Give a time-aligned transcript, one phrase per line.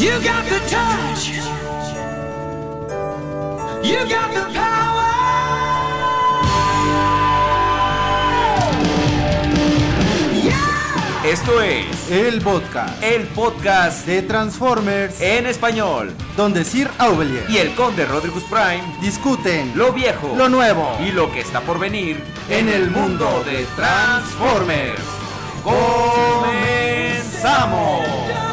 [0.00, 1.28] You got the touch.
[3.82, 5.08] You got the power.
[10.40, 10.54] Yeah.
[11.24, 16.14] Esto es El podcast el podcast de Transformers, en español.
[16.36, 21.32] donde Sir Aubelier Y el conde Rodrigus Prime, discuten lo viejo, lo nuevo y lo
[21.32, 25.02] que está por venir en el mundo de Transformers.
[25.64, 28.47] ¡Comenzamos!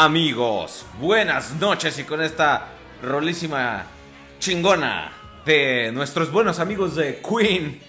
[0.00, 2.68] Amigos, buenas noches y con esta
[3.02, 3.84] rolísima
[4.38, 5.10] chingona
[5.44, 7.80] de nuestros buenos amigos de Queen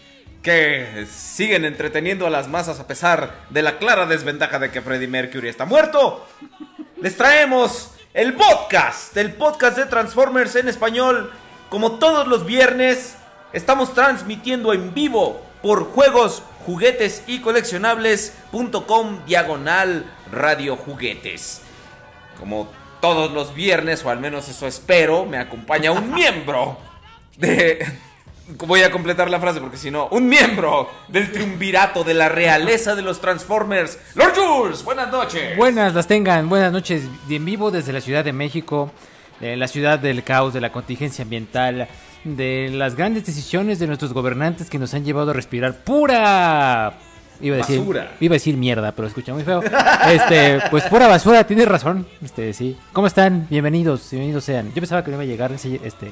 [0.41, 5.07] que siguen entreteniendo a las masas a pesar de la clara desventaja de que Freddie
[5.07, 6.25] Mercury está muerto.
[6.99, 11.31] Les traemos el podcast, el podcast de Transformers en español.
[11.69, 13.17] Como todos los viernes,
[13.53, 21.69] estamos transmitiendo en vivo por juegos, juguetes y coleccionables.com diagonal radio juguetes.
[22.39, 22.67] Como
[23.01, 26.77] todos los viernes, o al menos eso espero, me acompaña un miembro
[27.38, 27.85] de...
[28.66, 32.95] Voy a completar la frase porque si no, un miembro del triunvirato de la realeza
[32.95, 34.83] de los Transformers, Lord Jules.
[34.83, 35.55] Buenas noches.
[35.55, 38.91] Buenas las tengan, buenas noches, en vivo desde la Ciudad de México,
[39.39, 41.88] eh, la ciudad del caos, de la contingencia ambiental,
[42.23, 46.97] de las grandes decisiones de nuestros gobernantes que nos han llevado a respirar pura...
[47.41, 48.11] Iba a decir, Basura.
[48.19, 49.61] iba a decir mierda, pero escucha muy feo.
[50.11, 52.05] Este, pues pura basura, tienes razón.
[52.23, 52.77] Este, sí.
[52.94, 53.47] ¿Cómo están?
[53.50, 54.67] Bienvenidos, bienvenidos sean.
[54.73, 56.11] Yo pensaba que no iba a llegar ese, este,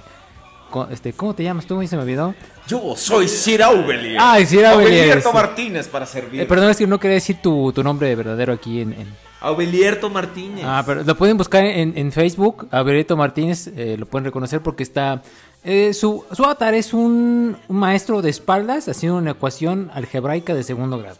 [0.91, 1.81] este, ¿cómo te llamas tú?
[1.81, 2.33] Y se me olvidó.
[2.67, 4.17] Yo soy Sir Aubelier.
[4.21, 5.35] Ay, Sir Aubelier, Aubelierto sí.
[5.35, 6.41] Martínez para servir.
[6.41, 10.09] Eh, perdón, es que no quería decir tu, tu nombre verdadero aquí en- en, Aubelierto
[10.09, 10.63] Martínez.
[10.65, 14.81] Ah, pero lo pueden buscar en, en Facebook, Averito Martínez, eh, lo pueden reconocer porque
[14.83, 15.21] está...
[15.63, 20.63] eh, su, su avatar es un, un maestro de espaldas haciendo una ecuación algebraica de
[20.63, 21.17] segundo grado.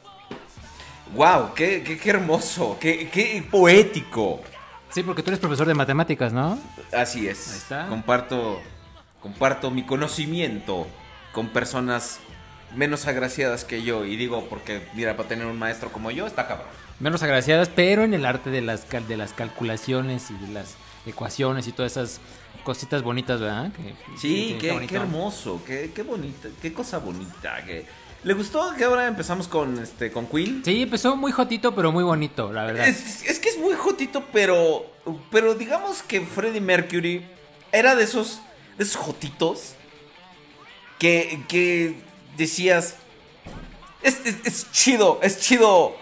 [1.16, 4.42] Wow, qué, qué, qué hermoso, qué, qué poético.
[4.90, 6.58] Sí, porque tú eres profesor de matemáticas, ¿no?
[6.94, 7.50] Así es.
[7.52, 7.88] Ahí está.
[7.88, 8.60] Comparto,
[9.22, 10.88] comparto mi conocimiento
[11.32, 12.20] con personas
[12.76, 14.06] menos agraciadas que yo.
[14.06, 16.68] Y digo, porque, mira, para tener un maestro como yo, está cabrón.
[17.00, 20.76] Menos agraciadas, pero en el arte de las, cal- de las calculaciones y de las
[21.06, 22.20] ecuaciones y todas esas
[22.68, 23.72] cositas bonitas, ¿verdad?
[23.72, 27.64] Que- Sí, que- qué, qué hermoso, qué, qué bonita, qué cosa bonita.
[27.66, 27.86] Que...
[28.24, 30.62] ¿Le gustó que ahora empezamos con, este, con Queen?
[30.66, 32.86] Sí, empezó muy jotito, pero muy bonito, la verdad.
[32.88, 34.86] Es, es que es muy jotito, pero.
[35.32, 37.26] Pero digamos que Freddie Mercury
[37.72, 38.42] era de esos.
[38.78, 39.76] De esos jotitos.
[41.00, 41.44] Que.
[41.48, 42.02] que
[42.36, 42.96] decías.
[44.02, 45.96] Es, es- es chido, es chido.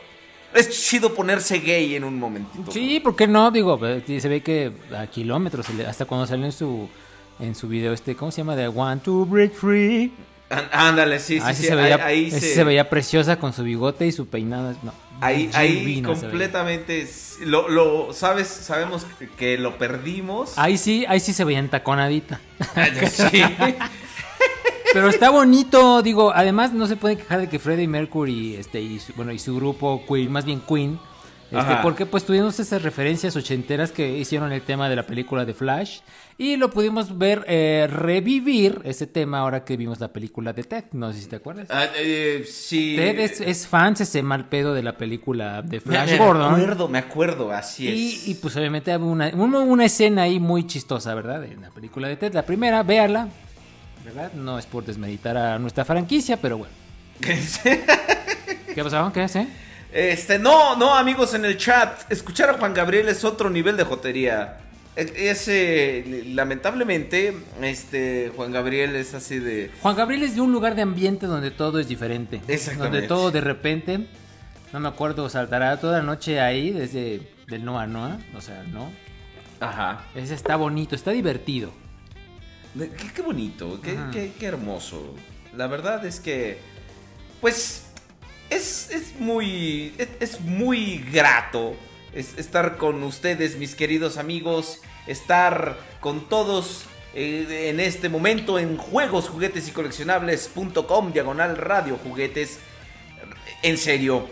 [0.56, 2.72] Es chido ponerse gay en un momentito.
[2.72, 3.52] Sí, ¿por qué no?
[3.52, 6.90] Digo, se ve que a kilómetros, hasta cuando salió en su
[7.40, 8.56] en su video este, ¿cómo se llama?
[8.56, 10.12] De Want to Break Free.
[10.50, 11.64] Án- Ándale, sí, sí, ahí sí.
[11.64, 14.76] se, veía, ahí, ahí se, se veía preciosa con su bigote y su peinada.
[14.84, 17.08] No, Ahí, ahí completamente.
[17.42, 19.06] Lo, lo, sabes, sabemos
[19.38, 20.58] que- lo perdimos.
[20.58, 22.40] Ahí sí, ahí sí se veía entaconadita.
[23.10, 23.42] Sí.
[24.96, 28.98] Pero está bonito, digo, además no se puede quejar de que Freddie Mercury este, y
[29.00, 30.98] su, bueno, y su grupo Queen, más bien Queen,
[31.52, 35.54] Este, porque pues tuvimos esas referencias ochenteras que hicieron el tema de la película de
[35.54, 36.00] Flash
[36.38, 40.86] y lo pudimos ver eh, revivir ese tema ahora que vimos la película de Ted,
[40.94, 41.68] no sé si te acuerdas.
[41.70, 42.96] Ah, eh, sí.
[42.98, 46.54] Ted es, es fan, ese mal pedo de la película de Me- Flash me Gordon.
[46.56, 47.94] acuerdo, me acuerdo, así es.
[48.28, 51.44] Y, y, pues obviamente una, una, una escena ahí muy chistosa, ¿verdad?
[51.46, 52.34] En la película de Ted.
[52.34, 53.30] La primera, véala,
[54.06, 54.32] ¿verdad?
[54.34, 56.74] No es por desmeditar a nuestra franquicia, pero bueno.
[57.22, 59.12] ¿Qué pasó?
[59.14, 59.48] ¿Qué hace?
[59.92, 62.12] Este, no, no, amigos en el chat.
[62.12, 64.58] Escuchar a Juan Gabriel es otro nivel de jotería.
[64.96, 69.72] E- Ese, lamentablemente, este, Juan Gabriel es así de.
[69.82, 72.42] Juan Gabriel es de un lugar de ambiente donde todo es diferente.
[72.48, 72.98] Exactamente.
[72.98, 74.08] Donde todo de repente,
[74.74, 78.64] no me acuerdo, saltará toda la noche ahí desde del no a no, o sea,
[78.64, 78.92] ¿no?
[79.62, 80.02] Ajá.
[80.16, 81.72] Ese está bonito, está divertido.
[82.78, 85.14] Qué, qué bonito, qué, qué- qué hermoso.
[85.56, 86.58] La verdad es que,
[87.42, 87.86] pues,
[88.50, 91.76] es, es muy, es, es muy grato
[92.14, 96.84] es- estar con ustedes, mis queridos amigos, estar con todos
[97.14, 102.60] eh, en este momento en juegos, juguetes y coleccionables.com, diagonal radio juguetes.
[103.64, 104.28] En serio,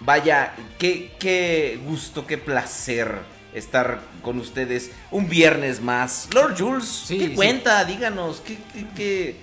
[0.00, 3.18] vaya, qué, qué gusto, qué placer
[3.54, 6.28] estar con ustedes un viernes más.
[6.34, 7.34] Lord Jules, Sí, ¿qué sí.
[7.34, 7.84] cuenta?
[7.84, 9.36] Díganos, ¿qué, qué, qué-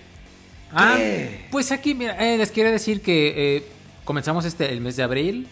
[0.74, 1.46] Ah, qué?
[1.52, 3.64] pues aquí, mira, eh, les quiero decir que eh,
[4.06, 5.48] comenzamos este el mes de abril.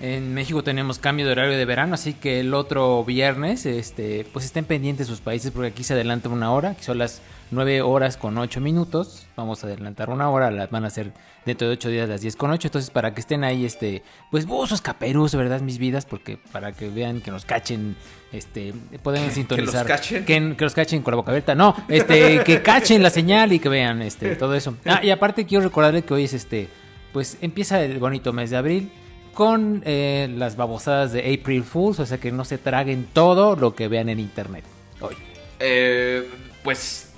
[0.00, 4.44] En México tenemos cambio de horario de verano, así que el otro viernes, este, pues
[4.44, 8.16] estén pendientes sus países porque aquí se adelanta una hora, que son las 9 horas
[8.16, 9.26] con 8 minutos.
[9.36, 11.12] Vamos a adelantar una hora, las van a hacer
[11.44, 12.68] dentro de 8 días las 10 con 8.
[12.68, 15.60] Entonces, para que estén ahí, este, pues buzos, caperus, ¿verdad?
[15.60, 17.96] Mis vidas, porque para que vean que nos cachen,
[18.32, 19.86] este, pueden sintonizar.
[19.86, 20.24] cachen?
[20.24, 21.54] Que, que los cachen con la boca abierta.
[21.54, 24.76] No, este, que cachen la señal y que vean, este, todo eso.
[24.84, 26.68] Ah, y aparte quiero recordarles que hoy es este,
[27.12, 28.90] pues empieza el bonito mes de abril
[29.34, 33.74] con eh, las babosadas de April Fools, o sea que no se traguen todo lo
[33.74, 34.64] que vean en internet.
[35.00, 35.14] Hoy.
[35.58, 36.28] Eh,
[36.62, 37.12] pues,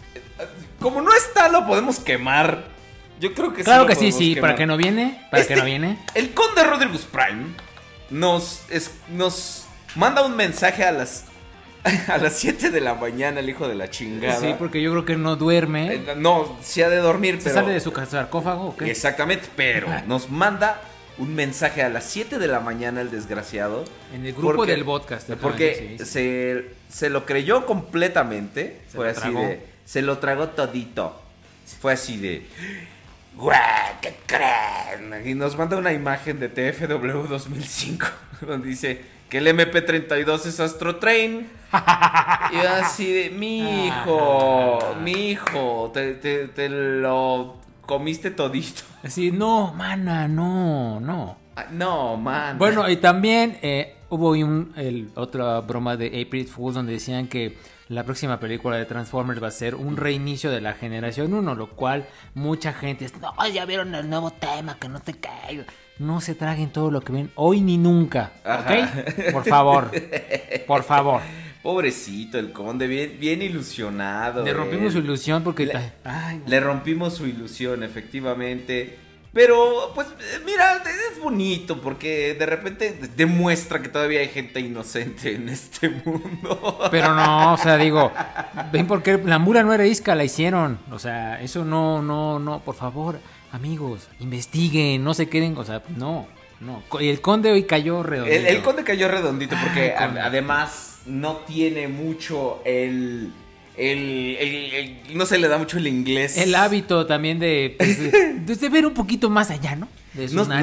[0.81, 2.64] como no está, lo podemos quemar.
[3.20, 4.50] Yo creo que Claro que sí, sí, quemar.
[4.50, 5.99] para que no viene, para Este, que no viene.
[6.14, 7.46] El conde Rodrigus Prime
[8.11, 11.25] nos, es- nos manda un mensaje a las
[12.08, 14.40] a las 7 de la mañana, el hijo de la chingada.
[14.40, 15.94] Sí, porque yo creo que no duerme.
[15.94, 18.90] Eh, no, sí ha de dormir, ¿Se pero sale de su sarcófago o qué?
[18.90, 20.81] Exactamente, pero nos manda
[21.19, 23.84] un mensaje a las 7 de la mañana el desgraciado.
[24.12, 25.31] En el grupo Porque- del podcast.
[25.40, 26.11] Porque sí, sí.
[26.11, 28.81] Se, se lo creyó completamente.
[28.90, 29.75] Se lo así de.
[29.86, 31.18] Se lo tragó todito.
[31.80, 32.46] Fue así de.
[33.36, 33.58] ¡Güey!
[34.02, 35.26] ¿Qué creen?
[35.26, 38.06] Y nos manda una imagen de TFW 2005
[38.46, 41.48] donde dice que el MP32 es Astro Train.
[42.52, 43.30] Y así de.
[43.30, 48.82] Mi hijo, mi hijo, te, te- te lo comiste todito.
[49.02, 51.36] Así, no, mana, no, no.
[51.56, 52.58] Ah, No, man.
[52.58, 57.56] Bueno, y también eh, hubo un, el, otra broma de April Fools donde decían que
[57.88, 61.70] la próxima película de Transformers va a ser un reinicio de la generación 1, lo
[61.70, 65.64] cual mucha gente es, no, ya vieron el nuevo tema, que no te caiga.
[65.98, 68.32] No se traguen todo lo que ven hoy ni nunca.
[68.44, 69.32] ¿ok?
[69.32, 69.90] Por favor,
[70.66, 71.20] por favor.
[71.62, 74.44] Pobrecito, el conde, bien, bien ilusionado.
[74.44, 75.04] Le rompimos su él.
[75.04, 75.66] ilusión porque...
[75.66, 78.98] Le- Ay, Le rompimos su ilusión, efectivamente.
[79.36, 80.06] Pero, pues,
[80.46, 86.78] mira, es bonito porque de repente demuestra que todavía hay gente inocente en este mundo.
[86.90, 88.11] Pero no, o sea, digo,
[88.72, 90.78] ven porque la mula no era isca, la hicieron.
[90.90, 93.18] O sea, eso no, no, no, por favor,
[93.52, 96.26] amigos, investiguen, no se queden, o sea, no,
[96.61, 96.82] no.
[96.99, 98.32] Y el conde hoy cayó redondo.
[98.32, 100.20] El, el conde cayó redondito porque Ay, a- conde.
[100.22, 103.34] además no tiene mucho el,
[103.76, 106.37] el, el- el- No se le da mucho el inglés.
[106.38, 109.88] El hábito también de, pues, de, pues, de ver un poquito más allá, ¿no?
[110.14, 110.54] De sus No-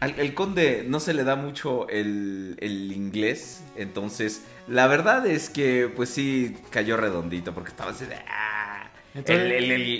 [0.00, 5.50] al el conde no se le da mucho el, el inglés, entonces la verdad es
[5.50, 8.14] que pues sí cayó redondito porque estaba así de...
[8.26, 9.52] "Ah, Entonces-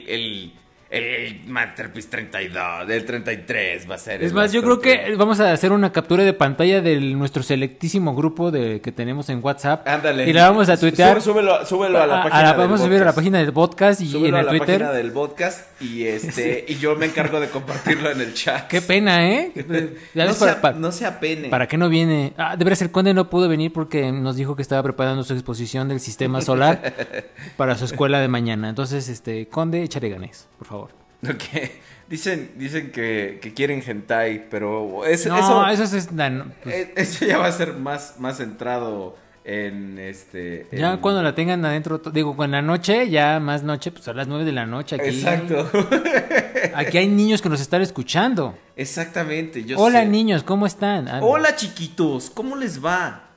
[0.08, 0.52] el,
[0.90, 4.22] el, el, el, el Masterpiece 32, del 33 va a ser...
[4.22, 5.10] Es el más, yo creo Masterpiece".
[5.12, 9.28] que vamos a hacer una captura de pantalla de nuestro selectísimo grupo de, que tenemos
[9.30, 9.86] en WhatsApp.
[9.86, 10.28] Ándale.
[10.28, 11.16] Y la vamos a tuitear.
[11.20, 13.52] Sú- súbelo, súbelo a la a- página del vamos a subir a la página del
[13.52, 14.78] podcast y Súbelo en a el la Twitter.
[14.80, 18.66] página del podcast y este y yo me encargo de compartirlo en el chat.
[18.68, 19.52] Qué pena, ¿eh?
[20.14, 21.48] Ya no, ves, se, para- no apene.
[21.48, 22.32] ¿Para qué no viene?
[22.36, 25.32] Ah, de veras, el conde no pudo venir porque nos dijo que estaba preparando su
[25.34, 26.94] exposición del sistema solar
[27.56, 28.68] para su escuela de mañana.
[28.68, 30.79] Entonces, este, conde, échale ganes, por favor.
[31.28, 31.70] Ok.
[32.08, 36.10] Dicen, dicen que, que quieren hentai, pero es- no, eso, eso, es...
[36.10, 40.66] no, pues, eso ya va a ser más, más centrado en este...
[40.72, 44.26] Ya cuando la tengan adentro, digo, con la noche, ya más noche, pues a las
[44.26, 45.08] 9 de la noche aquí.
[45.08, 45.70] Exacto.
[46.74, 48.58] Aquí hay niños que nos están escuchando.
[48.76, 50.06] Exactamente, yo Hola sé.
[50.06, 51.08] niños, ¿cómo están?
[51.22, 53.29] Hola chiquitos, ¿cómo les va?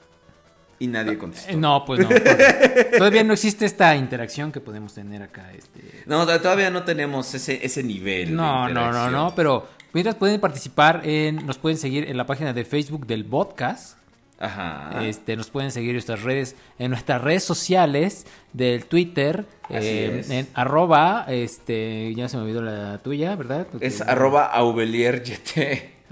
[0.83, 1.55] Y nadie contestó.
[1.57, 2.09] No, pues no.
[2.97, 5.49] Todavía no existe esta interacción que podemos tener acá.
[5.57, 6.03] Este...
[6.05, 8.29] No, to- todavía no tenemos ese, ese nivel.
[8.29, 12.25] de No, no, no, no, pero mientras pueden participar en, nos pueden seguir en la
[12.25, 13.97] página de Facebook del podcast.
[14.39, 15.05] Ajá.
[15.05, 20.29] Este, nos pueden seguir en nuestras redes, en nuestras redes sociales del Twitter, eh, es.
[20.29, 23.67] en arroba, este, ya se me olvidó la tuya, ¿verdad?
[23.79, 25.39] Es arroba aubelieryt.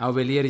[0.01, 0.46] Aubelier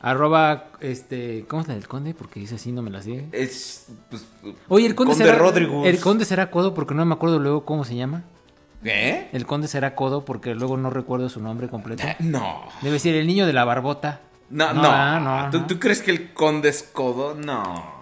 [0.00, 2.14] arroba, este, ¿cómo es la del conde?
[2.14, 3.26] Porque dice así, no me la sigue.
[3.32, 4.26] Es, pues,
[4.68, 5.86] Oye, el conde, Conde será, Rodrigus.
[5.86, 8.24] el conde será codo porque no me acuerdo luego cómo se llama.
[8.84, 9.28] ¿Eh?
[9.32, 12.02] El conde será codo porque luego no recuerdo su nombre completo.
[12.18, 12.64] No.
[12.82, 14.20] Debe decir el niño de la barbota.
[14.50, 14.82] No, no.
[14.84, 15.66] ah, no, ¿Tú, no.
[15.66, 17.34] tú crees que el conde es codo?
[17.34, 17.96] No.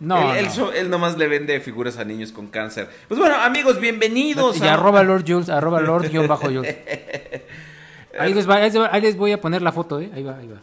[0.00, 0.72] No, él, no.
[0.72, 2.88] él nomás le vende figuras a niños con cáncer.
[3.06, 4.58] Pues bueno, amigos, bienvenidos.
[4.58, 6.76] Y a- arroba Lord Jules, arroba Lord guion bajo Jules.
[8.18, 10.10] Ahí les, va, ahí voy a poner la foto, ¿eh?
[10.14, 10.60] Ahí va, ahí va.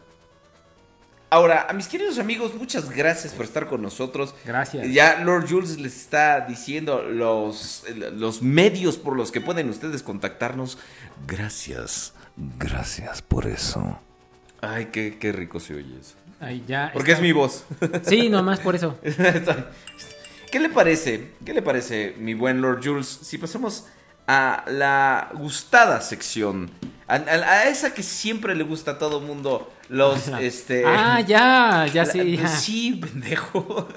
[1.30, 4.34] Ahora, a mis queridos amigos, muchas gracias por estar con nosotros.
[4.46, 4.88] Gracias.
[4.90, 10.78] Ya Lord Jules les está diciendo los, los medios por los que pueden ustedes contactarnos.
[11.28, 12.14] Gracias.
[12.38, 14.00] Gracias por eso.
[14.62, 16.16] Ay, qué, qué rico se oye eso.
[16.40, 16.92] Ahí ya.
[16.94, 17.22] Porque está.
[17.22, 17.66] es mi voz.
[18.04, 18.98] Sí, nomás por eso.
[20.52, 21.34] ¿Qué le parece?
[21.44, 23.08] ¿Qué le parece, mi buen Lord Jules?
[23.08, 23.86] Si pasamos
[24.28, 26.70] a la gustada sección.
[27.08, 27.18] A, a-
[27.52, 29.72] a esa que siempre le gusta a todo mundo.
[29.90, 30.84] Los, este...
[30.86, 32.38] Ah, ya, ya la- sí.
[32.38, 32.48] ya.
[32.48, 33.88] Sí, pendejo.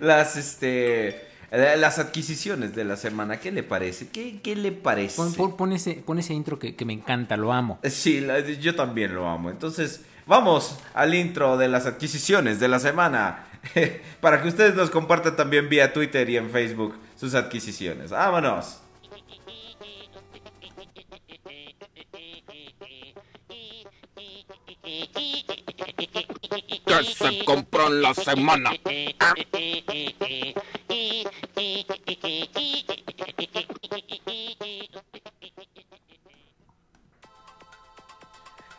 [0.00, 1.08] Las, este...
[1.50, 3.38] eh, Las adquisiciones de la semana.
[3.38, 4.08] ¿Qué le parece?
[4.08, 5.16] ¿Qué, qué le parece?
[5.16, 7.78] Pon, pon- pon ese, pon ese intro que, que me encanta, lo amo.
[7.84, 9.50] Sí, la- yo también lo amo.
[9.50, 13.44] Entonces, vamos al intro de las adquisiciones de la semana.
[14.22, 18.10] Para que ustedes nos compartan también vía Twitter y en Facebook sus adquisiciones.
[18.10, 18.78] ¡Vámonos!
[26.98, 28.70] Que se compró en la semana.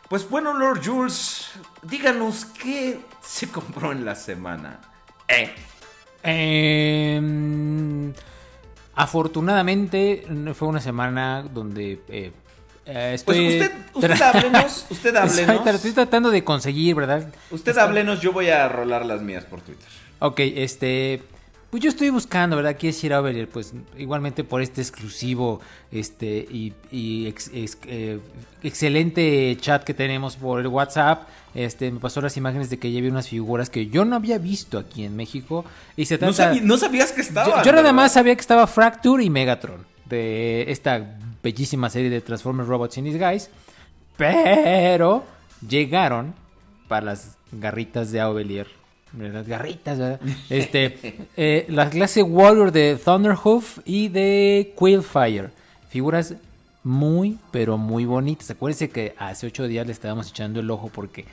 [0.10, 4.80] Pues bueno, Lord Jules, díganos qué se compró en la semana.
[5.28, 5.54] Eh,
[6.28, 8.12] Em,
[8.96, 12.32] afortunadamente fue una semana donde eh,
[12.86, 13.48] eh, pues estoy...
[13.60, 15.68] usted, usted háblenos, usted Estoy, háblenos.
[15.76, 17.28] estoy tratando de conseguir, ¿verdad?
[17.52, 19.86] Usted háblenos, yo voy a rolar las mías por Twitter.
[20.20, 21.22] Ok, este.
[21.72, 22.78] Pues yo estoy buscando, ¿verdad?
[22.80, 25.60] Quiero decir a Ovelier, pues igualmente por este exclusivo
[25.92, 28.20] este y, y ex- ex- eh,
[28.64, 31.28] excelente chat que tenemos por el WhatsApp.
[31.54, 34.38] Este, me pasó las imágenes de que ya vi unas figuras que yo no había
[34.38, 35.66] visto aquí en México.
[35.98, 36.54] Y se No, trata.
[36.54, 37.64] sabí- no sabías que yo, estaba.
[37.64, 42.68] yo nada más sabía que estaba Fracture y Megatron de esta bellísima serie de Transformers
[42.68, 43.50] Robots in Disguise.
[44.18, 45.24] Pero
[45.68, 46.34] llegaron
[46.88, 48.68] para las garritas de Aubelier.
[49.18, 50.20] Las garritas, ¿verdad?
[50.50, 55.52] Este, eh, la clase Warrior de Thunderhoof y de Quillfire.
[55.90, 56.34] Figuras
[56.84, 58.50] muy, pero muy bonitas.
[58.50, 61.26] Acuérdense que hace ocho días le estábamos echando el ojo porque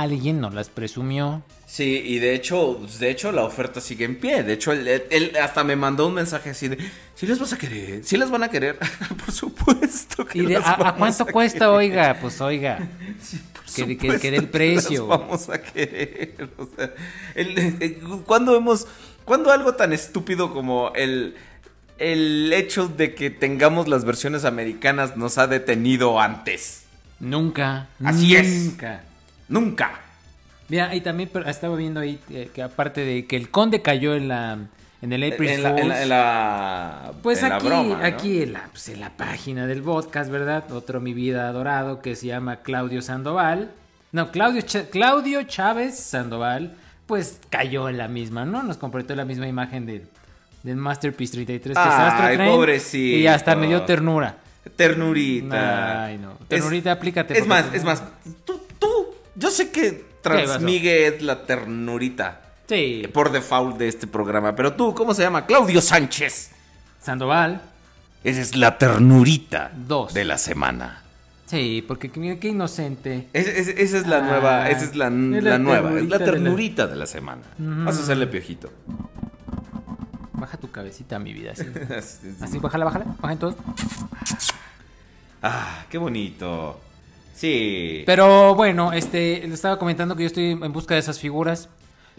[0.00, 1.42] alguien nos las presumió.
[1.66, 4.42] Sí, y de hecho, de hecho la oferta sigue en pie.
[4.42, 6.78] De hecho, él, él hasta me mandó un mensaje así de,
[7.14, 8.04] ¿sí les vas a querer?
[8.04, 8.78] ¿Sí las van a querer?
[9.24, 11.70] Por supuesto que ¿Y de, las a, a cuánto a cuesta, querer.
[11.74, 12.18] oiga?
[12.20, 12.78] Pues oiga.
[13.54, 15.06] Por que- que- supuesto que dé el las precio.
[15.06, 16.48] vamos a querer.
[16.58, 16.92] O sea,
[17.34, 17.96] el- el-
[18.26, 18.86] ¿cuándo hemos,
[19.24, 21.34] cuándo algo tan estúpido como el,
[21.98, 26.82] el hecho de que tengamos las versiones americanas nos ha detenido antes?
[27.18, 27.88] Nunca.
[28.04, 28.46] Así es.
[28.64, 29.04] Nunca.
[29.52, 29.90] Nunca.
[30.68, 34.28] Mira, y también estaba viendo ahí eh, que aparte de que el conde cayó en
[34.28, 34.58] la
[35.02, 37.98] en el April En la, en Fools, la- en la- pues en la aquí broma,
[37.98, 38.04] ¿no?
[38.06, 40.70] aquí en la, pues, en la página del podcast, ¿verdad?
[40.72, 43.70] Otro mi vida adorado que se llama Claudio Sandoval.
[44.12, 48.62] No, Claudio Claudio Chávez Sandoval, pues cayó en la misma, ¿no?
[48.62, 50.06] Nos completó la misma imagen del
[50.62, 53.18] del Masterpiece 33 que es Ay, Train, pobrecito.
[53.18, 54.36] Y hasta me dio ternura.
[54.76, 56.04] Ternurita.
[56.04, 56.34] Ay, no.
[56.48, 58.02] Ternurita, aplícate, Es más, es más.
[58.44, 64.54] Tú, tú, yo sé que transmigue es la ternurita Sí, por default de este programa,
[64.54, 65.44] pero tú, ¿cómo se llama?
[65.46, 66.50] Claudio Sánchez.
[67.02, 67.60] Sandoval.
[68.24, 70.14] Esa es la ternurita Dos.
[70.14, 71.02] de la semana.
[71.46, 73.28] Sí, porque mira qué inocente.
[73.34, 76.08] Es- es- esa es la Ah, nueva, esa es la, es la la nueva, es
[76.08, 77.42] ternurita la de la- ternurita de la, semana.
[77.58, 78.70] Vas a hacerle piojito.
[80.32, 81.52] Baja tu cabecita, mi vida.
[81.52, 81.64] Así,
[81.98, 83.04] Así así bájala, bájala.
[83.20, 83.60] Baja entonces.
[85.42, 86.80] Ah, qué bonito.
[87.34, 88.02] Sí.
[88.06, 91.68] Pero bueno, este, le estaba comentando que yo estoy en busca de esas figuras.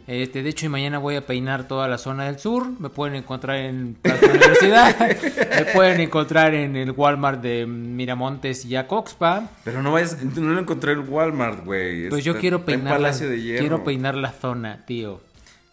[0.06, 2.68] Este, de hecho, y mañana voy a peinar toda la zona del sur.
[2.80, 4.96] Me pueden encontrar en Plaza Universidad.
[5.00, 9.50] Me pueden encontrar en el Walmart de Miramontes y Acoxpa.
[9.64, 12.10] Pero no vayas, no lo encontré en Walmart, güey.
[12.10, 13.60] Pues yo quiero peinar, la, Palacio de Hierro.
[13.60, 15.22] quiero peinar la zona, tío.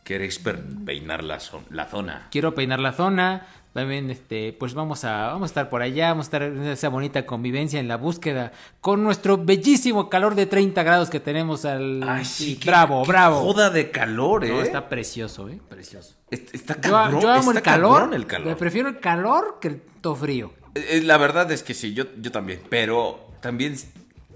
[0.05, 2.29] Queréis peinar la zona.
[2.31, 3.47] Quiero peinar la zona.
[3.81, 6.91] También, este, pues vamos a, vamos a estar por allá, vamos a estar en esa
[6.91, 12.03] bonita convivencia en la búsqueda con nuestro bellísimo calor de 30 grados que tenemos al...
[12.07, 13.41] Ay, sí, qué- bravo, qué bravo.
[13.41, 14.49] Joda de calor, eh.
[14.51, 16.15] No, está precioso, eh, precioso.
[16.31, 17.21] Est- Está Yo, cabrón.
[17.23, 18.57] yo amo está el calor, cabrón el calor.
[18.59, 20.53] prefiero el calor que el to frío.
[20.75, 22.61] Eh, eh, La verdad es que sí, yo, yo también.
[22.69, 23.77] Pero también,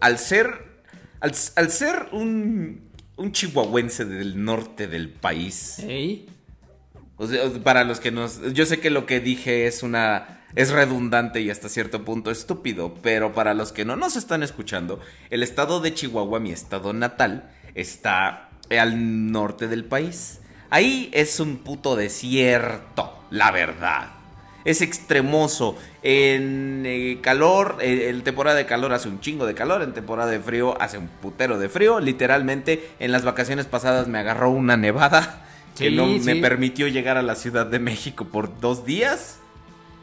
[0.00, 0.82] al ser.
[1.20, 2.82] Al, al ser un.
[3.16, 5.78] Un chihuahuense del norte del país.
[5.78, 6.26] ¿Ey?
[7.62, 8.40] Para los que nos.
[8.54, 10.40] Yo sé que lo que dije es una.
[10.56, 12.94] Es redundante y hasta cierto punto estúpido.
[13.02, 17.50] Pero para los que no nos están escuchando, el estado de Chihuahua, mi estado natal,
[17.75, 20.40] está al norte del país.
[20.71, 24.11] Ahí es un puto desierto, la verdad.
[24.64, 25.76] Es extremoso.
[26.02, 29.83] En eh, calor, eh, en temporada de calor hace un chingo de calor.
[29.83, 32.00] En temporada de frío hace un putero de frío.
[32.00, 35.43] Literalmente, en las vacaciones pasadas me agarró una nevada
[35.76, 36.40] que Sí, no me sí.
[36.40, 39.38] permitió llegar a la Ciudad de México por dos días.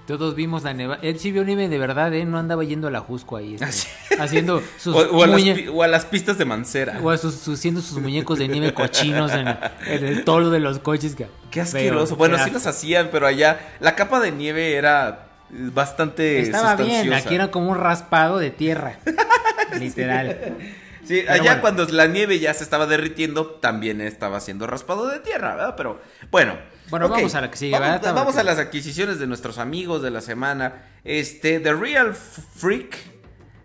[0.08, 1.00] Todos vimos la nevada.
[1.04, 2.26] Él sí vio nieve de verdad, ¿eh?
[2.26, 3.56] No andaba yendo a la Jusco ahí.
[3.60, 3.88] este,
[4.20, 4.24] Ah.
[4.24, 7.00] Haciendo sus, O, o a las, muñe- pi- o a las pistas de Mancera.
[7.02, 10.60] o a sus- sus- haciendo sus muñecos de nieve cochinos en, en el tolo de
[10.60, 11.16] los coches.
[11.16, 12.16] que- Qué asqueroso.
[12.18, 16.90] Bueno, qué sí los hacían, pero allá la capa de nieve era bastante Estaba bien,
[16.90, 17.18] sustanciosa.
[17.26, 18.98] aquí era como un raspado de tierra.
[19.80, 20.58] Literal.
[21.04, 21.62] Sí, Pero allá bueno.
[21.62, 25.74] cuando la nieve ya se estaba derritiendo, también estaba siendo raspado de tierra, ¿verdad?
[25.76, 26.56] Pero bueno.
[26.90, 28.14] Bueno, vamos a la que sigue, Vamos, ¿verdad?
[28.14, 30.84] vamos a las adquisiciones de nuestros amigos de la semana.
[31.06, 32.98] Este, The Real Freak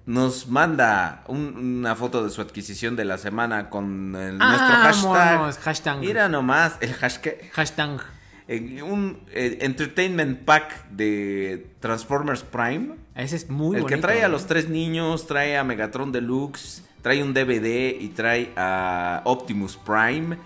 [0.07, 5.11] nos manda un- una foto de su adquisición de la semana con el- nuestro hashtag.
[5.13, 5.99] Vámonos, hashtag.
[5.99, 7.51] Mira nomás, el hashtag.
[7.53, 8.01] Hashtag.
[8.49, 12.95] eh, un eh, entertainment pack de Transformers Prime.
[13.17, 13.89] Ese es muy el bonito.
[13.89, 14.29] que trae a ¿eh?
[14.29, 20.37] los tres niños, trae a Megatron Deluxe, trae un DVD y trae a Optimus Prime.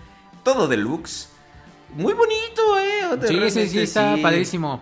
[0.43, 1.27] Todo deluxe.
[1.95, 3.17] Muy bonito, eh.
[3.17, 4.21] de Sí, sí, repente, sí, está sí.
[4.21, 4.79] padrísimo.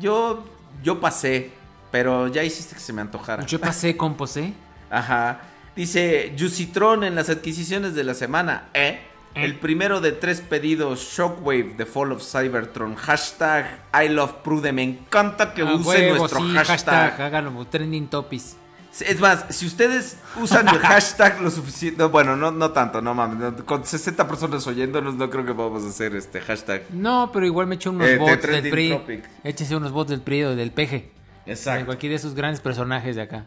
[0.00, 0.44] Yo,
[0.80, 1.50] yo pasé,
[1.90, 3.44] pero ya hiciste que se me antojara.
[3.46, 4.52] Yo pasé con Posé.
[4.90, 5.40] Ajá.
[5.74, 8.68] Dice Jusitron en las adquisiciones de la semana.
[8.72, 9.00] ¿Eh?
[9.34, 9.44] Eh.
[9.44, 12.94] El primero de tres pedidos, Shockwave, The Fall of Cybertron.
[12.94, 14.70] Hashtag I love Prude.
[14.72, 17.20] Me encanta que A use huevo, nuestro sí, hashtag.
[17.20, 18.56] háganlo, trending topics.
[19.00, 21.98] Es más, si ustedes usan el hashtag lo suficiente.
[21.98, 23.38] no, bueno, no, no tanto, no mames.
[23.38, 26.82] no, con 60 personas oyéndonos, no creo que podamos hacer este hashtag.
[26.90, 28.90] No, pero igual me echo unos Eh, de bots del PRI.
[28.90, 29.24] topic.
[29.44, 30.90] Échese unos bots del PRI o del PG.
[30.90, 31.10] De
[31.46, 31.86] Exacto.
[31.86, 33.46] cualquiera de esos grandes personajes de acá.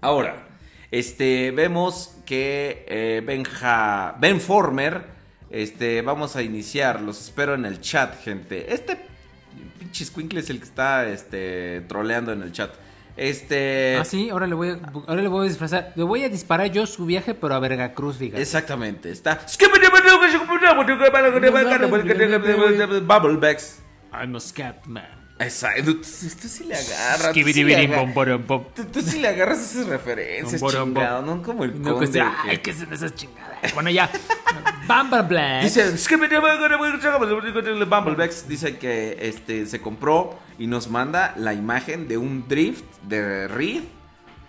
[0.00, 0.48] Ahora,
[0.90, 5.04] este, vemos que eh, Benja, Ben Former,
[5.50, 8.72] este, vamos a iniciar, los espero en el chat, gente.
[8.74, 9.00] Este
[9.78, 12.70] pinche squinkle es el que está, este, troleando en el chat.
[13.20, 15.92] Este, Ah, sí, ahora le voy a, ahora le voy a disfrazar.
[15.94, 18.40] Le voy a disparar yo su viaje, pero a Veracruz, fíjate.
[18.40, 19.38] exactamente, está.
[23.06, 23.80] Bubblebacks.
[24.12, 25.04] I'm a scat man.
[25.38, 27.32] Exacto, tú, tú sí le agarras.
[27.32, 28.14] tú sí le agarras.
[28.74, 32.20] Tú, tú sí le agarras esas referencias, chingado, no como el No, conde.
[32.20, 33.72] ay, que son esas chingadas.
[33.74, 34.10] Bueno, ya.
[35.28, 35.62] Black.
[35.62, 35.96] Dice,
[37.86, 43.48] Bumblebex dice que este se compró y nos manda la imagen de un drift de
[43.48, 43.82] Reed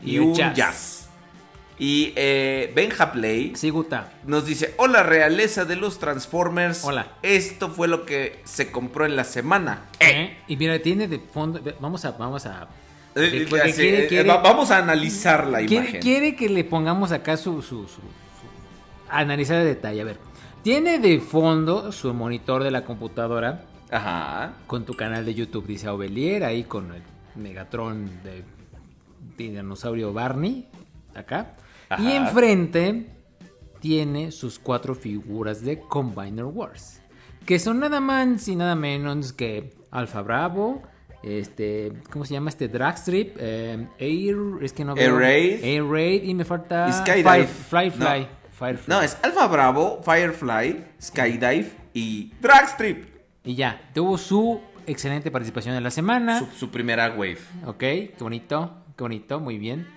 [0.03, 0.55] y, Y un jazz.
[0.55, 0.97] jazz.
[1.79, 4.11] Y eh, Benja Play Sí, Guta.
[4.27, 6.83] nos dice, hola realeza de los Transformers.
[6.83, 7.07] Hola.
[7.23, 9.85] Esto fue lo que se compró en la semana.
[9.99, 10.37] ¿Eh?
[10.47, 11.59] Y mira, tiene de fondo.
[11.79, 12.11] Vamos a.
[12.11, 12.67] Vamos a.
[13.15, 16.01] Eh, porque así, quiere- eh, quiere- vamos a analizar la quiere, imagen.
[16.01, 18.01] quiere que le pongamos acá su, su, su- su-
[19.09, 20.01] Analizar de detalle.
[20.01, 20.17] A ver.
[20.63, 23.63] Tiene de fondo su monitor de la computadora.
[23.91, 24.53] Ajá.
[24.67, 26.43] Con tu canal de YouTube, dice Aubelier.
[26.43, 27.01] Ahí con el
[27.35, 28.43] Megatron de
[29.37, 30.67] dinosaurio Barney.
[31.15, 31.53] Acá.
[31.89, 32.01] Ajá.
[32.01, 33.07] Y enfrente
[33.79, 37.01] tiene sus cuatro figuras de Combiner Wars.
[37.45, 40.83] Que son nada más y nada menos que Alpha Bravo.
[41.23, 42.67] Este, ¿cómo se llama este?
[42.67, 45.05] Dragstrip, eh, Air, es que no veo.
[45.05, 45.63] Air Raid.
[45.63, 47.23] Air Raid y me falta Skydive.
[47.23, 48.21] Fire- Firefly.
[48.21, 48.27] No.
[48.57, 48.85] Firefly.
[48.95, 53.10] No, es Alpha Bravo, Firefly, Skydive y Dragstrip.
[53.43, 56.39] Y ya, tuvo su excelente participación en la semana.
[56.39, 57.39] Su, su primera wave.
[57.65, 59.87] Ok, qué bonito, qué bonito, muy bien.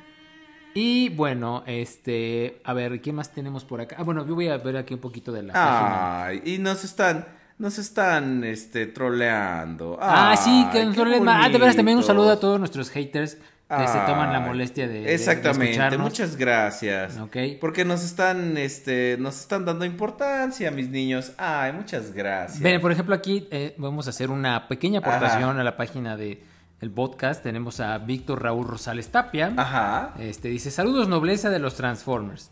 [0.74, 3.96] Y bueno, este, a ver, ¿qué más tenemos por acá?
[3.98, 6.24] Ah, bueno, yo voy a ver aquí un poquito de la página.
[6.24, 7.28] Ay, y nos están,
[7.58, 9.98] nos están, este, troleando.
[10.00, 11.46] Ah, sí, que nos troleen más.
[11.46, 14.86] Ah, de veras, también un saludo a todos nuestros haters se toman la Ay, molestia
[14.86, 16.00] de, de- de Exactamente, escucharnos.
[16.00, 17.18] muchas gracias.
[17.60, 21.32] Porque nos están, este, nos están dando importancia, mis niños.
[21.38, 22.60] Ay, muchas gracias.
[22.60, 25.60] Ven, por ejemplo, aquí eh, vamos a hacer una pequeña aportación Ajá.
[25.60, 26.42] a la página de
[26.80, 27.42] el podcast.
[27.42, 29.52] Tenemos a Víctor Raúl Rosales Tapia.
[29.56, 30.14] Ajá.
[30.18, 32.50] Este dice: Saludos, nobleza de los Transformers.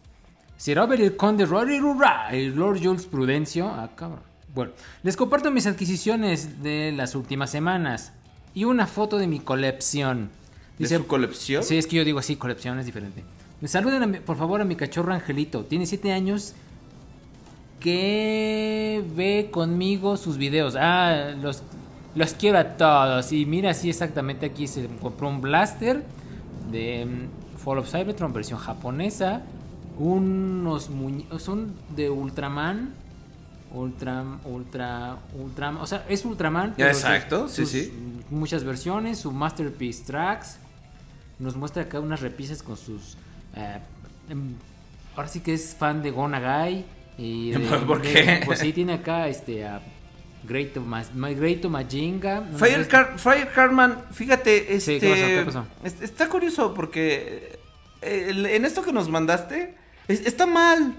[0.57, 3.69] Sir Robert el Conde Rory Rura, el Lord Jules Prudencio.
[3.69, 4.21] Ah, cabrón.
[4.55, 4.73] Bueno,
[5.03, 8.13] les comparto mis adquisiciones de las últimas semanas
[8.55, 10.31] y una foto de mi colección.
[10.79, 11.63] ¿De su colección?
[11.63, 13.23] Sí, es que yo digo así, colección es diferente.
[13.61, 15.65] Me saluden, a mi- por favor, a mi cachorro Angelito.
[15.65, 16.55] Tiene 7 años
[17.81, 20.77] que ve conmigo sus videos.
[20.79, 21.63] Ah, los,
[22.15, 23.33] los quiero a todos.
[23.33, 26.03] Y mira, sí, exactamente aquí se compró un blaster
[26.71, 29.43] de mm, Fall of Cybertron, versión japonesa.
[29.99, 32.95] Unos muñecos, son de Ultraman.
[33.75, 36.75] Ultra, ultra, ultra, o sea, es Ultraman.
[36.77, 37.91] Exacto, sí, sí.
[38.29, 40.59] Muchas versiones, su Masterpiece Tracks.
[41.43, 43.17] Nos muestra acá unas repisas con sus.
[43.57, 43.79] eh,
[44.31, 44.55] em,
[45.17, 46.85] ahora sí que es fan de Gonagai.
[47.19, 48.41] Y de- ¿Por de- qué?
[48.47, 49.67] pues sí, tiene acá este.
[49.67, 49.81] a
[50.45, 50.77] Great,
[51.37, 52.41] Great Majinga.
[52.41, 55.27] no sé- Firecar Firecarman, fíjate, este, Sí, ¿qué pasó?
[55.27, 55.67] ¿Qué pasó?
[55.85, 57.59] es- está curioso porque
[58.01, 59.75] eh, en esto que nos mandaste
[60.09, 60.95] es- está mal.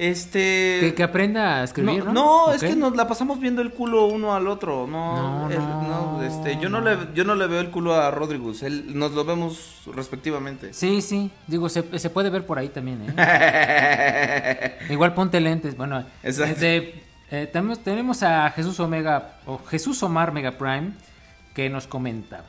[0.00, 2.12] Este Que, que aprenda a escribir, ¿no?
[2.12, 4.86] no, es que nos la pasamos viendo el culo uno al otro.
[4.86, 8.10] No, No, él- no, este, yo no le yo no le veo el culo a
[8.12, 10.72] Rodrigus, él nos lo vemos respectivamente.
[10.72, 11.30] Sí, sí.
[11.48, 14.78] Digo, se, se puede ver por ahí también, ¿eh?
[14.90, 15.76] Igual ponte lentes.
[15.76, 16.52] Bueno, Exacto.
[16.52, 20.92] este, eh, tenemos, tenemos a Jesús Omega, o Jesús Omar Mega Prime,
[21.54, 22.44] que nos comenta.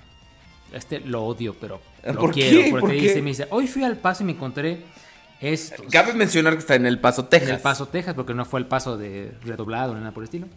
[0.71, 2.61] Este lo odio, pero lo ¿Por quiero.
[2.63, 2.67] qué?
[2.69, 3.01] Porque ¿Por qué?
[3.01, 4.83] dice, me dice, hoy fui al paso y me encontré
[5.41, 5.85] estos.
[5.91, 7.49] Cabe mencionar que está en El Paso, Texas.
[7.49, 10.25] En El Paso, Texas, porque no fue el paso de redoblado ni nada por el
[10.25, 10.47] estilo.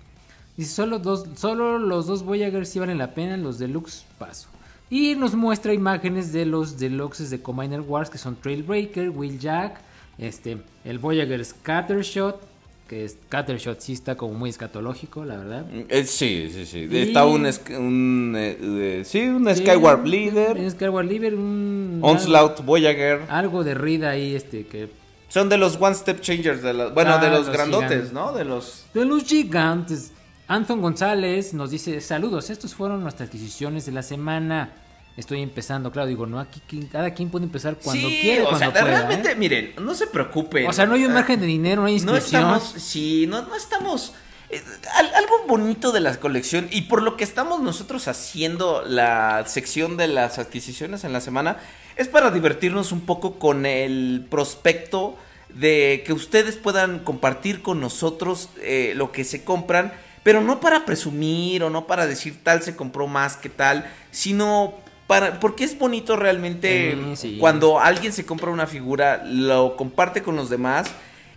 [0.56, 4.48] Dice, solo, dos, solo los dos Voyagers sí valen la pena, los Deluxe Paso.
[4.90, 9.80] Y nos muestra imágenes de los Deluxes de Combiner Wars, que son Trailbreaker, Wheeljack,
[10.18, 12.51] este, el Voyager Scattershot,
[12.92, 15.64] que es Scattershot sí está como muy escatológico, la verdad.
[15.88, 16.86] Eh, sí, sí, sí.
[16.90, 17.46] Y- Está un,
[17.78, 22.00] un eh, eh, sí, un Sí, Skyward Un Leader, Skyward Leader, un...
[22.02, 23.22] Onslaught Voyager.
[23.30, 24.90] Algo de Rida ahí, este, que
[25.28, 28.12] Son de los One Step Changers, de la- bueno, Ah, de los, los grandotes, gigantes.
[28.12, 28.34] ¿no?
[28.34, 28.84] De los...
[28.92, 30.12] De los gigantes.
[30.46, 34.70] Anton González nos dice, saludos, estos fueron nuestras adquisiciones de la semana.
[35.16, 38.58] Estoy empezando, claro, digo, no, aquí cada quien puede empezar cuando sí, quiere, o cuando
[38.60, 39.34] sea, pueda, realmente, ¿eh?
[39.36, 40.66] miren, no se preocupen.
[40.66, 42.42] O sea, no hay un Ah, margen de dinero, no hay No inscripción.
[42.54, 44.14] estamos, sí, no, no estamos...
[44.48, 44.62] eh,
[44.94, 49.96] al- algo bonito de la colección y por lo que estamos nosotros haciendo la sección
[49.98, 51.58] de las adquisiciones en la semana
[51.96, 55.16] es para divertirnos un poco con el prospecto
[55.50, 60.86] de que ustedes puedan compartir con nosotros eh, lo que se compran, pero no para
[60.86, 64.74] presumir o no para decir tal se compró más que tal, sino
[65.20, 67.38] para porque es bonito realmente sí.
[67.38, 70.90] cuando alguien se compra una figura, lo comparte con los demás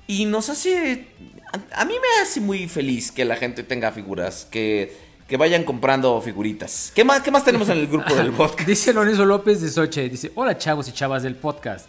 [0.08, 1.08] y nos hace
[1.54, 5.64] a, a mí me hace muy feliz que la gente tenga figuras, que que vayan
[5.64, 6.92] comprando figuritas.
[6.94, 8.68] ¿Qué más, qué más tenemos en el grupo del podcast?
[8.68, 11.88] Dice Lorenzo López de Soche, dice, hola chavos y chavas del podcast.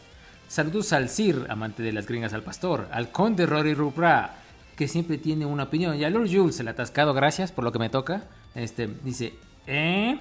[0.49, 4.37] Saludos al Sir, amante de las gringas al pastor, al conde Rory Rupra,
[4.77, 7.79] que siempre tiene una opinión, y a Lord Jules, el atascado, gracias por lo que
[7.79, 8.25] me toca.
[8.55, 9.35] Este, dice,
[9.67, 10.19] ¿eh?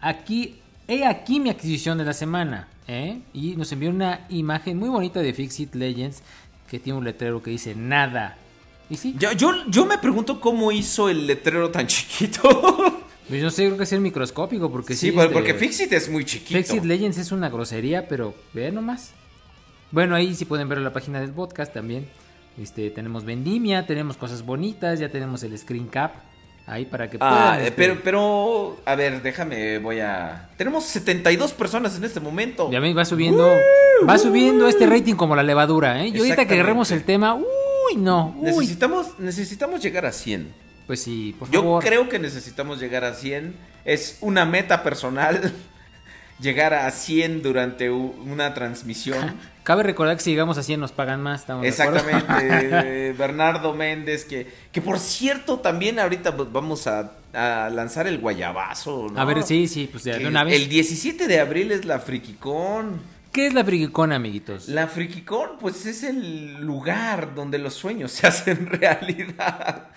[0.00, 3.20] Aquí, he aquí mi adquisición de la semana, ¿eh?
[3.34, 6.22] Y nos envió una imagen muy bonita de Fixit Legends,
[6.68, 8.36] que tiene un letrero que dice, nada.
[8.90, 13.02] Y sí, Yo, yo, yo me pregunto cómo hizo el letrero tan chiquito.
[13.28, 16.24] pues no sé, creo que es el microscópico, porque sí, este, porque Fixit es muy
[16.24, 16.58] chiquito.
[16.58, 19.12] Fixit Legends es una grosería, pero vean nomás.
[19.90, 22.08] Bueno, ahí sí pueden ver la página del podcast también.
[22.60, 26.14] Este, tenemos vendimia, tenemos cosas bonitas, ya tenemos el screen cap
[26.68, 27.34] ahí para que puedan.
[27.34, 30.48] Ah, este, pero, pero, a ver, déjame, voy a...
[30.56, 32.70] Tenemos 72 personas en este momento.
[32.70, 33.56] Ya ven, va subiendo,
[34.08, 36.08] va subiendo este rating como la levadura, ¿eh?
[36.08, 38.46] Y ahorita que agarremos el tema, uy, no, uy.
[38.46, 40.52] Necesitamos, necesitamos llegar a 100.
[40.86, 41.84] Pues sí, por Yo favor.
[41.84, 43.54] creo que necesitamos llegar a 100.
[43.84, 45.52] Es una meta personal
[46.40, 49.36] llegar a 100 durante una transmisión.
[49.62, 51.44] Cabe recordar que si llegamos a 100 nos pagan más.
[51.62, 52.26] Exactamente.
[52.40, 59.08] eh, Bernardo Méndez, que, que por cierto también ahorita vamos a, a lanzar el guayabazo.
[59.12, 59.20] ¿no?
[59.20, 60.54] A ver, sí, sí, pues de una vez.
[60.54, 63.18] El 17 de abril es la Frikicón.
[63.32, 64.68] ¿Qué es la frikicona, amiguitos?
[64.68, 69.88] La Frikicón, pues es el lugar donde los sueños se hacen realidad.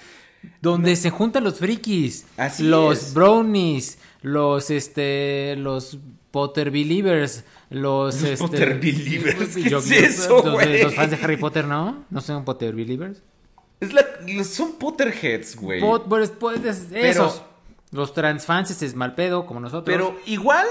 [0.61, 3.13] Donde se juntan los frikis, Así los es.
[3.13, 5.99] brownies, los este, los
[6.31, 11.17] Potter Believers, los, Los este, Potter Believers, ¿qué yo- es eso, los, los fans de
[11.21, 12.05] Harry Potter, ¿no?
[12.09, 13.21] No son Potter Believers.
[13.79, 14.05] Es la,
[14.43, 15.81] son Potterheads, güey.
[15.81, 17.41] Pot- pues, pues, es- esos.
[17.91, 19.83] Los transfans es mal pedo, como nosotros.
[19.85, 20.65] Pero igual,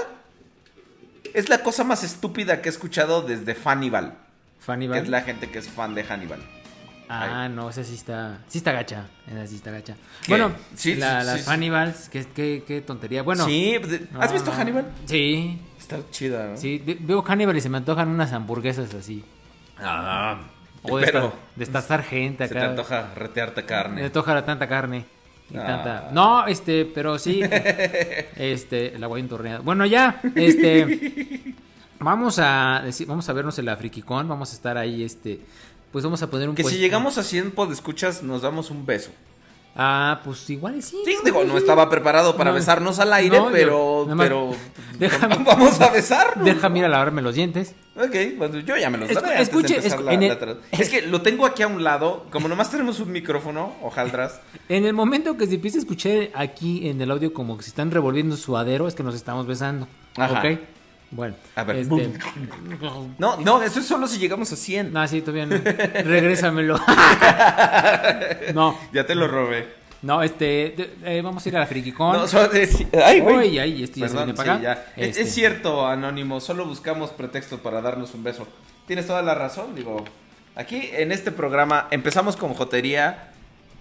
[1.33, 4.17] es la cosa más estúpida que he escuchado desde Hannibal.
[4.59, 6.39] Fanny Que es la gente que es fan de Hannibal.
[7.13, 9.95] Ah, no, esa sí está, sí está gacha, esa sí está gacha.
[10.23, 10.29] ¿Qué?
[10.31, 11.49] Bueno, Sí, la- sí, las sí.
[11.49, 13.21] Hannibals, qué, qué, qué tontería.
[13.23, 14.51] Bueno, sí, pues, ¿has visto.
[14.51, 14.85] Hannibal?
[15.05, 16.57] Sí, Está chida, ¿no?
[16.57, 19.23] sí, veo Hannibal y se me antojan unas hamburguesas así.
[19.79, 20.39] Ah,
[20.83, 22.69] O de, pero esta, de esta sargenta se te acá.
[22.69, 24.05] antoja retearte carne.
[24.05, 25.05] antoja tanta carne.
[25.49, 25.65] y Ah.
[25.67, 27.41] tanta- No, este, pero sí.
[28.35, 29.59] este, el agua entorneada.
[29.59, 31.53] Bueno, ya, este.
[32.03, 35.39] Vamos a decir, vamos a vernos en la FrikiCon, vamos a estar ahí, este.
[35.91, 39.11] Pues vamos a poner un Que si llegamos a 100 escuchas nos damos un beso.
[39.73, 40.97] Ah, pues igual y sí.
[41.05, 42.55] Sí, digo, no estaba preparado para No.
[42.55, 44.51] besarnos al aire, No, pero, más- pero
[44.99, 46.43] Déjame- vamos a besarnos.
[46.43, 47.73] Déjame ir a lavarme los dientes.
[47.95, 50.57] Ok, bueno, yo ya me los lavé antes escuche, de empezar escu- la- el- la
[50.71, 54.41] Es que lo tengo aquí a un lado, como nomás tenemos un micrófono, hojaldras.
[54.67, 57.69] En el momento que se empiece a escuchar aquí en el audio como que se
[57.69, 59.87] están revolviendo suadero, es que nos estamos besando.
[60.17, 60.39] Ajá.
[60.39, 60.59] ¿Ok?
[61.11, 61.35] Bueno.
[61.55, 61.75] A ver.
[61.77, 62.09] Este,
[63.17, 64.93] No, no, eso es solo si llegamos a 100.
[64.93, 65.57] no, sí, todavía no.
[65.57, 66.79] Regrésamelo.
[68.53, 69.67] no, Ya te lo robé.
[70.01, 70.75] no, este.
[71.03, 72.13] eh, vamos a ir a la FrikiCon.
[72.17, 72.49] No, solo
[73.05, 73.59] ay, güey.
[73.59, 74.85] Ay, Perdón, sí, ya.
[74.95, 75.21] Es- Este.
[75.23, 78.47] Es, cierto, Anónimo, solo buscamos pretextos para darnos un beso.
[78.87, 80.03] Tienes toda la razón, digo.
[80.55, 83.30] Aquí en este programa empezamos con jotería.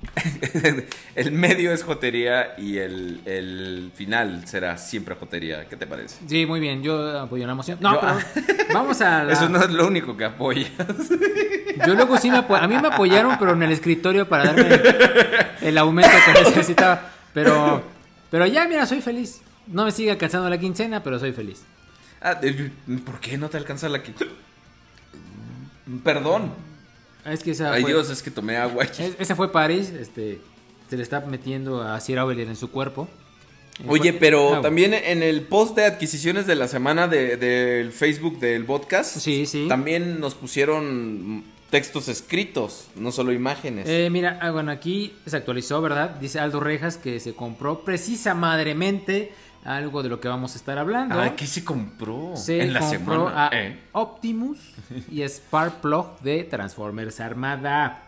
[1.14, 5.68] el medio es jotería y el, el final será siempre jotería.
[5.68, 6.16] ¿Qué te parece?
[6.26, 7.78] Sí, muy bien, yo apoyo la moción.
[7.80, 10.70] No, Yo- pero vamos a la- Eso no es lo único que apoyas.
[11.86, 14.74] Yo luego sí me apo- A mí me apoyaron, pero en el escritorio para darme
[14.74, 14.82] el,
[15.62, 17.10] el aumento que necesitaba.
[17.32, 17.82] Pero,
[18.30, 19.40] pero ya, mira, soy feliz.
[19.66, 21.62] No me sigue alcanzando la quincena, pero soy feliz.
[22.20, 22.38] Ah,
[23.06, 24.12] ¿Por qué no te alcanza la que...
[26.04, 26.52] Perdón.
[27.24, 28.84] Es que esa Ay fue, Dios, es que tomé agua.
[28.98, 30.40] es- esa fue París, este,
[30.88, 33.08] se le está metiendo a Sir Aubelier en su cuerpo.
[33.86, 37.92] Oye, Fue- pero Ah, también en el post de adquisiciones de la semana de- del
[37.92, 39.66] Facebook del podcast, Sí, sí.
[39.68, 43.86] también nos pusieron textos escritos, no solo imágenes.
[43.88, 46.10] Eh, mira, ah, bueno, aquí se actualizó, ¿verdad?
[46.20, 49.32] Dice Aldo Rejas que se compró precisa madremente
[49.64, 51.20] algo de lo que vamos a estar hablando.
[51.20, 53.48] Ah, ¿qué se compró se en la compró semana?
[53.48, 53.78] a Eh.
[53.92, 54.58] Optimus
[55.10, 58.02] y Sparkplug de Transformers Armada.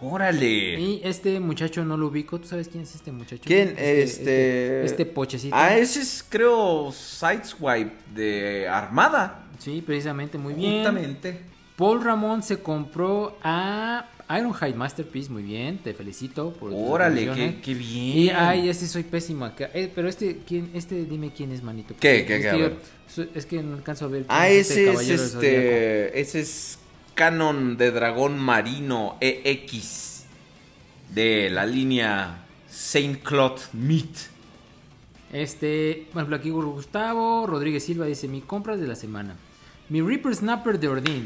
[0.00, 0.78] Órale.
[0.80, 2.38] Y este muchacho no lo ubico.
[2.38, 3.42] ¿Tú sabes quién es este muchacho?
[3.44, 3.70] ¿Quién?
[3.70, 5.56] Este, Este, este, este pochecito.
[5.56, 9.44] Ah, ese es, creo, Sideswipe de Armada.
[9.58, 10.76] Sí, precisamente, muy bien.
[10.76, 11.42] Justamente.
[11.76, 17.74] Paul Ramón se compró a Ironhide Masterpiece, muy bien, te felicito por Órale, qué, qué
[17.74, 18.18] bien.
[18.18, 19.70] Y ay, este soy pésimo acá.
[19.72, 20.70] Eh, pero este, ¿quién?
[20.74, 21.94] Este, dime quién es, manito.
[21.98, 22.20] ¿Qué?
[22.20, 22.36] Es ¿Qué?
[22.36, 22.48] que ¿Qué?
[22.50, 24.26] A yo- es que no alcanzo a ver.
[24.28, 25.56] Ah, ese es caballero del Zodíaco.
[25.56, 26.20] este.
[26.20, 26.78] Ese es
[27.14, 30.24] Canon de Dragón Marino EX
[31.14, 34.08] de la línea Saint Claude Meat.
[35.32, 39.36] Este, por ejemplo, aquí Gustavo Rodríguez Silva dice: Mi compras de la semana.
[39.88, 41.22] Mi Reaper Snapper de Ordin,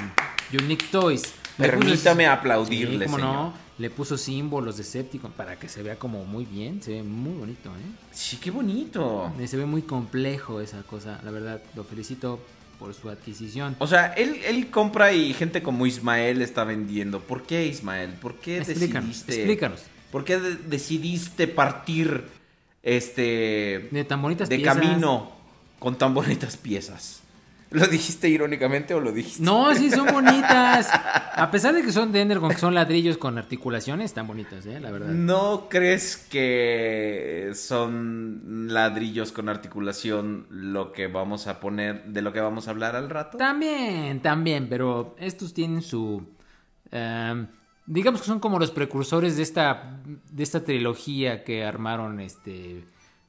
[0.52, 1.22] Unique Toys.
[1.62, 3.34] Le puso- Permítame aplaudirle, Sí, cómo señor.
[3.34, 3.54] no.
[3.78, 6.82] Le puso símbolos de Decepticon para que se vea como muy bien.
[6.82, 7.96] Se ve muy bonito, ¿eh?
[8.12, 9.32] Sí, qué bonito.
[9.46, 11.20] Se ve muy complejo esa cosa.
[11.24, 12.38] La verdad, lo felicito
[12.78, 13.76] por su adquisición.
[13.78, 17.20] O sea, él, él compra y gente como Ismael está vendiendo.
[17.20, 18.10] ¿Por qué, Ismael?
[18.14, 19.34] ¿Por qué Explícanos, decidiste?
[19.36, 19.80] explícanos.
[20.10, 22.24] ¿Por qué de- decidiste partir
[22.82, 24.76] este De tan bonitas de piezas.
[24.76, 25.30] camino
[25.78, 27.21] con tan bonitas piezas?
[27.72, 29.42] ¿Lo dijiste irónicamente o lo dijiste?
[29.42, 30.88] No, sí, son bonitas.
[30.92, 34.78] A pesar de que son de Endergon, que son ladrillos con articulaciones, están bonitas, ¿eh?
[34.80, 35.08] La verdad.
[35.08, 42.40] ¿No crees que son ladrillos con articulación lo que vamos a poner, de lo que
[42.40, 43.38] vamos a hablar al rato?
[43.38, 46.22] También, también, pero estos tienen su...
[46.90, 47.46] em,
[47.86, 49.98] digamos que son como los precursores de esta,
[50.30, 52.84] de esta trilogía que armaron este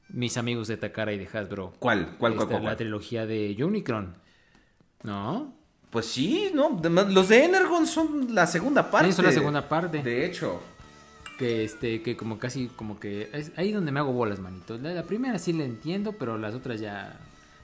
[0.09, 1.73] mis amigos de Takara y de Hasbro.
[1.79, 2.05] ¿Cuál?
[2.05, 2.77] ¿Cuál, cuál, Esta, cuál, La cuál?
[2.77, 4.13] trilogía de Unicron.
[5.03, 5.53] ¿No?
[5.89, 6.79] Pues sí, ¿no?
[7.09, 9.11] Los de Energon son la segunda parte.
[9.11, 10.01] son la segunda parte.
[10.01, 10.61] De hecho.
[11.37, 14.81] Que este, que como casi, como que es ahí donde me hago bolas, manitos.
[14.81, 17.19] La, la primera sí la entiendo, pero las otras ya.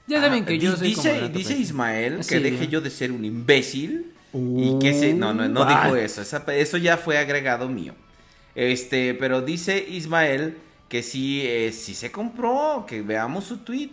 [0.06, 1.56] Ya saben Ah, que yo soy dice, como dice.
[1.56, 2.38] Ismael que Sí.
[2.40, 6.00] deje yo de ser un imbécil y que se no no no Uh, dijo ah.
[6.00, 7.94] eso, esa- eso ya fue agregado mío.
[8.56, 10.56] Este, pero dice Ismael
[10.88, 13.90] que sí eh, sí se compró, que veamos su tweet.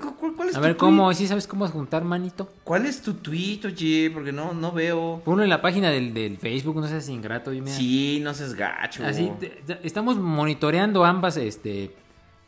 [0.00, 0.78] ¿Cuál, cuál, cuál es A tu ver, tweet?
[0.78, 1.12] ¿cómo?
[1.14, 2.48] ¿Sí sabes cómo juntar, manito?
[2.64, 4.10] ¿Cuál es tu tweet, oye?
[4.12, 5.20] Porque no no veo.
[5.24, 7.70] Ponlo en la página del, del Facebook, no seas ingrato, dime.
[7.70, 9.04] Sí, no seas gacho.
[9.06, 11.92] Así, te- te- estamos monitoreando ambas, este,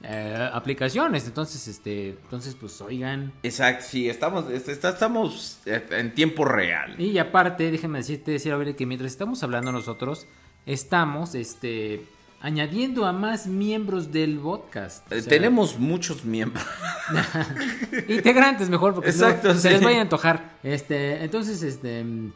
[0.02, 1.26] eh, aplicaciones.
[1.26, 3.32] Entonces, este, entonces, pues, oigan.
[3.42, 7.00] Exacto, sí, estamos est- est- estamos eh, en tiempo real.
[7.00, 10.26] Y aparte, déjenme decirte, decir a ver que mientras estamos hablando nosotros,
[10.66, 12.04] estamos, este,
[12.40, 15.10] añadiendo a más miembros del podcast.
[15.10, 16.64] O Eh, sea, Tenemos muchos miembros.
[18.08, 20.52] integrantes mejor porque no, se les vaya a antojar.
[20.62, 22.04] Este, entonces, este.
[22.04, 22.32] mm,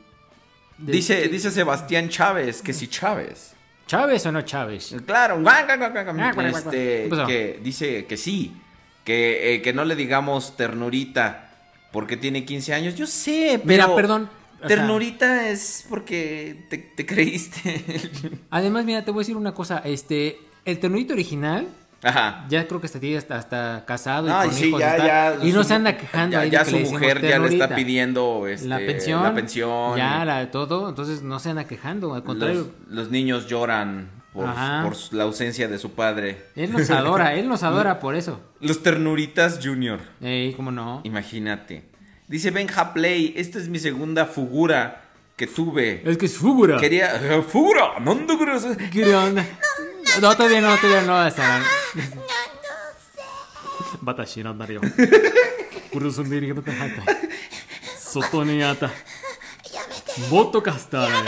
[0.79, 3.53] Dice, ¿qué- dice Sebastián Chávez que si Chávez.
[3.87, 4.95] ¿Chávez o no Chávez?
[5.07, 5.38] Claro,
[6.49, 8.53] este, que dice que sí,
[9.05, 11.51] que, eh, que no le digamos ternurita
[11.93, 12.95] porque tiene 15 años.
[12.97, 14.31] Yo sé, pero Mira, perdón.
[14.66, 17.83] Ternurita es porque te, te creíste.
[18.50, 19.79] además, mira, te voy a decir una cosa.
[19.85, 21.66] Este, el ternurito original.
[22.03, 22.44] Ajá.
[22.50, 24.81] Ya creo que está, hasta, hasta casado y Ay, con sí, hijos.
[24.81, 25.44] ya, está- ya.
[25.46, 28.68] y no se anda quejando Ya, ahí su le mujer ya le está pidiendo este,
[28.68, 29.22] la pensión.
[29.22, 29.96] La pensión.
[29.96, 30.90] Ya, la de todo.
[30.90, 32.14] Entonces no se anda quejando.
[32.14, 34.44] Al contrario, los, los niños lloran por,
[35.12, 36.44] la ausencia de su padre.
[36.57, 37.35] él nos adora.
[37.37, 38.40] él nos adora por eso.
[38.61, 40.00] Los Ternuritas Junior.
[40.20, 41.00] Ey, ¿cómo no?
[41.05, 41.85] Imagínate.
[42.27, 45.05] Dice Benja Play, esta es mi segunda figura
[45.37, 46.03] que tuve.
[46.05, 46.79] Es que es figura.
[46.79, 47.43] Quería...
[47.43, 47.99] ¡Figura!
[48.01, 48.19] ¡No!
[48.93, 49.47] ¿Qué onda?
[50.21, 51.29] No, todavía no, todavía no.
[54.01, 54.79] Batashi no andaría.
[55.91, 57.03] Kurusundiri que no te jata.
[57.99, 58.93] Sotoni ata.
[60.31, 61.13] Voto castare.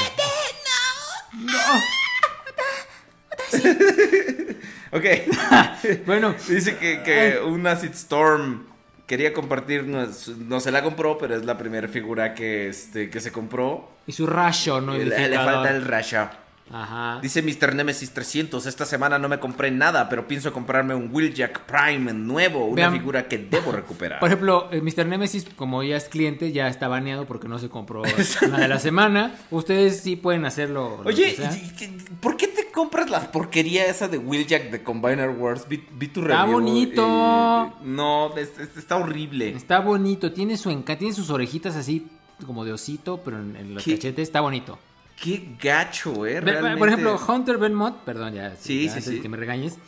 [4.92, 5.04] Ok.
[6.06, 8.66] Bueno, Dice que, que un Acid Storm
[9.06, 10.06] quería compartir, no,
[10.38, 13.88] no se la compró, pero es la primera figura que, este, que se compró.
[14.06, 16.45] y su rayo no le, le falta el Rasha.
[16.72, 17.20] Ajá.
[17.22, 17.74] Dice Mr.
[17.76, 22.64] Nemesis 300, esta semana no me compré nada, pero pienso comprarme un Wheeljack Prime nuevo,
[22.66, 22.92] una Vean.
[22.92, 24.18] figura que debo recuperar.
[24.18, 25.06] Por ejemplo, eh, Mr.
[25.06, 28.02] Nemesis, como ya es cliente, ya está baneado porque no se compró
[28.46, 29.36] una de la semana.
[29.52, 31.00] Ustedes sí pueden hacerlo.
[31.04, 31.56] lo Oye, que sea.
[31.56, 35.66] ¿y qué- ¿por qué te compras la porquería esa de Wheeljack de Combiner Wars?
[35.68, 37.02] Vi, vi tu Está review bonito.
[37.84, 39.50] y- no, es- es- está horrible.
[39.50, 42.08] Está bonito, tiene su encanto, tiene sus orejitas así
[42.44, 43.92] como de osito, pero en, en los ¿Qué?
[43.94, 44.78] cachetes está bonito.
[45.20, 46.40] Qué gacho, eh.
[46.40, 46.78] Realmente.
[46.78, 49.14] Por ejemplo, Hunter Belmont, perdón, ya, Sí, ya sí, antes sí.
[49.16, 49.78] de que me regañes,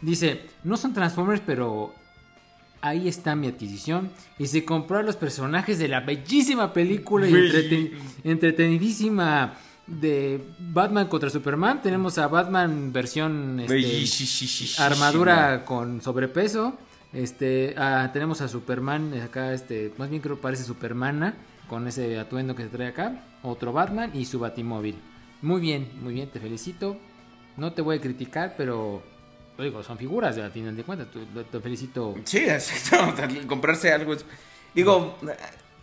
[0.00, 1.92] dice, no son Transformers, pero
[2.80, 4.10] ahí está mi adquisición.
[4.38, 7.90] Y se compró a los personajes de la bellísima película y entreten-
[8.22, 9.54] entretenidísima
[9.86, 11.82] de Batman contra Superman.
[11.82, 16.76] Tenemos a Batman versión este, armadura con sobrepeso.
[17.12, 21.34] Este, ah, tenemos a Superman acá, este, más bien creo que parece Supermana
[21.68, 23.24] con ese atuendo que se trae acá.
[23.42, 24.96] Otro Batman y su Batimóvil.
[25.42, 26.96] Muy bien, muy bien, te felicito.
[27.56, 29.02] No te voy a criticar, pero
[29.58, 31.08] digo, son figuras al final de cuentas.
[31.10, 32.14] Te, te felicito.
[32.24, 33.22] Sí, exacto.
[33.46, 34.24] Comprarse algo es.
[34.74, 35.16] Digo,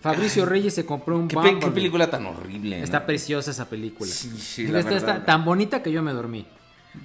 [0.02, 2.80] Fabricio Reyes se compró un ¿qué, qué película tan horrible.
[2.80, 2.84] ¿no?
[2.84, 4.12] Está preciosa esa película.
[4.12, 4.94] Sí, sí, la verdad.
[4.94, 6.46] está tan bonita que yo me dormí.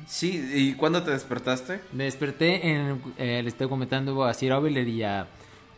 [0.07, 1.81] Sí, ¿y cuándo te despertaste?
[1.93, 3.01] Me desperté en.
[3.17, 5.27] eh, le estoy comentando a Sir Aubelier y a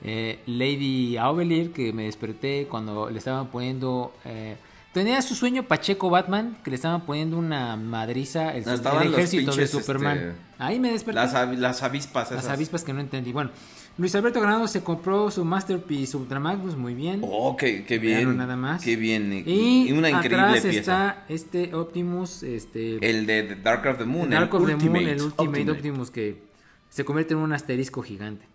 [0.02, 4.12] eh, Lady Aubelier que me desperté cuando le estaban poniendo.
[4.24, 4.56] eh,
[4.92, 9.50] tenía su sueño Pacheco Batman que le estaban poniendo una madriza el, No, el ejército
[9.52, 10.18] de pinches, Superman.
[10.18, 11.20] este, Ahí me desperté.
[11.20, 13.32] Las, avi- las avispas Las avispas que no entendí.
[13.32, 13.50] Bueno,
[13.98, 17.20] Luis Alberto Granado se compró su Masterpiece Ultramagnus, muy bien.
[17.22, 18.36] Oh, qué, bien.
[18.36, 18.82] nada más.
[18.82, 19.44] Qué bien.
[19.46, 20.78] y, Y, una increíble atrás pieza.
[20.80, 24.30] está este Optimus, este El de Dark of the Moon.
[24.30, 26.42] Dark el of the Moon, Ultimate, el Ultimate, Optimus que
[26.88, 28.46] se convierte en un asterisco gigante.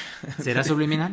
[0.42, 1.12] ¿Será subliminal?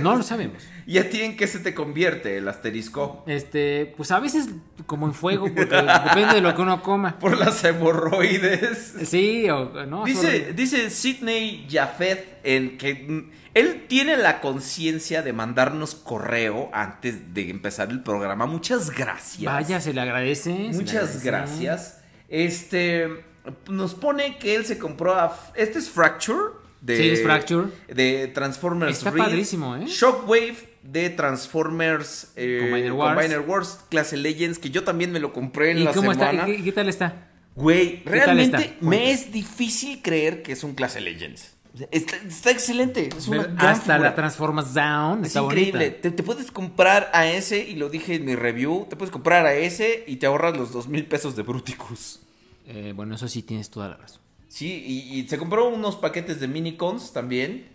[0.00, 0.62] No lo sabemos.
[0.86, 3.24] ¿Y a ti en qué se te convierte el asterisco?
[3.26, 4.48] Este, pues a veces
[4.86, 5.64] como en fuego, porque
[6.04, 7.18] depende de lo que uno coma.
[7.18, 8.94] Por las hemorroides.
[9.04, 10.04] Sí, o no.
[10.04, 16.70] Dice, sobre- dice Sidney Jafet en que mm, él tiene la conciencia de mandarnos correo
[16.72, 18.46] antes de empezar el programa.
[18.46, 19.44] Muchas gracias.
[19.44, 20.50] Vaya, se le agradece.
[20.50, 21.24] le Muchas agradece.
[21.26, 22.00] gracias.
[22.28, 23.24] Este
[23.70, 27.68] nos pone que él se compró a este es Fracture de Fracture.
[27.88, 29.84] de Transformers Está Reed, padrísimo, ¿eh?
[29.86, 33.14] Shockwave de Transformers eh, Combiner Wars.
[33.14, 36.30] Combiner Wars clase Legends que yo también me lo compré en ¿Y la cómo está?
[36.30, 36.48] semana.
[36.48, 37.28] ¿Y qué, tal está?
[37.54, 38.76] Güey, realmente está?
[38.80, 41.54] me es difícil creer que es un clase Legends.
[41.90, 43.08] Está, está excelente.
[43.16, 43.98] Es una Hasta figura.
[43.98, 45.24] la Transformers Down.
[45.24, 45.90] Es increíble.
[45.90, 49.54] te puedes comprar a ese, y lo dije en mi review, te puedes comprar a
[49.54, 52.20] ese y te ahorras los dos mil pesos de Bruticus.
[52.66, 54.20] Eh, bueno, eso sí tienes toda la razón.
[54.48, 57.68] Sí, y, y se compró unos paquetes de minicons también.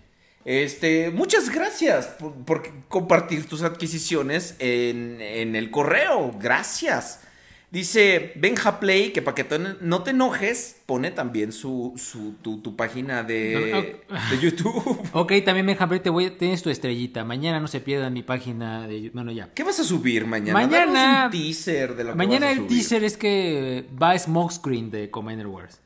[0.46, 6.34] Este, muchas gracias por, por compartir tus adquisiciones en, en el correo.
[6.40, 7.22] Gracias.
[7.72, 9.48] Dice Benja Play que para que
[9.82, 15.00] no te enojes, pone también su, su tu, tu página de, de YouTube.
[15.14, 17.24] Ok, también Benjamín, te voy, tienes tu estrellita.
[17.24, 19.10] Mañana no se pierdan mi página de...
[19.12, 19.52] Bueno, ya.
[19.56, 20.54] ¿Qué vas a subir mañana?
[20.54, 24.92] Mañana- un teaser de lo que Mañana vas a el teaser es que va Smokescreen
[24.92, 25.80] de Commander Wars.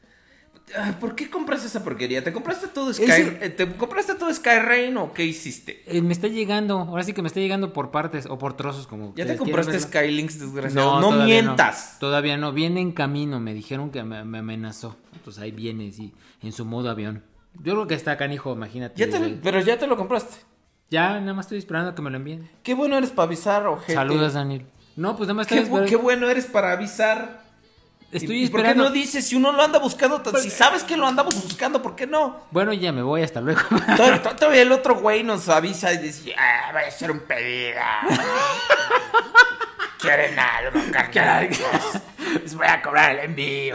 [1.00, 2.24] ¿Por qué compraste esa porquería?
[2.24, 5.82] ¿Te compraste todo Sky, Ese- eh, ¿te compraste todo Skyrain o qué hiciste?
[5.88, 8.86] Eh, me está llegando, ahora sí que me está llegando por partes o por trozos
[8.86, 9.80] como ¿Ya te compraste.
[9.80, 11.00] Skylinks, desgraciado?
[11.00, 11.96] No, todavía mientas.
[12.00, 14.98] todavía no, viene en camino, me dijeron que me, me amenazó.
[15.16, 17.24] Entonces ahí viene, sí, en su modo avión.
[17.64, 18.96] Yo creo que está canijo, imagínate.
[19.00, 19.40] Ya te lo- güey.
[19.42, 20.36] pero ya te lo compraste.
[20.90, 22.50] Ya, nada más estoy esperando a que me lo envíen.
[22.62, 23.94] Qué bueno eres para avisar, ojete.
[23.94, 24.66] Saludos, Daniel.
[24.98, 25.90] No, pues nada más Qué, estoy bu- esperando.
[25.90, 27.47] qué bueno eres para avisar.
[28.10, 30.22] Estoy ¿Y- ¿Por qué no dices si uno lo anda buscando?
[30.22, 32.42] tan- Si sabes que lo andamos buscando, ¿por qué no?
[32.52, 33.60] Bueno, ya me voy, hasta luego.
[33.98, 37.20] Tod- tod- Todavía el otro güey nos avisa y dice, ah, voy a hacer un
[37.20, 37.80] pedido.
[40.00, 41.50] ¿Quieren algo, carnal?
[42.42, 43.74] Les voy a cobrar el envío.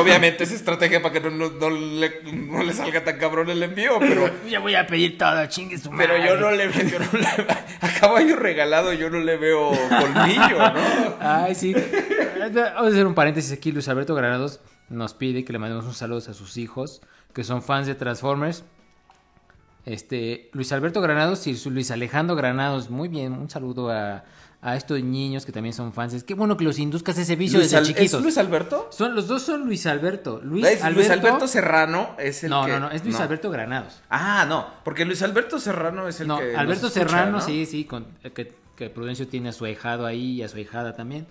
[0.00, 3.62] Obviamente es estrategia para que no, no- no le, no le salga tan cabrón el
[3.62, 6.08] envío, pero, Ya voy a pedir todo, chingue su madre.
[6.08, 6.98] pero yo no le veo, yo
[7.80, 11.16] a caballo regalado yo no le veo colmillo, ¿no?
[11.20, 11.74] Ay, sí.
[11.74, 13.72] Vamos a hacer un paréntesis aquí.
[13.72, 17.00] Luis Alberto Granados nos pide que le mandemos un saludo a sus hijos,
[17.32, 18.64] que son fans de Transformers.
[19.84, 22.88] Este, Luis Alberto Granados y Luis Alejandro Granados.
[22.90, 24.24] Muy bien, un saludo a,
[24.64, 26.14] a estos niños que también son fans.
[26.14, 28.14] Es que bueno que los induzcas a ese vicio Luis desde Al- chiquitos.
[28.14, 28.88] ¿Es Luis Alberto?
[28.92, 30.40] Son, los dos son Luis Alberto.
[30.42, 32.70] Luis, Alberto, Luis Alberto Serrano es el No, que...
[32.72, 33.22] no, no, es Luis no.
[33.24, 34.00] Alberto Granados.
[34.08, 37.40] Ah, no, porque Luis Alberto Serrano es el No, que Alberto escucha, Serrano, ¿no?
[37.40, 40.56] sí, sí, con, eh, que, que Prudencio tiene a su ahijado ahí y a su
[40.56, 41.26] ahijada también.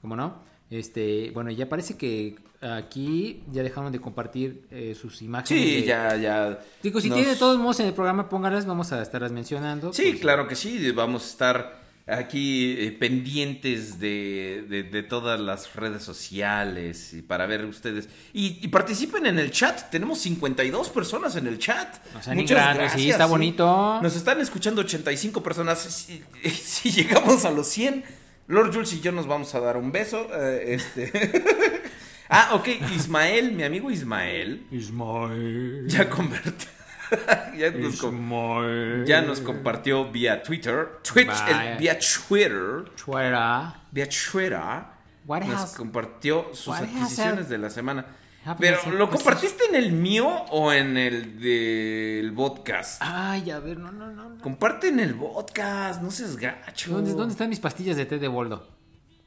[0.00, 0.34] ¿Cómo no?
[0.70, 5.64] Este, bueno, ya parece que aquí ya dejaron de compartir eh, sus imágenes.
[5.64, 6.58] Sí, de- ya, ya.
[6.82, 9.92] Digo, si nos- tiene de todos modos en el programa, póngalas, vamos a estarlas mencionando.
[9.92, 15.38] Sí, pues, claro que sí, vamos a estar aquí eh, pendientes de, de- de todas
[15.38, 18.08] las redes sociales y para ver ustedes.
[18.32, 21.96] Y, y participen en el chat, tenemos 52 personas en el chat.
[22.14, 24.00] No sean ingratos, sí, está bonito.
[24.02, 25.78] Nos están escuchando 85 personas.
[26.08, 28.04] Si, si llegamos a los 100,
[28.46, 30.26] Lord Jules y yo nos vamos a dar un beso.
[30.34, 31.12] eh, este.
[32.30, 35.84] ah, ok, Ismael, mi amigo Ismael, Ismael.
[35.88, 36.68] ya convirtió.
[37.56, 38.00] ya nos
[39.06, 40.98] ya nos compartió vía Twitter.
[41.02, 42.84] Twitch, el- vía Twitter.
[42.96, 43.80] Chuera.
[43.90, 44.60] Vía Twitter.
[45.26, 48.06] What Nos has- compartió sus has adquisiciones de la semana.
[48.58, 53.02] Pero, ¿lo compartiste en el mío o en el del podcast?
[53.04, 54.30] Ay, a ver, no, no, no.
[54.30, 54.42] no.
[54.42, 56.92] Comparte en el podcast, no seas gacho.
[56.92, 58.66] ¿Dónde, ¿Dónde están mis pastillas de té de boldo?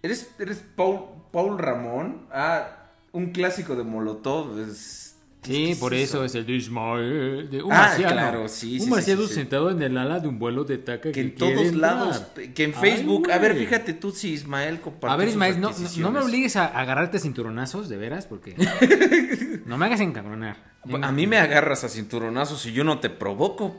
[0.01, 1.01] ¿Eres, eres Paul,
[1.31, 2.27] Paul Ramón?
[2.31, 4.57] Ah, un clásico de Molotov.
[4.59, 5.10] Es,
[5.43, 7.49] Sí, ¿qué es por eso es el de Ismael.
[7.49, 8.11] De un Ah, marciano.
[8.13, 11.11] claro, sí, sí, Un marciano sí, sentado en el ala de un vuelo de taca
[11.11, 11.95] Que en quiere todos entrar.
[11.95, 12.23] lados,
[12.53, 13.31] que en Ay, Facebook.
[13.31, 15.71] a ver, fíjate tú si Ismael compartió A ver, Ismael, no,
[16.11, 18.55] me obligues a agarrarte cinturonazos, de veras, porque
[19.65, 20.57] no me hagas encabronar.
[21.01, 23.75] A mí me agarras a cinturonazos y yo no te provoco.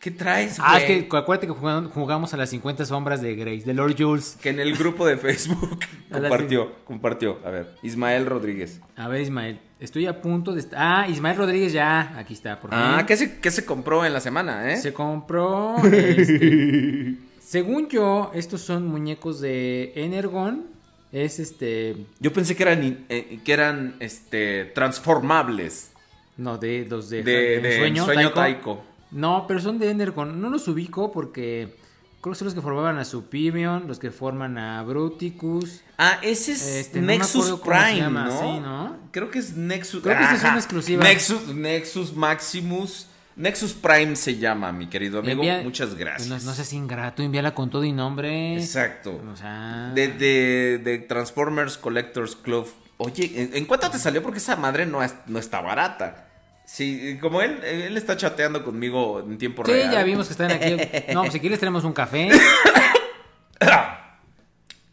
[0.00, 3.72] ¿Qué traes, Ah, es que acuérdate que jugamos, a las 50 sombras de Grace, de
[3.72, 4.36] Lord Jules.
[4.42, 5.78] Que en el grupo de Facebook
[6.10, 7.38] compartió, compartió.
[7.44, 8.80] A ver, Ismael Rodríguez.
[8.96, 10.64] A ver, Ismael, estoy a punto de...
[10.74, 12.70] Ah, Ismael Rodríguez ya, aquí está, por.
[12.72, 14.76] Ah, ¿qué se, qué se compró en la semana, eh?
[14.76, 15.76] Se compró...
[15.84, 20.66] este, según yo, estos son muñecos de Energon.
[21.10, 21.96] Es este...
[22.20, 25.90] Yo pensé que eran, eh, que eran este, transformables.
[26.38, 28.40] No, de los de, De, de Sueño, Sueño, Taiko.
[28.40, 28.84] Taiko.
[29.10, 30.40] No, pero son de Energon.
[30.40, 31.76] No los ubico porque
[32.22, 35.80] creo que son los que formaban a Superion, los que forman a Bruticus.
[35.98, 38.30] Ah, ese es Este, Nexus Prime, ¿no?
[38.40, 38.96] sí, ¿no?
[39.10, 40.02] Creo que es Nexus.
[40.02, 41.02] Creo que esa es una exclusiva.
[41.04, 43.08] Nexus, Nexus Maximus.
[43.34, 45.42] Nexus Prime se llama, mi querido amigo.
[45.42, 46.28] Envía- Muchas gracias.
[46.28, 48.56] No, no seas ingrato, envíala con todo y nombre.
[48.56, 49.20] Exacto.
[49.32, 49.90] O sea...
[49.94, 52.68] De, de, de Transformers Collectors Club.
[52.98, 54.22] Oye, ¿en, en cuánto te salió?
[54.22, 56.28] Porque esa madre no, es- no está barata.
[56.74, 59.92] Sí, como él, él está chateando conmigo en tiempo Sí, real.
[59.92, 60.74] ya vimos que están aquí.
[61.12, 62.30] No, pues si quieres tenemos un café.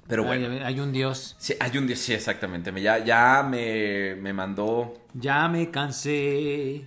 [0.08, 0.48] Pero bueno.
[0.52, 1.36] Ay, hay un dios.
[1.40, 2.72] Sí, hay un día, sí, exactamente.
[2.74, 5.06] Me- Ya, ya me, me mandó.
[5.14, 6.84] Ya me cansé.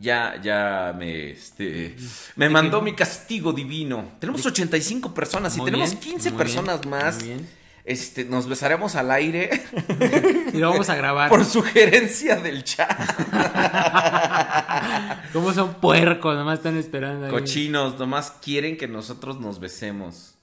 [0.00, 1.96] Ya, ya me, este,
[2.34, 4.12] me mandó mi castigo divino.
[4.18, 7.16] Tenemos 85 personas y Muy tenemos bien, 15 muy personas bien, más.
[7.16, 7.48] muy bien.
[7.86, 9.62] Este, nos besaremos al aire
[10.52, 11.28] Y lo vamos a grabar.
[11.30, 12.90] por sugerencia del chat.
[15.32, 16.34] ¿Cómo son puercos?
[16.36, 17.26] Nomás están esperando.
[17.26, 17.32] ahí.
[17.32, 20.34] Cochinos, nomás quieren que nosotros nos besemos.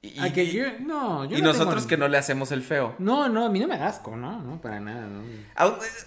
[0.00, 2.62] Y, Ah, que yo- no, yo y no nosotros tengo- que no le hacemos el
[2.62, 2.94] feo.
[2.98, 5.22] No, no, a mí no me asco, no, no, para nada, no.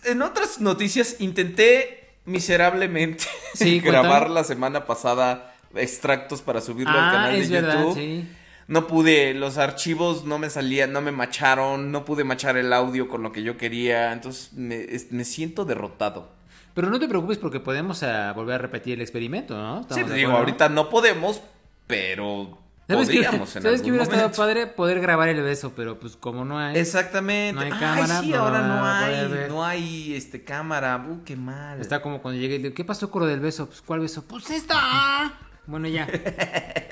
[0.03, 3.23] En otras noticias, intenté miserablemente
[3.53, 4.35] Sí, grabar cuéntame.
[4.35, 7.95] la semana pasada extractos para subirlo al Ah, canal es de verdad, YouTube.
[7.95, 8.27] sí.
[8.68, 13.07] No pude, los archivos no me salían, no me macharon, no pude machar el audio
[13.07, 16.30] con lo que yo quería, entonces me, me siento derrotado.
[16.74, 19.84] Pero no te preocupes porque podemos ah, volver a repetir el experimento, ¿no?
[19.84, 21.41] Sí, ¿Estamos te digo, ahorita no podemos,
[21.88, 22.57] pero
[22.88, 24.38] ¿Sabes podríamos en ¿sabes algún hubiera estado momento.
[24.38, 24.68] padre?
[24.68, 26.78] Poder grabar el beso, pero pues como no hay...
[26.78, 27.53] Exactamente.
[27.53, 31.03] No hay Ay, cámara, sí, no ahora no a hay, no hay este cámara.
[31.07, 31.80] Uh, qué mal.
[31.80, 33.68] Está como cuando llegué y le digo, ¿qué pasó con lo del beso?
[33.68, 34.24] Pues, ¿cuál beso?
[34.28, 35.34] Pues esta.
[35.68, 36.07] Bueno, ya.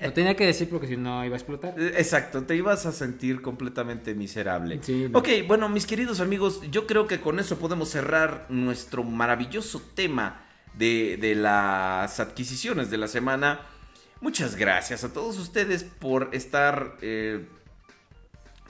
[0.01, 1.75] Lo tenía que decir porque si no iba a explotar.
[1.79, 4.79] Eh, Exacto, te ibas a sentir completamente miserable.
[4.81, 5.19] Sí, no.
[5.19, 10.45] Ok, bueno, mis queridos amigos, yo creo que con eso podemos cerrar nuestro maravilloso tema
[10.73, 13.61] de, de las adquisiciones de la semana.
[14.21, 16.97] Muchas gracias a todos ustedes por estar...
[17.01, 17.45] eh,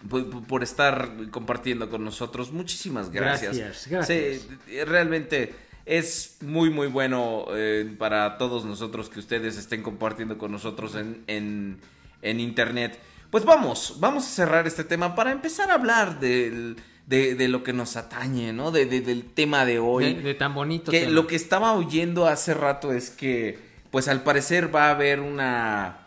[0.10, 2.52] por, por estar compartiendo con nosotros.
[2.52, 3.58] Muchísimas gracias.
[3.58, 4.42] Gracias, gracias.
[4.68, 5.54] Sí, realmente
[5.86, 11.24] es muy, muy bueno eh, para todos nosotros que ustedes estén compartiendo con nosotros en,
[11.28, 11.80] en,
[12.22, 13.00] en internet.
[13.30, 16.78] Pues vamos, vamos a cerrar este tema para empezar a hablar del-
[17.08, 18.72] de, de lo que nos atañe, ¿no?
[18.72, 20.14] De- de- del tema de hoy.
[20.14, 21.12] De, de tan bonito Que tema.
[21.12, 23.60] lo que estaba oyendo hace rato es que,
[23.92, 26.03] pues al parecer va a haber una.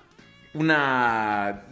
[0.56, 1.62] Una.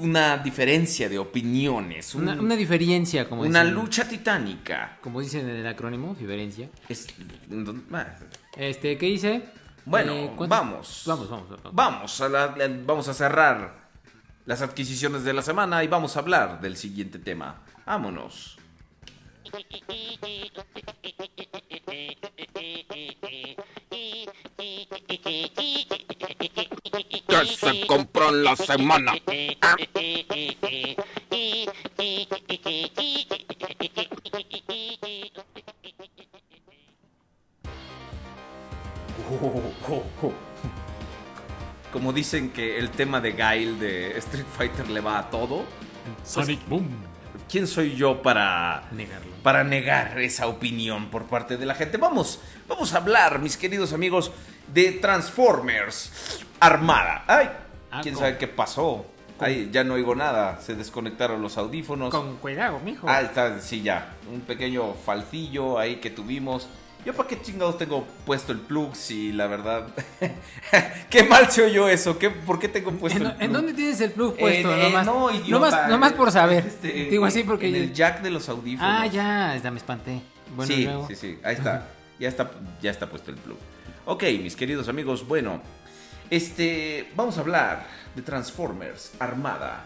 [0.00, 2.14] Una diferencia de opiniones.
[2.14, 4.98] un- Una, una diferencia, como una dicen, lucha titánica.
[5.00, 6.68] Como dicen en el acrónimo, diferencia.
[6.88, 7.06] Es-
[7.92, 8.06] ah,
[8.56, 9.44] Este, ¿qué dice?
[9.84, 11.02] Bueno, Eh, ¿cuántos- vamos.
[11.06, 11.48] Vamos, vamos.
[11.48, 11.74] vamos.
[11.74, 13.88] Vamos a, la- la- vamos a cerrar
[14.46, 17.62] las adquisiciones de la semana y vamos a hablar del siguiente tema.
[17.86, 18.58] Vámonos.
[26.90, 29.12] que se compró en la semana.
[41.92, 45.64] Como dicen que el tema de Guile de Street Fighter le va a todo,
[46.24, 47.10] Sonic Boom.
[47.50, 49.32] ¿quién soy yo para Negarlo.
[49.42, 51.96] para negar esa opinión por parte de la gente?
[51.96, 54.30] Vamos, vamos a hablar, mis queridos amigos,
[54.72, 57.24] de Transformers Armada.
[57.26, 57.48] Ay,
[57.90, 59.04] Ah, quién con- sabe qué pasó.
[59.40, 62.10] Ay, ya no oigo nada, se desconectaron los audífonos.
[62.10, 63.08] Con cuidado, mijo.
[63.08, 64.14] Ah, está, sí, ya.
[64.30, 66.68] Un pequeño falcillo ahí que tuvimos.
[67.06, 69.86] Yo para qué chingados tengo puesto el plug si la verdad...
[71.10, 72.18] qué mal se oyó eso.
[72.18, 73.52] ¿Qué, ¿Por qué tengo puesto ¿En, el en plug?
[73.52, 74.72] dónde tienes el plug puesto?
[74.74, 76.66] En- en- nomás, no, idiota, nomás, nomás por saber.
[76.66, 77.68] Este, Digo así porque...
[77.68, 78.94] En el jack de los audífonos.
[79.00, 80.20] ah, ya, ya me espanté.
[80.54, 81.08] Bueno, sí, luego.
[81.08, 81.38] sí, sí.
[81.42, 81.86] Ahí está.
[82.18, 82.50] Ya está,
[82.82, 83.56] ya está puesto el plug.
[84.04, 85.62] Ok, mis queridos amigos, bueno.
[86.30, 89.82] Este, vamos a hablar de Transformers Armada.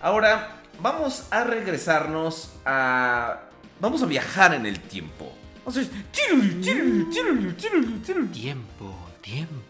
[0.00, 3.40] Ahora, vamos a regresarnos a...
[3.80, 5.32] Vamos a viajar en el tiempo.
[5.64, 5.88] Vamos.
[8.32, 9.67] Tiempo, tiempo.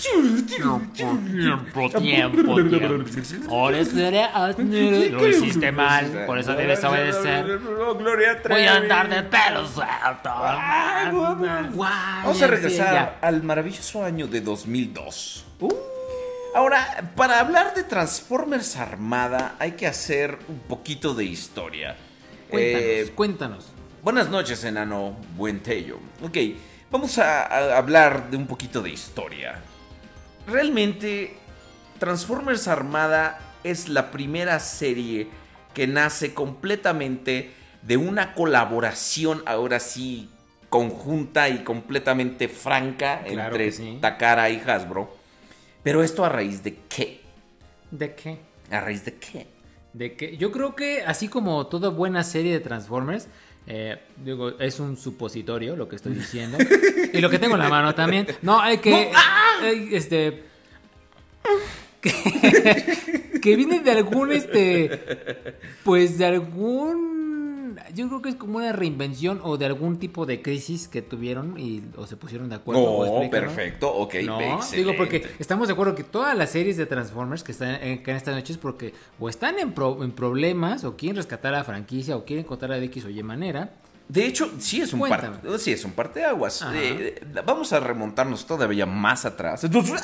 [0.00, 2.58] Tiempo, Tiempo, tiempo.
[5.18, 7.60] Lo hiciste mal, por eso debes obedecer.
[7.80, 10.30] Oh, Gloria Voy a andar de pelo suelto.
[11.74, 15.44] Vamos a regresar al maravilloso año de 2002.
[16.54, 21.96] Ahora, para hablar de Transformers Armada hay que hacer un poquito de historia.
[22.50, 23.66] Cuéntanos, Eh, cuéntanos.
[24.02, 25.98] buenas noches, enano Buentello.
[26.24, 26.36] Ok,
[26.90, 29.60] vamos a, a hablar de un poquito de historia.
[30.50, 31.34] Realmente,
[31.98, 35.28] Transformers Armada es la primera serie
[35.74, 40.28] que nace completamente de una colaboración, ahora sí,
[40.68, 43.98] conjunta y completamente franca Claro entre sí.
[44.00, 45.14] Takara y Hasbro.
[45.84, 47.20] Pero esto a raíz de qué?
[47.90, 48.38] ¿De qué?
[48.70, 49.46] ¿A raíz de qué?
[49.92, 53.28] De que yo creo que así como toda buena serie de Transformers,
[53.72, 56.58] eh, digo, es un supositorio lo que estoy diciendo.
[57.12, 58.26] y lo que tengo en la mano también.
[58.42, 59.12] No, hay que.
[59.62, 60.42] eh, este.
[62.00, 65.54] Que, que viene de algún este.
[65.84, 67.20] Pues de algún.
[67.94, 71.58] Yo creo que es como una reinvención o de algún tipo de crisis que tuvieron
[71.58, 72.82] y o se pusieron de acuerdo.
[72.82, 74.76] o No, perfecto, ok, No, excelente.
[74.76, 78.10] digo porque estamos de acuerdo que todas las series de Transformers que están en, que
[78.10, 81.64] en estas noches porque o están en, pro- en problemas o quieren rescatar a la
[81.64, 83.70] franquicia o quieren contar de X o Y manera.
[84.10, 86.62] De hecho, sí es un parte, sí es un parteaguas.
[86.62, 86.72] Ajá.
[86.74, 89.62] Eh, vamos a remontarnos todavía más atrás.
[89.62, 90.02] Eres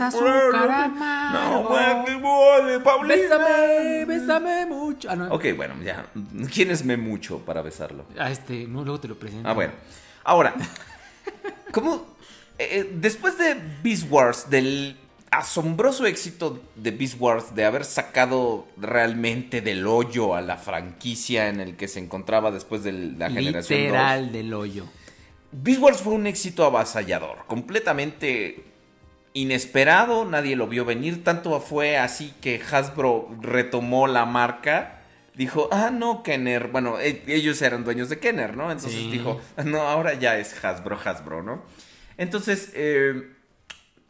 [0.00, 1.68] azúcar amargo.
[1.68, 3.14] No, Paulina.
[3.14, 5.10] Bésame, bésame mucho.
[5.10, 5.34] Ah, no.
[5.34, 6.06] Ok, bueno, ya.
[6.50, 8.06] ¿Quién es me mucho para besarlo?
[8.18, 9.46] Ah, este, no, luego te lo presento.
[9.46, 9.74] Ah, bueno.
[10.24, 10.54] Ahora,
[11.72, 12.06] ¿cómo?
[12.58, 14.96] eh, después de Beast Wars, del
[15.32, 21.58] asombroso éxito de Beast Wars, de haber sacado realmente del hoyo a la franquicia en
[21.60, 23.86] el que se encontraba después de la generación 2.
[23.86, 24.84] Literal del hoyo.
[25.50, 28.64] Beast Wars fue un éxito avasallador, completamente
[29.34, 34.98] inesperado, nadie lo vio venir, tanto fue así que Hasbro retomó la marca.
[35.34, 36.68] Dijo, ah, no, Kenner.
[36.68, 38.70] Bueno, e- ellos eran dueños de Kenner, ¿no?
[38.70, 39.10] Entonces Sí.
[39.10, 41.62] dijo, no, ahora ya es Hasbro, Hasbro, ¿no?
[42.18, 43.32] Entonces, eh,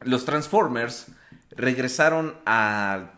[0.05, 1.07] los Transformers
[1.51, 3.11] regresaron a,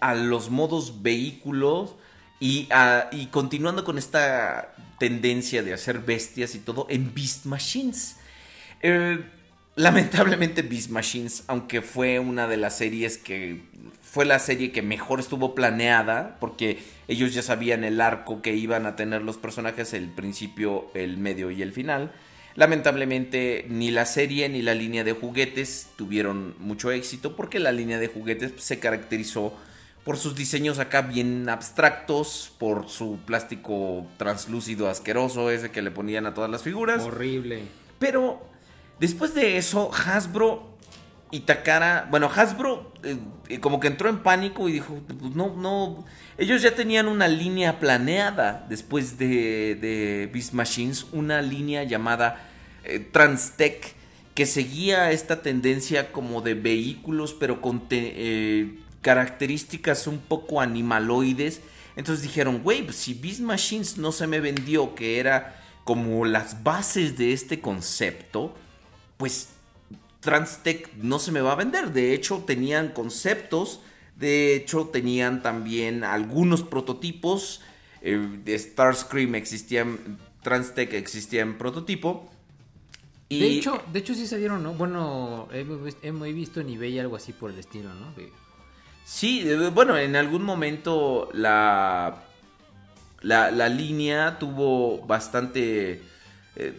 [0.00, 1.96] a los modos vehículos
[2.40, 2.68] y,
[3.12, 8.16] y continuando con esta tendencia de hacer bestias y todo en Beast Machines.
[8.82, 9.24] Eh,
[9.74, 13.62] lamentablemente Beast Machines, aunque fue una de las series que
[14.02, 18.86] fue la serie que mejor estuvo planeada, porque ellos ya sabían el arco que iban
[18.86, 22.12] a tener los personajes, el principio, el medio y el final.
[22.56, 27.98] Lamentablemente ni la serie ni la línea de juguetes tuvieron mucho éxito porque la línea
[27.98, 29.54] de juguetes se caracterizó
[30.04, 36.26] por sus diseños acá bien abstractos, por su plástico translúcido asqueroso ese que le ponían
[36.26, 37.02] a todas las figuras.
[37.02, 37.62] Horrible.
[37.98, 38.40] Pero
[39.00, 40.75] después de eso, Hasbro
[41.30, 43.18] y Takara, bueno, Hasbro eh,
[43.48, 46.04] eh, como que entró en pánico y dijo, pues no, no,
[46.38, 52.48] ellos ya tenían una línea planeada después de, de Beast Machines, una línea llamada
[52.84, 53.94] eh, Transtech
[54.36, 61.62] que seguía esta tendencia como de vehículos, pero con eh, características un poco animaloides.
[61.96, 66.62] Entonces dijeron, güey, pues si Beast Machines no se me vendió, que era como las
[66.62, 68.54] bases de este concepto,
[69.16, 69.48] pues
[70.26, 71.92] Transtech no se me va a vender.
[71.92, 73.80] De hecho, tenían conceptos,
[74.16, 77.62] de hecho, tenían también algunos prototipos.
[78.02, 82.30] eh, de Starscream existían, Transtech existía en prototipo.
[83.28, 84.74] Y De hecho, de hecho sí salieron, ¿no?
[84.74, 88.14] Bueno, hemos hemos visto en eBay algo así por el estilo, ¿no?
[89.04, 92.24] Sí, eh, bueno, en algún momento la,
[93.22, 96.02] la, la línea tuvo bastante,
[96.56, 96.78] eh,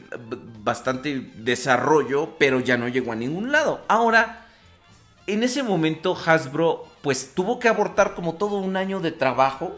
[0.64, 3.82] bastante desarrollo, pero ya no llegó a ningún lado.
[3.88, 4.48] Ahora,
[5.28, 9.78] en ese momento Hasbro pues tuvo que abortar como todo un año de trabajo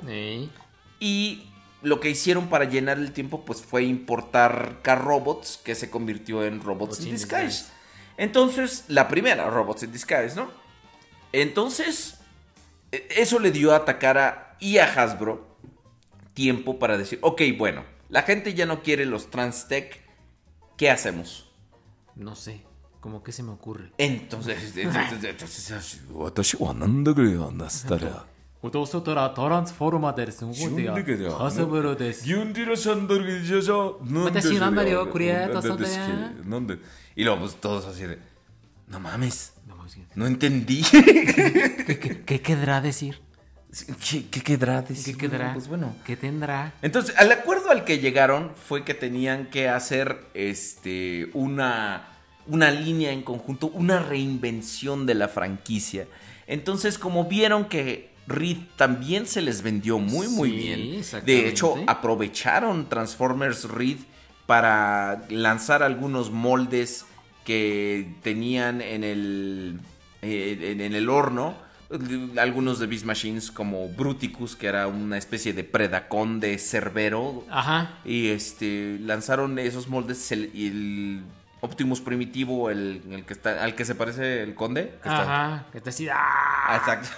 [1.00, 1.44] y
[1.82, 6.62] lo que hicieron para llenar el tiempo pues fue importar Car-Robots que se convirtió en
[6.62, 7.44] Robots Robots in in Disguise.
[7.44, 7.72] Disguise.
[8.18, 10.50] Entonces, la primera Robots in Disguise, ¿no?
[11.32, 12.20] Entonces,
[12.92, 15.48] e- eso le dio a Takara y a Hasbro
[16.34, 20.02] tiempo para decir, ok, bueno, la gente ya no quiere los trans tech.
[20.78, 21.52] ¿Qué hacemos?
[22.16, 22.64] No sé.
[23.00, 23.94] ¿Cómo que se me ocurre.
[23.98, 24.76] Entonces,
[40.16, 40.84] no, entendí.
[40.84, 43.22] ¿Qué, qué, qué querrá decir
[44.10, 44.84] ¿Qué, qué quedará?
[44.84, 45.54] ¿Qué quedará?
[45.54, 45.96] Pues bueno.
[46.06, 46.74] ¿Qué tendrá?
[46.82, 52.08] Entonces, al acuerdo al que llegaron fue que tenían que hacer este una,
[52.48, 56.08] una línea en conjunto, una reinvención de la franquicia.
[56.48, 61.26] Entonces, como vieron que Reed también se les vendió muy, muy Sí, bien.
[61.26, 63.98] De hecho, aprovecharon Transformers Reed
[64.48, 67.06] para lanzar algunos moldes
[67.46, 69.80] que tenían en el,
[70.24, 71.69] eh, en el horno.
[72.40, 77.44] Algunos de Beast Machines como Bruticus, que era una especie de predacón de Cerbero.
[77.50, 77.98] Ajá.
[78.06, 81.24] Y este lanzaron esos moldes el,
[81.62, 84.92] Optimus Primitivo, el, el que está, al que se parece el conde.
[85.04, 85.66] que está- Ajá.
[85.72, 86.08] Que está así.
[86.10, 86.76] ¡ah!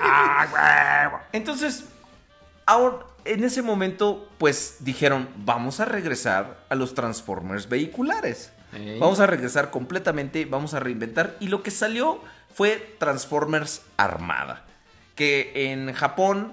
[0.00, 1.18] Ah, exacto.
[1.32, 1.84] Entonces,
[2.66, 8.52] ahora, en ese momento, pues dijeron, vamos a regresar a los Transformers vehiculares.
[9.00, 11.36] Vamos a regresar completamente, vamos a reinventar.
[11.40, 12.20] Y lo que salió
[12.58, 14.66] fue Transformers Armada,
[15.14, 16.50] que en Japón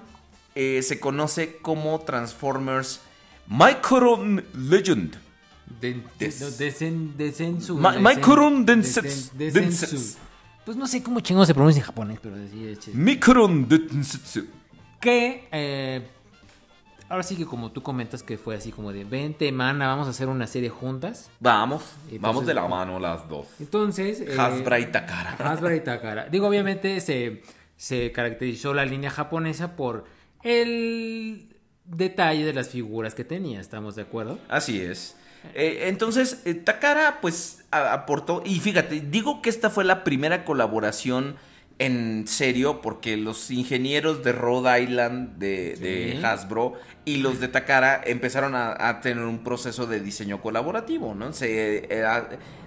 [0.54, 3.00] eh, se conoce como Transformers
[3.48, 5.16] Micron Legend.
[5.80, 7.76] De, desensu.
[9.36, 10.16] Densetsu.
[10.64, 12.94] Pues no sé cómo chingón se pronuncia en japonés, pero así es.
[12.94, 14.46] Micron Densetsu.
[15.00, 16.08] Que, eh,
[17.08, 20.10] ahora sí que como tú comentas que fue así como de, vente, mana, vamos a
[20.10, 21.30] hacer una serie juntas.
[21.40, 21.82] Vamos,
[22.20, 23.46] vamos de la mano las dos.
[23.60, 24.20] Entonces...
[24.20, 25.32] eh, Hasbra y Takara.
[25.38, 26.26] Hasbra y Takara.
[26.28, 27.42] Digo, obviamente se,
[27.76, 30.04] se caracterizó la línea japonesa por
[30.42, 31.48] el
[31.84, 34.38] detalle de las figuras que tenía, ¿estamos de acuerdo?
[34.48, 35.16] Así es.
[35.54, 41.36] Eh, entonces, eh, Takara pues aportó, y fíjate, digo que esta fue la primera colaboración
[41.78, 46.18] en serio porque los ingenieros de Rhode Island de, de.
[46.26, 46.74] Hasbro
[47.04, 51.32] y los de Takara empezaron a, a tener un proceso de diseño colaborativo, ¿no?
[51.34, 52.04] Se eh,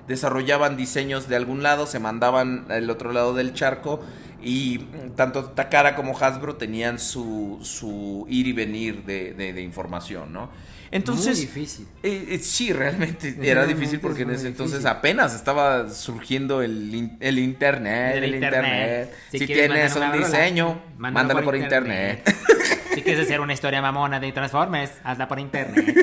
[0.08, 4.00] desarrollaban diseños de algún lado, se mandaban al otro lado del charco
[4.42, 4.80] y
[5.16, 10.50] tanto Takara como Hasbro tenían su, su ir y venir de, de- de información, ¿no?
[10.92, 11.88] Entonces, Muy difícil.
[12.04, 14.98] eh, eh, sí, realmente era difícil porque es en ese entonces difícil.
[14.98, 18.64] apenas estaba surgiendo el, in- el internet, el, El internet.
[18.64, 19.14] internet.
[19.32, 22.36] Si, Si quieres tienes un rola, diseño, mándalo mándalo por por internet.
[22.96, 25.96] Si quieres hacer una historia mamona de Transformers, hazla por internet.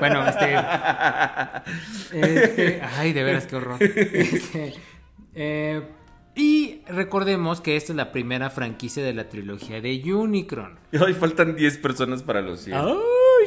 [0.00, 0.54] bueno, este,
[2.12, 3.76] este- Ay, de veras, qué horror.
[3.82, 4.74] Este,
[5.34, 5.80] Eh,
[6.34, 10.78] y recordemos que esta es la primera franquicia de la trilogía de Unicron.
[10.92, 12.76] Y hoy faltan 10 personas para los 100.
[12.76, 12.94] ¡Ay!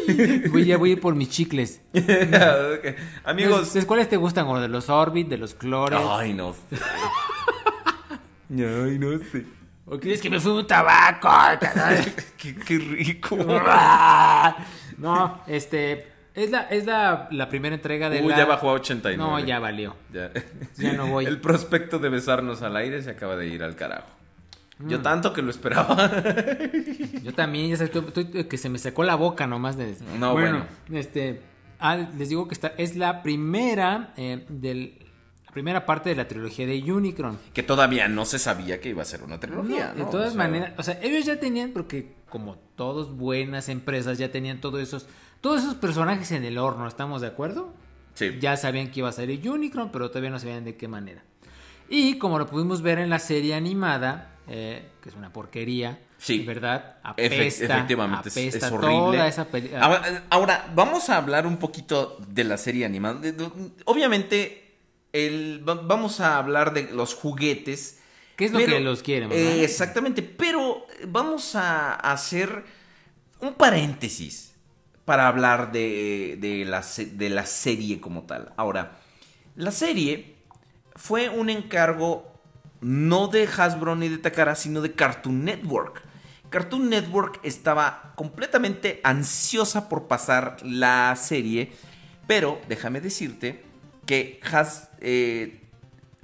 [0.51, 1.81] Voy, ya voy a ir por mis chicles.
[3.23, 3.73] Amigos.
[3.73, 4.47] ¿De cuáles te gustan?
[4.47, 5.99] ¿O de los Orbit, de los Clores?
[6.07, 6.59] Ay, no sé.
[8.49, 9.45] Ay, no sé.
[9.85, 11.29] ¿O quieres que me fume un tabaco?
[12.37, 13.37] qué, qué rico.
[14.97, 16.15] no, este...
[16.35, 18.39] Es la, es la, la primera entrega de Uy, la...
[18.39, 19.17] ya bajó a 89.
[19.17, 19.95] No, ya valió.
[20.11, 20.31] Ya.
[20.75, 21.25] Ya no voy.
[21.25, 24.09] El prospecto de besarnos al aire se acaba de ir al carajo.
[24.79, 24.89] Mm.
[24.89, 25.95] Yo tanto que lo esperaba.
[27.23, 29.95] Yo también, ya sabes, estoy- que se me secó la boca nomás de...
[30.19, 30.65] No, bueno.
[30.91, 31.41] Este,
[31.79, 34.99] ah, les digo que esta es la primera eh, del...
[35.47, 37.39] La primera parte de la trilogía de Unicron.
[37.53, 39.93] que todavía no se sabía que iba a ser una trilogía.
[39.93, 40.09] de ¿no?
[40.09, 44.29] todas O sea, maneras, o sea, ellos ya tenían, porque como todos buenas empresas, ya
[44.33, 45.07] tenían todos esos,
[45.39, 47.73] todos esos personajes en el horno, ¿estamos de acuerdo?
[48.15, 48.31] Sí.
[48.41, 51.23] Ya sabían que iba a salir Unicron, pero todavía no sabían de qué manera.
[51.87, 56.39] Y como lo pudimos ver en la serie animada, eh, que es una porquería, Sí.
[56.45, 56.97] ¿verdad?
[57.17, 59.17] Efe- Apesta, efectivamente, es- apesta es, horrible.
[59.17, 63.19] toda esa peli- ahora, ahora, vamos a hablar un poquito de la serie animada.
[63.85, 64.77] Obviamente,
[65.13, 67.99] el, va- vamos a hablar de los juguetes.
[68.35, 72.63] ¿Qué es lo que los quieren, eh, exactamente, pero vamos a hacer
[73.39, 74.53] un paréntesis
[75.05, 76.83] para hablar de, de la,
[77.13, 78.51] de la serie como tal.
[78.57, 78.97] Ahora,
[79.55, 80.35] la serie
[80.95, 82.34] fue un encargo
[82.85, 86.03] no de Hasbro ni de Takara, sino de Cartoon Network.
[86.51, 91.71] Cartoon Network estaba completamente ansiosa por pasar la serie,
[92.27, 93.63] pero déjame decirte
[94.05, 95.61] que Has- eh,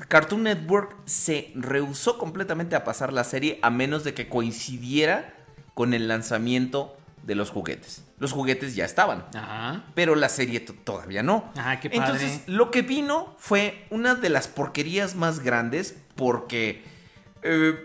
[0.07, 5.33] Cartoon Network se rehusó completamente a pasar la serie a menos de que coincidiera
[5.73, 8.03] con el lanzamiento de los juguetes.
[8.17, 9.83] Los juguetes ya estaban Ajá.
[9.93, 11.51] pero la serie todavía no.
[11.55, 12.05] Ajá, qué padre.
[12.05, 16.83] Entonces, lo que vino fue una de las porquerías más grandes porque
[17.43, 17.75] eh,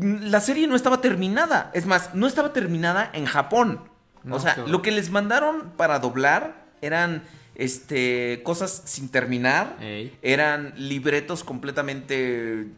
[0.00, 1.70] la serie no estaba terminada.
[1.74, 3.88] Es más, no estaba terminada en Japón.
[4.22, 7.22] No, o sea, qué lo que les mandaron para doblar eran
[7.54, 10.16] este cosas sin terminar, Ey.
[10.22, 12.68] eran libretos completamente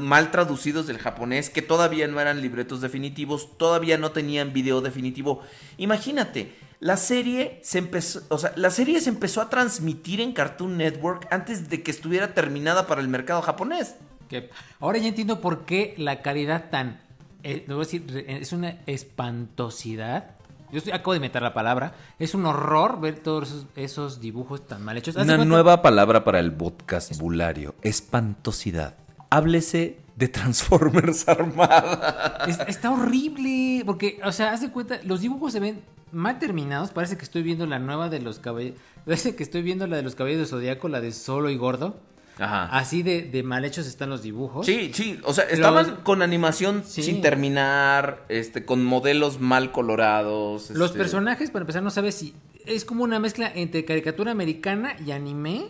[0.00, 5.42] mal traducidos del japonés, que todavía no eran libretos definitivos, todavía no tenían video definitivo.
[5.78, 10.76] Imagínate, la serie se empezó, o sea, la serie se empezó a transmitir en Cartoon
[10.76, 13.96] Network antes de que estuviera terminada para el mercado japonés.
[14.28, 14.50] Que-
[14.80, 17.00] Ahora ya entiendo por qué la calidad tan...
[17.42, 20.36] eh, no voy a decir, es una espantosidad.
[20.72, 21.94] Yo estoy- acabo de inventar la palabra.
[22.18, 25.16] Es un horror ver todos esos, esos dibujos tan mal hechos.
[25.16, 27.74] Una cuenta- nueva palabra para el podcastbulario.
[27.82, 28.94] Espantosidad.
[29.30, 32.44] Háblese de Transformers Armada.
[32.46, 33.82] Es- está horrible.
[33.86, 35.80] Porque, o sea, haz de cuenta, los dibujos se ven
[36.12, 36.90] mal terminados.
[36.90, 38.78] Parece que estoy viendo la nueva de los caballeros.
[39.04, 41.96] Parece que estoy viendo la de los caballeros de Zodíaco, la de Solo y Gordo.
[42.38, 42.64] Ajá.
[42.66, 44.64] Así de, de mal hechos están los dibujos.
[44.64, 47.02] Sí, sí, o sea, estaban Los- con animación Sí.
[47.02, 50.70] sin terminar, este, con modelos mal colorados.
[50.70, 52.34] Los este- personajes, para empezar, no sabes si
[52.66, 55.66] es como una mezcla entre caricatura americana y anime.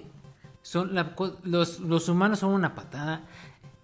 [0.63, 3.23] Son la los, los humanos son una patada.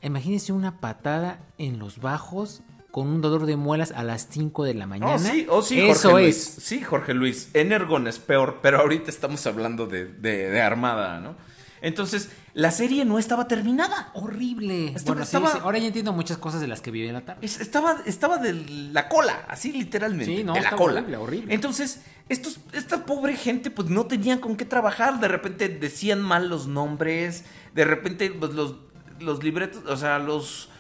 [0.02, 4.74] Imagínense una patada en los bajos con un dolor de muelas a las 5 de
[4.74, 5.14] la mañana.
[5.14, 6.36] Oh, sí, oh, sí, Eso Jorge Luis.
[6.36, 6.64] es.
[6.64, 7.50] Sí, Jorge Luis.
[7.54, 11.34] Energon es peor, pero ahorita estamos hablando de, de- de Armada, ¿no?
[11.82, 14.08] Entonces, la serie no estaba terminada.
[14.14, 14.86] Horrible.
[14.86, 17.12] Estaba- Bueno, sí, estaba- sí, Ahora ya entiendo muchas cosas de las que viví en
[17.12, 17.44] la tarde.
[17.44, 18.54] Es- Estaba, estaba de
[18.92, 20.34] la cola, así literalmente.
[20.36, 21.00] Sí, no, de la cola.
[21.00, 21.54] horrible, horrible.
[21.54, 22.00] Entonces,
[22.30, 25.20] estos, esta pobre gente, pues no tenían con qué trabajar.
[25.20, 27.44] De repente decían mal los nombres.
[27.74, 28.76] De repente, pues, los,
[29.20, 30.70] los libretos, o sea, los.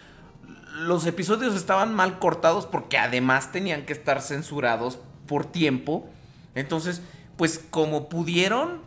[0.80, 6.08] Los episodios estaban mal cortados porque además tenían que estar censurados por tiempo.
[6.54, 7.02] Entonces,
[7.36, 8.80] pues como pudieron,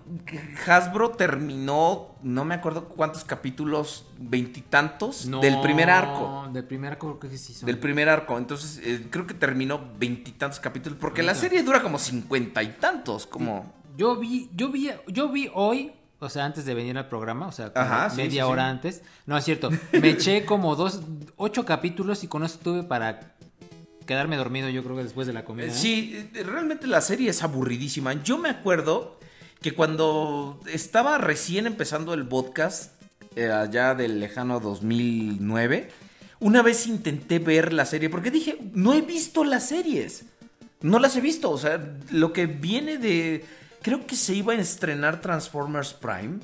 [0.68, 7.20] Hasbro terminó, no me acuerdo cuántos capítulos, veintitantos, No, del primer arco Del primer arco
[7.20, 7.68] creo que sí son.
[7.68, 8.38] del primer arco.
[8.38, 10.98] Entonces, eh, creo que terminó veintitantos capítulos.
[11.00, 13.28] Porque la serie dura como cincuenta y tantos.
[13.28, 13.72] Como.
[13.98, 17.52] Yo vi, yo vi, yo vi hoy, o sea, antes de venir al programa, o
[17.52, 18.70] sea, como Ajá, sí, media sí, hora sí.
[18.70, 19.04] antes.
[19.26, 19.70] No, es cierto.
[19.92, 21.02] Me eché como dos,
[21.38, 23.36] ocho capítulos y con eso tuve para
[24.10, 25.68] quedarme dormido, yo creo que después de la comida.
[25.68, 25.72] Eh.
[25.72, 28.24] Sí, realmente la serie es aburridísima.
[28.24, 29.20] Yo me acuerdo
[29.62, 33.00] que cuando estaba recién empezando el podcast,
[33.36, 35.92] eh, allá del lejano 2009,
[36.40, 40.26] una vez intenté ver la serie porque dije, no he visto las series.
[40.82, 41.52] No las he visto.
[41.52, 41.80] O sea,
[42.10, 43.46] lo que viene de.
[43.84, 46.40] Creo que se iba a estrenar Transformers Prime.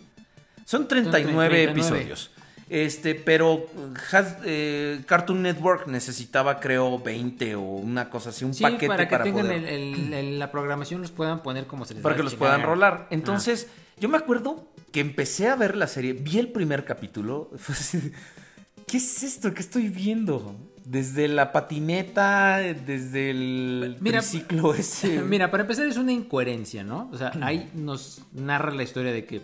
[0.66, 1.72] Son 39, 39.
[1.72, 2.30] episodios.
[2.68, 3.68] Este, pero
[4.11, 9.07] Has- eh, Cartoon Network necesitaba, creo, 20 o una cosa así, un Sí, paquete para
[9.07, 9.63] para, que tengan poder.
[9.66, 12.63] el- el- el- la programación los puedan poner como se les para que los puedan
[12.63, 13.07] rolar.
[13.11, 13.68] Entonces,
[13.99, 17.51] yo me acuerdo que empecé a ver la serie, vi el primer capítulo.
[18.88, 20.55] ¿Qué es esto que estoy viendo?
[20.86, 25.22] Desde la patineta, desde el Mira, triciclo ese.
[25.22, 27.09] Mira, para empezar es una incoherencia, ¿no?
[27.11, 29.41] O sea, ahí nos narra la historia de que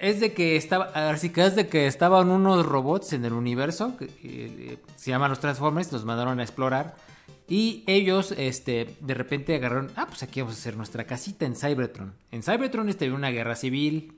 [0.00, 3.96] es de que estaba, así que es de que estaban unos robots en el universo
[3.96, 6.94] que eh, se llaman los Transformers, los mandaron a explorar
[7.48, 11.54] y ellos, este, de repente agarraron, ah, pues aquí vamos a hacer nuestra casita en
[11.54, 12.12] Cybertron.
[12.32, 14.14] En Cybertron estalló una guerra civil.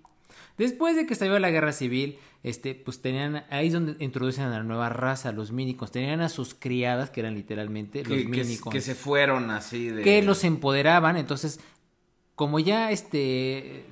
[0.57, 4.51] Después de que estalló la guerra civil, este, pues tenían, ahí es donde introducen a
[4.51, 5.93] la nueva raza, los minicons.
[5.93, 9.89] Tenían a sus criadas, que eran literalmente los que, que- minicons que se fueron así
[9.89, 10.03] de.
[10.03, 11.17] que los empoderaban.
[11.17, 11.61] Entonces,
[12.35, 13.85] como ya este.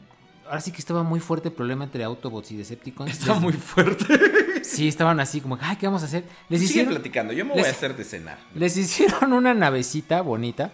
[0.49, 3.27] Ahora sí que estaba muy fuerte el problema entre Autobots y Decepticons.
[3.27, 4.05] Les- muy fuerte.
[4.65, 6.25] Sí, estaban así como, ay, ¿qué vamos a hacer?
[6.49, 8.39] Les Sigue hicieron, platicando, yo me les- voy a hacer de cenar.
[8.55, 10.73] les hicieron una navecita bonita.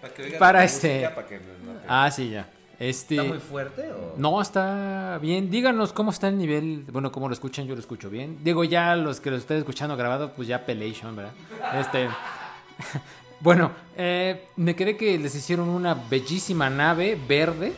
[0.00, 2.48] Para, que oigan Para la este- música, para que no- no- Ah, sí, ya.
[2.78, 3.14] Este.
[3.16, 4.14] ¿Está muy fuerte o.?
[4.18, 5.48] No, está bien.
[5.50, 6.84] Díganos cómo está el nivel.
[6.90, 8.38] Bueno, cómo lo escuchan, yo lo escucho bien.
[8.42, 11.32] Digo, ya los que lo estén escuchando grabado, pues ya Pelation, ¿verdad?
[11.80, 12.08] Este.
[13.40, 17.72] bueno, eh, me quedé que les hicieron una bellísima nave verde.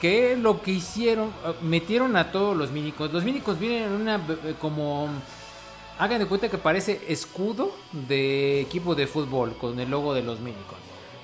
[0.00, 3.12] Que lo que hicieron, eh, metieron a todos los minicos.
[3.12, 5.08] Los minicos vienen en una eh, como.
[5.98, 10.40] Hagan de cuenta que parece escudo de equipo de fútbol con el logo de los
[10.40, 10.76] minicos.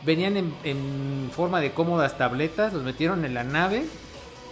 [0.02, 3.84] Venían en, forma de cómodas tabletas, los metieron en la nave,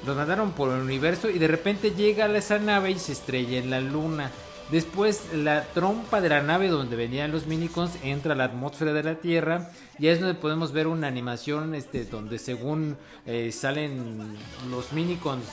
[0.07, 3.71] los mandaron por el universo y de repente llega esa nave y se estrella en
[3.71, 4.31] la luna.
[4.71, 9.03] Después la trompa de la nave donde venían los minicons entra a la atmósfera de
[9.03, 12.97] la Tierra y es donde podemos ver una animación este, donde según
[13.27, 14.37] eh, salen
[14.71, 15.45] los minicons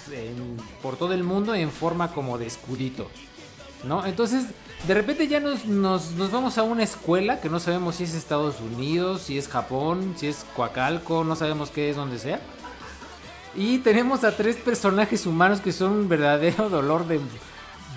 [0.84, 3.10] por todo el mundo en forma como de escudito.
[3.84, 4.06] ¿no?
[4.06, 4.46] Entonces,
[4.88, 8.60] de repente ya nos, nos vamos a una escuela que no sabemos si es Estados
[8.60, 12.40] Unidos, si es Japón, si es Coacalco, no sabemos qué es donde sea.
[13.56, 17.20] Y tenemos a tres personajes humanos que son un verdadero dolor de,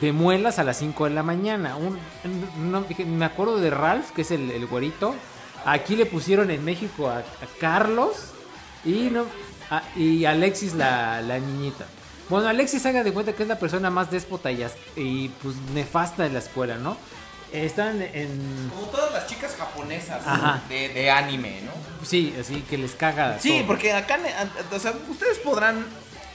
[0.00, 1.76] de muelas a las 5 de la mañana.
[1.76, 1.98] Un,
[2.70, 5.14] no, me acuerdo de Ralph, que es el, el güerito.
[5.64, 7.24] Aquí le pusieron en México a, a
[7.60, 8.16] Carlos
[8.84, 9.24] y, no,
[9.70, 11.84] a- y Alexis la, la niñita.
[12.30, 14.64] Bueno, Alexis haga de cuenta que es la persona más déspota y,
[14.96, 16.96] y pues nefasta de la escuela, ¿no?
[17.52, 18.70] Están en...
[18.72, 20.22] Como todas las chicas japonesas
[20.68, 21.72] de, de anime, ¿no?
[22.06, 23.38] Sí, así que les caga.
[23.40, 23.66] Sí, todo.
[23.66, 24.18] porque acá,
[24.72, 25.84] o sea, ustedes podrán,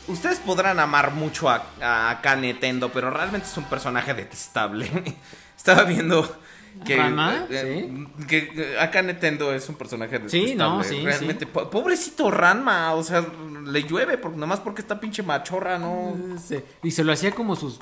[0.07, 4.89] ustedes podrán amar mucho a, a Akane Tendo, pero realmente es un personaje detestable.
[5.57, 6.37] Estaba viendo
[6.85, 7.45] que, ¿Ranma?
[7.49, 10.47] eh, que, que Akane Tendo es un personaje detestable.
[10.47, 11.47] Sí, no, sí, realmente.
[11.47, 13.25] Po- Pobrecito Ranma, o sea,
[13.65, 16.15] le llueve porque nomás porque está pinche machorra, no.
[16.45, 17.79] Sí, Y se lo hacía como sus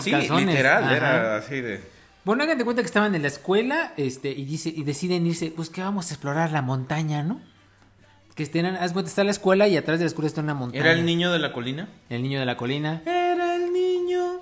[0.00, 0.96] Sí, literal, Ajá.
[0.96, 2.00] era así de.
[2.24, 5.50] Bueno, hagan de cuenta que estaban en la escuela este, y, dice, y deciden irse,
[5.56, 7.40] pues que vamos a explorar la montaña, ¿no?
[8.40, 10.80] Que estén, haz cuenta, está la escuela y atrás de la escuela está una montaña.
[10.82, 11.90] ¿Era el niño de la colina?
[12.08, 13.02] El niño de la colina.
[13.04, 14.40] Era el niño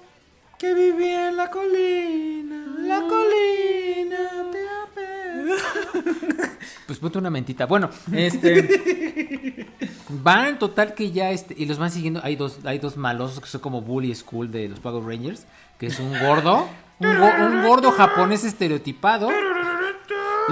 [0.56, 2.64] que vivía en la colina.
[2.82, 4.18] La colina
[4.52, 6.46] te
[6.86, 7.66] Pues ponte una mentita.
[7.66, 9.66] Bueno, este.
[10.10, 11.56] van total que ya este.
[11.58, 12.20] Y los van siguiendo.
[12.22, 15.44] Hay dos, hay dos malosos que son como Bully School de los Power Rangers.
[15.76, 16.68] Que es un gordo.
[17.00, 19.28] Un, go- un gordo japonés estereotipado.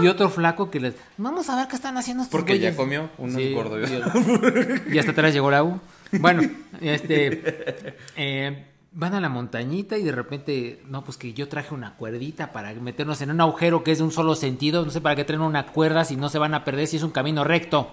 [0.03, 0.94] Y otro flaco que les.
[1.16, 2.76] Vamos a ver qué están haciendo estos Porque ya güeyes".
[2.76, 3.90] comió unos Sí, gordos.
[3.90, 5.80] Y, y hasta atrás llegó la U.
[6.12, 6.42] Bueno,
[6.80, 7.97] este.
[8.16, 10.82] eh, van a la montañita y de repente.
[10.88, 14.05] No, pues que yo traje una cuerdita para meternos en un agujero que es de
[14.05, 14.84] un solo sentido.
[14.84, 17.03] No sé para qué traen una cuerda si no se van a perder si es
[17.03, 17.90] un camino recto.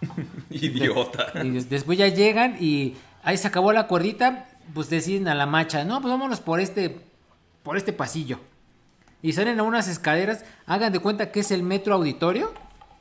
[0.50, 1.32] Idiota.
[1.44, 4.48] Y des- después ya llegan y ahí se acabó la cuerdita.
[4.74, 5.84] Pues deciden a la macha.
[5.84, 7.00] No, pues vámonos por este.
[7.62, 8.38] Por este pasillo.
[9.22, 10.44] Y salen a unas escaleras.
[10.66, 12.52] Hagan de cuenta que es el metro auditorio.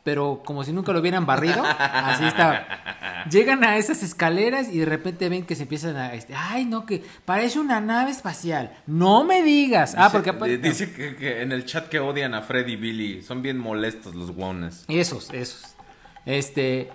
[0.03, 1.61] Pero como si nunca lo hubieran barrido.
[1.65, 3.25] Así está.
[3.29, 6.13] Llegan a esas escaleras y de repente ven que se empiezan a.
[6.13, 8.71] Este, Ay, no, que parece una nave espacial.
[8.87, 9.95] No me digas.
[9.97, 12.75] Ah, porque apa- Dice, dice que, que en el chat que odian a Freddy y
[12.77, 13.21] Billy.
[13.21, 14.85] Son bien molestos los guones.
[14.87, 15.75] Esos, esos.
[16.25, 16.89] Este.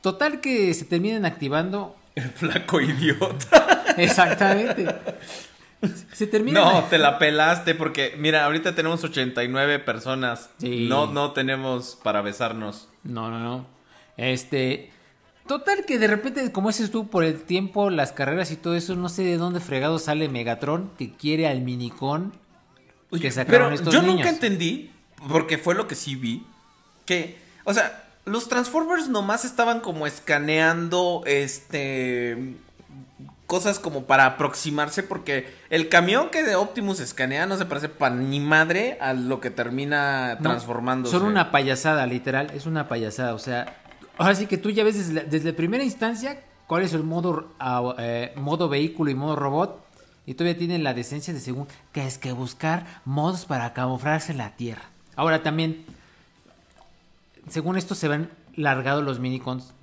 [0.00, 1.96] Total que se terminan activando.
[2.14, 3.84] El flaco idiota.
[3.96, 4.86] Exactamente.
[6.12, 6.62] Se terminan.
[6.62, 10.50] No, te la pelaste porque, mira, ahorita tenemos 89 personas.
[10.58, 10.86] Sí.
[10.88, 12.88] No, no tenemos para besarnos.
[13.02, 13.66] No, no, no.
[14.16, 14.90] Este.
[15.46, 18.94] Total que de repente, como dices tú, por el tiempo, las carreras y todo eso,
[18.96, 22.32] no sé de dónde fregado sale Megatron que quiere al minicón
[23.20, 24.16] que sacaron Pero estos yo niños.
[24.16, 24.90] nunca entendí,
[25.28, 26.44] porque fue lo que sí vi,
[27.04, 32.54] que, o sea, los Transformers nomás estaban como escaneando, este,
[33.46, 38.14] cosas como para aproximarse porque el camión que de Optimus escanea no se parece para
[38.14, 41.16] ni madre a lo que termina No, transformándose.
[41.16, 43.34] Son una payasada, literal, es una payasada.
[43.34, 43.76] O sea,
[44.16, 47.52] ahora sí que tú ya ves desde, la- desde primera instancia cuál es el modo,
[47.60, 49.84] ah, eh, modo vehículo y modo robot.
[50.26, 54.38] Y todavía tienen la decencia de según que es que buscar modos para camuflarse en
[54.38, 54.84] la Tierra.
[55.16, 55.84] Ahora también,
[57.50, 59.74] según esto se van largado los minicons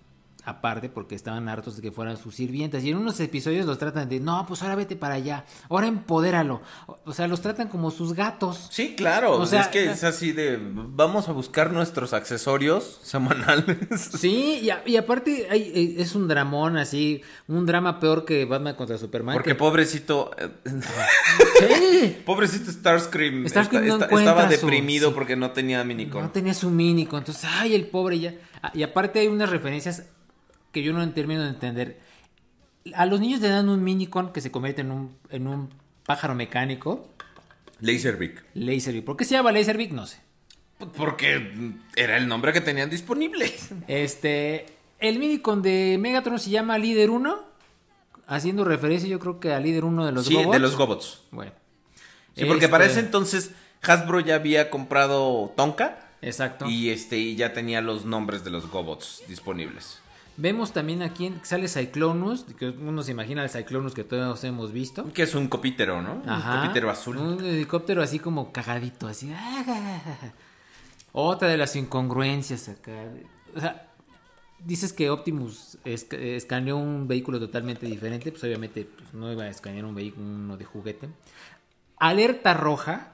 [0.43, 4.09] aparte porque estaban hartos de que fueran sus sirvientas y en unos episodios los tratan
[4.09, 6.61] de no pues ahora vete para allá ahora empodéralo
[7.05, 9.33] o, sea los tratan como sus gatos Sí, claro.
[9.37, 13.77] O sea, es que es así de vamos a buscar nuestros accesorios semanales.
[14.21, 18.45] Sí, y, a- y aparte hay- eh, es un dramón así, un drama peor que
[18.45, 19.33] Batman contra Superman.
[19.35, 20.49] Porque que- pobrecito, eh,
[21.59, 25.15] Sí, pobrecito Starscream, esta- estaba su- deprimido sí.
[25.15, 26.21] porque no tenía minicon.
[26.23, 28.33] no tenía su mínico, entonces, ay, el pobre ya.
[28.61, 30.03] Ah, Y aparte hay unas referencias
[30.71, 31.99] que yo no termino de entender.
[32.95, 35.69] A los niños le dan un minicon que se convierte en un, en un
[36.05, 37.07] pájaro mecánico,
[37.81, 38.43] Laserbeak.
[38.53, 39.05] Laserbeak.
[39.05, 39.91] ¿Por qué se llama Laserbeak?
[39.91, 40.19] No sé.
[40.95, 43.51] Porque era el nombre que tenían disponible.
[43.87, 44.65] Este,
[44.99, 47.43] el minicon de Megatron se llama Líder 1,
[48.27, 50.51] haciendo referencia yo creo que a Líder 1 de los sí, Gobots.
[50.53, 51.21] de los Gobots.
[51.31, 51.51] Bueno.
[52.35, 53.51] Sí, porque Este, para ese entonces
[53.81, 56.69] Hasbro ya había comprado Tonka Exacto.
[56.69, 59.99] y este y ya tenía los nombres de los Gobots disponibles.
[60.37, 64.71] Vemos también aquí en- sale Cyclonus, que uno se imagina el Cyclonus que todos hemos
[64.71, 65.11] visto.
[65.13, 66.21] Que es un copítero, ¿no?
[66.25, 66.55] Ajá.
[66.55, 67.17] Un copítero azul.
[67.17, 69.31] Un helicóptero así como cagadito, así.
[71.11, 72.91] Otra de las incongruencias acá.
[73.55, 73.87] O sea,
[74.63, 79.49] dices que Optimus esc- escaneó un vehículo totalmente diferente, pues obviamente pues, no iba a
[79.49, 81.09] escanear un vehículo uno de juguete.
[81.97, 83.13] Alerta roja,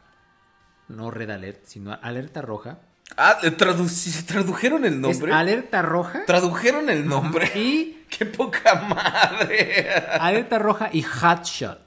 [0.88, 2.80] no red alert, sino alerta roja.
[3.16, 5.34] Ah, ¿le tradu- ¿se tradujeron el Es nombre?
[5.34, 7.50] alerta roja Tradujeron el nombre.
[7.56, 9.90] y ¡Qué poca madre!
[10.20, 11.80] alerta roja y hotshot,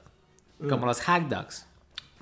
[0.69, 1.65] como los hack dogs.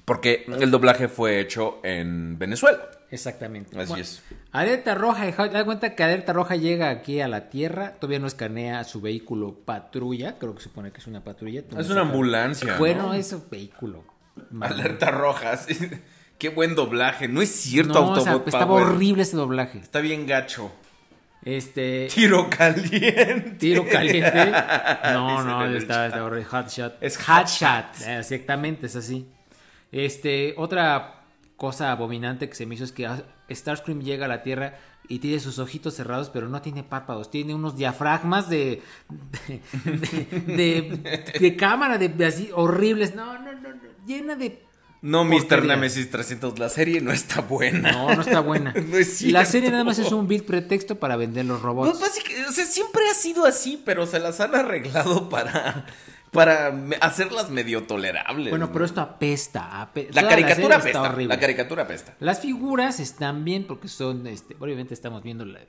[0.06, 2.80] Porque el doblaje fue hecho en Venezuela.
[3.12, 3.80] Exactamente.
[3.80, 4.22] Así es.
[4.52, 8.20] Alerta roja, y Hot- da cuenta que Alerta roja llega aquí a la Tierra, todavía
[8.20, 11.64] no escanea su vehículo patrulla, creo que se supone que es una patrulla.
[11.72, 12.74] no Es una ambulancia.
[12.74, 12.78] ¿no?
[12.80, 14.04] Bueno, es un vehículo.
[14.62, 15.58] Alerta roja.
[15.58, 15.76] sí.
[16.40, 17.28] Qué buen doblaje.
[17.28, 19.78] No es cierto, No, o sea, Autobot estaba horrible ese doblaje.
[19.80, 20.72] Está bien gacho.
[21.44, 23.56] Este Tiro caliente.
[23.60, 24.52] tiro caliente.
[25.14, 26.46] No, no, está, está horrible.
[26.46, 26.94] Hot shot.
[27.02, 28.08] Es hot hot shot.
[28.08, 29.28] Eh, Exactamente, es así.
[29.92, 31.24] Este, otra
[31.56, 33.08] cosa abominante que se me hizo es que
[33.50, 34.78] Starscream llega a la Tierra
[35.08, 39.62] y tiene sus ojitos cerrados, pero no tiene párpados, tiene unos diafragmas de de,
[40.46, 43.16] de, de cámara de, de así horribles.
[43.16, 44.64] No, no, no, no, llena de
[45.02, 45.64] No, Mr.
[45.64, 46.60] Nemesis 300.
[46.60, 47.92] La serie no está buena.
[47.92, 48.74] no, no está buena.
[48.90, 51.90] No es la serie nada más es un vil pretexto para vender los robots.
[51.92, 55.86] Pues básicamente, o sea, siempre ha sido así, pero se las han arreglado para,
[56.32, 58.50] para hacerlas medio tolerables.
[58.52, 58.74] Bueno, ¿no?
[58.74, 59.82] pero esto apesta.
[59.94, 61.02] ape- la caricatura apesta.
[61.02, 61.34] horrible.
[61.36, 62.16] La caricatura apesta.
[62.20, 65.62] Las figuras están bien porque son, este, obviamente estamos viendo la-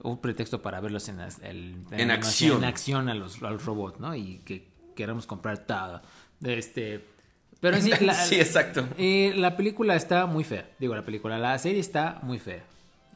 [0.00, 2.58] un pretexto para verlos en, el- En acción.
[2.58, 4.14] en acción a los, a los robots, ¿no?
[4.14, 4.66] Y que
[4.96, 6.00] queramos comprar todo.
[6.42, 7.04] Este,
[7.60, 8.88] pero en sí, la, Sí, exacto.
[8.98, 10.68] eh, la película está muy fea.
[10.78, 12.64] Digo, la película, la serie está muy fea.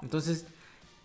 [0.02, 0.46] Entonces,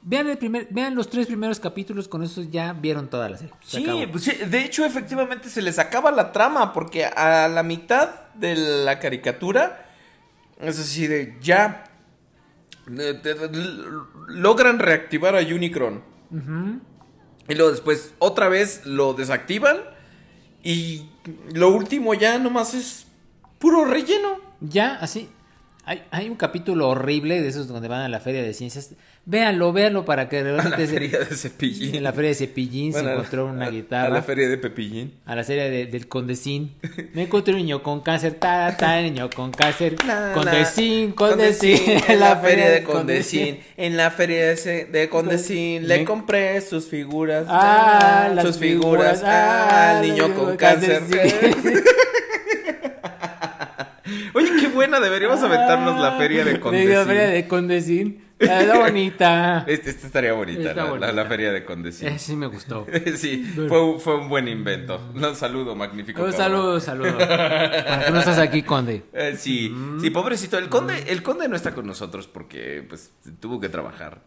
[0.02, 3.54] vean el primer, vean los tres primeros capítulos, con eso ya vieron toda la serie.
[3.66, 7.64] Se Sí, pues sí, de hecho, efectivamente se les acaba la trama, porque a la
[7.64, 9.86] mitad de la caricatura
[10.60, 11.84] es así de ya
[14.28, 16.02] logran reactivar a Unicron.
[17.50, 19.78] Y luego después otra vez lo desactivan.
[20.64, 21.10] Y
[21.54, 23.07] lo último ya nomás es
[23.60, 24.40] puro relleno.
[24.62, 25.30] Ya, así.
[25.86, 28.90] Hay, hay un capítulo horrible de esos donde van a la feria de ciencias.
[29.24, 31.96] Véanlo, véanlo para que A la feria de Cepillín.
[31.96, 34.08] En la feria de Cepillín Bueno, se la- encontró una a- guitarra.
[34.08, 35.14] A la feria de Pepillín.
[35.26, 36.74] A la serie de- del Condecín.
[37.14, 39.96] Me encontré un niño con cáncer, ta, ta, niño con cáncer.
[40.34, 41.80] Condecín, Condecín.
[42.06, 43.60] en la feria de Condecín.
[43.78, 47.46] En la feria de, de Condecín le compré sus figuras.
[47.48, 49.20] Ah, las sus figuras.
[49.20, 51.02] figuras, Ah, ah, el niño la con niño cáncer.
[54.78, 57.06] buena, deberíamos aventarnos la feria de La Condecín.
[57.06, 58.24] feria de Condecín.
[58.40, 59.64] Ah, Está bonita.
[59.68, 61.12] Este, este estaría bonita, Está la, la- bonita.
[61.12, 62.08] la feria de Condecín.
[62.08, 62.86] Eh, sí me gustó.
[63.16, 65.02] Sí, fue, un- fue un buen invento.
[65.14, 66.22] Un saludo, magnífico.
[66.24, 66.46] Un cabrón.
[66.46, 67.18] saludo, saludo.
[67.18, 69.04] ¿Para qué no estás aquí, Conde?
[69.14, 70.00] Eh, sí, Mm.
[70.02, 70.58] sí, pobrecito.
[70.60, 74.22] El conde, el conde no está con nosotros porque pues tuvo que trabajar.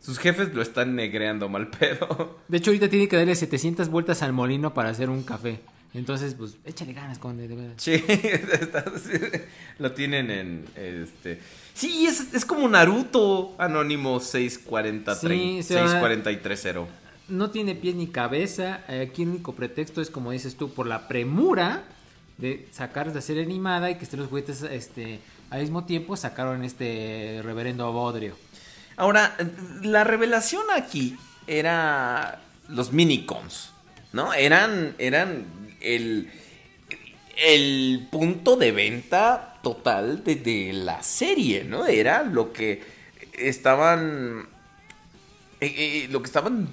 [0.00, 2.38] Sus jefes lo están negreando mal pedo.
[2.48, 5.60] De hecho, ahorita tiene que darle 700 vueltas al molino para hacer un café.
[5.94, 7.74] Entonces, pues, échale ganas, Conde, de verdad.
[7.76, 8.02] Sí,
[9.78, 11.40] lo tienen en este.
[11.72, 16.86] Sí, es, es como Naruto Anónimo 640 Sí, se va- 6430.
[17.28, 18.80] no tiene pies ni cabeza.
[18.88, 21.84] Eh, Aquí el único pretexto es, como dices tú, por la premura
[22.38, 25.20] de sacar de serie animada y que estén los juguetes este,
[25.50, 28.36] al mismo tiempo, sacaron este reverendo bodrio.
[28.96, 29.36] Ahora,
[29.82, 31.16] la revelación aquí
[31.46, 33.70] era los minicons,
[34.12, 34.32] ¿no?
[34.34, 35.44] Eran, eran
[35.84, 36.30] el,
[37.36, 41.86] el punto de venta total de, de la serie, ¿no?
[41.86, 42.82] Era lo que
[43.38, 44.46] estaban,
[45.60, 46.68] eh, eh, lo que estaban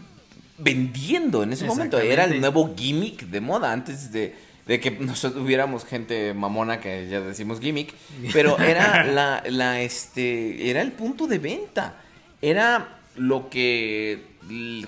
[0.57, 1.99] vendiendo en ese momento.
[1.99, 4.35] Era el nuevo gimmick de moda antes de,
[4.67, 7.93] de que nosotros tuviéramos gente mamona que ya decimos gimmick,
[8.31, 11.95] pero era la, la este era el punto de venta.
[12.41, 14.31] Era lo que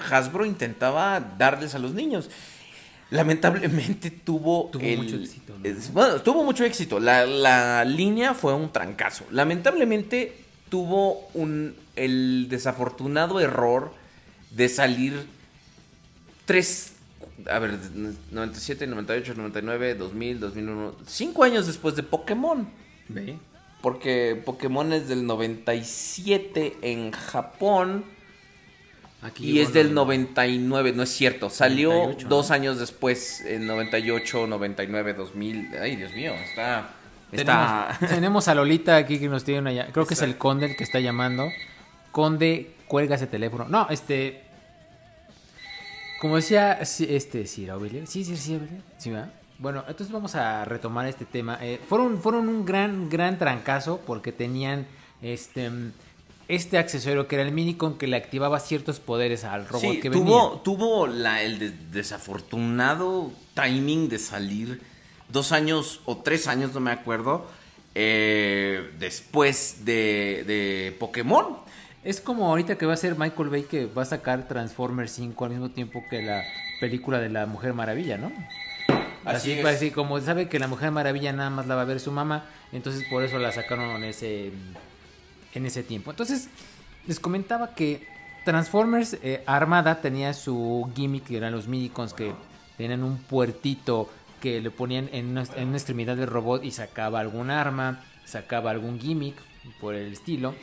[0.10, 2.30] Hasbro intentaba darles a los niños.
[3.14, 5.66] Lamentablemente tuvo, Tuvo el- mucho éxito, ¿no?
[5.70, 7.00] es- bueno, tuvo mucho éxito.
[7.00, 9.26] La, la línea fue un trancazo.
[9.32, 10.36] Lamentablemente
[10.70, 13.94] tuvo un el desafortunado error
[14.52, 15.28] de salir
[16.46, 16.94] tres,
[17.50, 17.78] a ver,
[18.32, 22.68] 97, 98, 99, 2000, 2001, cinco años después de Pokémon.
[23.10, 23.38] ¿Ve?
[23.82, 28.06] Porque Pokémon es del 97 en Japón
[29.24, 31.50] Aquí y es del 99, no es cierto.
[31.50, 32.56] Salió 98, dos ¿no?
[32.56, 35.70] años después, en 98, 99, 2000.
[35.82, 36.90] Ay, Dios mío, está...
[37.32, 38.08] Tenemos, Está...
[38.08, 40.84] tenemos a Lolita aquí que nos tiene una Creo que es el conde el que
[40.84, 41.50] está llamando.
[42.12, 43.66] Conde, cuelga ese teléfono.
[43.68, 44.44] No, este.
[46.22, 48.06] Como decía este, Aurelio.
[48.06, 48.82] Sí, sí, sí, Aurelio.
[48.98, 49.34] Sí, ¿verdad?
[49.58, 51.58] Bueno, entonces vamos a retomar este tema.
[51.62, 54.86] Eh, fueron, fueron un gran, gran trancazo porque tenían
[55.22, 55.72] este,
[56.56, 60.10] este accesorio que era el Minicon que le activaba ciertos poderes al robot Sí, que
[60.10, 60.64] tuvo, venía.
[60.64, 64.82] tuvo la, el de- desafortunado timing de salir
[65.30, 67.48] dos años o tres años, no me acuerdo,
[67.96, 71.58] eh, después de, de Pokémon.
[72.04, 75.46] Es como ahorita que va a ser Michael Bay que va a sacar Transformers 5
[75.46, 76.44] al mismo tiempo que la
[76.80, 78.32] película de la Mujer Maravilla, ¿no?
[79.26, 79.66] Así Así, es.
[79.66, 82.46] así como sabe que la Mujer Maravilla nada más la va a ver su mamá,
[82.74, 84.52] entonces por eso la sacaron ese,
[85.54, 86.12] en ese tiempo.
[86.12, 86.50] Entonces,
[87.08, 88.08] les comentaba que
[88.46, 92.34] Transformers eh, Armada tenía su gimmick, que eran los minicons que
[92.78, 94.10] tenían un puertito
[94.42, 98.72] que le ponían en una, en una extremidad del robot y sacaba algún arma, sacaba
[98.72, 99.36] algún gimmick
[99.80, 100.54] por el estilo.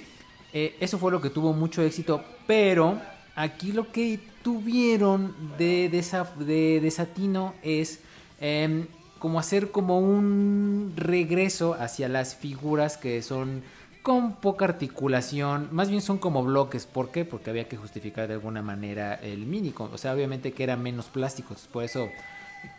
[0.53, 3.01] Eh, eso fue lo que tuvo mucho éxito, pero
[3.37, 8.01] aquí lo que tuvieron de, de desatino es
[8.41, 8.87] em,
[9.19, 13.63] como hacer como un regreso hacia las figuras que son
[14.03, 17.25] con poca articulación, más bien son como bloques, ¿por qué?
[17.25, 21.07] Porque había que justificar de alguna manera el mínico, o sea, obviamente que eran menos
[21.07, 22.09] plásticos, por eso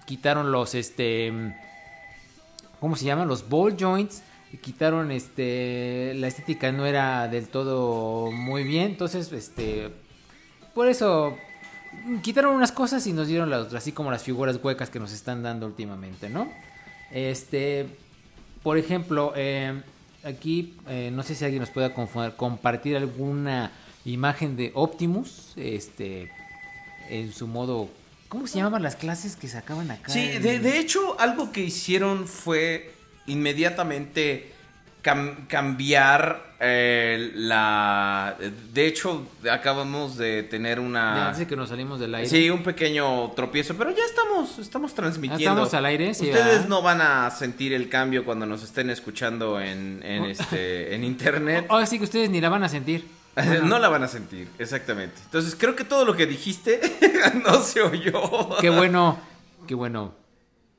[0.05, 1.31] quitaron los, este,
[2.79, 3.27] ¿cómo se llaman?
[3.27, 9.31] Los ball joints, y quitaron, este, la estética no era del todo muy bien, entonces,
[9.31, 9.91] este,
[10.73, 11.37] por eso
[12.21, 15.13] quitaron unas cosas y nos dieron las otras, así como las figuras huecas que nos
[15.13, 16.51] están dando últimamente, ¿no?
[17.11, 17.85] Este,
[18.63, 19.81] por ejemplo, eh,
[20.23, 23.71] aquí eh, no sé si alguien nos pueda compartir alguna
[24.05, 26.31] imagen de Optimus, este,
[27.09, 27.89] en su modo,
[28.27, 30.11] ¿cómo se llamaban las clases que sacaban acá?
[30.11, 32.93] Sí, de hecho, algo que hicieron fue
[33.27, 34.51] inmediatamente
[35.03, 38.35] cam- cambiar eh, la...
[38.73, 41.25] De hecho, acabamos de tener una...
[41.27, 42.29] antes de que nos salimos del aire.
[42.29, 45.49] Sí, un pequeño tropiezo, pero ya estamos, estamos transmitiendo.
[45.63, 49.59] Estamos al aire, sí, Ustedes no van a sentir el cambio cuando nos estén escuchando
[49.59, 51.65] en, en, este, en internet.
[51.69, 53.05] Ahora sí que ustedes ni la van a sentir.
[53.63, 55.15] No la van a sentir, exactamente.
[55.23, 56.81] Entonces creo que todo lo que dijiste
[57.45, 58.57] no se oyó.
[58.59, 59.17] Qué bueno,
[59.67, 60.13] qué bueno.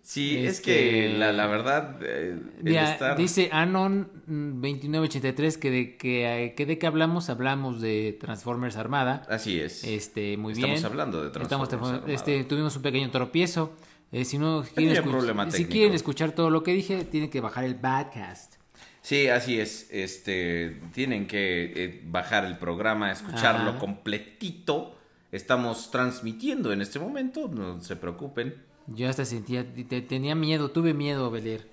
[0.05, 5.71] Sí, es Este- que la, la verdad, eh, Mira, estar- dice Anon mm, 2983 que
[5.71, 9.23] de que, eh, que de qué hablamos, hablamos de Transformers Armada.
[9.29, 9.85] Así es.
[9.85, 10.87] Este, muy Estamos bien.
[10.87, 12.49] hablando de Estamos Transformers transform- este, Armada.
[12.49, 13.73] tuvimos un pequeño tropiezo.
[14.11, 17.41] Eh, si no quieren, escu- problema si quieren escuchar todo lo que dije, tienen que
[17.41, 18.57] bajar el Badcast.
[19.03, 19.89] Sí, así es.
[19.91, 23.79] Este, tienen que eh, bajar el programa, escucharlo Ajá.
[23.79, 24.97] completito.
[25.31, 28.55] Estamos transmitiendo en este momento, no se preocupen.
[28.87, 31.35] Yo hasta sentía, te- tenía miedo, tuve miedo.
[31.35, 31.69] Ya le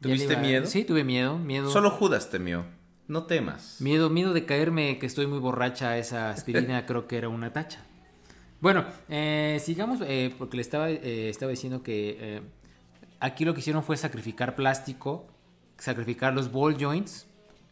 [0.00, 0.66] ¿Tuviste miedo?
[0.66, 1.70] Sí, tuve miedo, miedo.
[1.70, 2.64] Solo Judas temió.
[3.08, 3.80] No temas.
[3.80, 7.82] Miedo, miedo de caerme, que estoy muy borracha, esa aspirina creo que era una tacha.
[8.60, 12.42] Bueno, eh, sigamos, eh, porque le estaba, eh, estaba diciendo que eh,
[13.20, 15.26] aquí lo que hicieron fue sacrificar plástico,
[15.78, 17.26] sacrificar los ball joints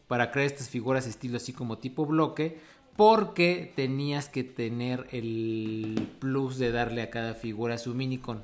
[0.07, 2.59] para crear estas figuras estilo así como tipo bloque,
[2.97, 8.43] porque tenías que tener el plus de darle a cada figura su minicon.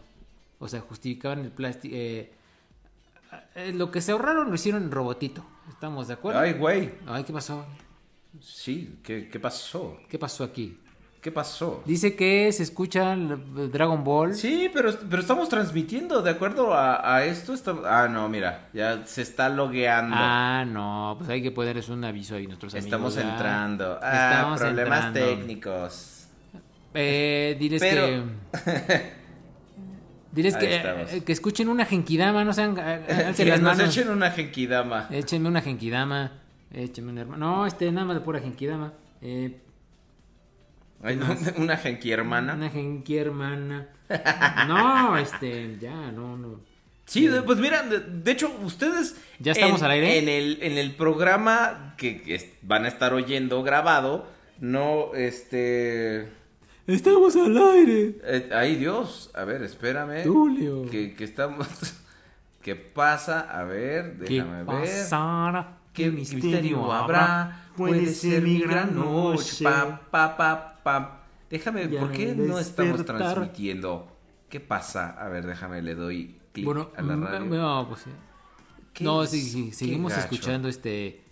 [0.60, 1.96] O sea, justificaban el plástico.
[3.74, 5.44] lo que se ahorraron lo hicieron en robotito.
[5.68, 6.40] ¿Estamos de acuerdo?
[6.40, 6.94] Ay, güey.
[7.08, 7.66] Ay, ¿qué pasó?
[8.40, 9.98] Sí, ¿qué, qué pasó?
[10.08, 10.78] ¿Qué pasó aquí?
[11.24, 11.82] ¿Qué pasó?
[11.86, 14.36] Dice que se escucha el Dragon Ball.
[14.36, 17.54] Sí, pero, pero estamos transmitiendo, de acuerdo a, a esto.
[17.54, 20.14] está- Ah, no, mira, ya se está logueando.
[20.20, 22.86] Ah, no, pues hay que ponerles un aviso ahí nuestros amigos.
[22.86, 23.32] Estamos ¿verdad?
[23.32, 24.00] entrando.
[24.04, 25.20] Ah, Estamos problemas entrando.
[25.38, 26.28] técnicos.
[26.94, 29.24] Eh, diles Pero- que.
[30.34, 32.76] Diles que, eh, que escuchen una genkidama, no sean.
[32.80, 33.96] eh, Que las nos manos.
[33.96, 35.08] echen una genkidama.
[35.12, 36.32] Échenme una genkidama.
[36.72, 37.46] Échenme una hermana.
[37.46, 38.94] No, este, nada más de pura genkidama.
[39.22, 39.62] Eh,
[41.04, 41.26] Ay, no,
[41.58, 42.54] una genki hermana.
[42.56, 43.88] Una genki hermana.
[44.68, 46.62] No, este, ya, no, no.
[47.06, 49.18] Sí, pues mira, de, de hecho, ustedes...
[49.40, 50.18] ¿Ya estamos en- al aire?
[50.20, 54.26] En el, en el programa que, van a estar oyendo grabado,
[54.60, 56.30] no, este...
[56.88, 58.16] Estamos al aire.
[58.24, 60.24] eh, ay, Dios, a ver, espérame.
[60.24, 60.90] Tulio.
[60.90, 61.68] Que, que estamos...
[62.62, 63.42] ¿Qué pasa?
[63.42, 64.66] A ver, ¿Qué déjame ver.
[64.66, 65.78] pasará?
[65.94, 67.68] ¿Qué misterio habrá?
[67.78, 69.64] Puede ser mi gran noche.
[69.64, 71.20] Pa, pa, pa, pa.
[71.50, 74.08] Déjame, Y ¿por qué no estamos transmitiendo?
[74.50, 75.10] ¿Qué pasa?
[75.20, 77.46] A ver, déjame, le doy clic Bueno, a la mm, radio.
[77.46, 78.10] no, pues sí.
[79.42, 81.24] Sí, seguimos escuchando este.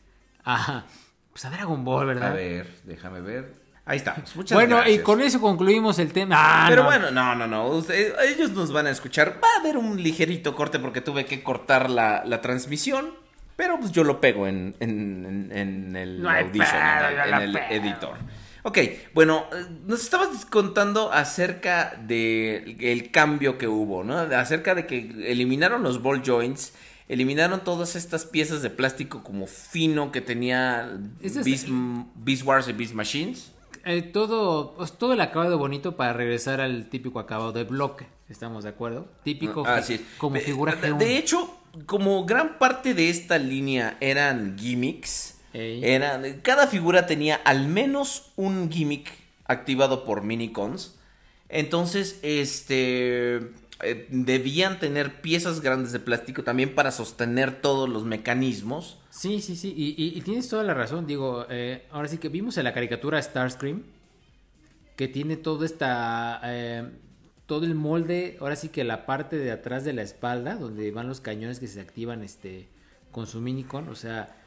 [0.43, 0.85] Ajá.
[1.31, 2.33] Pues a Dragon Ball, A ¿verdad?
[2.33, 3.61] ver, déjame ver.
[3.85, 4.15] Ahí está.
[4.35, 4.99] Muchas bueno, gracias.
[4.99, 6.35] y con eso concluimos el tema.
[6.37, 6.89] Ah, Pero no.
[6.89, 7.83] bueno, no, no, no.
[8.23, 9.39] ellos nos van a escuchar.
[9.43, 13.20] Va a haber un ligerito corte porque tuve que cortar la, la transmisión.
[13.61, 17.55] Pero pues yo lo pego en, en, en- en el No Audition, pedo, en el,
[17.69, 18.15] editor.
[18.63, 18.79] Ok,
[19.13, 19.45] bueno,
[19.85, 24.17] nos estabas contando acerca de el cambio que hubo, ¿no?
[24.17, 24.97] Acerca de que
[25.31, 26.73] eliminaron los ball joints,
[27.07, 31.67] eliminaron todas estas piezas de plástico como fino que tenía Beast,
[32.15, 33.51] Beast Wars y Beast Machines.
[33.85, 38.07] Eh, todo, pues, todo el acabado bonito para regresar al típico acabado de bloque.
[38.27, 39.07] ¿Estamos de acuerdo?
[39.23, 40.05] Típico Ah, fi- sí.
[40.17, 40.97] como De- figura de, G1.
[40.97, 45.83] de hecho, como gran parte de esta línea eran gimmicks, Ey.
[45.83, 49.11] eran, cada figura tenía al menos un gimmick
[49.45, 50.95] activado por minicons.
[51.49, 53.35] Entonces, este
[53.83, 58.99] eh, debían tener piezas grandes de plástico también para sostener todos los mecanismos.
[59.09, 59.73] Sí, sí, sí.
[59.75, 61.05] Y, y- y tienes toda la razón.
[61.07, 63.83] Digo, eh, ahora sí que vimos en la caricatura Starscream
[64.95, 66.39] que tiene todo esta.
[66.45, 66.89] eh,
[67.51, 68.37] todo el molde.
[68.39, 71.67] Ahora sí que la parte de atrás de la espalda, donde van los cañones que
[71.67, 72.69] se activan este
[73.11, 73.89] con su minicon.
[73.89, 74.37] O sea.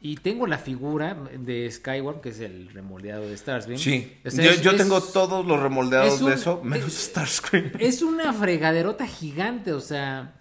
[0.00, 3.78] Y tengo la figura de Skyward, que es el remoldeado de Starscream.
[4.24, 6.92] O sea, yo, es- yo es- tengo todos los remoldeados es un- de eso, menos
[6.92, 7.72] Starscream.
[7.78, 10.34] Es una fregaderota gigante, o sea,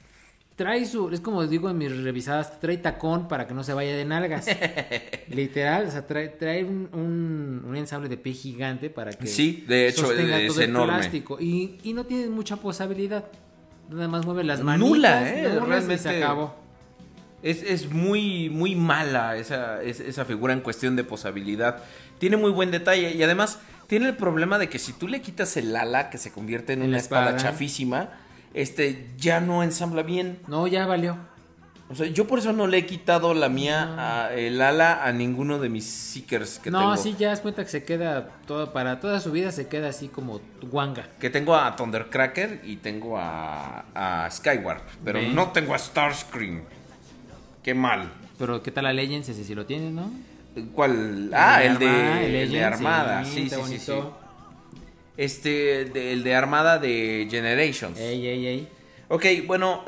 [0.58, 3.96] trae su, es como digo en mis revisadas, trae tacón para que no se vaya
[3.96, 4.48] de nalgas.
[5.30, 9.64] Literal, o sea, trae, trae un, un, un ensamble de pie gigante para que Sí,
[9.68, 10.94] de hecho, sostenga es todo el enorme.
[10.98, 11.38] plástico.
[11.40, 13.26] Y, y no tiene mucha posabilidad.
[13.90, 15.40] Nada más mueve las Nula, manitas, ¿eh?
[15.42, 16.56] y Realmente- se acabó.
[17.44, 21.84] Es, es muy, muy mala esa, es- esa figura en cuestión de posabilidad.
[22.18, 25.56] Tiene muy buen detalle y además tiene el problema de que si tú le quitas
[25.56, 27.36] el ala, que se convierte en En una espada.
[27.38, 28.10] chafísima,
[28.53, 30.40] este ya no ensambla bien.
[30.48, 31.18] No, ya valió.
[31.90, 33.95] O sea, yo por eso no le he quitado la mía,
[34.28, 36.98] a- el ala, a ninguno de mis seekers que no, tengo.
[36.98, 40.10] sí, ya das cuenta que se queda todo, para toda su vida se queda así
[40.10, 41.07] como guanga.
[41.18, 46.64] Que tengo a Thundercracker y tengo a, a Skyward, pero no tengo a Starscream.
[47.64, 48.11] Qué mal.
[48.38, 49.30] Pero ¿qué tal la Legends?
[49.30, 50.11] Ese sí lo tienes, ¿no?
[50.74, 51.32] ¿Cuál?
[51.34, 53.24] Ah, el de, Armada, el de Legends, Armada.
[53.26, 53.94] Sí, sí, sí.
[55.18, 57.98] Este, de- el de Armada de Generations.
[57.99, 58.68] Ey, ey, ey.
[59.10, 59.84] Ok, bueno,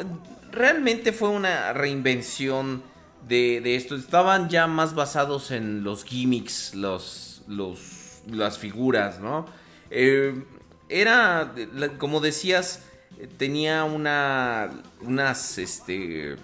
[0.51, 2.81] realmente fue una reinvención
[3.27, 3.95] de, de esto.
[3.95, 9.45] Estaban ya más basados en los gimmicks, los, los, las figuras, ¿no?
[9.91, 10.43] Eh,
[10.88, 11.53] era,
[11.99, 12.81] como decías,
[13.38, 16.35] tenía una, unas, este,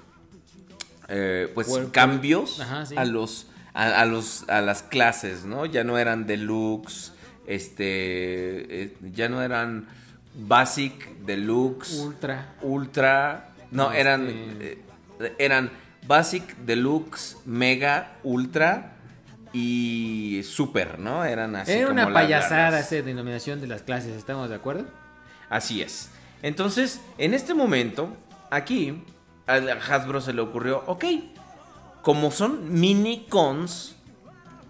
[1.07, 2.95] eh, pues cambios Ajá, sí.
[2.97, 5.65] a los, a, a los, a las clases, ¿no?
[5.65, 7.13] Ya no eran deluxe,
[7.47, 9.87] este, eh, ya no eran
[10.35, 12.55] basic, deluxe Ultra.
[12.61, 14.81] ultra, no, Este- eran eh,
[15.39, 15.71] eran
[16.07, 18.93] basic, deluxe, mega, ultra
[19.53, 21.23] y super, ¿no?
[21.23, 24.85] Eran así Era como una payasada las- esa denominación de las clases, ¿estamos de acuerdo?
[25.49, 26.09] Así es.
[26.41, 28.09] Entonces, en este momento,
[28.51, 29.01] aquí
[29.47, 31.05] a Hasbro se le ocurrió, ok,
[32.01, 33.95] como son mini cons,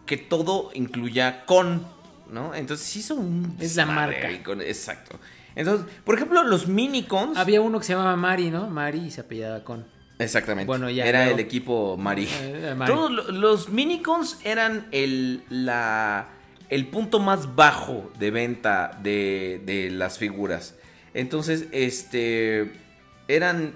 [0.05, 1.85] que todo incluya con,
[2.31, 2.53] ¿no?
[2.55, 4.27] Entonces sí son un Es la marca.
[4.43, 5.19] con- exacto.
[5.55, 7.37] Entonces, por ejemplo, los mini cons.
[7.37, 8.67] Había uno que se llamaba Mari, ¿no?
[8.69, 9.85] Mari y se apellidaba con.
[10.19, 10.67] Exactamente.
[10.67, 12.27] Bueno, ya, Era el equipo Mari.
[12.41, 12.91] Eh, Mari.
[12.91, 16.27] Todos lo- los minicons eran el, la,
[16.69, 20.75] el punto más bajo de venta de, de las figuras.
[21.13, 22.71] Entonces, este.
[23.27, 23.73] Eran,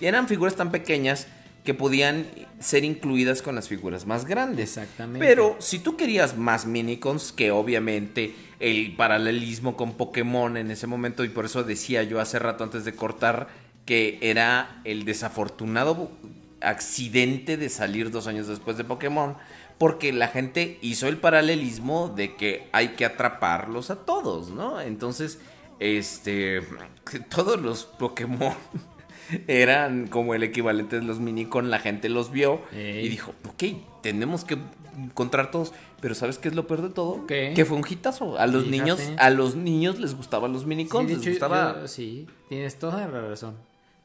[0.00, 1.28] eran figuras tan pequeñas
[1.70, 2.26] que podían
[2.58, 4.76] ser incluidas con las figuras más grandes.
[4.76, 5.24] Exactamente.
[5.24, 11.22] Pero si tú querías más minicons, que obviamente el paralelismo con Pokémon en ese momento,
[11.22, 13.46] y por eso decía yo hace rato antes de cortar,
[13.86, 16.10] que era el desafortunado
[16.60, 19.36] accidente de salir dos años después de Pokémon,
[19.78, 24.80] porque la gente hizo el paralelismo de que hay que atraparlos a todos, ¿no?
[24.80, 25.38] Entonces,
[25.78, 26.62] este,
[27.30, 28.56] todos los Pokémon
[29.48, 33.06] eran como el equivalente de los minicon, la gente los vio Ey.
[33.06, 33.64] y dijo, ok,
[34.02, 34.58] tenemos que
[34.96, 37.26] encontrar todos, pero ¿sabes qué es lo peor de todo?
[37.26, 37.52] ¿Qué?
[37.54, 38.38] Que fue un hitazo.
[38.38, 38.70] A los Fíjate.
[38.78, 41.80] niños, a los niños les gustaban los Sí, minicons, de les hecho, gustaba...
[41.82, 43.54] yo- sí, tienes toda la razón.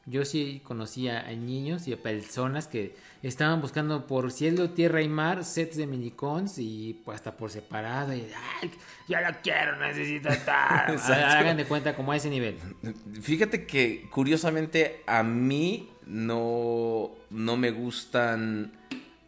[0.08, 2.94] Yo sí conocía a niños y a personas que
[3.28, 8.14] estaban buscando por cielo, tierra y mar sets de minicons y pues hasta por separado.
[8.14, 8.26] Y,
[8.62, 8.70] Ay,
[9.08, 10.28] yo lo quiero, necesito.
[10.32, 11.12] Exacto.
[11.12, 12.58] Hagan de cuenta como a ese nivel.
[13.22, 18.72] Fíjate que curiosamente a mí no, no me gustan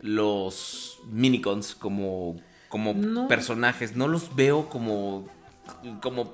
[0.00, 2.36] los minicons como,
[2.68, 3.28] como No.
[3.28, 3.96] personajes.
[3.96, 5.28] No los veo como,
[6.00, 6.32] como...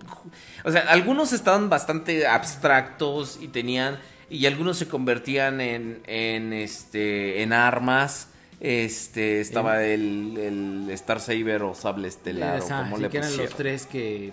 [0.65, 3.99] O sea, algunos estaban bastante abstractos y tenían...
[4.31, 8.29] Y algunos se convertían en, en, este, en armas.
[8.61, 13.51] Este, estaba el, el Star Saber o Sable Estelar o como le que eran los
[13.55, 14.33] tres que...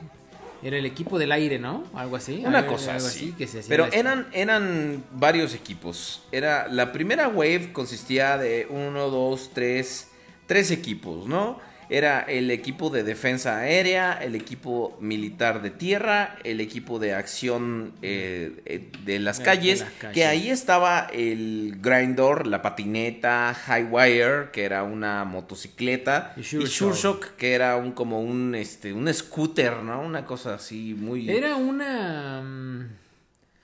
[0.64, 1.84] Era el equipo del aire, ¿no?
[1.96, 2.44] Algo así.
[2.46, 3.34] Una algo- cosa algo así.
[3.36, 6.22] que se hacía Pero eran, eran varios equipos.
[6.32, 10.10] Era, la primera wave consistía de uno, dos, tres,
[10.46, 11.60] tres equipos, ¿no?
[11.94, 17.92] Era el equipo de defensa aérea, el equipo militar de tierra, el equipo de acción
[18.02, 20.14] eh, eh, de las de calles, las calles.
[20.16, 26.66] que ahí estaba el Grindor, la patineta, Highwire, que era una motocicleta, Y y Sure
[26.66, 27.26] Sure Shock.
[27.26, 30.00] Shock, que era un como un este un scooter, ¿no?
[30.00, 32.42] Una cosa así muy Era una...
[32.42, 32.90] mm,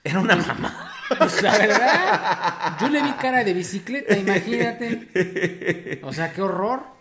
[0.04, 0.94] era una mamá.
[1.18, 6.02] Pues la verdad, yo le vi cara de bicicleta, imagínate.
[6.04, 6.97] O sea, qué horror.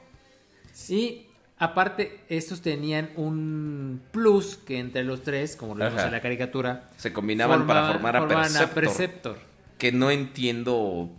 [0.89, 1.27] Y
[1.59, 6.07] aparte, estos tenían un plus que entre los tres, como lo vemos Ajá.
[6.09, 9.39] en la caricatura, Se combinaban para formar a Perceptor, Perceptor.
[9.79, 11.11] Que no entiendo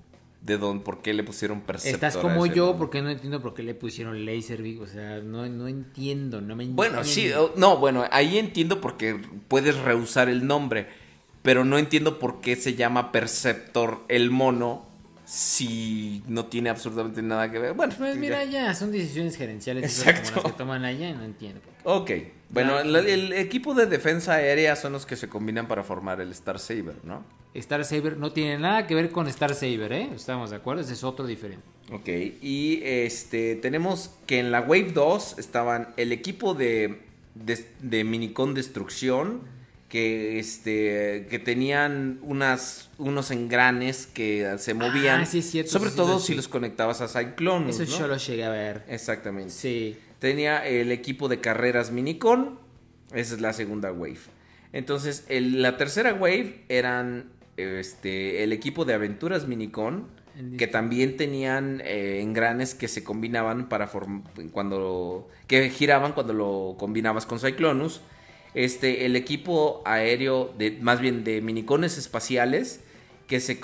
[0.41, 1.95] de dónde, por qué le pusieron Perceptor.
[1.95, 2.77] Estás como yo, nombre.
[2.79, 4.81] porque no entiendo por qué le pusieron Laserbeak.
[4.81, 7.53] O sea, no, no entiendo, no me Bueno, sí, entiendo.
[7.55, 10.87] o- no, bueno, ahí entiendo porque puedes rehusar el nombre,
[11.41, 14.86] pero no entiendo por qué se llama Perceptor el mono
[15.27, 17.73] si no tiene absolutamente nada que ver.
[17.73, 20.29] Bueno, Pues mira, ya, son decisiones gerenciales Exacto.
[20.31, 21.59] como las que toman allá, no entiendo.
[21.83, 22.11] Ok,
[22.49, 22.81] bueno, Ah.
[22.81, 26.59] el, el equipo de defensa aérea son los que se combinan para formar el Star
[26.59, 27.25] Saber, ¿no?
[27.53, 30.09] Star Saber no tiene nada que ver con Star Saber, ¿eh?
[30.15, 31.63] Estamos de acuerdo, ese es otro diferente.
[31.91, 32.07] Ok,
[32.41, 37.01] y este tenemos que en la Wave 2 estaban el equipo de,
[37.35, 39.41] de, de Minicon Destrucción,
[39.89, 45.95] que este que tenían unas unos engranes que se movían, Ah, sí, cierto, sobre sí,
[45.95, 46.27] todo sí.
[46.27, 47.99] si los conectabas a Cyclonus, Eso ¿no?
[47.99, 48.83] yo lo llegué a ver.
[48.89, 49.51] Exactamente.
[49.51, 49.97] Sí.
[50.19, 52.59] Tenía el equipo de carreras Minicon.
[53.13, 54.17] Esa es la segunda wave.
[54.73, 60.15] Entonces, el- la tercera wave eran este, el equipo de aventuras Minicon.
[60.59, 66.75] Que también tenían eh, engranes que se combinaban para form- cuando que giraban cuando lo
[66.77, 68.01] combinabas con Cyclonus.
[68.53, 72.81] Este, el equipo aéreo de más bien de minicones espaciales
[73.27, 73.59] que se,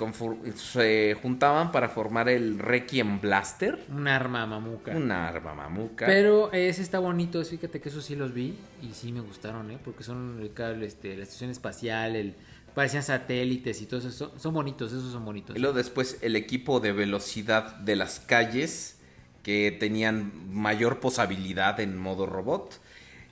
[1.22, 4.92] juntaban para formar el Requiem Blaster, Un arma mamuca.
[4.92, 6.06] un arma mamuca.
[6.06, 9.80] Pero ese está bonito, fíjate que esos sí los vi y sí me gustaron, ¿eh?
[9.84, 12.36] Porque son el cable, este, la estación espacial, el
[12.76, 14.12] parecían satélites y todo eso.
[14.12, 15.56] Son, son bonitos, esos son bonitos.
[15.56, 18.98] Y luego después el equipo de velocidad de las calles,
[19.44, 22.80] que tenían mayor posabilidad en modo robot.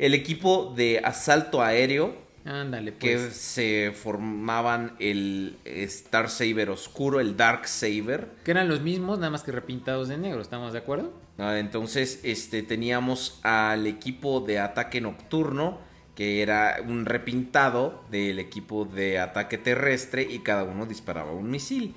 [0.01, 3.35] El equipo de asalto aéreo, Ándale, que pues.
[3.35, 8.29] se formaban el Star Saber oscuro, el Dark Saber.
[8.43, 11.13] Que eran los mismos, nada más que repintados de negro, ¿estamos de acuerdo?
[11.37, 15.77] Ah, Entonces, este, teníamos al equipo de ataque nocturno,
[16.15, 21.93] que era un repintado del equipo de ataque terrestre y cada uno disparaba un misil.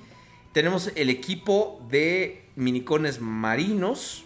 [0.53, 4.24] Tenemos el equipo de minicones marinos,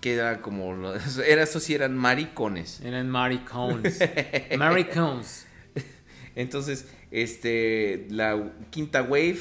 [0.00, 0.94] que era como, lo-
[1.26, 2.80] era, eso sí eran maricones.
[2.82, 3.98] Eran maricones.
[4.58, 5.46] maricones.
[6.36, 9.40] Entonces, este, la quinta wave,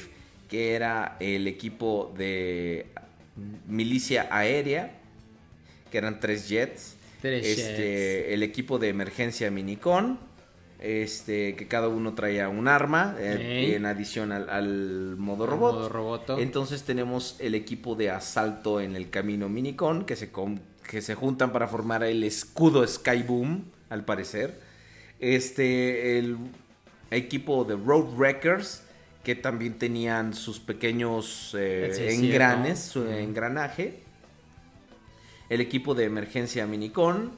[0.49, 2.88] que era el equipo de
[3.68, 4.91] milicia aérea,
[5.91, 6.95] que eran tres jets.
[7.22, 10.19] Tres este, el equipo de emergencia Minicon,
[10.80, 15.73] este, que cada uno traía un arma, eh, en adición al, al modo robot.
[15.73, 16.39] modo roboto.
[16.39, 20.31] Entonces tenemos el equipo de asalto en el camino Minicon, que se,
[20.89, 24.60] que se juntan para formar el escudo Skyboom, al parecer.
[25.19, 26.38] Este, el
[27.11, 28.84] equipo de Road Wreckers,
[29.23, 33.99] que también tenían sus pequeños eh, Sí, engranes, su engranaje.
[35.49, 37.31] El equipo de emergencia Minicon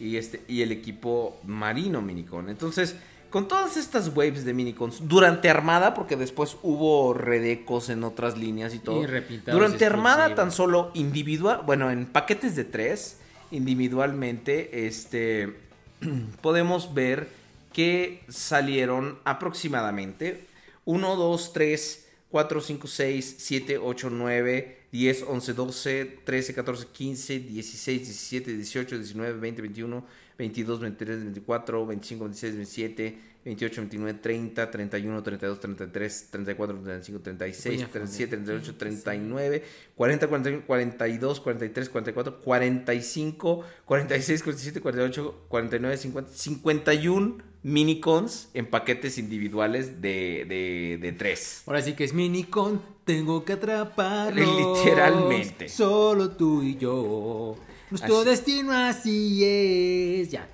[0.00, 2.48] y, este, y el equipo marino Minicon.
[2.48, 2.96] Entonces,
[3.30, 8.74] con todas estas waves de Minicons, durante Armada, porque después hubo redecos en otras líneas
[8.74, 9.04] y todo.
[9.04, 13.18] Y durante Armada tan solo individual, bueno, en paquetes de tres,
[13.52, 15.54] individualmente, este,
[16.40, 17.28] podemos ver
[17.72, 20.48] que salieron aproximadamente
[20.84, 27.40] 1, 2, 3, 4, 5, 6, 7, 8, 9, 10, 11, 12, 13, 14, 15,
[27.40, 30.04] 16, 17, 18, 19, 20, 21,
[30.36, 37.76] 22, 23, 24, 25, 26, 27, 28, 29, 30, 31, 32, 33, 34, 35, 36,
[37.76, 39.64] Voy a 37, poner 38, 39,
[39.94, 49.18] 40, 41, 42, 43, 44, 45, 46, 47, 48, 49, 50, 51 minicons en paquetes
[49.18, 51.62] individuales de, de, de 3.
[51.66, 52.82] Ahora sí que es Minicon,
[53.16, 54.74] tengo que atraparlo.
[54.74, 55.68] Literalmente.
[55.68, 57.56] Solo tú y yo.
[57.90, 58.28] Nuestro Así.
[58.30, 60.30] destino así es.
[60.30, 60.48] Ya.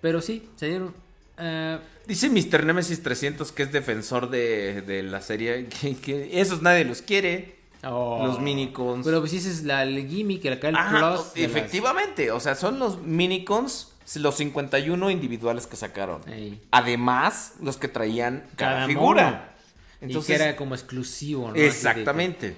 [0.00, 0.94] Pero sí, salieron.
[1.38, 2.64] eh, Dice Mr.
[2.64, 7.56] Nemesis 300 que es defensor de, de la serie, que, que esos nadie los quiere.
[7.84, 8.24] oh.
[8.26, 9.04] Los minicons.
[9.06, 11.34] Pero pues ese es la, el gimmick, el Ajá, plus.
[11.34, 16.20] de las- efectivamente, o sea, son los minicons, los 51 individuales que sacaron.
[16.28, 16.60] Ey.
[16.70, 19.54] Además, los que traían cada, Cada figura.
[20.00, 21.54] Entonces, y que era como exclusivo, ¿no?
[21.56, 22.54] Exactamente.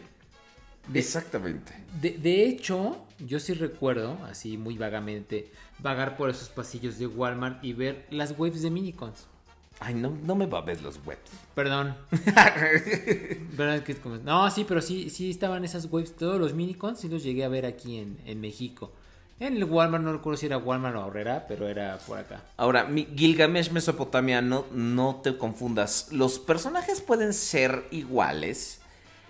[0.89, 1.73] de- Exactamente.
[2.01, 7.63] De, de hecho, yo sí recuerdo, así muy vagamente, vagar por esos pasillos de Walmart
[7.65, 9.27] y ver las waves de Minicons.
[9.83, 11.31] Ay, no, no me va a ver los webs.
[11.55, 11.97] Perdón.
[14.25, 17.49] No, sí, pero sí, sí estaban esas waves, todos los Minicons, sí los llegué a
[17.49, 18.93] ver aquí en, en México.
[19.41, 22.43] En el Walmart, no recuerdo si era Walmart o Herrera, pero era por acá.
[22.59, 26.09] Ahora, mi- Gilgamesh Mesopotamia, no, no te confundas.
[26.13, 28.81] Los personajes pueden ser iguales,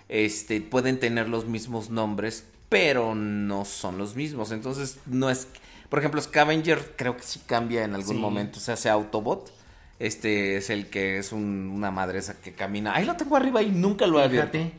[0.09, 4.51] este, pueden tener los mismos nombres, pero no son los mismos.
[4.51, 5.47] Entonces, no es.
[5.89, 8.21] Por ejemplo, Scavenger creo que sí cambia en algún Sí.
[8.21, 9.53] momento, se hace Autobot.
[10.01, 12.95] Este es el que es un- una madresa que camina.
[12.97, 14.53] Ahí lo tengo arriba y nunca lo he abierto.
[14.59, 14.73] Fíjate,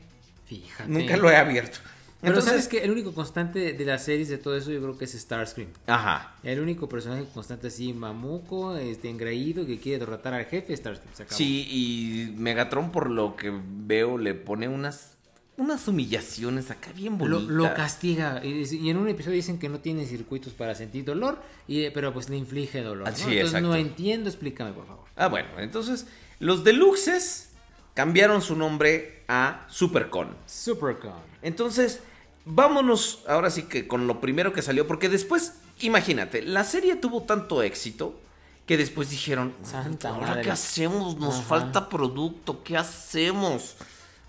[0.46, 0.90] fíjate.
[0.90, 1.80] Nunca lo he abierto.
[2.22, 4.96] Pero Entonces, sabes que el único constante de las series de todo eso yo creo
[4.96, 5.70] que es Starscream.
[5.88, 6.36] Ajá.
[6.44, 11.16] El único personaje constante así, mamuco, este, engreído, que quiere derrotar al jefe, Starscream.
[11.16, 11.38] Se acabó.
[11.38, 15.18] Sí, y Megatron, por lo que veo, le pone unas,
[15.58, 17.44] unas humillaciones acá bien bonitas.
[17.44, 18.46] lo castiga.
[18.46, 22.14] Y, y en un episodio dicen que no tiene circuitos para sentir dolor, y, pero
[22.14, 23.08] pues le inflige dolor.
[23.08, 23.12] ¿no?
[23.12, 25.06] Ah, sí, Entonces no entiendo, explícame por favor.
[25.16, 26.06] Ah, bueno, entonces
[26.38, 27.50] los deluxes
[27.96, 30.36] cambiaron su nombre a Supercon.
[30.46, 31.14] Supercon.
[31.42, 32.02] Entonces,
[32.46, 37.24] vámonos ahora sí que con lo primero que salió, porque después, imagínate, la serie tuvo
[37.24, 38.20] tanto éxito
[38.66, 40.44] que después dijeron, Santa ¿ahora madre.
[40.44, 41.18] qué hacemos?
[41.18, 41.44] Nos Ajá.
[41.44, 43.76] falta producto, ¿qué hacemos?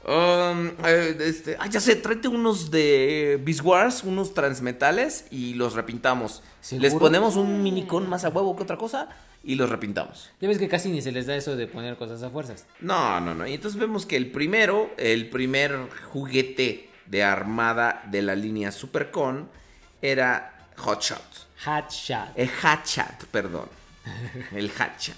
[0.04, 5.74] Um, eh, este, ah, ya sé, tráete unos de Beast Wars, unos transmetales y los
[5.74, 6.42] repintamos.
[6.60, 6.82] ¿Seguro?
[6.88, 9.08] Les ponemos un minicon más a huevo que otra cosa
[9.44, 10.30] y los repintamos.
[10.40, 12.66] Ya ves que casi ni se les da eso de poner cosas a fuerzas.
[12.80, 13.46] No, no, no.
[13.46, 19.48] Y entonces vemos que el primero, el primer juguete de armada de la línea Supercon
[20.00, 21.48] era Hotshot.
[21.64, 22.28] Hat Shot.
[22.36, 23.68] El Hatchat, perdón.
[24.52, 25.16] El Hatchat.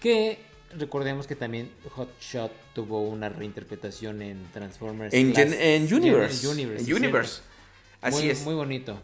[0.00, 0.38] Que
[0.76, 5.14] recordemos que también Hot Shot tuvo una reinterpretación en Transformers.
[5.14, 6.46] En, Class- en Universe.
[6.46, 6.52] En
[6.94, 7.40] Universe.
[8.02, 8.08] En.
[8.08, 8.42] Así Muy- es.
[8.42, 9.00] Muy bonito.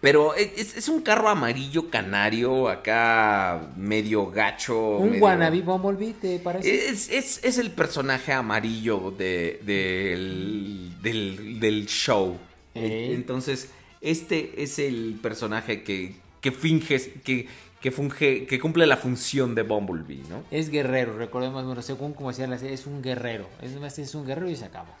[0.00, 4.98] Pero es, es un carro amarillo canario, acá medio gacho.
[4.98, 6.88] Un medio- wannabe Bumblebee, ¿te parece?
[6.88, 12.36] Es, es- es el personaje amarillo de, del, del, del show.
[12.74, 13.12] Eh.
[13.14, 13.70] Entonces,
[14.00, 17.48] este es el personaje que, que finge, que,
[17.80, 20.44] que funge, que cumple la función de Bumblebee, ¿no?
[20.52, 23.48] Es guerrero, recordemos, bueno, según como decía la serie, es un guerrero.
[23.62, 24.92] Es, más, es un guerrero y se acabó.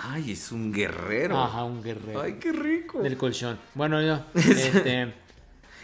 [0.00, 1.36] Ay, es un guerrero.
[1.38, 2.20] Ajá, un guerrero.
[2.20, 3.00] Ay, qué rico.
[3.02, 3.58] Del colchón.
[3.74, 5.12] Bueno, yo, este,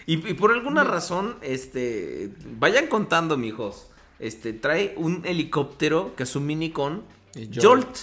[0.06, 3.88] Y, y por alguna razón, este, vayan contando, mijos.
[4.20, 7.02] Este, trae un helicóptero que es un minicon
[7.34, 7.62] Jolt.
[7.62, 7.96] Jolt.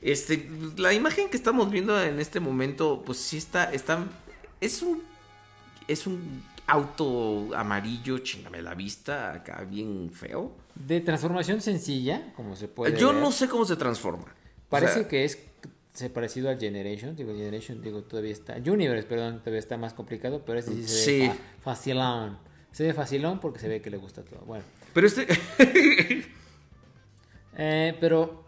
[0.00, 4.04] Este, la imagen que estamos viendo en este momento, pues sí está, está,
[4.60, 5.02] es un,
[5.88, 10.52] es un auto amarillo, chingame la vista, acá bien feo.
[10.74, 13.22] de transformación sencilla, como se puede Yo ver.
[13.22, 14.26] no sé cómo se transforma.
[14.68, 15.38] O Parece sea, que es
[15.94, 20.42] se parecido al Generation, digo Generation, digo todavía está, Universe, perdón, todavía está más complicado,
[20.46, 21.18] pero este sí se Sí.
[21.20, 21.34] ve fa-
[21.72, 22.38] facilón.
[22.70, 24.40] Se ve facilón porque se ve que le gusta todo.
[24.46, 24.62] Bueno,
[24.92, 25.26] Pero este,
[27.56, 28.44] eh, pero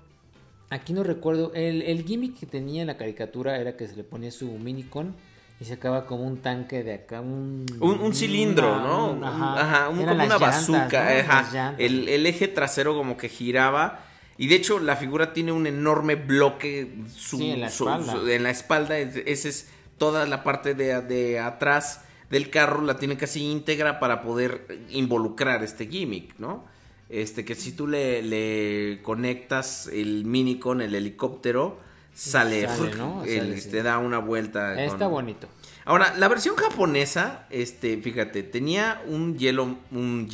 [0.68, 4.04] aquí no recuerdo, el, el gimmick que tenía en la caricatura era que se le
[4.04, 5.14] ponía su minicon
[5.60, 7.66] y se acaba como un tanque de acá, un...
[7.80, 9.10] un, un cilindro, una- ¿no?
[9.12, 11.04] un- Ajá, un- Eran como una llantas, bazooka.
[11.04, 11.20] ¿no?
[11.32, 11.74] ajá.
[11.78, 14.04] El, el eje trasero como que giraba
[14.40, 18.12] Y de hecho, la figura tiene un enorme bloque su- Sí, en la su- espalda.
[18.14, 18.98] su- en la espalda.
[18.98, 19.68] es- Esa es
[19.98, 25.62] toda la parte de, de atrás del carro, la tiene casi íntegra para poder involucrar
[25.62, 26.64] este gimmick, ¿no?
[27.10, 31.78] Este, que si tú le, le conectas el mini con el helicóptero,
[32.14, 33.22] sale, Sale, ¿no?
[33.24, 33.70] el- Sale, sí.
[33.70, 34.82] te da una vuelta.
[34.82, 35.48] Está con- bonito.
[35.84, 40.28] Ahora, la versión japonesa, este, fíjate, tenía un yellow, un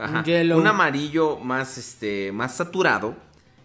[0.00, 0.58] ajá, yellow.
[0.58, 3.14] un amarillo más, este, más saturado,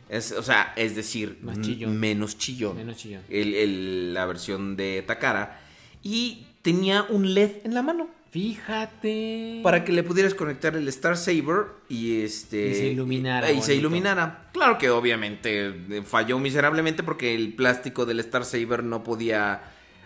[0.09, 1.97] es, o sea, es decir, Más m- chillón.
[1.99, 3.21] menos chillón, Menos chillón.
[3.29, 5.59] el- el- la versión de Takara,
[6.03, 9.61] y tenía un LED en la mano Fíjate.
[9.63, 13.75] para que le pudieras conectar el Star Saber y este Y se iluminara y, se
[13.75, 14.49] iluminara.
[14.53, 19.61] Claro que obviamente eh, falló miserablemente porque el plástico del Star Saber no podía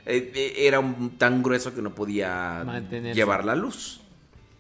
[0.06, 3.16] eh, eh, era un- tan grueso que no podía Mantenerse.
[3.16, 4.02] llevar la luz.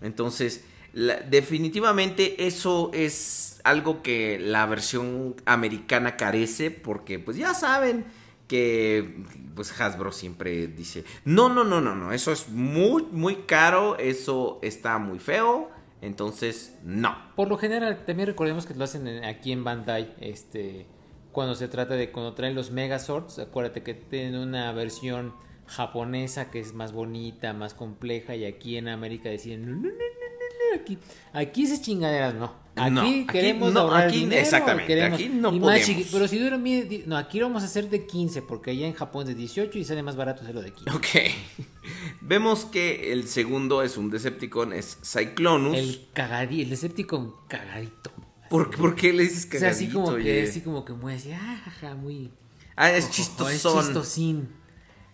[0.01, 0.63] Entonces,
[0.93, 8.05] la- definitivamente eso es algo que la versión americana carece porque pues ya saben
[8.47, 9.23] que
[9.55, 14.59] pues Hasbro siempre dice, "No, no, no, no, no, eso es muy muy caro, eso
[14.61, 15.69] está muy feo."
[16.01, 17.15] Entonces, no.
[17.35, 20.87] Por lo general, también recordemos que lo hacen en- aquí en Bandai, este,
[21.31, 25.33] cuando se trata de cuando traen los Megazords, acuérdate que tienen una versión
[25.67, 29.89] japonesa que es más bonita, más compleja, y aquí en América deciden, no, no, no,
[29.89, 30.97] no, no, aquí,
[31.33, 32.51] aquí esas chingaderas no.
[32.85, 35.87] Aquí No, aquí queremos no, ahorrar aquí dinero, exactamente, queremos- aquí no podemos.
[35.87, 38.87] chiqui- pero si dura, mide no, aquí lo vamos a hacer de 15, porque allá
[38.87, 40.91] en Japón es de 18 y sale más barato hacerlo de 15.
[40.95, 41.05] Ok.
[42.21, 45.75] Vemos que el segundo es un Decepticon, es Cyclonus.
[45.77, 48.11] El cagadito, el Decepticon cagadito.
[48.49, 51.13] ¿Por, por qué le dices O que sea, así como que, así como que muy
[51.13, 52.31] así, ah, jaja, muy...
[52.75, 53.79] Ah, es chistosón.
[53.79, 54.49] Es chistosín.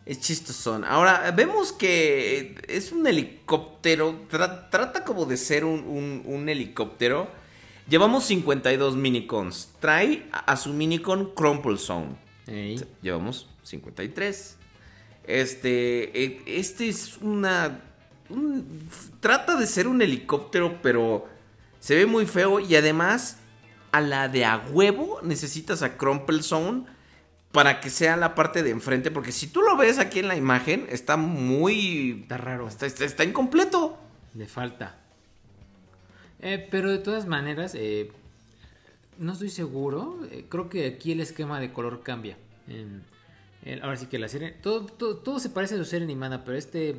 [0.06, 0.86] Es chistosón.
[0.86, 4.28] Ahora, vemos que es un helicóptero.
[4.30, 7.30] tra- trata como de ser un, un- un helicóptero.
[7.90, 9.70] Llevamos 52 minicons.
[9.80, 12.16] Trae a, su minicon Crumple Zone.
[12.48, 12.84] Ey.
[13.02, 14.58] Llevamos 53.
[15.24, 17.82] Este, eh, este es una...
[18.30, 18.90] un-
[19.20, 21.28] trata de ser un helicóptero, pero
[21.80, 23.38] se ve muy feo y además
[23.92, 26.84] a la de a huevo necesitas a Crumple Zone
[27.54, 30.36] para que sea la parte de enfrente, porque si tú lo ves aquí en la
[30.36, 32.20] imagen, está muy...
[32.24, 32.68] Está raro.
[32.68, 33.98] Está, está- está incompleto.
[34.34, 34.98] Le falta.
[36.40, 38.12] Eh, pero de todas maneras, eh,
[39.18, 40.20] no estoy seguro.
[40.32, 42.38] eh, creo que aquí el esquema de color cambia.
[43.82, 44.52] Ahora sí que la serie.
[44.52, 46.96] Todo, todo, todo se parece a su serie animada, pero este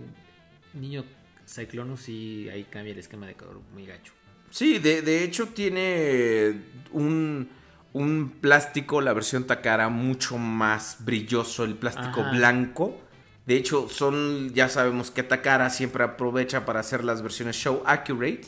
[0.74, 1.04] niño
[1.46, 4.12] Cyclonus sí ahí cambia el esquema de color muy gacho.
[4.50, 6.60] Sí, de, de hecho tiene
[6.92, 7.48] un,
[7.92, 12.30] un plástico, la versión Takara, mucho más brilloso, el plástico Ajá.
[12.32, 13.00] blanco.
[13.48, 18.42] De hecho, son, ya sabemos que Takara siempre aprovecha para hacer las versiones show accurate.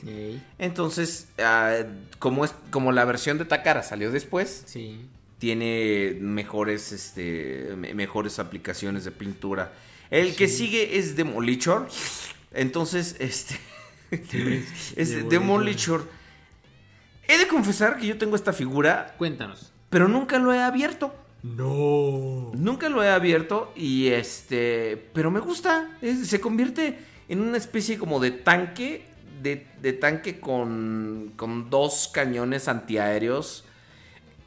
[0.58, 1.78] Entonces, ah,
[2.18, 5.00] como, es, como la versión de Takara salió después, sí.
[5.38, 9.72] tiene mejores, este, me- mejores aplicaciones de pintura.
[10.10, 11.86] El que sigue es Demolition.
[12.52, 13.56] Entonces, este,
[14.96, 16.04] es Demolition.
[17.26, 19.72] He de confesar que yo tengo esta figura, Cuéntanos.
[19.88, 21.14] pero nunca lo he abierto.
[21.42, 22.52] No.
[22.54, 25.90] Nunca lo he abierto y este, pero me gusta.
[26.24, 26.98] Se convierte
[27.28, 29.06] en una especie como de tanque,
[29.42, 33.64] de, de tanque con, con dos cañones antiaéreos.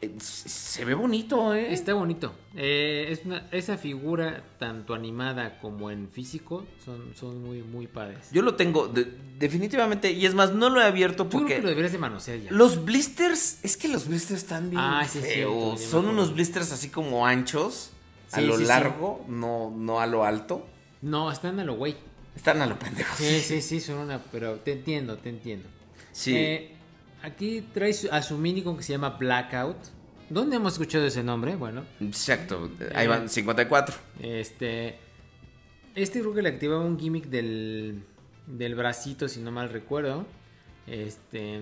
[0.06, 1.74] Eh, Se ve bonito, ¿eh?
[1.74, 2.34] Está bonito.
[2.56, 8.30] Eh, es una- esa figura, tanto animada como en físico, son, son muy, muy padres.
[8.32, 9.08] Yo lo tengo de-
[9.40, 12.40] definitivamente y es más, no lo he abierto Yo creo que lo deberías de manosear
[12.40, 12.52] ya.
[12.52, 15.80] los blisters, es que los blisters están bien Ah, sí, feos.
[15.80, 17.92] me Son unos blisters así como anchos,
[18.32, 18.68] a Sí, lo sí, sí.
[18.68, 20.66] largo, no, no a lo alto.
[21.02, 21.96] No, están a lo güey.
[22.36, 23.16] Están a lo pendejo.
[23.18, 24.20] Sí, sí, sí, son una.
[24.32, 25.68] Pero te entiendo, te entiendo.
[26.12, 26.36] Sí.
[26.36, 26.73] Eh,
[27.24, 29.78] aquí traes a su minicon que se llama Blackout.
[30.30, 31.56] ¿Dónde hemos escuchado ese nombre?
[31.56, 33.96] Bueno, Exacto, ahí van 54.
[34.20, 35.00] este.
[35.96, 38.04] Este creo que le activaba un gimmick del,
[38.48, 40.26] del bracito, si no mal recuerdo.
[40.88, 41.60] Este.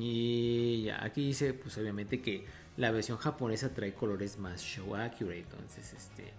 [0.00, 2.44] Y ya, aquí dice, pues obviamente que
[2.76, 5.40] la versión japonesa trae colores más show accurate.
[5.40, 6.32] Entonces, este.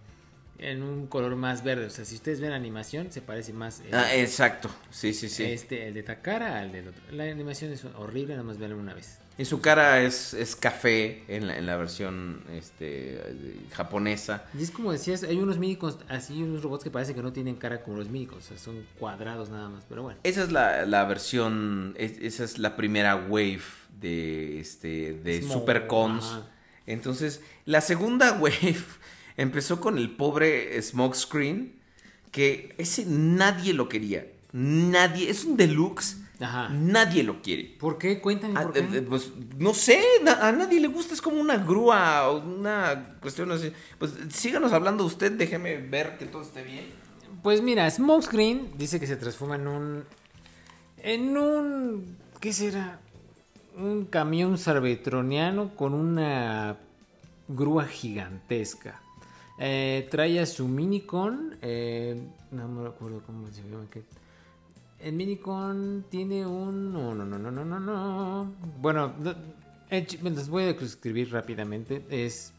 [0.59, 1.85] En un color más verde.
[1.87, 3.81] O sea, si ustedes ven la animación, se parece más.
[3.81, 5.43] eh, Ah, exacto, sí, sí, sí.
[5.43, 7.01] Este, el de Takara al del otro.
[7.11, 9.19] La animación es horrible, nada más verla una vez.
[9.35, 13.19] En su cara es, es café en la, en la versión este,
[13.71, 14.45] japonesa.
[14.57, 17.55] Y es como decías, hay unos minicons, así unos robots que parece que no tienen
[17.55, 20.19] cara como los minicons, o sea, son cuadrados nada más, pero bueno.
[20.23, 23.61] Esa es la, la versión, es- esa es la primera wave
[23.99, 26.39] de, este, de Supercons.
[26.85, 28.75] Entonces, la segunda wave
[29.37, 31.73] empezó con el pobre Smokescreen,
[32.31, 34.27] que ese nadie lo quería.
[34.51, 36.67] Nadie, es un deluxe Ajá.
[36.69, 37.63] Nadie lo quiere.
[37.79, 38.19] ¿Por qué?
[38.19, 38.79] Cuéntame Ah, qué.
[38.79, 43.15] eh, eh, pues no sé, a nadie le gusta, es como una grúa o una
[43.21, 43.71] cuestión así.
[43.97, 46.85] Pues síganos hablando usted, déjeme ver que todo esté bien.
[47.43, 50.03] Pues mira, Smokescreen dice que se transforma en un.
[50.97, 52.17] En un.
[52.41, 52.99] ¿Qué será?
[53.77, 56.77] Un camión sarbetroniano con una
[57.47, 59.01] grúa gigantesca.
[59.65, 61.55] Eh, trae a su Minicon.
[61.61, 62.21] eh,
[62.51, 63.85] no me acuerdo cómo se llama.
[63.89, 64.03] que-
[64.99, 66.91] El Minicon tiene un.
[66.91, 67.79] No, no, no, no, no, no.
[67.79, 68.53] no.
[68.81, 69.33] Bueno, no,
[69.89, 72.03] eh, les voy a escribir rápidamente.
[72.09, 72.51] Es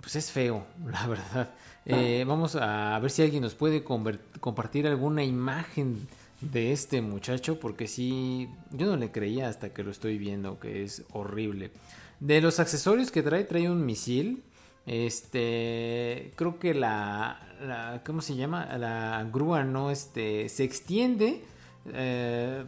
[0.00, 1.50] pues es feo, la verdad.
[1.84, 6.06] Eh, vamos a ver si alguien nos puede compartir alguna imagen
[6.40, 10.84] de este muchacho, porque sí, yo no le creía hasta que lo estoy viendo, que
[10.84, 11.72] es horrible.
[12.20, 14.44] De los accesorios que trae, trae un misil.
[14.88, 18.64] Este, creo que la, la- ¿cómo se llama?
[18.78, 21.44] La grúa no, este, se extiende.
[21.92, 22.64] eh,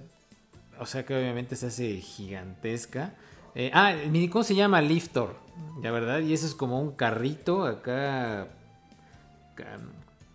[0.78, 3.14] o sea que obviamente se hace gigantesca.
[3.54, 5.34] Eh, ah, minicón se llama Liftor,
[5.82, 8.48] ya verdad, y eso es como un carrito acá.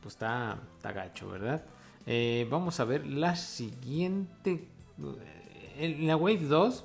[0.02, 1.64] Pues está, está gacho, ¿verdad?
[2.06, 4.68] Eh, vamos a ver la siguiente.
[5.80, 6.84] En la Wave 2,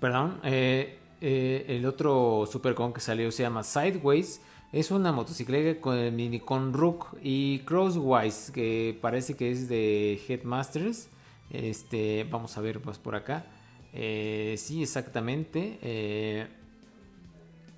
[0.00, 4.42] perdón, eh, eh, el otro Supercon que salió se llama Sideways.
[4.72, 11.08] Es una motocicleta con el minicon Rook y Crosswise, que parece que es de Headmasters.
[11.48, 13.46] Este, vamos a ver pues por acá.
[13.94, 15.78] Eh, sí, exactamente.
[15.80, 16.46] Eh,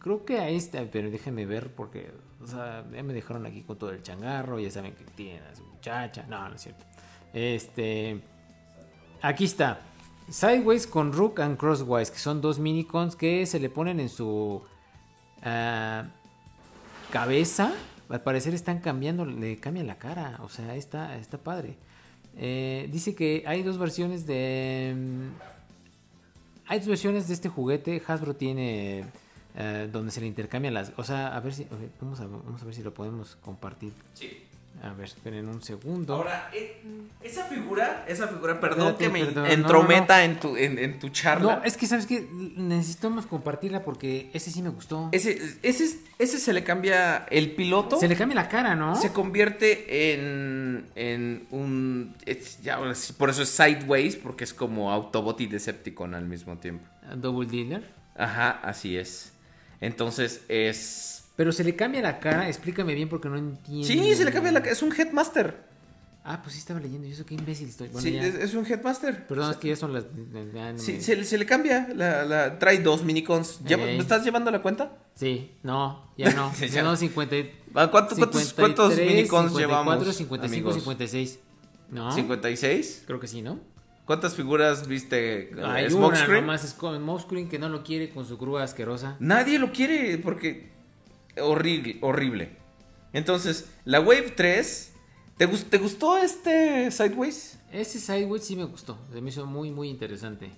[0.00, 2.10] creo que ahí está, pero déjenme ver porque
[2.50, 4.58] ya me dejaron aquí con todo el changarro.
[4.58, 6.26] Ya saben que tienen a su muchacha.
[6.28, 6.84] No, no es cierto.
[7.32, 8.20] Este,
[9.22, 9.78] aquí está.
[10.28, 14.62] Sideways con Rook and Crosswise, que son dos minicons que se le ponen en su
[15.42, 16.04] ah,
[17.12, 17.72] cabeza.
[18.08, 20.38] Al parecer están cambiando, le cambian la cara.
[20.42, 21.76] O sea, está, está padre.
[22.36, 24.94] Eh, dice que hay dos versiones de.
[24.96, 25.28] mm,
[26.68, 28.02] Hay dos versiones de este juguete.
[28.06, 29.04] Hasbro tiene
[29.56, 30.92] eh, donde se le intercambian las.
[30.96, 31.66] O sea, a ver si.
[32.00, 33.92] vamos, a, vamos a ver si lo podemos compartir.
[34.14, 34.45] Sí.
[34.82, 36.14] A ver, esperen un segundo.
[36.14, 36.82] Ahora, eh,
[37.22, 40.98] esa figura, esa figura, perdón Espérate, que me perdón, no, entrometa En, tu, en, en
[40.98, 41.56] tu charla.
[41.56, 45.08] No, es que sabes que necesitamos compartirla porque ese sí me gustó.
[45.12, 47.98] ese, ese, ese se le cambia el piloto.
[47.98, 48.94] Se le cambia la cara, ¿no?
[48.96, 52.14] Se convierte en, en un...
[52.26, 52.78] es- ya,
[53.18, 56.86] por eso es Sideways, porque es como Autobot y Decepticon al mismo tiempo.
[57.16, 57.82] Double dealer.
[58.14, 59.32] Ajá, así es.
[59.80, 61.15] Entonces es...
[61.36, 63.86] Pero se le cambia la cara, explícame bien porque no entiendo.
[63.86, 64.60] Sí, se le cambia la...
[64.60, 65.64] Es un Headmaster.
[66.28, 67.86] Ah, pues sí estaba leyendo, yo sé qué imbécil estoy.
[67.88, 68.24] Bueno, sí, ya.
[68.26, 69.26] es, es un Headmaster.
[69.28, 70.04] Perdón, es que ya son las...
[70.52, 71.88] ya no Sí, me- se, le- se le cambia.
[71.94, 73.60] La, la- trae dos minicons.
[73.64, 73.96] ¿Lleva- Ey.
[73.96, 74.96] ¿Me estás llevando la cuenta?
[75.14, 76.52] Sí, no, ya no.
[76.56, 77.36] Sí, ya no, 50...
[77.74, 80.74] Ah, ¿cuántos- cuántos- cuántos minicons 54, llevamos, 55, amigos?
[80.74, 81.38] 56.
[81.90, 82.10] ¿No?
[82.16, 83.02] ¿56?
[83.06, 83.60] Creo que sí, ¿no?
[84.04, 85.50] ¿Cuántas figuras viste?
[85.50, 86.40] eh, Hay una Smokescreen?
[86.46, 89.16] nomás, es con Smokescreen que no lo quiere con su grúa asquerosa.
[89.20, 90.72] Nadie lo quiere porque
[91.40, 92.56] horrible, horrible.
[93.12, 94.92] Entonces, la Wave 3,
[95.36, 97.58] ¿te, gus- te gustó este Sideways?
[97.72, 100.50] Ese Sideways sí me gustó, se me hizo muy, muy interesante.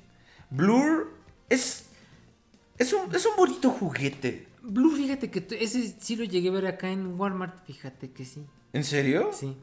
[0.50, 1.12] Blur
[1.48, 1.84] es
[2.78, 4.46] es un, es un bonito juguete.
[4.62, 8.44] Blue, fíjate que ese sí lo llegué a ver acá en Walmart, fíjate que sí.
[8.72, 9.30] ¿En serio?
[9.32, 9.56] Sí.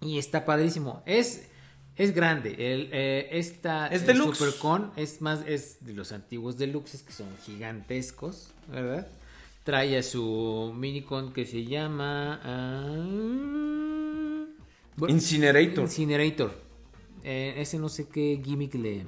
[0.00, 1.02] Y está padrísimo.
[1.06, 1.44] Es,
[1.96, 2.50] es grande.
[2.58, 4.16] El, eh, esta, Es el.
[4.16, 9.06] Supercon es más, es de los antiguos deluxes que son gigantescos, ¿verdad?
[9.64, 12.40] Trae a su minicon que se llama...
[12.42, 12.96] ah,
[14.96, 15.84] bueno, Incinerator.
[15.84, 16.60] Incinerator.
[17.24, 19.06] Eh, ese no sé qué gimmick le,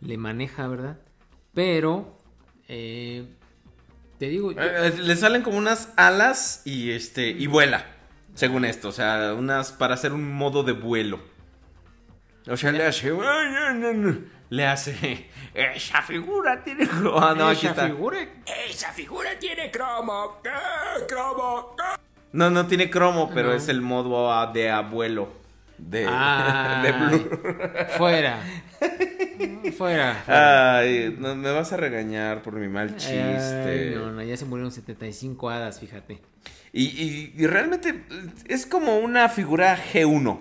[0.00, 0.98] le maneja, ¿verdad?
[1.54, 2.18] Pero,
[2.66, 3.24] eh,
[4.18, 7.86] te digo, yo- eh, le salen como unas alas y este y vuela,
[8.34, 11.20] según esto, o sea, unas para hacer un modo de vuelo.
[12.48, 13.12] O sea, le hace
[14.54, 17.86] le hace esa figura tiene ah, no, aquí esa está.
[17.86, 18.18] figura
[18.68, 20.40] Esa figura tiene cromo.
[20.42, 20.50] ¿Qué?
[21.08, 21.74] ¿Cromo?
[21.76, 22.00] ¿Qué?
[22.32, 23.54] No, no tiene cromo, pero No.
[23.54, 25.28] es el modo ah, de abuelo
[25.78, 27.40] de, Ay, de Blur.
[27.96, 28.38] Fuera.
[29.76, 30.14] Fuera.
[30.26, 30.76] fuera.
[30.78, 33.92] Ay, no, me vas a regañar por mi mal chiste.
[33.92, 36.20] Ay, no, no, ya se murieron 75 hadas, fíjate.
[36.72, 38.04] Y, y- y realmente
[38.46, 40.38] es como una figura G1.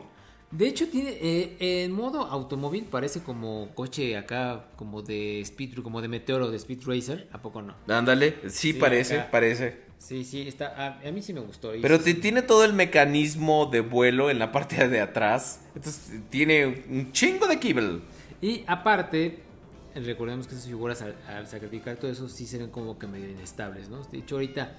[0.56, 6.02] De hecho, tiene eh, en modo automóvil parece como coche acá, como de Speed, como
[6.02, 7.28] de Meteoro, de Speed Racer.
[7.32, 7.74] ¿A poco no?
[7.88, 9.32] Ándale, sí, Sí, parece, acá.
[9.32, 9.82] parece.
[9.98, 10.68] Sí, sí, está.
[10.78, 11.72] A, a mí sí me gustó.
[11.82, 12.20] Pero sí, te- sí.
[12.20, 15.62] tiene todo el mecanismo de vuelo en la parte de atrás.
[15.76, 18.02] Entonces tiene un chingo de kibble.
[18.42, 19.40] Y aparte,
[19.96, 23.30] recordemos que esas figuras al, al sacrificar todo eso sí se ven como que medio
[23.30, 24.04] inestables, ¿no?
[24.04, 24.72] De hecho, ahorita.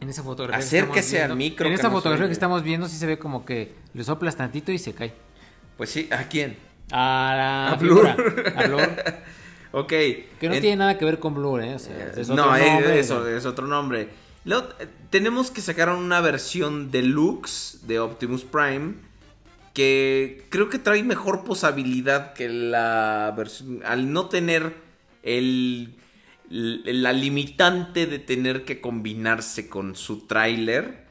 [0.00, 0.60] En esa fotografía.
[0.60, 2.28] que Acérquese al micro, En esa fotografía oye.
[2.30, 5.12] que estamos viendo, sí se ve como que le soplas tantito y se cae.
[5.76, 6.56] Pues sí, ¿a quién?
[6.90, 8.52] A la A figura, Blur.
[8.56, 8.80] a Blur,
[9.72, 9.88] Ok.
[9.88, 11.74] que no en- tiene nada que ver con Blur, ¿eh?
[11.74, 13.26] O sea, es otro no, es- nombre, eso ¿no?
[13.26, 14.08] es otro nombre.
[14.44, 18.94] Luego, eh, tenemos que sacar una versión deluxe de Optimus Prime
[19.74, 24.74] que creo que trae mejor posabilidad que la versión al no tener
[25.22, 25.94] el
[26.50, 31.06] la limitante de tener que combinarse con su tráiler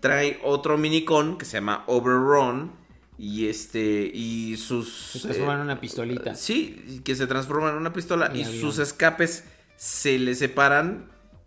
[0.00, 2.72] trae otro minicon que se llama Overrun
[3.18, 6.34] y este y sus Se transforma en una pistolita.
[6.34, 9.44] Sí, que se transforma en una pistola y sus escapes
[9.76, 11.06] se le separan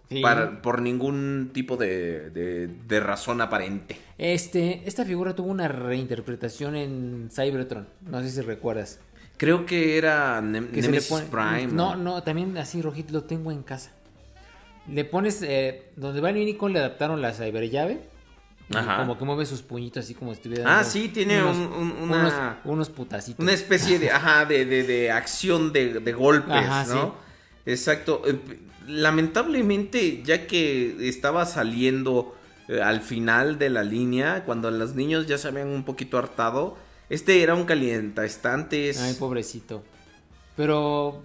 [0.09, 0.21] Sí.
[0.21, 3.97] para- por ningún tipo de, de- de razón aparente.
[4.17, 7.87] Este, esta figura tuvo una reinterpretación en Cybertron.
[8.01, 8.99] No sé si recuerdas.
[9.41, 11.73] Creo que era Nem- Que Nemesis pone- Prime.
[11.73, 13.89] No, no, también así rojito lo tengo en casa.
[14.87, 18.01] Le pones eh, donde va el Unicorn le adaptaron la cyber llave.
[18.69, 18.97] y Ajá.
[18.97, 20.79] Como que mueve sus puñitos así como si estuviera.
[20.79, 22.33] Ah, sí, tiene un- un- una- unos,
[22.65, 23.41] unos putacitos.
[23.43, 27.15] Una especie de, ajá, de, de- de acción de, de golpes, Ajá, ¿no?
[27.65, 28.21] Exacto.
[28.27, 28.37] Eh,
[28.87, 32.35] Lamentablemente, ya que estaba saliendo
[32.67, 36.77] eh, al final de la línea, cuando los niños ya se habían un poquito hartado,
[37.13, 38.99] este era un calientaestantes.
[39.01, 39.83] Ay, pobrecito.
[40.55, 41.21] Pero.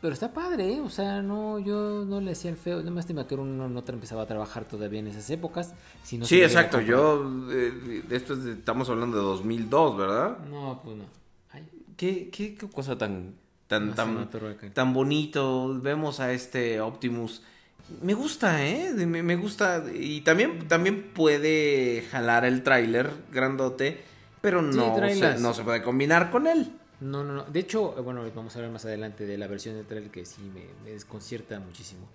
[0.00, 0.80] Pero está padre, ¿eh?
[0.80, 2.78] O sea, no, yo no le hacía el feo.
[2.78, 5.72] Nada más te que uno no empezaba a trabajar todavía en esas épocas.
[6.04, 6.80] Si no sí, exacto.
[6.80, 10.38] Yo, eh, esto es de- estamos hablando de 2002, ¿verdad?
[10.50, 11.04] No, pues no.
[11.50, 11.66] Ay,
[11.96, 13.34] ¿Qué, qué, qué cosa tan,
[13.68, 15.80] tan, No tan, me tan bonito?
[15.80, 17.42] Vemos a este Optimus.
[18.02, 18.92] Me gusta, ¿eh?
[18.94, 19.82] Me, me gusta.
[19.92, 24.02] Y también, también puede jalar el tráiler grandote,
[24.46, 26.70] pero no, se, no se puede combinar con él.
[27.00, 27.42] No, no, no.
[27.46, 30.24] De hecho, eh, bueno, vamos a hablar más adelante de la versión de trailer que
[30.24, 32.06] sí me, me desconcierta muchísimo.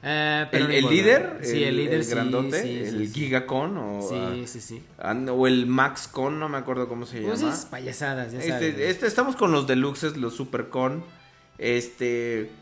[0.00, 1.40] Pero ¿El, el líder?
[1.42, 3.12] Sí, el, líder, sí, grandote, sí, sí, el.
[3.12, 4.84] Gigacon o, Sí, sí, sí.
[5.00, 7.52] ah, o el Maxcon, no me acuerdo cómo se Pues llama.
[7.52, 8.62] es payasadas, ya sabes.
[8.62, 11.02] Este, este, estamos con los deluxes, los supercon.
[11.58, 12.52] Este.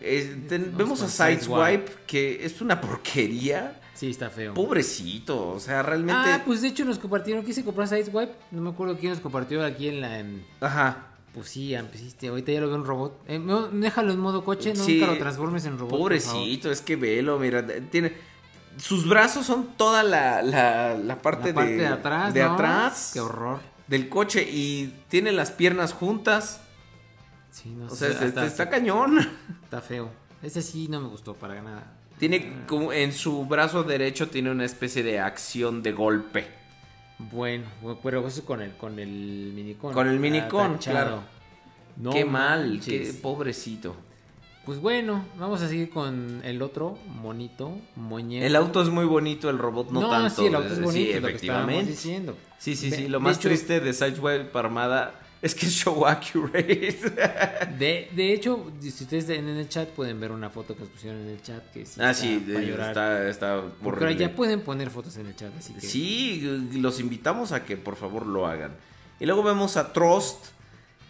[0.00, 1.08] vemos a.
[1.08, 3.78] Sideswipe, que es una porquería.
[4.00, 4.54] Sí, está feo.
[4.54, 6.14] Pobrecito, o sea, realmente.
[6.32, 7.44] Ah, pues de hecho nos compartieron.
[7.44, 8.32] Quise comprar Sideswipe.
[8.50, 10.18] No me acuerdo quién nos compartió aquí en la.
[10.20, 11.08] en- Ajá.
[11.34, 12.28] Pues sí, empeciste.
[12.28, 13.20] Ahorita ya lo veo en robot.
[13.28, 15.98] Eh, no, déjalo en modo coche, Sí, nunca lo transformes en robot.
[15.98, 18.14] Pobrecito, es que velo, mira, tiene.
[18.78, 22.32] Sus brazos son toda la, la, la parte, La parte de, de, atrás.
[22.32, 22.54] de ¿no?
[22.54, 23.60] atrás Qué horror.
[23.86, 26.62] del coche y tiene las piernas juntas.
[27.50, 29.18] Sí, no O sé, sea, está, está cañón.
[29.64, 30.10] está feo.
[30.42, 31.98] Ese sí no me gustó para nada.
[32.20, 36.46] Tiene como en su brazo derecho tiene una especie de acción de golpe.
[37.18, 37.64] Bueno,
[38.02, 39.92] pero eso con el, con el minicon.
[39.92, 40.78] Con el Ah, tachado.
[40.78, 41.22] claro.
[41.96, 43.94] No qué mal, qué pobrecito.
[44.64, 48.46] Pues bueno, vamos a seguir con el otro monito, moñero.
[48.46, 50.42] El auto es muy bonito, el robot no, No, tanto.
[50.42, 51.90] sí, el auto es Sí, bonito, es lo que estábamos efectivamente.
[51.90, 52.36] diciendo.
[52.58, 53.08] Sí, sí, De- sí.
[53.08, 56.98] Lo de más hecho- triste de Sideswipe Armada es que es show accurate.
[57.78, 61.20] De, de hecho, si ustedes en el chat pueden ver una foto que nos pusieron
[61.22, 62.44] en el chat que sí ah, está sí,
[62.78, 64.16] está, está horrible.
[64.16, 65.80] ya pueden poner fotos en el chat, así que...
[65.80, 68.72] Sí, los invitamos a que por favor lo hagan.
[69.18, 70.46] Y luego vemos a Trost,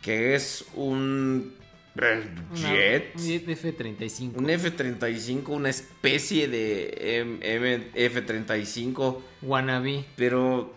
[0.03, 1.55] que es un
[2.01, 3.13] eh, Una- jet.
[3.17, 4.37] un F-35.
[4.37, 10.05] Un F-35, una especie de M- M- F-35, Wannabe.
[10.17, 10.73] pero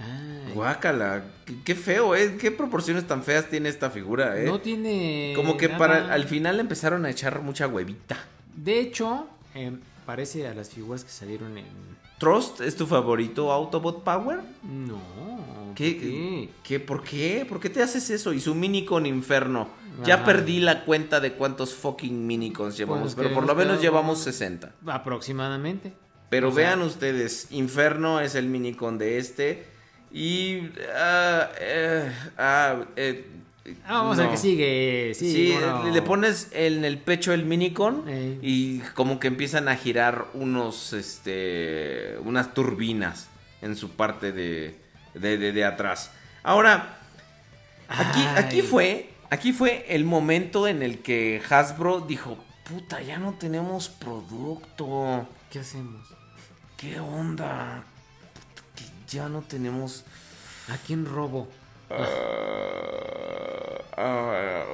[0.00, 2.36] Ay, guácala, qué, qué feo, ¿eh?
[2.38, 4.44] ¿Qué proporciones tan feas tiene esta figura, eh?
[4.46, 5.32] No tiene...
[5.36, 5.78] Como que nada.
[5.78, 8.16] para al final empezaron a echar mucha huevita.
[8.56, 11.66] De hecho, em, parece a las figuras que salieron en...
[12.18, 14.40] ¿Trust es tu favorito Autobot Power?
[14.64, 15.00] No.
[15.76, 16.48] ¿Qué, ¿por qué?
[16.64, 16.80] ¿Qué?
[16.80, 17.46] ¿Por qué?
[17.48, 18.32] ¿Por qué te haces eso?
[18.32, 19.68] Y su minicon inferno.
[20.04, 23.58] Ya perdí la cuenta de cuántos fucking minicons llevamos, Pues pero que por lo hemos
[23.64, 24.72] menos quedado llevamos con- 60.
[24.86, 25.92] Aproximadamente.
[26.30, 29.66] Pero O sea- vean ustedes, Inferno es el minicon de este.
[30.12, 30.60] Y.
[30.94, 33.26] ah, eh, ah, eh,
[33.84, 34.32] Ah, vamos a ver no.
[34.32, 35.12] qué sigue.
[35.14, 35.90] Sí, no.
[35.90, 38.38] le pones en el pecho el minicon Ey.
[38.40, 43.28] y como que empiezan a girar unos, este, unas turbinas
[43.60, 44.74] en su parte de,
[45.12, 46.10] de, de- de atrás.
[46.42, 46.96] Ahora,
[47.90, 48.42] aquí, Ay.
[48.42, 53.90] aquí fue, aquí fue el momento en el que Hasbro dijo, puta, ya no tenemos
[53.90, 55.28] producto.
[55.50, 56.06] ¿Qué hacemos?
[56.78, 57.84] ¿Qué onda?
[59.10, 60.04] Ya no tenemos...
[60.68, 61.48] ¿A quién robo?
[63.96, 64.64] Ah,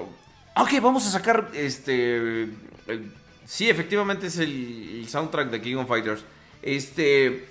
[0.56, 2.44] ah, ok, vamos a sacar este.
[2.44, 3.10] eh,
[3.44, 6.24] sí, efectivamente es el, el soundtrack de King of Fighters.
[6.62, 7.48] Este.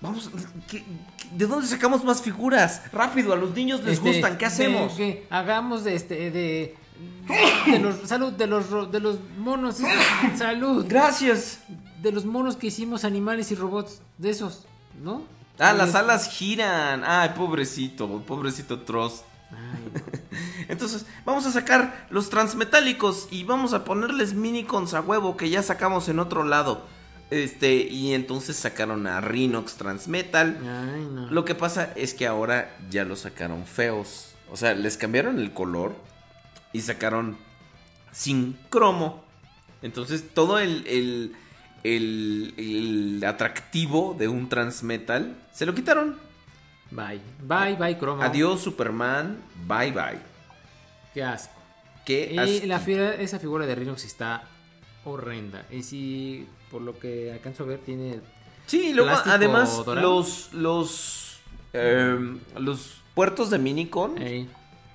[0.00, 0.30] Vamos.
[0.70, 2.82] ¿qué- qué- ¿De dónde sacamos más figuras?
[2.92, 4.38] Rápido, a los niños les Este, gustan.
[4.38, 4.96] ¿Qué hacemos?
[4.96, 6.74] de- que hagamos de este de
[7.66, 9.76] de los salud de los ro- de los monos
[10.36, 11.60] salud Gracias.
[12.02, 14.66] de los monos que hicimos animales y robots de esos,
[15.02, 15.22] ¿no?
[15.58, 17.02] Ah, las alas giran.
[17.04, 19.24] Ay, pobrecito, pobrecito Trost.
[20.68, 25.62] Entonces, vamos a sacar los transmetálicos y vamos a ponerles minicons a huevo que ya
[25.62, 26.86] sacamos en otro lado.
[27.30, 30.58] Este, y entonces sacaron a Rhinox Transmetal.
[30.62, 31.30] Ay, no.
[31.30, 34.34] Lo que pasa es que ahora ya los sacaron feos.
[34.50, 35.94] O sea, les cambiaron el color
[36.72, 37.36] y sacaron
[38.12, 39.24] sin cromo.
[39.82, 41.36] Entonces todo el, el,
[41.84, 46.16] el- el atractivo de un Transmetal se lo quitaron.
[46.90, 47.20] Bye.
[47.42, 48.22] Bye, bye, cromo.
[48.22, 50.18] Adiós Superman, bye bye.
[51.14, 51.54] Qué asco.
[52.04, 54.44] Qué Y la figura- esa figura de Rhinox está
[55.04, 55.64] horrenda.
[55.70, 58.20] Y si, por lo que alcanzo a ver, tiene...
[58.66, 60.06] Sí, luego además dorado.
[60.06, 61.38] los los
[61.72, 64.16] em, los puertos de Minicon.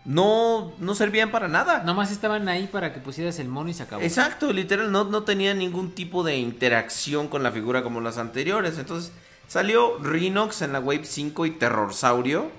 [0.06, 1.84] No no servían para nada.
[1.84, 4.02] Nomás estaban ahí para que pusieras el mono y se acabó.
[4.02, 8.78] Exacto, literal, no, no tenía ningún tipo de interacción con la figura como las anteriores.
[8.78, 9.12] Entonces
[9.48, 12.52] salió Rhinox en la Wave 5 y Terrorsaurio.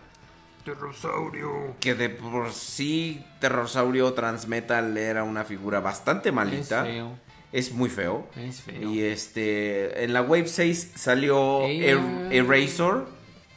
[0.65, 1.77] Terrorsaurio.
[1.81, 6.85] Que de por sí Terrorsaurio Transmetal era una figura bastante Es malita.
[6.85, 7.19] feo.
[7.53, 8.27] Es muy feo.
[8.37, 8.91] Es feo.
[8.91, 13.09] Y este, en la Wave 6 salió Er- Erasor,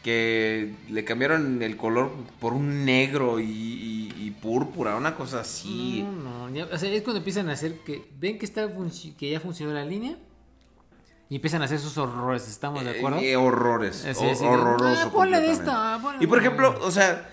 [0.07, 2.09] que le cambiaron el color
[2.39, 6.01] por un negro y, y- y púrpura, una cosa así.
[6.23, 8.69] No, no, ya- o sea, es cuando empiezan a hacer que ven que está
[9.17, 10.15] que ya funcionó la línea
[11.29, 13.17] y empiezan a hacer sus horrores, ¿estamos de acuerdo?
[13.19, 14.05] Eh, eh, horrores.
[14.05, 14.85] Así de, horroroso.
[15.07, 15.51] "Ah, ponle de completamente".
[15.51, 17.29] esta, ponle Y por ejemplo, o sea,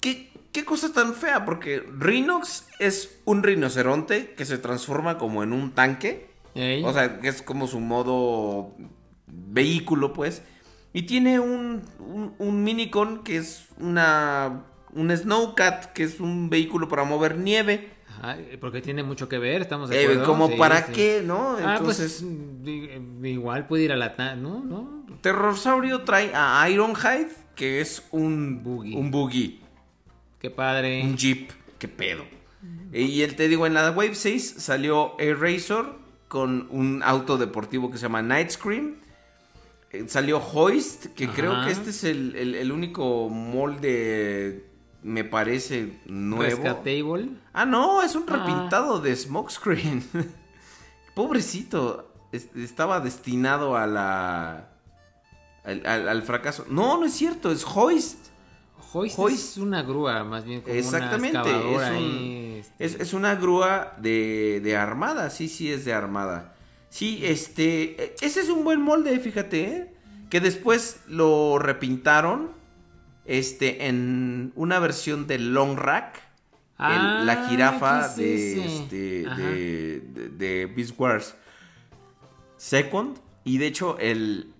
[0.00, 1.44] ¿qué, qué cosa tan fea?
[1.44, 6.30] Porque Rhinox es un rinoceronte que se transforma como en un tanque.
[6.54, 6.82] Ey.
[6.84, 8.72] O sea, que es como su modo
[9.26, 10.40] vehículo, pues.
[10.92, 14.62] Y tiene un, un, un minicon que es una.
[14.94, 17.90] Un Snowcat, que es un vehículo para mover nieve.
[18.08, 20.24] Ajá, porque tiene mucho que ver, estamos de Eh, acuerdo.
[20.24, 20.92] como Sí, para sí.
[20.92, 21.56] qué, ¿no?
[21.62, 24.64] Ah, Entonces, pues di- eh, igual puede ir a la ¿no?
[24.64, 25.04] ¿No?
[25.20, 28.94] Terrorsaurio trae a Ironhide, que es un Buggy.
[28.96, 29.60] Un buggy.
[30.40, 31.02] Qué padre.
[31.04, 31.50] Un Jeep.
[31.78, 32.24] ¿Qué pedo?
[32.92, 35.84] Y él te digo, en la Wave 6 salió Eraser
[36.28, 38.96] con un auto deportivo que se llama Night Scream.
[39.90, 41.34] Eh, Salió Hoist, que Ajá.
[41.34, 44.66] creo que este es el, el- el único molde,
[45.02, 46.62] me parece, nuevo.
[46.62, 47.30] Rescatable.
[47.52, 48.36] Ah, no, es un Ah.
[48.36, 50.04] repintado de Smokescreen.
[51.14, 54.68] Pobrecito, es- estaba destinado a la...
[55.64, 56.64] Al, al- al fracaso.
[56.70, 58.28] No, no es cierto, es Hoist.
[58.92, 59.50] Hoist, Hoist.
[59.52, 62.84] es una grúa, más bien como Exactamente, una excavadora es, un- este.
[62.84, 66.54] es, es una grúa de, de armada, sí, sí, es de armada.
[66.90, 69.94] Sí, este, ese es un buen molde, fíjate, ¿eh?
[70.30, 72.50] que después lo repintaron,
[73.26, 76.22] este, en una versión de Long Rack,
[76.78, 81.34] el- la Ah, jirafa ¿qué de, este, de, de, de Beast Wars
[82.56, 84.52] Second, y de hecho el,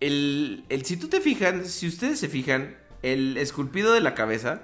[0.00, 4.62] el, el, si tú te fijas, si ustedes se fijan, el esculpido de la cabeza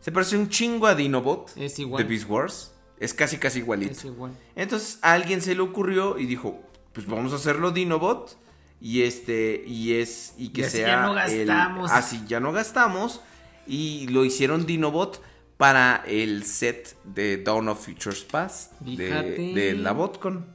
[0.00, 2.02] se parece un chingo a Dinobot Es igual.
[2.02, 2.72] de Beast Wars.
[3.00, 3.92] Es casi, casi igualito.
[3.92, 4.32] Es igual.
[4.56, 6.60] Entonces a alguien se le ocurrió y dijo,
[6.92, 8.36] pues vamos a hacerlo Dinobot.
[8.80, 10.86] Y este, y es, y que Y así sea.
[10.86, 11.90] ya no el- gastamos.
[11.90, 13.20] así ya no gastamos.
[13.66, 15.22] Y lo hicieron Dinobot
[15.56, 19.52] para el set de Dawn of Futures Past de, Fíjate.
[19.54, 20.46] de la Botcon.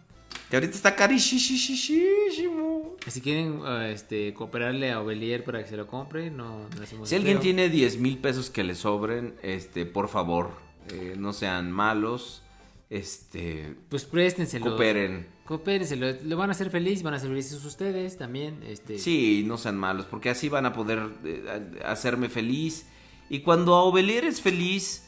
[0.49, 2.95] Que ahorita está carísimo.
[3.07, 7.09] Si quieren eh, este, cooperarle a Ovelier para que se lo compre, no, no hacemos
[7.09, 10.51] Si alguien tiene 10 mil pesos que le sobren, este, por favor,
[10.89, 12.41] eh, no sean malos.
[12.89, 14.65] Este, Pues préstenselo.
[14.65, 15.27] cooperen.
[15.45, 16.07] Coopérenselo.
[16.23, 18.61] Lo van a hacer feliz, van a ser felices ustedes también.
[18.63, 22.85] Este, Sí, no sean malos, porque así van a poder eh, hacerme feliz.
[23.29, 25.05] Y cuando a Ovelier es feliz,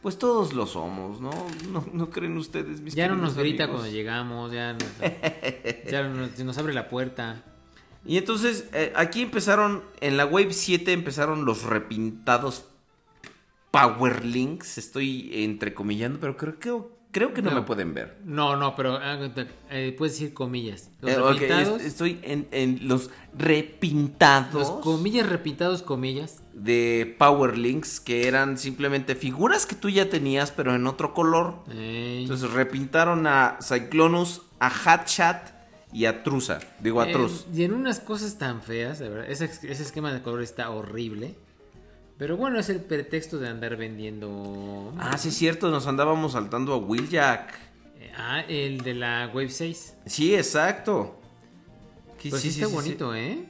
[0.00, 1.30] pues todos lo somos, ¿no?
[1.72, 3.80] ¿No, no creen ustedes, mis Ya no nos grita amigos?
[3.82, 4.84] cuando llegamos, ya nos,
[5.90, 7.42] ya nos, nos abre la puerta.
[8.06, 12.66] Y entonces, eh, aquí empezaron, en la Wave 7 empezaron los repintados
[13.74, 14.78] Power Links.
[14.78, 16.72] Estoy entrecomillando, pero creo que,
[17.10, 17.56] creo que no, No.
[17.56, 18.18] me pueden ver.
[18.24, 19.18] No, no, pero ah,
[19.70, 20.90] eh, puedes decir comillas.
[21.00, 26.40] Los Eh, repintados, es- estoy en, en los repintados los comillas repintados, comillas.
[26.52, 31.64] de Power Links, que eran simplemente figuras que tú ya tenías, pero en otro color.
[31.76, 32.22] Ey.
[32.22, 35.50] Entonces repintaron a Cyclonus, a Hatchat
[35.92, 36.60] y a Trusa.
[36.80, 37.46] Digo, a Eh, Truz.
[37.52, 39.28] y en unas cosas tan feas, de verdad.
[39.30, 41.34] Ese, ese esquema de color está horrible.
[42.18, 44.94] Pero bueno, es el pretexto de andar vendiendo.
[44.98, 47.54] Ah, sí es cierto, nos andábamos saltando a Wheeljack.
[47.98, 49.94] Eh, Ah, el de la Wave 6.
[50.06, 51.20] Sí, exacto.
[52.20, 53.44] Sí, Pues sí, sí, sí, está sí, bonito, ¿eh?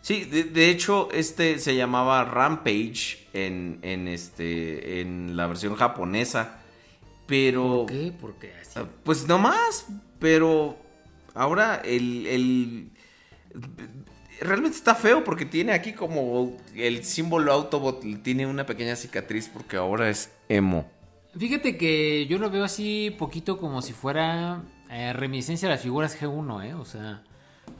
[0.00, 6.58] Sí, de, de hecho, este se llamaba Rampage en, en, este, en la versión japonesa.
[7.26, 7.86] Pero...
[7.86, 8.12] ¿Por qué?
[8.20, 8.72] Porque así.
[8.80, 9.86] Ah, Pues no más,
[10.18, 10.76] pero
[11.34, 12.90] ahora el, el-
[14.42, 19.76] realmente está feo porque tiene aquí como el símbolo Autobot, tiene una pequeña cicatriz porque
[19.76, 20.86] ahora es emo.
[21.38, 26.20] Fíjate que yo lo veo así poquito como si fuera eh, reminiscencia de las figuras
[26.20, 26.74] G1, ¿eh?
[26.74, 27.22] O sea,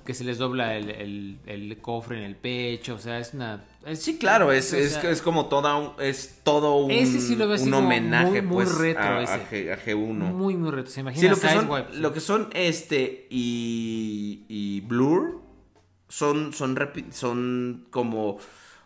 [0.06, 3.62] que se les dobla el, el- el cofre en el pecho, o sea, es una...
[3.84, 7.36] es- Sí, claro, es, es, sea, es como toda un, es todo un, Ese sí
[7.36, 9.32] lo veo así un como homenaje muy- muy pues, retro a, ese.
[9.34, 10.14] a G, a G1.
[10.32, 10.90] Muy, muy reto.
[10.90, 15.41] Se imagina Sí, lo que, son, lo que son este y, y Blur
[16.12, 16.76] son, son,
[17.10, 18.38] son como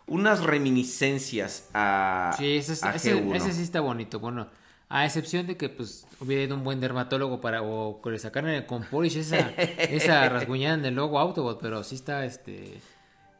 [0.07, 3.35] unas reminiscencias a, Sí, ese, es- a ese- G1.
[3.35, 4.19] ese sí está bonito.
[4.19, 4.47] Bueno,
[4.89, 8.51] a excepción de que pues hubiera ido un buen dermatólogo para o que le sacaran
[8.51, 9.37] el con polish esa,
[9.77, 12.79] esa rasguñada en el logo Autobot, pero sí está este.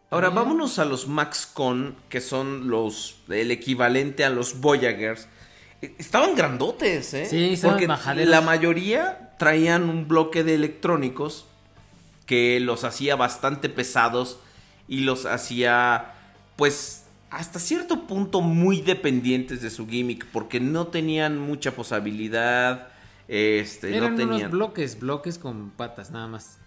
[0.10, 5.28] Ahora vámonos a los MaxCon, que son los el equivalente a los Voyagers.
[5.82, 7.26] Eh, Estaban grandotes, ¿eh?
[7.26, 8.30] Sí, estaban Porque majaderos.
[8.30, 11.46] la mayoría traían un bloque de electrónicos
[12.28, 14.40] que los hacía bastante pesados
[14.88, 16.14] y los hacía,
[16.56, 22.90] pues, hasta cierto punto muy dependientes de su gimmick, porque no tenían mucha posabilidad.
[23.28, 24.52] Este, Eran no unos tenían.
[24.52, 26.60] bloques, bloques con patas, nada más.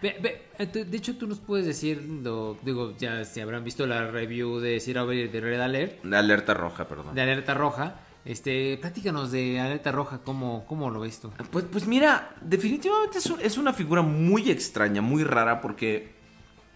[0.00, 0.44] Eh,
[0.86, 4.78] de hecho, tú nos puedes decir, lo- digo, ya si habrán visto la review de
[4.78, 7.14] Sir de Red Alert, Alerta roja, perdón.
[7.16, 7.96] de Alerta Roja.
[8.28, 11.32] Este, platícanos de Alerta Roja, ¿cómo, cómo lo ves tú?
[11.50, 16.12] Pues, pues mira, definitivamente es, un- es una figura muy extraña, muy rara, porque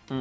[0.08, 0.20] mm,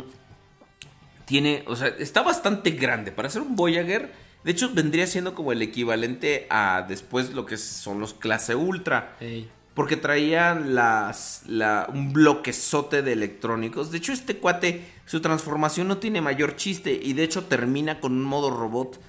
[1.26, 3.12] tiene, o sea, está bastante grande.
[3.14, 4.12] Para ser un Voyager,
[4.44, 9.16] de hecho, vendría siendo como el equivalente a después lo que son los clase Ultra.
[9.22, 9.50] Ey.
[9.74, 13.90] Porque traían las, la, un bloquezote de electrónicos.
[13.90, 17.00] De hecho, este cuate, su transformación no tiene mayor chiste.
[17.02, 19.00] Y de hecho termina con un modo robot.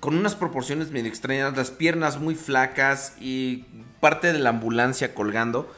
[0.00, 1.56] Con unas proporciones medio extrañas.
[1.56, 3.14] Las piernas muy flacas.
[3.20, 3.64] Y
[4.00, 5.72] parte de la ambulancia colgando.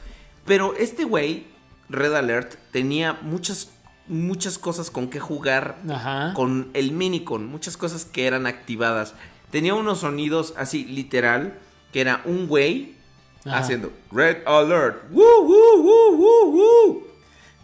[0.47, 1.47] Pero este güey,
[1.89, 3.71] Red Alert, tenía muchas,
[4.09, 6.33] muchas cosas con que jugar Ajá.
[6.35, 9.15] con el Minicon, muchas cosas que eran activadas.
[9.51, 11.59] Tenía unos sonidos así, literal,
[11.93, 12.95] que era un güey
[13.45, 15.11] haciendo Red Alert.
[15.11, 17.07] ¡Woo, woo, woo, woo, woo!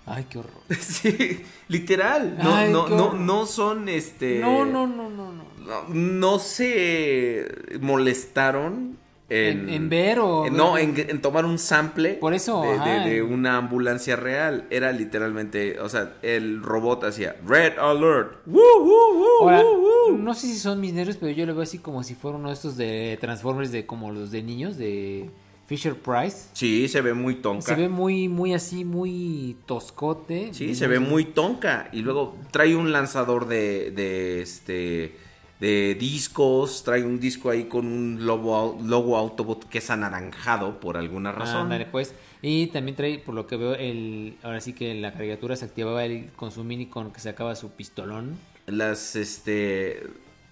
[0.06, 0.52] Ay, qué horror.
[0.80, 2.38] Sí, literal.
[2.42, 4.38] No, Ay, no, no, no son este.
[4.38, 5.44] No, no, no, no, no.
[5.66, 7.46] No, no se
[7.80, 8.96] molestaron
[9.28, 13.24] en, En- en ver o- no, en, en tomar un sample Por eso, de, ajá,
[13.28, 14.66] una ambulancia real.
[14.70, 18.46] Era literalmente, o sea, el robot hacía Red Alert.
[18.46, 20.18] ¡Woo, woo, woo, Ahora, woo, woo!
[20.18, 22.48] no sé si son mis nervios, pero yo lo veo así como si fuera uno
[22.48, 25.28] de estos de Transformers de como los de niños de
[25.66, 26.50] Fisher Price.
[26.52, 27.62] Sí, se ve muy tonca.
[27.62, 30.50] Se ve muy, muy así, muy toscote.
[30.54, 31.88] Sí, se ve muy tonca.
[31.92, 35.16] Y luego trae un lanzador de, de este
[35.60, 40.96] de discos, trae un disco ahí con un logo, logo Autobot que es anaranjado por
[40.96, 41.62] alguna razón.
[41.62, 42.14] Ándale, pues.
[42.42, 45.64] Y también trae, por lo que veo, el ahora sí que en la caricatura se
[45.64, 48.36] activaba el, con su mini con que sacaba su pistolón.
[48.66, 50.02] Las este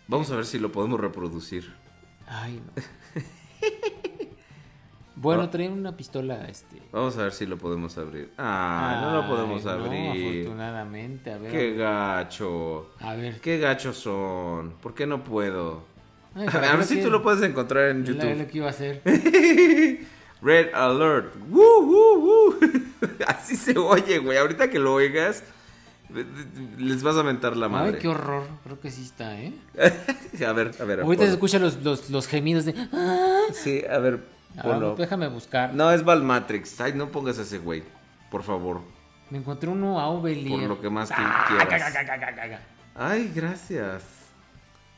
[0.07, 1.73] vamos a ver si lo podemos reproducir.
[2.27, 2.83] Ay, no.
[5.17, 5.51] bueno, Ah.
[5.51, 6.83] trae una pistola, este.
[6.93, 8.31] Vamos a ver si lo podemos abrir.
[8.39, 10.41] Ah, no lo podemos no, abrir.
[10.43, 11.51] afortunadamente, a ver.
[11.53, 12.91] Qué gacho.
[13.01, 13.41] A ver.
[13.41, 14.73] Qué gachos son.
[14.83, 15.83] ¿Por qué no puedo?
[16.35, 18.39] Ay, A ver, si que tú lo puedes encontrar en es YouTube.
[18.39, 19.03] lo que iba a hacer.
[20.43, 21.35] Red Alert.
[21.49, 22.55] ¡Woo, woo, woo!
[23.27, 24.37] Así se oye, güey.
[24.37, 25.43] Ahorita que lo oigas,
[26.79, 27.95] les vas a mentar la madre.
[27.95, 28.43] Ay, qué horror.
[28.63, 29.53] Creo que sí está, ¿eh?
[30.47, 31.01] a ver, a ver.
[31.01, 32.75] Ahorita se escuchan los, los, los gemidos de.
[33.53, 34.21] Sí, a ver,
[34.57, 34.95] Ah, ponlo.
[34.97, 35.73] déjame buscar.
[35.75, 36.81] No, es Valmatrix.
[36.81, 37.83] Ay, no pongas ese güey.
[38.31, 38.81] Por favor.
[39.31, 40.61] Me encontré uno a Ovelier.
[40.61, 41.67] Por lo que más que Ah, quieras.
[41.69, 42.61] caga, caga, caga, caga.
[42.95, 44.03] Ay, gracias.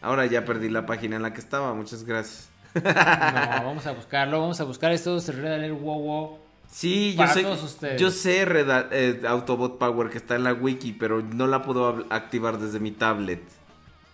[0.02, 1.72] Ahora ya perdí la página en la que estaba.
[1.74, 2.50] Muchas gracias.
[2.74, 4.40] No, vamos a buscarlo.
[4.40, 5.18] Vamos a buscar esto.
[5.20, 6.38] Se Alert wow wow.
[6.68, 7.42] Sí, yo sé.
[7.42, 8.00] todos ustedes.
[8.00, 12.04] Yo sé Red- eh, Autobot Power que está en la wiki, pero no la puedo
[12.10, 13.42] activar desde mi tablet.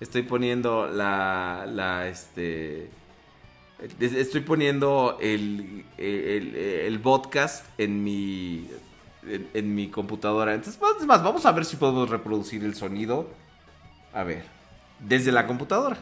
[0.00, 1.64] Estoy poniendo la.
[1.66, 2.90] la este.
[4.00, 8.68] Es- Estoy poniendo el, el, el podcast en mi.
[9.26, 10.52] En, en mi computadora.
[10.52, 13.28] Entonces, es más, vamos a ver si podemos reproducir el sonido.
[14.12, 14.44] A ver.
[14.98, 15.96] Desde la computadora.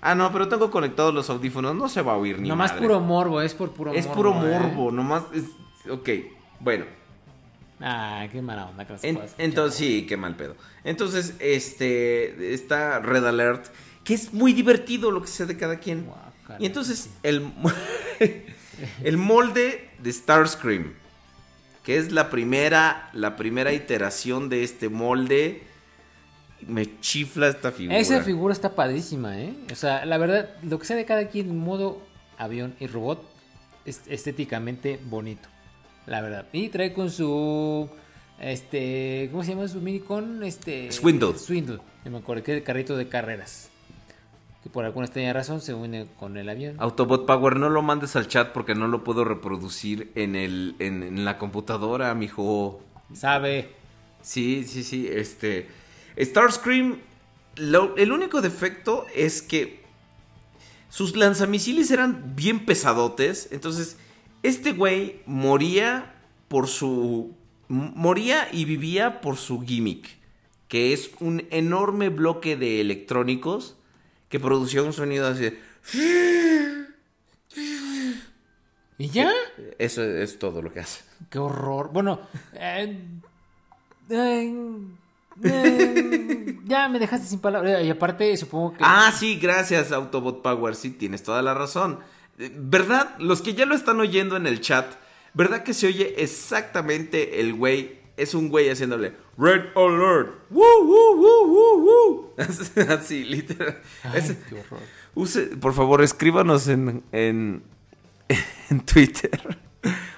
[0.00, 1.74] Ah, no, pero tengo conectados los audífonos.
[1.76, 2.82] No se va a oír ni Nomás madre.
[2.82, 3.40] puro morbo.
[3.40, 4.34] Es por puro Es morbo.
[4.40, 4.58] puro ¿eh?
[4.58, 5.44] morbo, nomás es...
[5.90, 6.08] Ok,
[6.60, 6.84] bueno.
[7.80, 8.84] Ah, qué mala onda.
[8.86, 9.44] que no se En- pueda escuchar.
[9.46, 10.56] entonces, sí, qué mal pedo.
[10.84, 13.66] Entonces, este, está Red Alert,
[14.04, 16.06] que es muy divertido lo que sea de cada quien.
[16.58, 17.52] Y entonces, el,
[19.04, 20.94] el molde de Starscream,
[21.82, 25.62] que es la primera, la primera iteración de este molde,
[26.66, 27.98] me chifla esta figura.
[27.98, 29.54] Esa figura está padrísima, ¿eh?
[29.70, 32.02] O sea, la verdad, lo que sea de cada quien, modo
[32.36, 33.22] avión y robot,
[33.84, 35.48] es estéticamente bonito.
[36.06, 36.46] La verdad.
[36.52, 37.88] Y trae con su
[38.40, 40.42] Este, ¿cómo se llama su minicon?
[40.42, 41.38] Este, Swindle.
[41.38, 41.80] Swindle.
[42.04, 43.67] Me acuerdo que el carrito de carreras.
[44.62, 46.76] Que por alguna extraña razón se une con el avión.
[46.78, 51.02] Autobot Power, no lo mandes al chat porque no lo puedo reproducir en, el, en,
[51.04, 52.80] en la computadora, mijo.
[53.14, 53.70] Sabe.
[54.20, 55.08] Sí, sí, sí.
[55.08, 55.68] Este.
[56.18, 56.98] Starscream.
[57.56, 59.82] lo- el único defecto es que
[60.88, 63.48] sus lanzamisiles eran bien pesadotes.
[63.52, 63.96] Entonces,
[64.42, 66.14] este güey moría
[66.48, 67.32] por su.
[67.68, 70.08] Moría y vivía por su gimmick.
[70.66, 73.76] Que es un enorme bloque de electrónicos
[74.28, 75.42] que producía un sonido así.
[75.50, 76.88] de-
[78.98, 79.30] ¿Y ya?
[79.78, 81.02] Eso es todo lo que hace.
[81.30, 81.90] Qué horror.
[81.92, 82.20] Bueno,
[82.52, 83.00] eh,
[84.10, 84.54] eh,
[85.44, 87.84] eh, ya me dejaste sin palabras.
[87.84, 88.78] Y aparte, supongo que.
[88.84, 90.74] Ah, sí, gracias, Autobot Power.
[90.74, 92.00] Sí, tienes toda la razón.
[92.38, 93.14] Eh, ¿Verdad?
[93.20, 94.86] Los que ya lo están oyendo en el chat,
[95.32, 97.98] ¿verdad que se oye exactamente el güey?
[98.18, 100.30] Es un güey haciéndole Red Alert.
[100.50, 102.30] ¡Woo, woo, woo, woo, woo!
[102.88, 103.78] Así, literal.
[104.02, 104.80] Ay, Es- qué horror.
[105.14, 107.62] use- por favor, escríbanos en, en,
[108.70, 109.30] en Twitter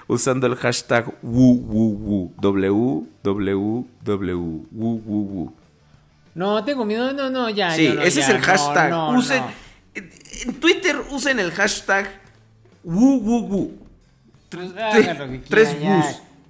[0.07, 2.31] usando el hashtag woo, woo, woo.
[2.41, 5.53] W, W, W, woo, woo, woo.
[6.33, 7.13] No, tengo miedo.
[7.13, 7.71] No, no, ya.
[7.71, 8.89] Sí, no, ese ya, es el hashtag.
[8.89, 9.51] no, usen, no.
[9.93, 12.19] En, Twitter usen el hashtag
[12.83, 13.71] woo woo woo.
[14.49, 16.03] Tres ya.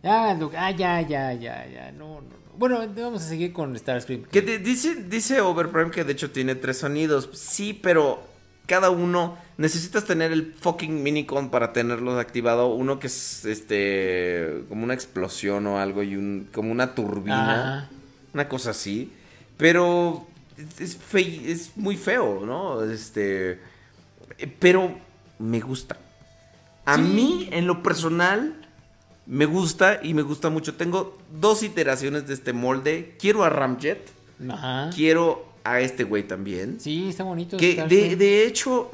[0.03, 1.91] Lo que- Ah, ya, ya, ya, ya.
[1.91, 2.41] No, no, no.
[2.57, 4.23] Bueno, vamos a seguir con Starscream.
[4.23, 7.30] Que dice, dice Overprime que de hecho tiene tres sonidos.
[7.34, 8.23] Sí, pero
[8.68, 12.73] cada uno necesitas tener el fucking minicon para tenerlo activado.
[12.73, 17.90] Uno que es este como una explosión o algo y un como una turbina, Ajá.
[18.34, 19.11] una cosa así.
[19.57, 20.28] Pero
[20.80, 22.84] es, fe- es muy feo, ¿no?
[22.84, 23.60] Este,
[24.38, 24.98] eh, pero
[25.40, 25.98] me gusta.
[26.86, 27.02] A Sí.
[27.02, 28.61] mí, en lo personal,
[29.26, 30.76] me gusta y me gusta mucho.
[30.76, 33.15] Tengo dos iteraciones de este molde.
[33.19, 34.10] Quiero a Ramjet.
[34.49, 34.89] Ajá.
[34.93, 36.80] Quiero a este güey también.
[36.80, 37.57] Sí, está bonito.
[37.57, 38.91] Que de, hecho,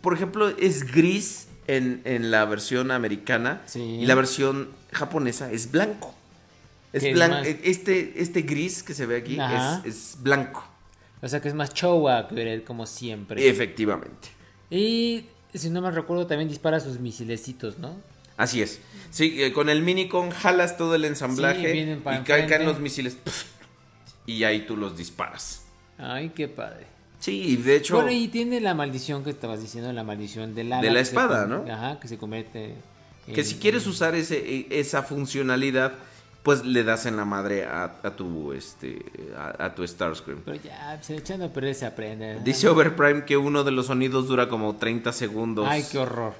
[0.00, 3.62] por ejemplo, es gris en, en la versión americana.
[3.66, 3.80] Sí.
[3.80, 6.14] Y la versión japonesa es blanco.
[6.92, 7.48] Es blanco.
[7.64, 10.64] Este, este gris que se ve aquí es, es blanco.
[11.20, 12.28] O sea que es más Chowa
[12.66, 13.48] como siempre.
[13.48, 14.28] Efectivamente.
[14.70, 15.24] Y
[15.54, 17.96] si no me recuerdo, también dispara sus misilecitos, ¿no?
[18.36, 18.80] Así es.
[19.10, 23.16] Sí, eh, con el minicon jalas todo el ensamblaje Sí, y caen, caen los misiles.
[24.26, 25.64] Y ahí tú los disparas.
[25.98, 26.86] Ay, qué padre.
[27.20, 27.94] Sí, de hecho.
[27.94, 31.46] Bueno, y tiene la maldición que estabas diciendo, la maldición De la que se espada,
[31.46, 31.64] ¿no?
[31.72, 32.74] Ajá, que se convierte
[33.26, 35.92] Que en- si quieres usar ese, e- esa funcionalidad,
[36.42, 38.98] pues le das en la madre a, a tu este
[39.38, 40.40] a, a tu Starscream.
[40.44, 42.40] Pero ya, pues, echando a perder se aprende.
[42.44, 45.66] Dice Overprime que uno de los sonidos dura como 30 segundos.
[45.70, 46.34] Ay, qué horror.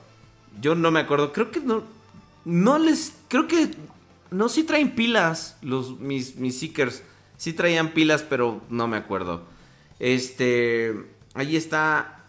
[0.61, 1.83] Yo no me acuerdo, creo que no
[2.45, 3.71] no les creo que
[4.31, 7.03] no sí traen pilas los mis mis Seekers.
[7.37, 9.43] Sí traían pilas, pero no me acuerdo.
[9.99, 10.95] Este,
[11.35, 12.21] ahí está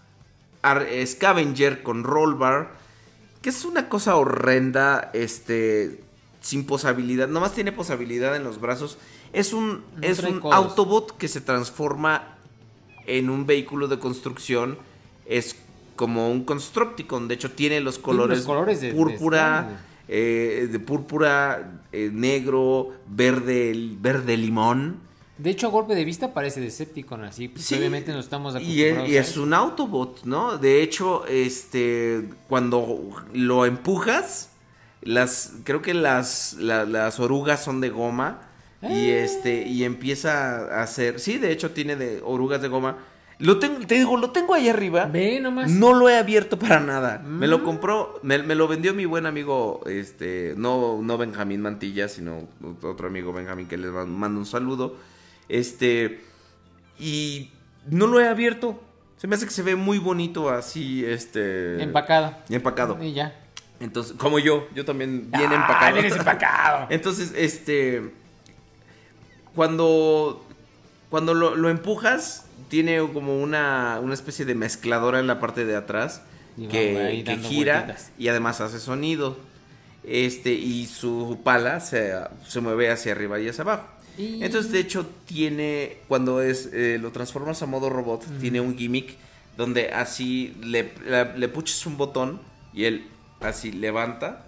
[0.62, 2.72] Ar- Scavenger con Rollbar,
[3.42, 6.02] que es una cosa horrenda, este,
[6.42, 8.98] sin posabilidad, nomás tiene posabilidad en los brazos.
[9.34, 10.56] Es un, No es un codos.
[10.56, 12.38] Autobot que se transforma
[13.06, 14.78] en un vehículo de construcción.
[15.26, 15.56] Es
[15.96, 20.80] como un Constructicon, de hecho tiene los colores, los colores de- de púrpura, eh, de
[20.80, 25.00] púrpura, eh, negro, verde, verde limón.
[25.38, 27.50] De hecho, a golpe de vista parece Decepticon así.
[27.50, 30.58] Pues Sí, obviamente no estamos y acostumbrados es, y es un Autobot, ¿no?
[30.58, 34.50] De hecho, este, cuando lo empujas,
[35.02, 38.42] las, creo que las, la- las orugas son de goma
[38.82, 39.24] y Ah.
[39.24, 42.98] este, y empieza a hacer, sí, de hecho tiene de orugas de goma.
[43.40, 45.06] Lo tengo, te digo, lo tengo ahí arriba.
[45.06, 45.70] Ve nomás.
[45.70, 47.20] No lo he abierto para nada.
[47.26, 47.50] Me Mm.
[47.50, 52.48] lo compró, me, me lo vendió mi buen amigo, este, no, no Benjamín Mantilla, sino
[52.82, 54.96] otro amigo Benjamín que les man- mando un saludo.
[55.50, 56.22] Este,
[56.98, 57.52] y
[57.90, 58.82] no lo he abierto.
[59.18, 61.82] Se me hace que se ve muy bonito así, este.
[61.84, 62.34] Empacado.
[62.50, 62.98] Empacado.
[63.04, 63.34] Y ya.
[63.82, 65.94] Entonces, como yo, yo también bien Ah, empacado.
[65.94, 66.88] vienes empacado.
[66.90, 68.12] Entonces, este.
[69.54, 70.46] Cuando.
[71.10, 75.76] Cuando lo, lo empujas, tiene como una, una especie de mezcladora en la parte de
[75.76, 76.22] atrás
[76.58, 78.12] Y que, que gira vueltitas.
[78.18, 79.38] y además hace sonido.
[80.04, 82.14] Este, y su pala se,
[82.48, 83.88] se mueve hacia arriba y hacia abajo.
[84.18, 85.98] Y- Entonces, de hecho, tiene.
[86.08, 89.18] Cuando es eh, lo transformas a modo robot, tiene un gimmick
[89.58, 92.40] donde así le, la- le puches un botón
[92.74, 93.08] y él
[93.42, 94.46] así levanta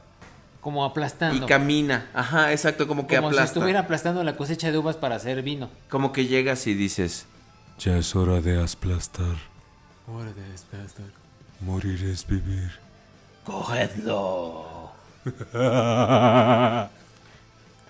[0.62, 1.44] Como aplastando.
[1.44, 2.10] y camina.
[2.14, 3.60] Ajá, exacto, como que como si aplasta.
[3.60, 5.70] estuviera aplastando la cosecha de uvas para hacer vino.
[5.90, 7.26] Como que llegas y dices.
[7.80, 9.38] Ya es hora de aplastar.
[11.62, 12.72] Morir es vivir.
[13.46, 14.92] ¡Cogedlo!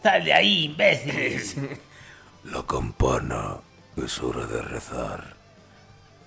[0.04, 1.78] Sal de ahí, imbécil.
[2.52, 3.58] La campana.
[3.96, 5.36] Es hora de rezar.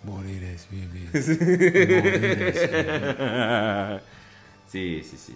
[0.05, 1.11] Morir es vivir.
[4.70, 5.35] Sí, sí, sí.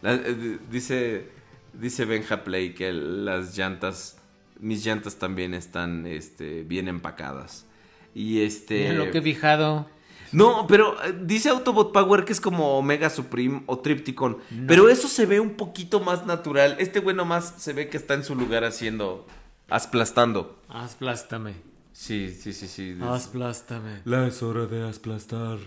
[0.00, 1.28] La- eh, dice,
[1.74, 4.16] dice Benja Play que las llantas,
[4.62, 7.66] mis llantas también están este, bien empacadas.
[8.14, 8.90] Y este...
[8.90, 9.88] Mira lo que he fijado.
[10.30, 14.38] No, pero eh, dice Autobot Power que es como Omega Supreme o Tripticon.
[14.66, 16.76] Pero eso se ve un poquito más natural.
[16.78, 19.26] Este güey nomás se ve que está en su lugar haciendo...
[19.68, 20.58] Asplastando.
[20.68, 21.54] Asplástame.
[21.92, 22.96] Sí, sí, sí, sí.
[23.02, 24.00] Asplástame.
[24.04, 25.58] La es hora de aplastar.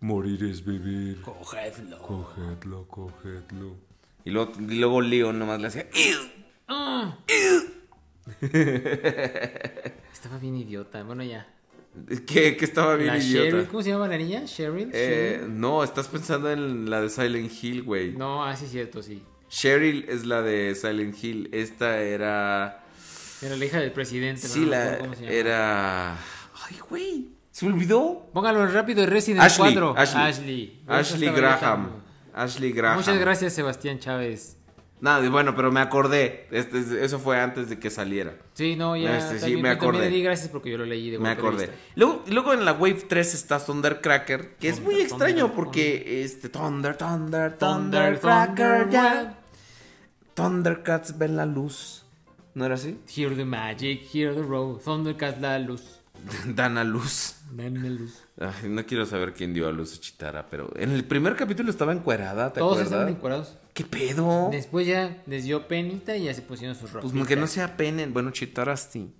[0.00, 1.20] Morir es vivir.
[1.22, 1.98] Cogedlo.
[1.98, 3.76] Cogedlo, cogedlo.
[4.24, 5.86] Y luego, y luego Leon nomás le hacía...
[10.12, 11.02] Estaba bien idiota.
[11.02, 11.46] Bueno, ya.
[12.26, 13.50] Que, que estaba bien La idiota.
[13.50, 14.44] Cheryl, ¿cómo se llama la niña?
[14.44, 14.90] Cheryl.
[14.92, 15.60] Eh, Cheryl.
[15.60, 18.12] no, estás pensando en la de Silent Hill, güey.
[18.12, 19.22] No, ah, sí, cierto, sí.
[19.48, 21.48] Cheryl es la de Silent Hill.
[21.52, 22.84] Esta era.
[23.40, 24.42] Era la hija del presidente.
[24.46, 24.98] Sí, la.
[24.98, 25.32] cómo se llama.
[25.32, 26.12] Era.
[26.14, 27.28] Ay, güey.
[27.50, 28.28] ¿Se olvidó?
[28.34, 29.72] Póngalo rápido de Resident Ashley.
[29.72, 29.94] 4.
[29.96, 30.22] Ashley.
[30.22, 30.82] Ashley.
[30.86, 32.02] Ashley Graham.
[32.34, 32.98] Ashley Graham.
[32.98, 34.55] Muchas gracias, Sebastián Chávez.
[34.98, 36.46] Nada, bueno, pero me acordé.
[36.50, 38.34] Este, eso fue antes de que saliera.
[38.54, 39.18] Sí, no, ya.
[39.18, 39.98] Este, sí, me yo también acordé.
[40.10, 41.70] le di gracias porque yo lo leí de Me acordé.
[41.96, 46.22] Luego, luego en la Wave 3 está Thundercracker, que es muy Thunder, extraño Thunder, porque
[46.24, 49.38] este Thunder, Thunder, Thunder, Thundercracker, Thunder, ya.
[50.34, 52.04] Thundercats ven la luz.
[52.54, 52.98] ¿No era así?
[53.14, 54.80] Hear the magic, hear the road.
[54.80, 56.00] Thundercats la luz.
[56.46, 57.36] Dan a luz.
[57.52, 58.22] Dame luz.
[58.40, 61.70] Ay, no quiero saber quién dio a luz a Chitara, pero en el primer capítulo
[61.70, 62.92] estaba encuerada, ¿te Todos acuerdas?
[62.92, 63.56] estaban encuadrados.
[63.76, 64.48] ¿Qué pedo?
[64.50, 67.12] Después ya les dio penita y ya se pusieron sus ropas.
[67.12, 68.06] Pues que no sea pene.
[68.06, 69.12] Bueno, Chitara sí.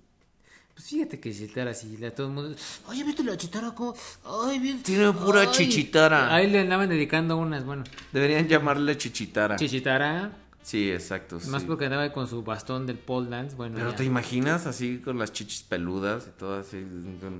[0.73, 2.55] Pues fíjate que Chitara así, la, todo el mundo.
[2.87, 3.93] Oye, ¿viste la Chitara cómo?
[4.25, 4.81] Ay, bien.
[4.81, 5.49] Tiene pura Ay".
[5.51, 6.33] chichitara.
[6.33, 7.83] Ahí le andaban dedicando unas, bueno.
[8.11, 9.57] Deberían llamarle Chichitara.
[9.57, 10.31] Chichitara,
[10.63, 11.39] Sí, exacto.
[11.49, 11.67] más sí.
[11.67, 13.75] porque andaba con su bastón del pole dance, bueno.
[13.77, 13.95] Pero ya.
[13.95, 16.77] te imaginas así con las chichis peludas y todo así,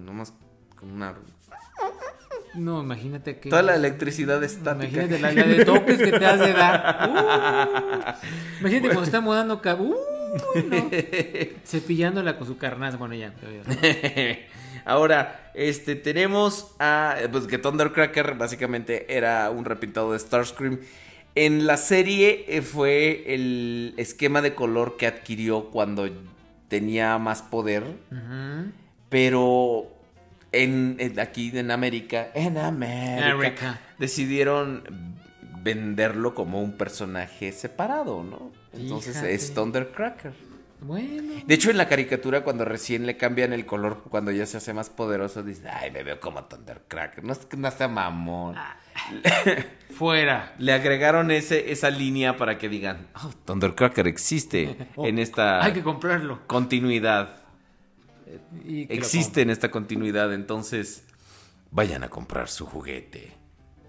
[0.06, 0.34] nomás
[0.80, 1.16] con una...
[2.58, 3.50] No, imagínate que.
[3.50, 5.04] Toda la electricidad estática.
[5.04, 8.18] Imagínate la, la de topes que te has de dar.
[8.18, 8.60] Uh.
[8.62, 9.96] imagínate cuando está mudando cab- no.
[11.66, 12.98] Cepillándola con su carnaza.
[12.98, 13.34] Bueno, ya.
[14.86, 17.16] Ahora, este, tenemos a...
[17.32, 20.80] Pues que Thundercracker básicamente era un repintado de Starscream.
[21.36, 26.10] En la serie eh, fue el esquema de color que adquirió cuando
[26.70, 27.84] tenía más poder.
[29.10, 29.88] Pero
[30.64, 33.80] en, en- aquí en América, en América, América.
[34.00, 34.84] decidieron
[35.64, 38.52] venderlo como un personaje separado, ¿no?
[38.74, 39.34] Entonces Fíjate.
[39.34, 40.34] es Thundercracker.
[40.80, 41.34] Bueno.
[41.46, 44.74] De hecho, en la caricatura, cuando recién le cambian el color, cuando ya se hace
[44.74, 47.24] más poderoso, dice, ay, me veo como Thundercracker.
[47.24, 48.56] No, es que no sea mamón.
[49.98, 50.54] Fuera.
[50.60, 55.82] Le agregaron ese, esa línea para que digan, oh, Thundercracker existe en esta Hay que
[55.84, 56.40] comprarlo.
[56.48, 57.30] continuidad.
[58.66, 61.04] Y Existe en esta continuidad, entonces
[61.72, 63.34] vayan a comprar su juguete.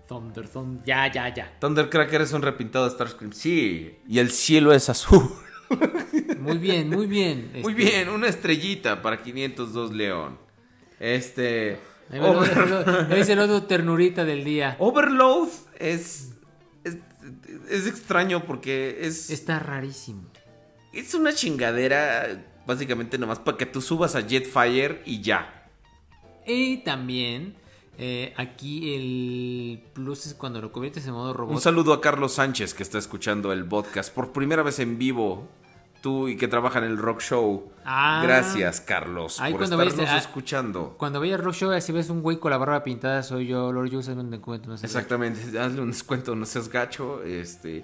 [0.06, 0.82] Thunder, Thunder.
[0.86, 1.56] Ya, ya, ya.
[1.60, 3.32] Thundercracker es un repintado de Starscream.
[3.32, 5.30] Sí, y el cielo es azul.
[6.40, 7.50] Muy bien, muy bien.
[7.62, 10.38] Muy Este, bien, una estrellita para 502 León.
[10.98, 11.78] Este.
[12.10, 14.76] Over- ahí es el otro ternurita del día.
[14.78, 15.48] Overload
[15.78, 16.30] es,
[16.84, 16.96] es.
[17.68, 19.28] es extraño porque es.
[19.28, 20.22] Está rarísimo.
[20.94, 22.44] Es una chingadera.
[22.68, 25.70] Básicamente nomás para que tú subas a Jetfire y ya.
[26.46, 27.54] Y también
[27.96, 31.54] eh, aquí el plus es cuando lo conviertes en modo robot.
[31.54, 35.48] Un saludo a Carlos Sánchez que está escuchando el podcast por primera vez en vivo.
[36.02, 37.72] Tú y que trabaja en el rock show.
[37.86, 38.20] Ah.
[38.22, 40.94] Gracias, Carlos, Ahí por cuando vayas estarnos a- escuchando.
[40.98, 43.72] Cuando vayas a Rock Show, si ves un güey con la barba pintada, soy yo,
[43.72, 44.70] Lord en un encuentro.
[44.70, 44.78] No.
[44.78, 47.22] Exactamente, hazle un descuento, no seas gacho.
[47.24, 47.82] Este.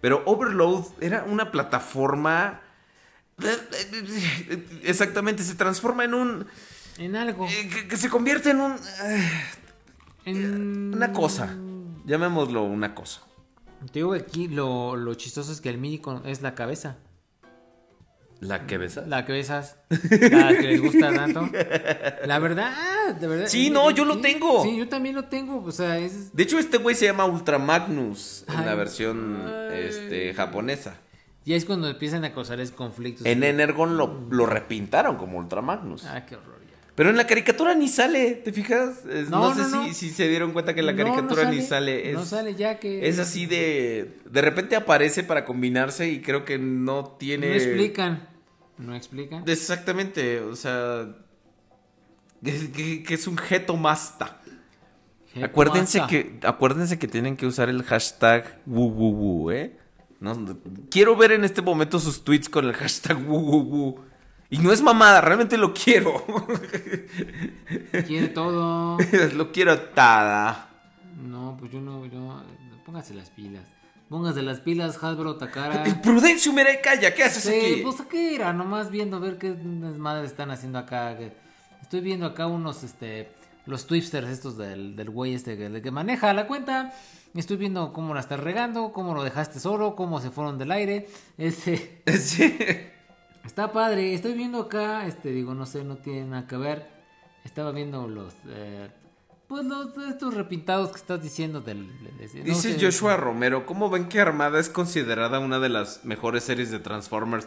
[0.00, 2.60] Pero Overload era una plataforma.
[4.82, 6.46] Exactamente, se transforma en un.
[6.98, 7.46] En algo.
[7.48, 8.72] eh, Que, que se convierte en un.
[9.04, 9.30] eh,
[10.24, 10.94] En...
[10.94, 11.56] Una cosa.
[12.06, 13.22] Llamémoslo una cosa.
[13.86, 16.96] Te digo que aquí lo, lo chistoso es que el mini con- es la cabeza.
[18.40, 19.06] ¿La que besas?
[19.08, 19.76] La cabezas.
[19.88, 21.48] La que les gusta tanto.
[22.26, 23.46] La verdad, de verdad.
[23.48, 24.62] Sí, no, yo lo tengo.
[24.64, 25.62] Sí, yo también lo tengo.
[25.64, 26.34] O sea, es.
[26.34, 29.42] De hecho, este güey se llama Ultra Magnus en la versión
[29.72, 30.96] este, japonesa.
[31.44, 33.26] Ya es cuando empiezan a causarles conflictos.
[33.26, 36.04] En Energon lo, lo repintaron como Ultra Magnus.
[36.06, 36.60] Ah, qué horror.
[36.66, 36.76] ya.
[36.94, 39.04] Pero en la caricatura ni sale, ¿te fijas?
[39.04, 39.92] Es- No, no, sé no, no.
[39.94, 42.08] Si, se dieron cuenta que en la caricatura ni sale.
[42.10, 43.06] Es, No sale ya que.
[43.08, 44.16] es así de...
[44.30, 47.48] De repente aparece para combinarse y creo que no tiene...
[47.48, 48.28] No explican.
[48.78, 49.44] No explican.
[49.46, 51.08] Exactamente, o sea...
[52.42, 54.40] Que, que- que es un Geto Masta.
[55.42, 59.76] Acuérdense que, acuérdense que tienen que usar el hashtag wuwuwu, ¿eh?
[60.20, 60.56] No,
[60.90, 64.00] quiero ver en este momento sus tweets con el hashtag wu.
[64.50, 66.24] Y no es mamada, realmente lo quiero.
[68.06, 68.98] Quiere todo.
[69.34, 70.68] lo quiero tada.
[71.22, 72.42] No, pues yo no, yo.
[72.84, 73.68] Póngase las pilas.
[74.08, 75.82] Póngase las pilas, Hasbro Takara.
[76.02, 77.80] Prudencio Merecaya, ¿qué haces Sí, aquí?
[77.82, 81.16] pues aquí era, nomás viendo ver qué desmadre están haciendo acá.
[81.82, 83.32] Estoy viendo acá unos, este,
[83.66, 86.92] los twisters estos del, del güey este que, que maneja la cuenta.
[87.34, 91.08] Estoy viendo cómo la estás regando, cómo lo dejaste solo, cómo se fueron del aire.
[91.36, 92.56] Este, Sí.
[93.44, 94.14] está padre.
[94.14, 96.88] Estoy viendo acá, este, digo, no sé, no tiene nada que ver.
[97.44, 98.88] Estaba viendo los, eh,
[99.48, 101.86] pues los, estos repintados que estás diciendo del...
[101.86, 106.44] no Dice sé, Joshua Romero, ¿cómo ven que Armada es considerada una de las mejores
[106.44, 107.46] series de Transformers?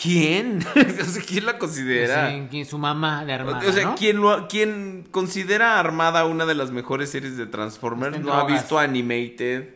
[0.00, 0.60] ¿Quién?
[1.00, 2.32] o sea, ¿quién la pues, considera?
[2.32, 3.94] en- en su mamá de armada, o sea, ¿no?
[3.96, 8.20] ¿quién, lo, ¿quién considera a Armada una de las mejores series de Transformers?
[8.20, 9.74] No ha visto Animated,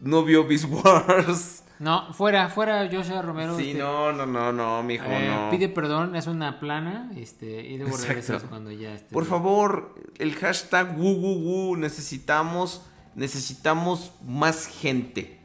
[0.00, 1.62] no vio Beast Wars.
[1.78, 3.56] No, fuera, fuera Joshua Romero.
[3.56, 5.50] Sí, este, no, no, no, no, mijo, eh, no.
[5.50, 9.12] Pide perdón, es una plana, este, y luego regresas cuando ya esté.
[9.12, 11.34] Por favor, el hashtag wu, wu,
[11.70, 12.82] wu, necesitamos,
[13.14, 15.40] necesitamos más gente.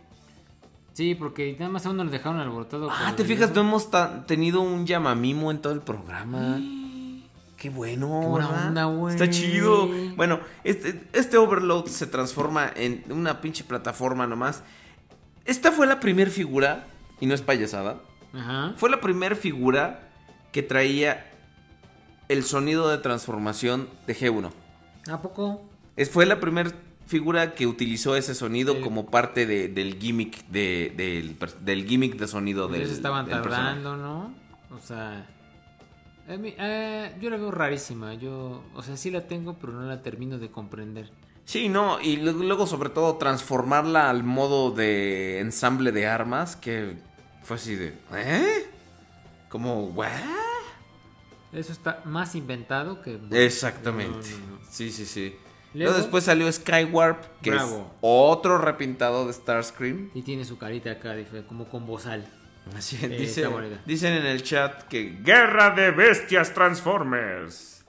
[1.00, 2.90] Sí, porque nada más a uno le dejaron alborotado.
[2.92, 3.88] Ah, te fijas, no hemos
[4.28, 6.60] tenido un llamamimo en todo el programa.
[7.56, 8.36] Qué bueno.
[8.38, 9.16] Qué onda, güey.
[9.16, 9.88] Está chido.
[10.18, 14.62] Bueno, este, este Overload se transforma en una pinche plataforma nomás.
[15.46, 16.88] Esta fue la primer figura,
[17.22, 18.02] y no es payasada,
[18.34, 18.74] Ajá.
[18.76, 20.10] fue la primer figura
[20.52, 21.32] que traía
[22.28, 24.52] el sonido de transformación de G1.
[25.10, 25.62] ¿A poco?
[25.96, 26.74] Es, fue la primera
[27.10, 32.28] figura que utilizó ese sonido como parte de- del gimmick de, del, del gimmick de
[32.28, 33.64] sonido del, Ellos estaban del personaje.
[33.82, 34.34] tardando, ¿no?
[34.76, 35.28] O sea.
[36.30, 38.14] a mí- eh, yo la veo rarísima.
[38.14, 41.10] Yo, o sea, sí la tengo, pero no la termino de comprender.
[41.46, 46.98] Sí, no, y lu- luego sobre todo transformarla al modo de ensamble de armas, que
[47.42, 47.96] fue así de...
[48.14, 48.70] ¿Eh?
[49.50, 50.10] Como, ¿what?
[51.52, 53.20] Eso está más inventado que.
[53.32, 54.30] Exactamente.
[54.30, 54.60] No, no, no.
[54.70, 55.34] Sí, sí, sí.
[55.74, 57.78] Luego- Luego después salió Skywarp, que Bravo.
[57.78, 60.10] es otro repintado de Starscream.
[60.14, 61.16] Y tiene su carita acá,
[61.48, 62.26] como con bozal.
[62.76, 63.82] Así, Eh, dice- está bonita.
[63.86, 65.18] dicen en el chat que...
[65.24, 67.84] Guerra de bestias Transformers.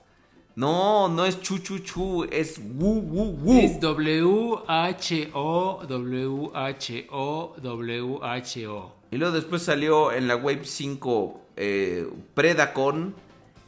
[0.57, 3.59] No, no es chu chu chu, es wu wu wu.
[3.61, 8.93] Es W-H-O, W-H-O, W-H-O.
[9.11, 13.15] Y luego después salió en la Wave 5 eh, Predacon,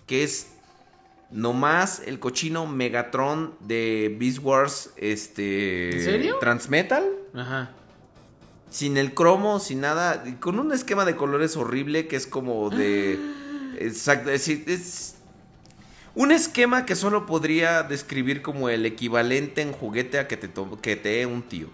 [0.06, 0.54] que es
[1.32, 5.96] nomás el cochino Megatron de Beast Wars, este...
[5.96, 6.36] ¿En serio?
[6.40, 7.04] Transmetal.
[7.34, 7.70] Ajá.
[8.70, 13.18] Sin el cromo, sin nada, con un esquema de colores horrible que es como de...
[13.78, 15.16] Exacto, es, es
[16.14, 20.50] un esquema que solo podría describir como el equivalente en juguete a que te,
[20.82, 21.68] que te dé un tío.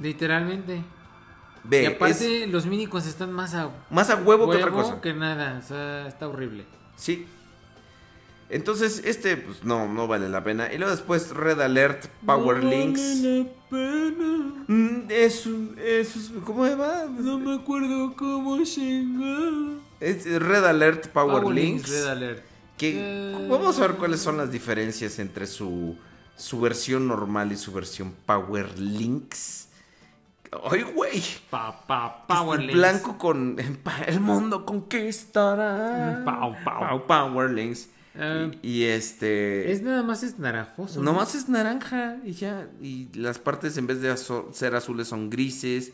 [0.00, 0.82] Literalmente.
[1.64, 5.00] Ve, y aparte, es los mínicos están más a más a huevo, que otra cosa.
[5.00, 5.60] que nada.
[5.62, 6.64] O sea, está horrible.
[6.96, 7.26] Sí.
[8.50, 10.72] Entonces, este, pues no, no vale la pena.
[10.72, 13.22] Y luego después Red Alert Power Links.
[13.70, 17.04] Mm, Es, un- es, un- ¿cómo se llama?
[17.18, 19.78] No me acuerdo cómo llama.
[20.00, 21.88] Es Red Alert Power, Links.
[21.90, 22.44] Red Alert.
[22.76, 23.46] Que, Eh.
[23.48, 25.96] Vamos a ver cuáles son las diferencias entre su,
[26.36, 29.68] su versión normal y su versión Power Links.
[30.68, 31.22] ¡Ay, güey!
[31.50, 32.74] Pa, pa, Power Links.
[32.74, 33.56] Blanco con
[34.06, 36.22] el mundo conquistará.
[36.24, 37.06] Pau, pau.
[37.06, 37.88] Power Links.
[38.14, 39.70] Eh, y, y este.
[39.70, 41.00] Es nada más es naranjoso.
[41.00, 41.12] ¿no?
[41.12, 42.68] Nomás es naranja y ya.
[42.82, 45.92] Y las partes en vez de azo- ser azules son grises.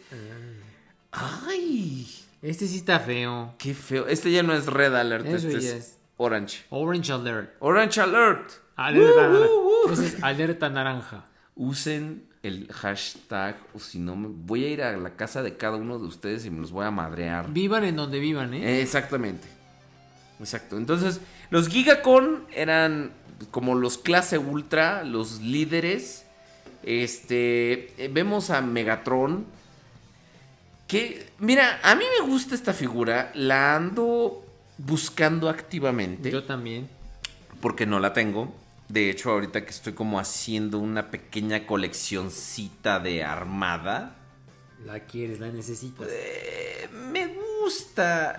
[1.13, 2.07] ¡Ay!
[2.43, 3.55] Este sí está feo.
[3.59, 4.07] ¡Qué feo!
[4.07, 5.99] Este ya no es Red Alert, Eso este ya es es.
[6.17, 6.65] Orange.
[6.71, 7.55] Orange Alert.
[7.61, 8.51] Orange Alert.
[8.77, 9.47] Alerta Uh, naranja.
[9.51, 9.93] uh, uh.
[9.93, 11.25] Ese es alerta naranja.
[11.55, 15.77] Usen el hashtag o si no me voy a ir a la casa de cada
[15.77, 17.51] uno de ustedes y me los voy a madrear.
[17.53, 18.53] Vivan en donde vivan.
[18.55, 19.49] Eh, Exactamente.
[20.41, 20.77] Exacto.
[20.77, 23.13] Entonces, los Gigacon eran
[23.51, 26.25] como los clase ultra, los líderes.
[26.83, 29.47] Este, eh, vemos a Megatron.
[30.87, 33.33] Que, mira, a mí me gusta esta figura.
[33.35, 34.45] La ando
[34.79, 36.31] buscando activamente.
[36.31, 36.89] Yo también.
[37.61, 38.55] Porque no la tengo.
[38.89, 44.17] De hecho, ahorita que estoy como haciendo una pequeña coleccioncita de armada.
[44.85, 46.07] La quieres, la necesitas.
[46.09, 47.46] Eh, me gusta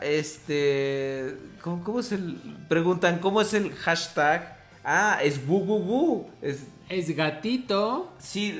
[0.01, 1.37] este.
[1.61, 2.35] ¿cómo, cómo es el.?
[2.69, 4.57] Preguntan, ¿cómo es el hashtag?
[4.83, 6.29] Ah, es bu bu bu.
[6.41, 8.11] Es, Es gatito.
[8.19, 8.57] sí,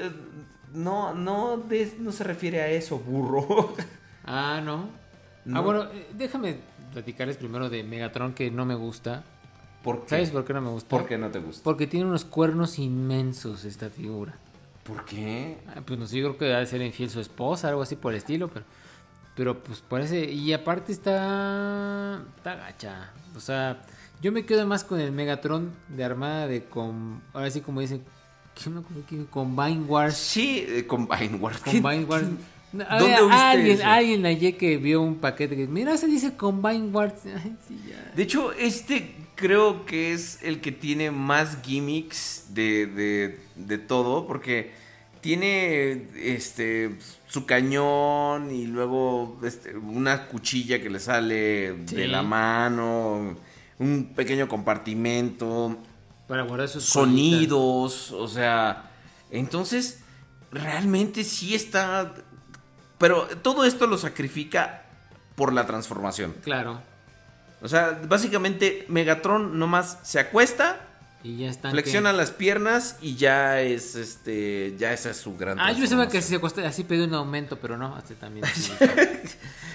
[0.73, 3.73] no, no, de- no se refiere a eso, burro.
[4.29, 4.89] Ah, no.
[5.45, 5.57] No.
[5.57, 6.57] Ah, bueno, eh, déjame
[6.91, 9.23] platicarles primero de Megatron que no me gusta.
[9.81, 10.09] ¿Por qué?
[10.09, 10.89] ¿Sabes por qué no me gusta?
[10.89, 11.63] ¿Por qué no te gusta?
[11.63, 14.35] Porque tiene unos cuernos inmensos esta figura.
[14.83, 15.59] ¿Por qué?
[15.69, 18.11] Ah, Pues no sé, yo creo que debe ser infiel su esposa, algo así por
[18.11, 18.65] el estilo, pero.
[19.37, 20.25] Pero pues parece.
[20.31, 22.21] Y aparte está.
[22.35, 23.11] Está gacha.
[23.35, 23.83] O sea,
[24.21, 27.21] yo me quedo más con el Megatron de Armada de con.
[27.33, 28.03] Ahora sí, como dicen.
[28.61, 30.17] ¿Qué me que- Combine Wars.
[30.17, 31.61] Sí, eh, Combine Wars.
[31.61, 32.25] ¿Qué- Combine Wars.
[32.73, 33.85] No, a ¿Dónde ver, alguien, eso?
[33.87, 35.67] alguien ayer que vio un paquete que.
[35.67, 37.13] Mira, se dice Combine Wars.
[37.25, 38.11] Ay, sí, ya.
[38.15, 44.25] De hecho, este creo que es el que tiene más gimmicks de, de, de todo,
[44.25, 44.71] porque
[45.27, 46.95] tiene este
[47.27, 51.97] su cañón y luego este, una cuchilla que le sale Sí.
[51.97, 53.35] de la mano,
[53.77, 55.77] un pequeño compartimento,
[56.29, 58.89] Para guardar sus sonidos, o sea,
[59.29, 59.99] entonces
[60.49, 62.13] realmente sí está,
[62.97, 64.85] pero todo esto lo sacrifica
[65.35, 66.35] por la transformación.
[66.41, 66.79] Claro.
[67.61, 70.86] O sea, básicamente Megatron nomás se acuesta,
[71.23, 71.71] Y ya están.
[71.71, 75.79] flexiona que- las piernas y ya es este, ya esa es su gran Ah, yo
[75.79, 78.45] pensaba que se acostó así pedí un aumento, pero no, este también.
[78.55, 78.71] sí.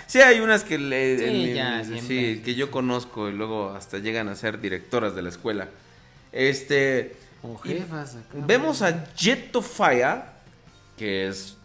[0.06, 2.35] Sí, hay unas que le, Sí, el- ya, el- siempre.
[2.36, 5.69] sí, que yo conozco y luego hasta llegan a ser directoras de la escuela.
[6.32, 7.16] Este
[7.64, 8.14] y jefas.
[8.16, 8.39] acá.
[8.47, 10.23] vemos a Jetofire
[10.97, 11.56] que es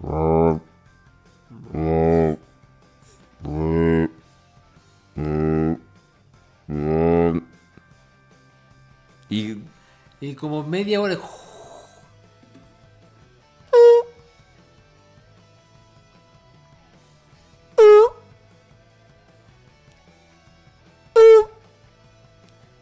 [9.28, 9.62] y
[10.20, 11.18] Y como media hora.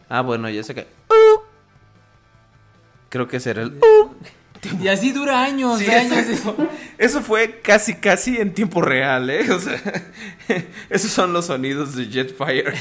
[0.08, 0.86] ah bueno ya sé que
[3.08, 3.80] creo que ese era el
[4.82, 6.16] Y así dura años, Sí, años.
[6.28, 6.68] exacto.
[6.98, 9.50] Eso fue casi, casi en tiempo real, ¿eh?
[9.50, 9.80] O sea,
[10.90, 12.72] esos son los sonidos de Jetfire.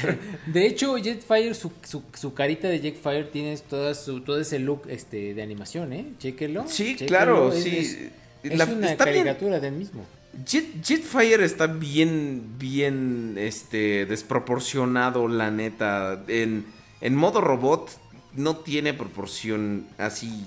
[0.45, 4.83] De hecho, Jetfire, su, su, su carita de Jetfire tiene toda su, todo ese look
[4.89, 6.05] este, de animación, ¿eh?
[6.19, 6.65] Chéquelo.
[6.67, 7.77] Sí, chéquelo, claro, es- sí.
[7.77, 9.23] Es, es La- una está bien.
[9.25, 10.05] caricatura del mismo.
[10.45, 16.23] Jet, Jetfire está bien, bien, este, desproporcionado, la neta.
[16.27, 16.65] En,
[17.01, 17.89] en modo robot
[18.35, 20.43] no tiene proporción así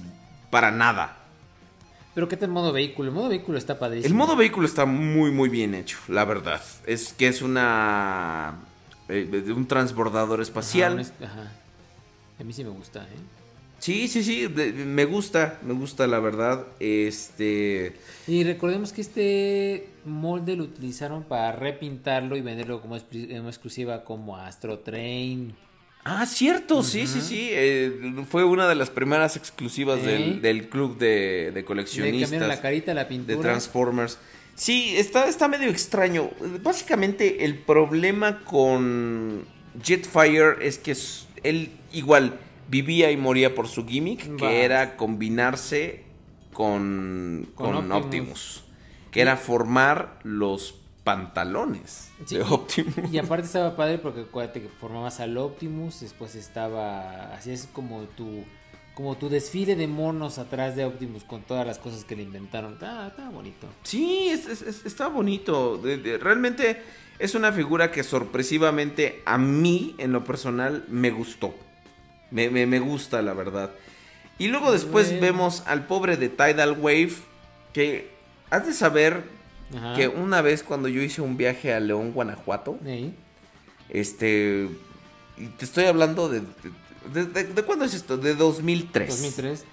[0.50, 1.18] para nada.
[2.16, 3.10] Pero ¿qué tal modo vehículo?
[3.10, 4.08] El modo vehículo está padrísimo.
[4.10, 6.62] El modo vehículo está muy, muy bien hecho, la verdad.
[6.86, 8.54] Es que es una...
[9.10, 10.98] eh, un transbordador espacial.
[11.22, 11.52] ajá.
[12.40, 13.18] A mí sí me gusta, ¿eh?
[13.80, 16.64] Sí, sí, sí, me gusta, me gusta la verdad.
[16.80, 24.38] Este, Y recordemos que este molde lo utilizaron para repintarlo y venderlo como exclusiva como
[24.38, 25.54] Astro Train.
[26.06, 30.96] Ah, cierto, sí, sí, sí, eh, fue una de las primeras exclusivas del, del club
[30.98, 33.40] de, de Le coleccionistas la carita, la de pintura.
[33.40, 34.18] Transformers.
[34.54, 36.30] Sí, está, está medio extraño.
[36.62, 39.44] Básicamente el problema con
[39.82, 40.96] Jetfire es que
[41.42, 42.38] él igual
[42.68, 46.04] vivía y moría por su gimmick, que era combinarse
[46.52, 48.04] con, Con con Optimus.
[48.04, 48.64] Optimus,
[49.10, 53.12] que era formar los pantalones Sí, de Optimus.
[53.12, 58.02] Y aparte estaba padre porque acuérdate que formabas al Optimus, después estaba así es como
[58.02, 58.44] tu
[58.94, 62.72] como tu desfile de monos atrás de Optimus con todas las cosas que le inventaron.
[62.74, 63.68] Está, está bonito.
[63.82, 65.76] Sí, es- es- es- está bonito.
[65.76, 66.82] De- de- realmente
[67.18, 71.54] es una figura que sorpresivamente a mí, en lo personal, me gustó.
[72.30, 73.70] Me, me- me gusta, la verdad.
[74.38, 75.20] Y luego después Bueno.
[75.26, 77.12] vemos al pobre de Tidal Wave,
[77.74, 78.10] que
[78.48, 79.24] has de saber
[79.74, 79.94] Ajá.
[79.94, 82.78] que una vez cuando yo hice un viaje a León, Guanajuato,
[83.88, 84.68] este...
[85.38, 86.42] Y te estoy hablando de...
[87.12, 88.16] ¿De, de- de cuándo es esto?
[88.18, 89.08] De 2003.
[89.08, 89.64] 2003.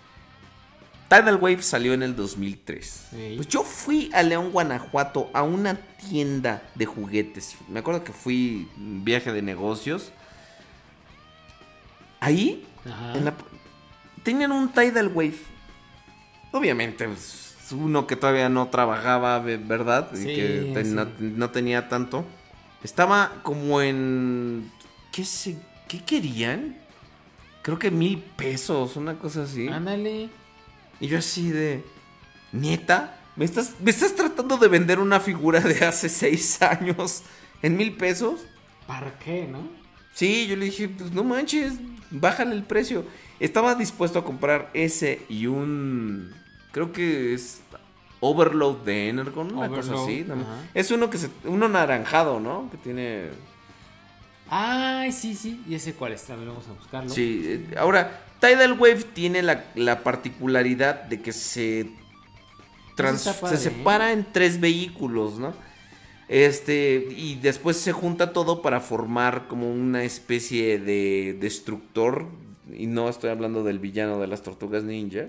[1.10, 3.08] Tidal Wave salió en el 2003.
[3.12, 3.34] Sí.
[3.36, 5.76] Pues yo fui a León, Guanajuato, a una
[6.10, 7.56] tienda de juguetes.
[7.70, 10.12] Me acuerdo que fui viaje de negocios.
[12.20, 13.14] Ahí, Ajá.
[13.18, 13.34] en la-
[14.24, 15.36] tenían un Tidal Wave.
[16.52, 20.10] Obviamente, pues, uno que todavía no trabajaba, ve- ¿verdad?
[20.14, 20.92] Y que sí.
[20.92, 22.26] no, no tenía tanto.
[22.84, 24.72] Estaba como en...
[25.12, 25.58] ¿Qué, se,
[25.88, 26.78] ¿Qué querían?
[27.62, 29.68] Creo que mil pesos, una cosa así.
[29.68, 30.30] Ándale.
[31.00, 31.84] Y yo así de...
[32.52, 33.18] ¿Nieta?
[33.36, 37.24] ¿Me estás, ¿Me estás tratando de vender una figura de hace seis años
[37.62, 38.42] en mil pesos?
[38.86, 39.60] ¿Para qué, no?
[40.14, 41.74] Sí, yo le dije, pues no manches,
[42.12, 43.06] bájale el precio.
[43.40, 46.34] Estaba dispuesto a comprar ese y un...
[46.74, 47.62] Creo que es
[48.20, 50.26] Overload de Energon, una cosa Overload, así.
[50.30, 50.62] ajá.
[50.74, 51.30] Es uno que se...
[51.46, 52.68] Uno naranjado, ¿no?
[52.70, 53.30] Que tiene...
[54.50, 55.64] Ay, sí, sí.
[55.70, 56.36] ¿Y ese cuál está?
[56.36, 57.10] Vamos a buscarlo.
[57.10, 61.90] Sí, eh, ahora, Tidal Wave tiene la, la particularidad de que se,
[62.96, 63.72] trans- padre, se ¿eh?
[63.72, 65.54] separa en tres vehículos, ¿no?
[66.28, 72.28] Este, y después se junta todo para formar como una especie de destructor.
[72.72, 75.26] Y no estoy hablando del villano de las tortugas ninja.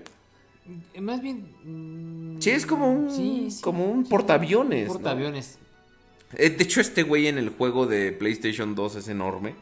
[0.99, 1.45] Más bien.
[1.63, 4.93] mm, Sí, es como un- sí, sí, como un sí, portaaviones, un ¿no?
[4.93, 5.57] portaaviones.
[6.37, 9.55] Eh, De hecho, este güey en el juego de PlayStation 2 es enorme.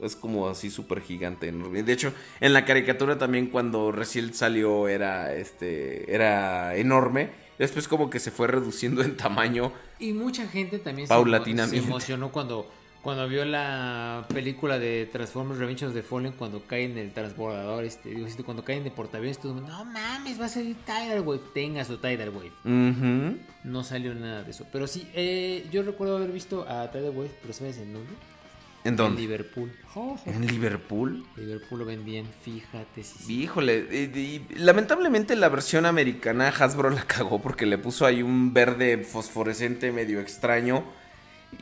[0.00, 1.48] Es como así súper gigante.
[1.48, 1.82] enorme.
[1.82, 7.30] De hecho, en la caricatura también cuando recién salió era, este, era enorme.
[7.58, 9.72] Después como que se fue reduciendo en tamaño.
[9.98, 11.80] Y mucha gente también Paulatinamente.
[11.80, 12.70] se emocionó cuando,
[13.08, 17.82] cuando vio la película de Transformers Revenge of the Fallen cuando cae en el transbordador,
[17.84, 20.76] este, digo, este, cuando caen de portaaviones, todo el mundo, no mames, va a salir
[20.84, 22.52] Tidal Wave, tenga su Tidal Wave.
[23.64, 24.66] No salió nada de eso.
[24.70, 28.12] Pero sí, eh, yo recuerdo haber visto a Tidal Wave, pero ¿sabes en dónde?
[28.84, 29.16] ¿En En?
[29.16, 29.72] Liverpool.
[30.26, 31.24] ¿En Liverpool?
[31.36, 33.04] Liverpool lo vendían, fíjate.
[33.04, 33.42] Sí, sí.
[33.42, 38.52] Híjole, eh, y lamentablemente la versión americana Hasbro la cagó porque le puso ahí un
[38.52, 40.84] verde fosforescente medio extraño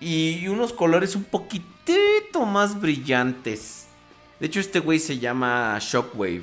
[0.00, 3.86] y unos colores un poquitito más brillantes.
[4.40, 6.42] De hecho, este güey se llama Shockwave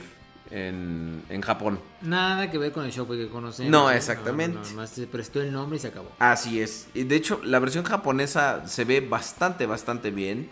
[0.50, 1.80] en, en Japón.
[2.02, 3.72] Nada que ver con el Shockwave que conocemos.
[3.72, 4.60] No, exactamente.
[4.70, 6.12] No, más se prestó el nombre y se acabó.
[6.20, 6.88] Así es.
[6.94, 10.50] Y de hecho, la versión japonesa se ve bastante, bastante bien.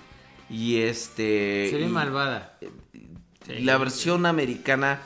[0.50, 1.68] Y este.
[1.72, 2.58] Se ve y- malvada.
[3.48, 5.02] La versión americana,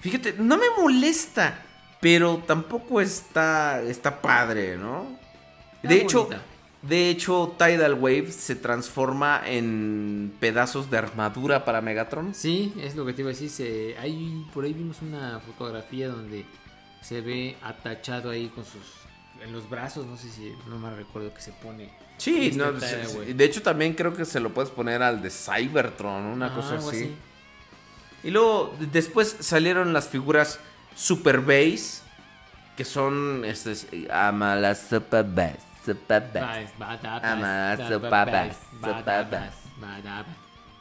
[0.00, 1.62] fíjate, no me molesta,
[2.00, 5.06] pero tampoco está, está padre, ¿no?
[5.76, 6.28] Está De hecho.
[6.82, 12.34] De hecho, Tidal Wave se transforma en pedazos de armadura para Megatron.
[12.34, 13.50] Sí, es lo que te iba a decir.
[13.50, 16.44] Se, hay, por ahí vimos una fotografía donde
[17.02, 18.82] se ve atachado ahí con sus.
[19.44, 20.52] En los brazos, no sé si.
[20.68, 21.90] No me recuerdo que se pone.
[22.16, 26.24] Sí, Este no, de hecho también creo que se lo puedes poner al de Cybertron,
[26.26, 27.14] una Ah, cosa así.
[28.24, 30.58] Y luego después salieron las figuras
[30.96, 32.00] Super Base,
[32.76, 35.58] que son este, es- ama la Super Base,
[37.88, 38.56] Sopabas.
[39.80, 40.26] badabas.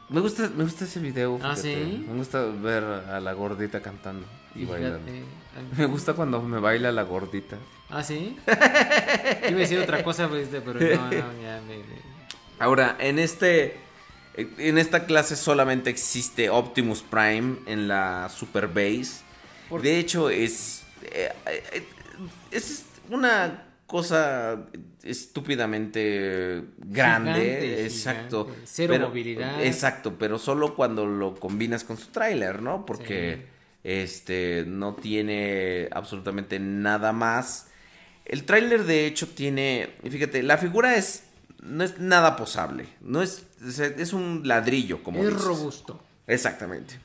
[0.09, 1.39] Me gusta, me gusta ese video.
[1.43, 2.05] ¿Ah, sí?
[2.07, 4.25] Me gusta ver a la gordita cantando
[4.55, 5.11] y Fíjate, bailando.
[5.77, 7.57] Me gusta cuando me baila la gordita.
[7.89, 8.37] ¿Ah, sí?
[8.47, 8.55] Iba
[9.57, 11.11] a decir otra cosa, pues, pero no, no,
[11.41, 11.77] ya me...
[11.77, 12.17] me-
[12.59, 13.77] Ahora, en este.
[14.35, 19.21] En esta clase solamente existe Optimus Prime en la Super Base.
[19.69, 20.83] ¿Por De hecho, es.
[21.03, 21.87] eh, eh,
[22.51, 24.67] es una cosa
[25.03, 27.31] estúpidamente grande.
[27.33, 28.45] Gigante, exacto.
[28.45, 28.61] gigante.
[28.67, 29.63] Cero Pero- movilidad.
[29.63, 32.85] Exacto, pero solo cuando lo combinas con su tráiler, ¿no?
[32.85, 33.45] Porque
[33.83, 37.67] este no tiene absolutamente nada más.
[38.25, 41.23] El tráiler de hecho tiene, fíjate, la figura es
[41.63, 43.45] no es nada posable, no es
[43.97, 45.43] es un ladrillo como Es dices.
[45.43, 46.03] robusto.
[46.27, 46.99] Exactamente.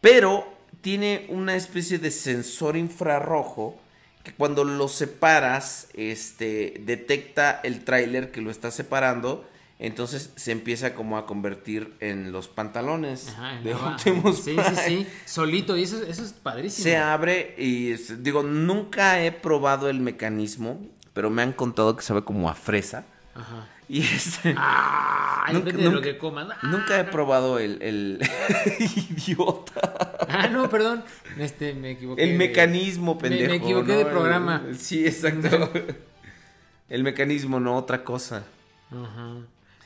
[0.00, 0.50] Pero
[0.80, 3.78] tiene una especie de sensor infrarrojo
[4.22, 9.48] que cuando lo separas, este, detecta el tráiler que lo está separando.
[9.78, 14.56] Entonces se empieza como a convertir en los pantalones Ajá, en de Optimus Sí, sí,
[14.56, 14.76] Prime.
[14.86, 15.06] sí.
[15.24, 16.84] Solito, y eso, eso es padrísimo.
[16.84, 20.80] Se abre y digo, nunca he probado el mecanismo,
[21.14, 23.06] pero me han contado que sabe como a fresa.
[23.34, 23.68] Ajá.
[23.94, 26.48] Y este, Ah, Nunca- depende de lo que coman.
[26.50, 28.20] Ah, nunca he probado el, el
[29.10, 30.16] idiota.
[30.28, 31.04] Ah, no, perdón.
[31.38, 32.22] Este, me equivoqué.
[32.24, 33.50] El mecanismo, Me- pendejo.
[33.50, 33.98] Me, equivoqué ¿no?
[33.98, 34.62] de programa.
[34.78, 35.70] Sí, exacto.
[36.88, 38.44] El mecanismo, no otra cosa.
[38.90, 39.36] Ajá.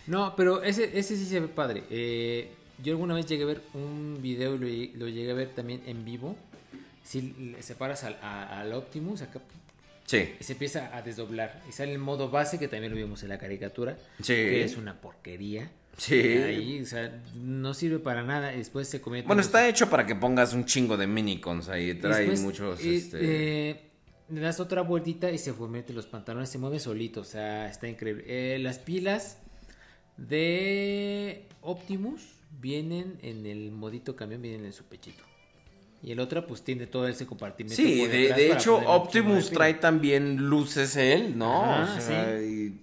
[0.07, 1.83] No, pero ese, ese sí se ve padre.
[1.91, 2.53] Eh,
[2.83, 5.49] yo alguna vez llegué a ver un video y lo, lle- lo llegué a ver
[5.49, 6.37] también en vivo.
[7.03, 9.41] Si le separas al, a- al Optimus, acá
[10.07, 10.35] Sí.
[10.41, 11.63] y se empieza a desdoblar.
[11.69, 13.99] Y sale el modo base, que también lo vimos en la caricatura.
[14.19, 14.35] Sí.
[14.35, 15.71] Que es una porquería.
[15.97, 16.15] Sí.
[16.21, 18.55] Ahí, o sea, no sirve para nada.
[18.55, 21.69] y Después se convierte Bueno, en- está hecho para que pongas un chingo de minicons
[21.69, 21.95] ahí.
[21.95, 22.81] Trae Después, muchos.
[22.85, 23.19] eh, este...
[23.71, 23.81] eh,
[24.29, 27.89] le das otra vueltita y se mete los pantalones, se mueve solito, o sea, está
[27.89, 28.25] increíble.
[28.27, 29.39] Eh, las pilas
[30.17, 32.23] de Optimus
[32.61, 35.23] vienen en el modito camión, vienen en su pechito.
[36.03, 37.75] Y el otro, pues tiene todo ese compartimento.
[37.75, 41.65] Sí, por de, de hecho, Optimus trae también luces él, ¿no?
[41.75, 42.79] Ajá, o sea, y,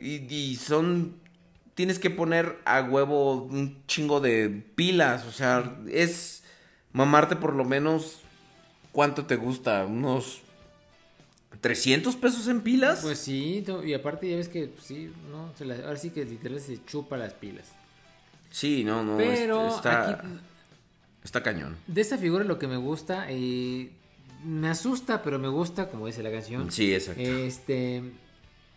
[0.00, 1.16] y- y son.
[1.74, 5.24] Tienes que poner a huevo un chingo de pilas.
[5.26, 6.42] O sea, es
[6.92, 8.20] mamarte por lo menos.
[8.92, 9.84] ¿Cuánto te gusta?
[9.86, 10.42] ¿Unos
[11.60, 13.00] 300 pesos en pilas?
[13.02, 16.24] Pues sí, y aparte ya ves que, pues, sí, no, se las- ahora sí que
[16.24, 17.66] literal se chupa las pilas.
[18.50, 19.16] sí, no, no.
[19.16, 20.28] Pero est- está, aquí,
[21.24, 21.76] está cañón.
[21.86, 23.90] de esa figura lo que me gusta, eh,
[24.44, 26.70] me asusta, pero me gusta, como dice la canción.
[26.70, 27.20] Sí, exacto.
[27.22, 28.02] Este,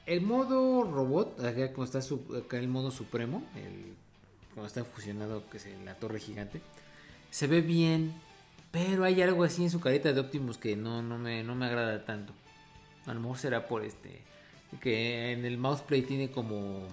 [0.05, 3.93] el modo robot, acá como está su- acá el modo supremo, el,
[4.53, 6.61] cuando está fusionado que es la torre gigante,
[7.29, 8.13] se ve bien,
[8.71, 11.65] pero hay algo así en su carita de Optimus que no, no, me, no me
[11.65, 12.33] agrada tanto.
[13.05, 14.21] A lo mejor será por este,
[14.81, 16.87] que en el mouseplay tiene como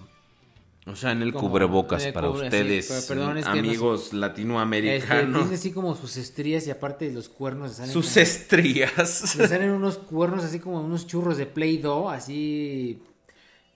[0.86, 4.04] O sea, en el Como, cubrebocas eh, para cubre- ustedes, perdón, es que no amigos
[4.04, 5.40] Este, latinoamericanos.
[5.42, 9.36] tiene así como sus estrías y aparte los cuernos le salen, Sus como- estrías.
[9.38, 13.00] le salen unos cuernos así como unos churros de Play-Doh, así...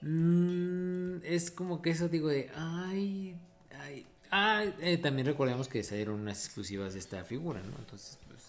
[0.01, 2.49] mm, es como que eso digo de...
[2.55, 3.35] Ay,
[3.79, 4.73] ay, ay.
[4.81, 7.75] Eh, también recordemos que salieron unas exclusivas de esta figura, ¿no?
[7.79, 8.39] Entonces, pues...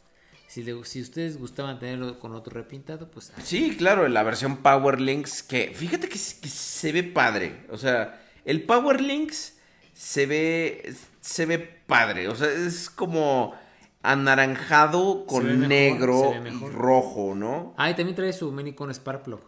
[0.49, 3.33] Si, le- si ustedes gustaban tenerlo con otro repintado, pues...
[3.37, 7.67] ah, Sí, claro, en la versión Power Links, que fíjate que se ve padre.
[7.71, 9.59] O sea, el Power Links
[9.95, 12.29] se ve, se ve padre.
[12.29, 13.55] O sea, es como
[14.03, 17.75] anaranjado con mejor, negro y rojo, ¿no?
[17.77, 19.41] Ah, y también trae su mini con Sparkplug.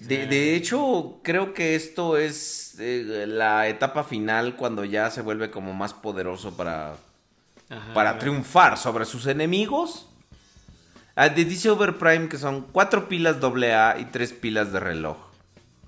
[0.00, 5.50] De, de hecho, creo que esto es eh, la etapa final cuando ya se vuelve
[5.50, 6.96] como más poderoso para,
[7.68, 10.08] Ajá, para triunfar sobre sus enemigos.
[11.14, 15.29] Ah, dice Overprime que son cuatro pilas AA y tres pilas de reloj.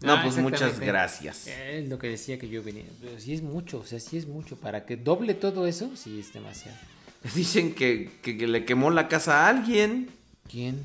[0.03, 1.47] No, Ah, pues muchas gracias.
[1.47, 2.85] Es lo que decía que yo venía.
[3.01, 4.57] Pero sí es mucho, o sea, sí es mucho.
[4.57, 6.77] Para que doble todo eso, sí es demasiado.
[7.35, 10.09] Dicen que, que- que le quemó la casa a alguien.
[10.51, 10.85] ¿Quién?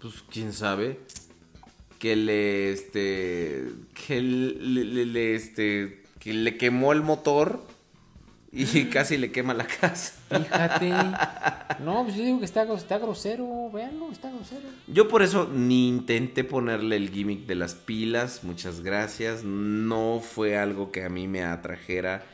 [0.00, 0.98] Pues quién sabe.
[1.98, 3.64] Que le este.
[4.06, 6.02] Que le, le- le, este.
[6.18, 7.64] Que le quemó el motor.
[8.54, 10.12] Y casi le quema la casa.
[10.30, 10.92] Fíjate.
[11.82, 13.70] No, pues yo digo que está, está grosero.
[13.72, 14.60] Véanlo, está grosero.
[14.86, 19.42] Yo por eso ni intenté ponerle el gimmick de las pilas, muchas gracias.
[19.42, 22.24] No fue algo que a mí me atrajera.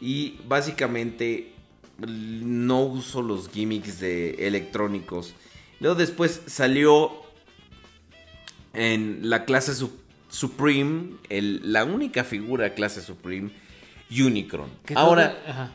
[0.00, 1.52] Y básicamente
[1.98, 5.34] no uso los gimmicks de electrónicos.
[5.80, 7.12] Luego después salió
[8.72, 9.96] en la clase Su-
[10.28, 13.50] Supreme, el- la única figura clase Supreme,
[14.10, 14.70] Unicron.
[14.84, 15.70] Que Ahora, todo- ajá.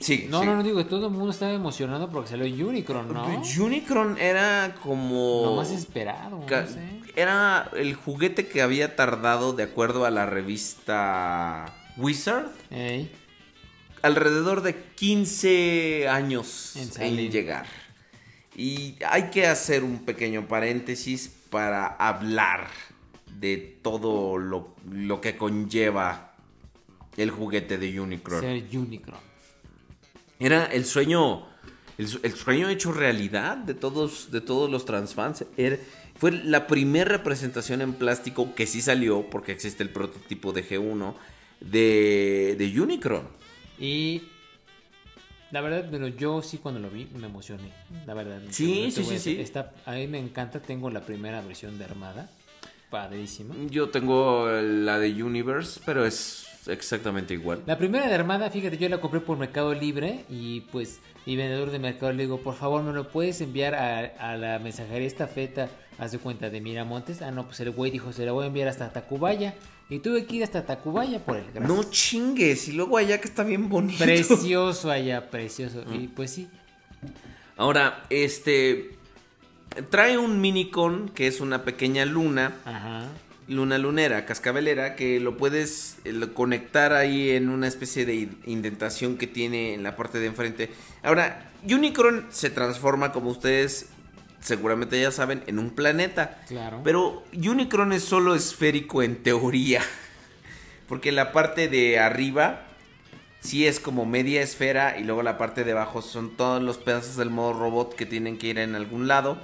[0.00, 3.42] sí, No, no, no digo que todo el mundo estaba emocionado porque salió Unicron, ¿no?
[3.60, 5.42] Unicron era como...
[5.44, 7.00] Lo más esperado, no sé.
[7.16, 13.10] Era el juguete que había tardado, de acuerdo a la revista Wizard, Ey,
[14.02, 17.66] alrededor de 15 años En en, llegar.
[18.56, 22.68] Y hay que hacer un pequeño paréntesis para hablar
[23.38, 26.27] de todo lo, lo que conlleva
[27.18, 28.40] el juguete de Unicron.
[28.40, 29.20] ser Unicron.
[30.40, 31.46] Era el sueño,
[31.98, 35.44] el, su- el sueño hecho realidad de todos, de todos los transfans.
[35.56, 35.78] Era-
[36.16, 41.14] fue la primera representación en plástico que sí salió, porque existe el prototipo de G1,
[41.60, 43.28] de, de Unicron.
[43.78, 44.22] Y
[45.52, 47.72] la verdad, pero yo sí cuando lo vi me emocioné.
[48.06, 48.40] La verdad.
[48.50, 49.52] Sí, sí, sí, sí.
[49.86, 50.60] A mí me encanta.
[50.60, 52.28] Tengo la primera versión de Armada.
[52.90, 53.54] Padrísima.
[53.70, 57.62] Yo tengo la de Universe, pero es exactamente igual.
[57.66, 61.70] La primera de Armada, fíjate, yo la compré por Mercado Libre y pues mi vendedor
[61.70, 65.68] de Mercado le digo, por favor, ¿me lo puedes enviar a, a la mensajería estafeta?
[65.98, 67.22] Haz de cuenta de Miramontes.
[67.22, 69.54] Ah, no, pues el güey dijo, se la voy a enviar hasta Tacubaya.
[69.90, 71.64] Y tuve que ir hasta Tacubaya por el gracias.
[71.68, 74.04] No chingues, y luego allá que está bien bonito.
[74.04, 75.82] Precioso allá, precioso.
[75.86, 75.94] Mm.
[75.94, 76.48] Y pues sí,
[77.56, 78.96] Ahora, este.
[79.90, 82.54] Trae un minicon que es una pequeña luna.
[82.64, 83.06] ajá.
[83.48, 88.38] Luna lunera, cascabelera, que lo puedes eh, lo- conectar ahí en una especie de in-
[88.44, 90.70] indentación que tiene en la parte de enfrente.
[91.02, 93.86] Ahora, Unicron se transforma, como ustedes
[94.40, 96.42] seguramente ya saben, en un planeta.
[96.46, 96.80] Claro.
[96.84, 99.80] Pero Unicron es solo esférico en teoría.
[100.88, 102.62] Porque la parte de arriba
[103.40, 107.16] sí es como media esfera y luego la parte de abajo son todos los pedazos
[107.16, 109.38] del modo robot que tienen que ir en algún lado.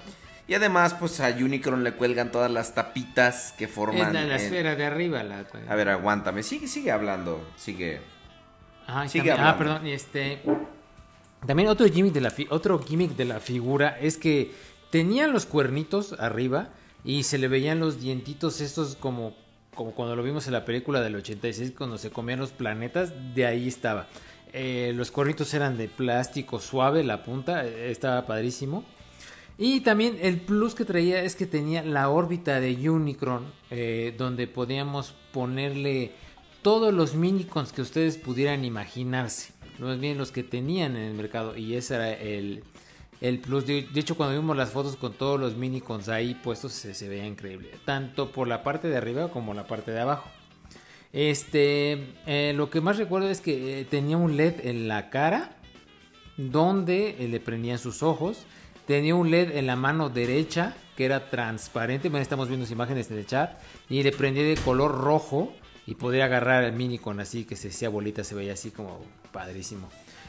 [0.46, 4.12] Y además, pues a Unicron le cuelgan todas las tapitas que forman.
[4.12, 5.22] la, esfera de arriba.
[5.22, 6.42] La, A ver, aguántame.
[6.42, 7.46] Sigue, sigue hablando.
[7.56, 8.00] Sigue.
[8.86, 9.72] Ajá, Sigue también- ah, hablando.
[9.74, 10.42] perdón, y este
[11.46, 14.52] también otro gimmick de la fi- otro gimmick de la figura es que
[14.90, 16.68] tenían los cuernitos arriba
[17.04, 19.34] y se le veían los dientitos estos como
[19.74, 23.44] como cuando lo vimos en la película del 86 cuando se comían los planetas, de
[23.44, 24.06] ahí estaba.
[24.52, 28.84] Eh, los cuernitos eran de plástico suave, la punta eh, estaba padrísimo.
[29.56, 34.46] Y también el plus que traía es que tenía la órbita de Unicron, eh, donde
[34.46, 36.12] podíamos ponerle
[36.62, 39.52] todos los minicons que ustedes pudieran imaginarse.
[39.78, 41.56] Más bien los que tenían en el mercado.
[41.56, 42.64] Y ese era el,
[43.20, 43.66] el plus.
[43.66, 47.26] De, hecho, cuando vimos las fotos con todos los minicons ahí puestos, se, se veía
[47.26, 47.70] increíble.
[47.84, 50.28] Tanto por la parte de arriba como la parte de abajo.
[51.12, 55.56] Este, eh, lo que más recuerdo es que eh, tenía un LED en la cara
[56.36, 58.46] donde le prendían sus ojos.
[58.86, 62.08] Tenía un LED en la mano derecha que era transparente.
[62.08, 63.58] Bueno, estamos viendo las imágenes en el chat.
[63.88, 65.52] Y le prendía de color rojo
[65.86, 68.24] y podía agarrar el minicon así que se hacía bolita.
[68.24, 69.00] Se veía así como
[69.32, 69.88] padrísimo.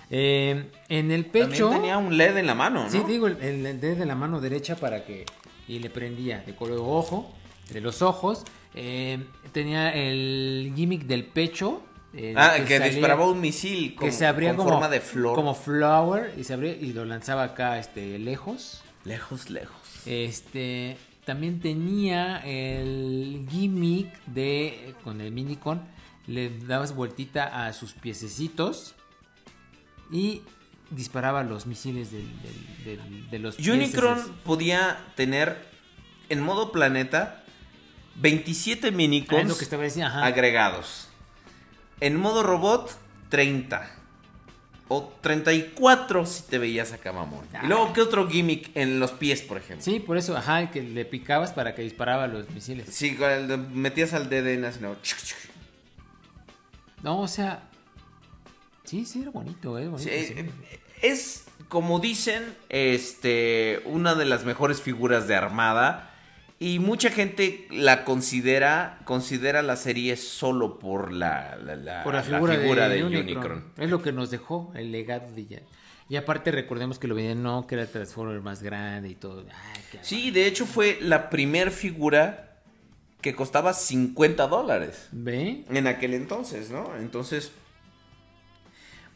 [0.09, 1.69] Eh, en el pecho.
[1.69, 2.89] También tenía un LED en la mano, ¿no?
[2.89, 5.25] Sí, digo, el, el LED de la mano derecha para que...
[5.67, 7.33] Y le prendía de color ojo.
[7.71, 8.43] de los ojos.
[8.73, 9.19] Eh,
[9.51, 11.81] tenía el gimmick del pecho.
[12.17, 15.01] Eh, Ah, que salía- disparaba un misil con, que se abría con como forma de
[15.01, 15.35] flor.
[15.35, 18.81] Como flower y se abría y lo lanzaba acá este lejos.
[19.03, 19.81] Lejos, lejos.
[20.05, 25.81] Este también tenía el gimmick de con el minicon
[26.27, 28.95] le dabas vueltita a sus piececitos
[30.11, 30.41] y
[30.91, 35.57] disparaba los misiles del- del- del- de los Unicron podía tener
[36.29, 37.43] en modo planeta
[38.15, 39.71] 27 Ah, minicons
[40.01, 40.25] ajá.
[40.25, 41.04] agregados.
[42.01, 42.91] En modo robot,
[43.29, 43.89] 30.
[44.87, 47.43] O 34 si te veías acá, mamón.
[47.63, 49.83] Y luego, ¿qué otro gimmick en los pies, por ejemplo?
[49.83, 52.87] Sí, por eso, ajá, que le picabas para que disparaba los misiles.
[52.93, 54.95] Sí, con el de- metías al dedo en así, no.
[57.03, 57.63] No, o sea,
[58.83, 60.33] sí, sí era bonito, eh, bonito, Sí, sí.
[60.37, 60.51] eh,
[61.01, 66.11] es, como dicen, este, una de las mejores figuras de Armada.
[66.57, 72.19] Y mucha gente la considera, considera la serie solo por la, la, la- por la
[72.21, 72.25] la
[72.55, 73.23] figura, de, Unicron.
[73.23, 73.63] Unicron.
[73.77, 75.61] Es lo que nos dejó el legado de ella.
[76.07, 79.43] Y aparte recordemos que lo veían, no, que era el Transformer más grande y todo.
[79.49, 82.61] Ay, qué Sí, de hecho fue la primer figura
[83.21, 85.65] que costaba 50 dólares ¿Ve?
[85.69, 86.95] en aquel entonces, ¿no?
[86.97, 87.51] Entonces,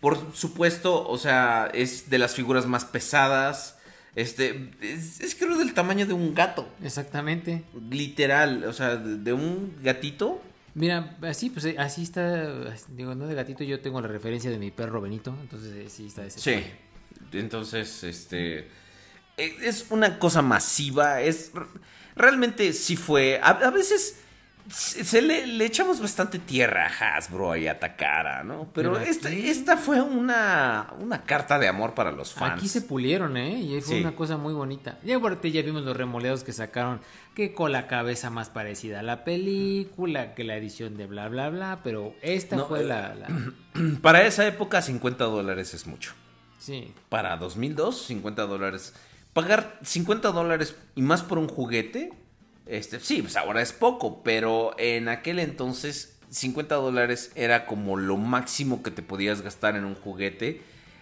[0.01, 3.77] por supuesto, o sea, es de las figuras más pesadas.
[4.19, 6.67] Este, es, es creo del tamaño de un gato.
[6.83, 7.64] Exactamente.
[7.89, 10.41] Literal, o sea, de, de un gatito.
[10.75, 12.75] Mira, así, pues eh, así está.
[12.89, 15.33] Digo, no de gatito, yo tengo la referencia de mi perro Benito.
[15.41, 16.39] Entonces, eh, sí está ese.
[16.39, 16.64] Sí.
[17.31, 18.67] Entonces, este.
[19.38, 21.22] e- Es una cosa masiva.
[21.22, 21.51] Es.
[22.15, 23.39] Realmente sí fue.
[23.41, 24.17] A, a veces.
[24.69, 28.69] Se le, le echamos bastante tierra a Hasbro y a Takara, ¿no?
[28.73, 32.53] Pero, Pero esta, esta fue una, una carta de amor para los fans.
[32.59, 33.59] Aquí se pulieron, ¿eh?
[33.59, 34.01] Y fue Sí.
[34.01, 34.99] una cosa muy bonita.
[35.03, 36.99] Y aparte ya vimos los remoleados que sacaron,
[37.33, 41.49] que con la cabeza más parecida a la película, que la edición de bla, bla,
[41.49, 41.80] bla.
[41.83, 43.27] Pero esta No, fue eh, la, la-
[44.01, 46.14] Para esa época, 50 dólares es mucho.
[46.59, 46.93] Sí.
[47.09, 48.93] Para 2002, 50 dólares.
[49.33, 52.11] Pagar 50 dólares y más por un juguete,
[52.69, 58.17] este, sí, pues ahora es poco, pero en aquel entonces 50 dólares era como lo
[58.17, 60.61] máximo que te podías gastar en un juguete.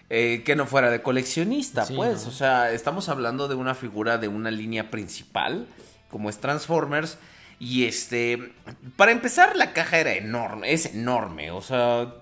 [0.09, 2.23] eh, que no fuera de coleccionista, Sí, pues.
[2.23, 2.29] ¿no?
[2.29, 5.67] O sea, estamos hablando de una figura de una línea principal,
[6.09, 7.17] como es Transformers.
[7.59, 8.53] Y este,
[8.95, 11.51] para empezar, la caja era enorme, es enorme.
[11.51, 12.13] O sea,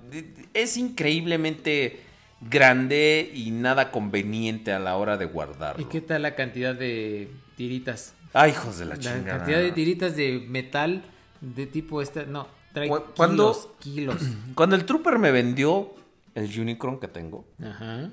[0.56, 2.00] es increíblemente
[2.42, 5.82] grande y nada conveniente a la hora de guardarlo.
[5.82, 8.14] ¿Y qué tal la cantidad de tiritas?
[8.38, 9.38] Ay, hijos de la, La chingada.
[9.38, 11.04] cantidad de tiritas de metal
[11.42, 14.22] de tipo esta, no, trae Cu- cuando- kilos, kilos.
[14.56, 15.94] Cuando el Trooper me vendió
[16.36, 18.10] el Unicron que tengo, Ajá.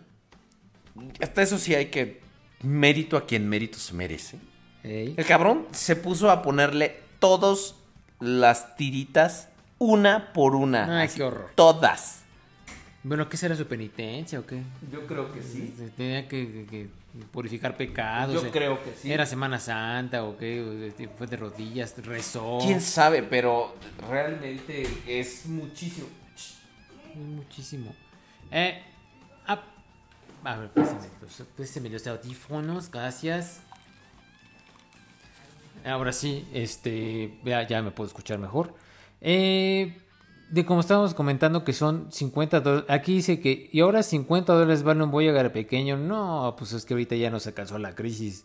[1.21, 2.21] hasta eso sí hay que
[2.63, 4.39] mérito a quien mérito se merece.
[4.85, 5.15] Ey.
[5.17, 7.75] El cabrón se puso a ponerle todas
[8.21, 11.01] las tiritas una por una.
[11.01, 11.51] Ay, así, qué horror.
[11.57, 12.23] Todas.
[13.05, 14.63] Bueno, ¿qué será su penitencia o qué?
[14.93, 15.75] Yo creo que sí.
[15.97, 16.89] Tenía que, que- que
[17.31, 18.43] purificar pecados.
[18.43, 18.51] Yo eh.
[18.53, 19.13] creo que sí.
[19.13, 20.87] ¿Era Semana Santa o qué?
[20.89, 21.95] Este, ¿Fue de rodillas?
[21.99, 22.59] ¿Rezó?
[22.63, 23.75] Quién sabe, pero
[24.09, 26.09] realmente es muchísimo.
[27.15, 27.95] Muchísimo.
[28.51, 28.83] Eh,
[29.47, 29.63] ah,
[30.45, 33.61] a ver, préstame los, los audífonos, gracias.
[35.85, 38.75] Ahora sí, este, ya, ya me puedo escuchar mejor.
[39.21, 39.97] Eh,
[40.53, 44.83] de como estábamos comentando que son 50 dólares, aquí dice que, y ahora 50 dólares
[44.83, 45.97] vale un Voyager pequeño.
[45.97, 48.45] No, pues es que ahorita ya nos alcanzó la crisis.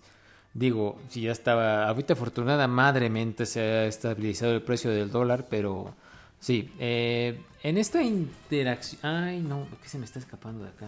[0.53, 5.93] Digo, si ya estaba, ahorita afortunada madremente se ha estabilizado el precio del dólar, pero
[6.39, 10.87] sí, eh, en esta interacción, ay no, ¿qué se me está escapando de acá?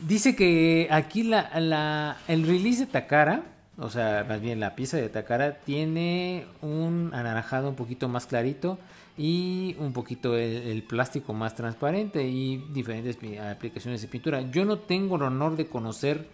[0.00, 3.42] Dice que aquí la, la, el release de Takara,
[3.76, 8.78] o sea, más bien la pieza de Takara, tiene un anaranjado un poquito más clarito
[9.16, 14.42] y un poquito el, plástico más transparente y diferentes aplicaciones de pintura.
[14.50, 16.26] Yo no tengo el honor de conocer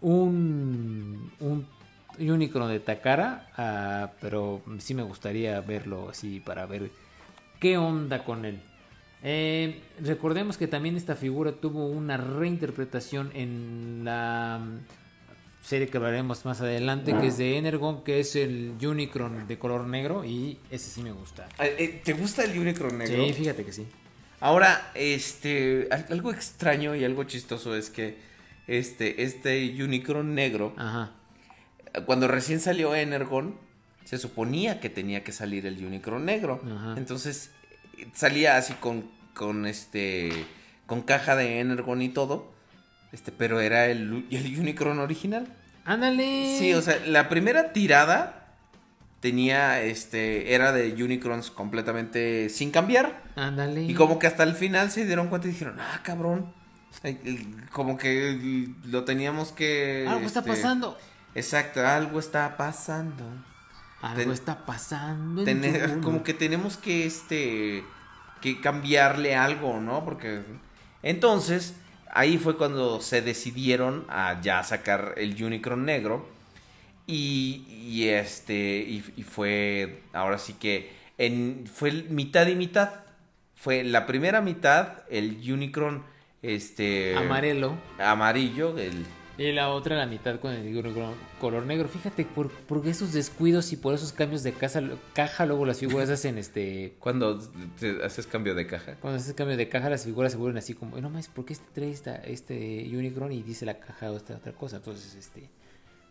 [0.00, 1.66] un, un
[2.18, 6.90] Unicron de Takara, ah, pero sí me gustaría verlo así para ver
[7.60, 8.60] qué onda con él.
[9.22, 14.60] Eh, recordemos que también esta figura tuvo una reinterpretación en la
[15.64, 19.86] serie que hablaremos más adelante, que es de Energon, que es el Unicron de color
[19.86, 21.48] negro y ese sí me gusta.
[21.58, 23.24] Eh, eh, ¿Te gusta el Unicron negro?
[23.24, 23.86] Sí, fíjate que sí.
[24.40, 28.18] Ahora, este, al- algo extraño y algo chistoso es que
[28.66, 31.12] este, este Unicron negro, Ajá.
[32.04, 33.56] cuando recién salió Energon,
[34.04, 36.60] se suponía que tenía que salir el Unicron negro.
[36.66, 36.94] Ajá.
[36.98, 37.50] Entonces,
[37.98, 40.30] eh, salía así con, con este,
[40.86, 42.52] con caja de Energon y todo,
[43.14, 45.46] este, pero era el, el Unicron original.
[45.84, 46.58] Ándale.
[46.58, 48.56] Sí, o sea, la primera tirada
[49.20, 53.22] tenía, este, era de Unicrons completamente sin cambiar.
[53.36, 53.84] Ándale.
[53.84, 56.52] Y como que hasta el final se dieron cuenta y dijeron, ah, cabrón.
[57.72, 60.06] Como que lo teníamos que...
[60.08, 60.98] Algo está este, pasando.
[61.34, 63.24] Exacto, algo está pasando.
[64.02, 65.40] Algo ten- está pasando.
[65.46, 67.84] en Tener- como que tenemos que, este,
[68.40, 70.04] que cambiarle algo, ¿no?
[70.04, 70.42] Porque
[71.02, 71.74] entonces
[72.14, 76.26] ahí fue cuando se decidieron a ya sacar el Unicron negro
[77.06, 82.90] y, y este y, y fue ahora sí que en fue mitad y mitad.
[83.54, 86.04] Fue la primera mitad el Unicron
[86.42, 87.78] este Amarelo.
[87.98, 89.06] amarillo, el
[89.36, 90.94] Y la otra la mitad con el
[91.40, 91.88] color negro.
[91.88, 94.80] Fíjate, por, por esos descuidos y por esos cambios de casa,
[95.12, 96.94] caja, luego las figuras hacen este...
[97.00, 97.38] cuando
[97.80, 98.94] te haces cambio de caja.
[99.00, 101.52] Cuando haces cambio de caja, las figuras se vuelven así como, no más, ¿por qué
[101.54, 104.76] este trae esta, este Unicron y dice la caja o esta otra cosa?
[104.76, 105.50] Entonces, este...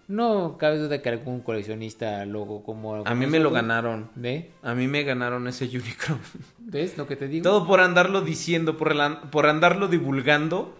[0.06, 3.06] No cabe duda que algún coleccionista luego como...
[3.06, 4.10] A mí me lo ganaron.
[4.16, 4.52] ¿Ve?
[4.62, 6.20] A mí me ganaron ese Unicron.
[6.60, 7.44] ¿Ves lo que te digo?
[7.44, 10.78] Todo por andarlo diciendo, por, el- por andarlo divulgando,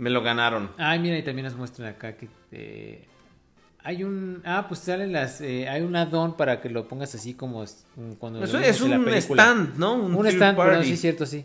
[0.00, 0.70] me lo ganaron.
[0.78, 3.04] Ay, mira, y también nos muestran acá que eh,
[3.84, 4.40] hay un...
[4.44, 5.40] Ah, pues salen las...
[5.42, 7.86] eh, hay un add-on para que lo pongas así como es-
[8.18, 8.42] cuando...
[8.42, 9.94] Eso es la un stand, ¿no?
[9.94, 10.84] Un, third stand, party.
[10.86, 11.44] sí es cierto, sí.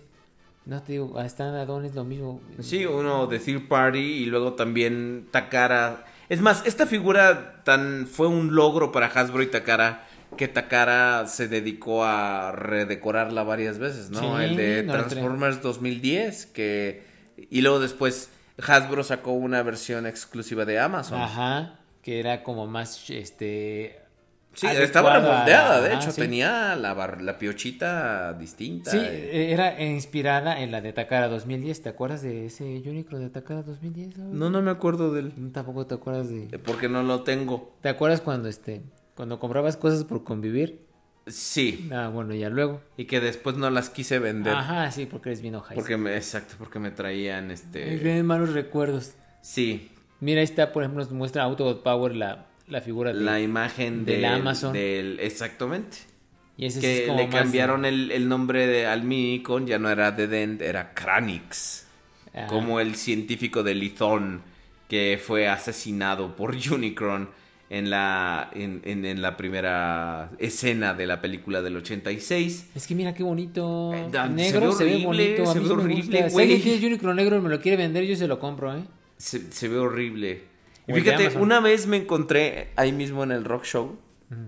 [0.66, 2.42] No te digo, ah, stand add-on es lo mismo.
[2.60, 6.06] Sí, uno de Third Party y luego también Takara.
[6.30, 11.48] Es más, esta figura tan fue un logro para Hasbro y Takara que Takara se
[11.48, 14.20] dedicó a redecorarla varias veces, ¿no?
[14.38, 17.04] Sí, El de Transformers 2010 que
[17.50, 21.22] y luego después Hasbro sacó una versión exclusiva de Amazon.
[21.22, 24.00] Ajá, que era como más, este...
[24.54, 26.22] Sí, estaba remoldeada, a- de ajá, hecho, sí.
[26.22, 28.90] tenía la, bar- la piochita distinta.
[28.90, 29.30] Sí, eh.
[29.50, 31.82] eh, era inspirada en la de Takara 2010.
[31.82, 34.18] ¿Te acuerdas de ese Unicron de Takara 2010?
[34.18, 35.34] No, no me acuerdo del...
[35.36, 36.58] No, Tampoco te acuerdas de...
[36.60, 37.74] Porque no lo tengo.
[37.82, 38.82] ¿Te acuerdas cuando este...
[39.16, 40.85] Cuando comprabas cosas por convivir?
[41.28, 41.90] Sí.
[41.92, 42.82] Ah, bueno, ya luego.
[42.98, 44.54] Y que después no las quise vender.
[44.54, 45.76] Ajá, sí, porque eres bien ojaiza.
[45.76, 47.84] Porque me, exacto, porque me traían Me este.
[47.98, 49.14] vienen malos recuerdos.
[49.42, 53.20] Sí, Mira, ahí está, por ejemplo, nos muestra Autobot Power la, la figura de...
[53.22, 54.72] la imagen del del, Amazon.
[54.74, 55.98] del- exactamente.
[56.58, 59.78] y ese Que es como le más- cambiaron el, el nombre de, al Minicon, ya
[59.78, 61.86] no era The Dent, era Kranix.
[62.34, 64.42] Ah, Como el científico de Lithon
[64.88, 67.30] que fue asesinado por Unicron
[67.70, 72.70] en la, en, en- en la primera escena de la película del 86.
[72.76, 73.92] Es que mira qué bonito.
[73.94, 75.06] Eh, negro se se ve ve, horrible,
[75.38, 75.44] bonito.
[75.50, 76.30] A se mí ve sí me horrible, gusta.
[76.30, 78.84] Si alguien tiene Unicron negro y me lo quiere vender, yo se lo compro, ¿eh?
[79.18, 80.44] Se, se ve horrible.
[80.88, 83.98] Y fíjate, una vez me encontré ahí mismo en el Rock Show,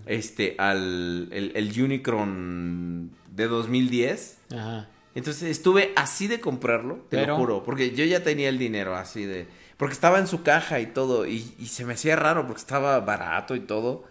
[0.06, 4.38] este, al el, el Unicron de 2010.
[4.52, 4.90] Ajá.
[5.16, 8.96] Entonces estuve así de comprarlo, te Pero- lo juro, porque yo ya tenía el dinero
[8.96, 9.48] así de...
[9.78, 13.00] Porque estaba en su caja y todo, y, y se me hacía raro porque estaba
[13.00, 14.06] barato y todo.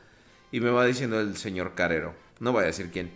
[0.52, 3.10] Y me va diciendo el señor Carero, no voy a decir quién.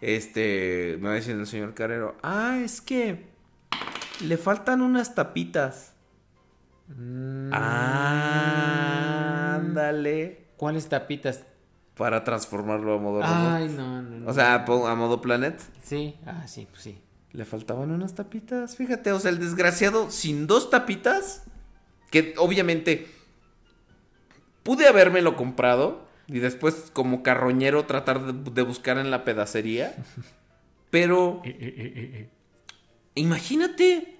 [0.00, 3.26] Este, me va diciendo el señor Carero, ah, es que
[4.20, 5.92] le faltan unas tapitas.
[6.88, 7.52] Mm,
[9.54, 10.46] Ándale.
[10.56, 11.44] ¿Cuáles tapitas?
[11.96, 13.34] Para transformarlo a modo robot.
[13.34, 14.30] Ay, no, no, no.
[14.30, 15.60] O sea, a modo planet.
[15.82, 17.00] Sí, ah, sí, pues sí.
[17.32, 21.42] Le faltaban unas tapitas, fíjate, o sea, el desgraciado sin dos tapitas,
[22.10, 23.06] que obviamente
[24.62, 29.94] pude habérmelo comprado y después como carroñero tratar de, de buscar en la pedacería,
[30.90, 31.42] pero
[33.14, 34.18] imagínate,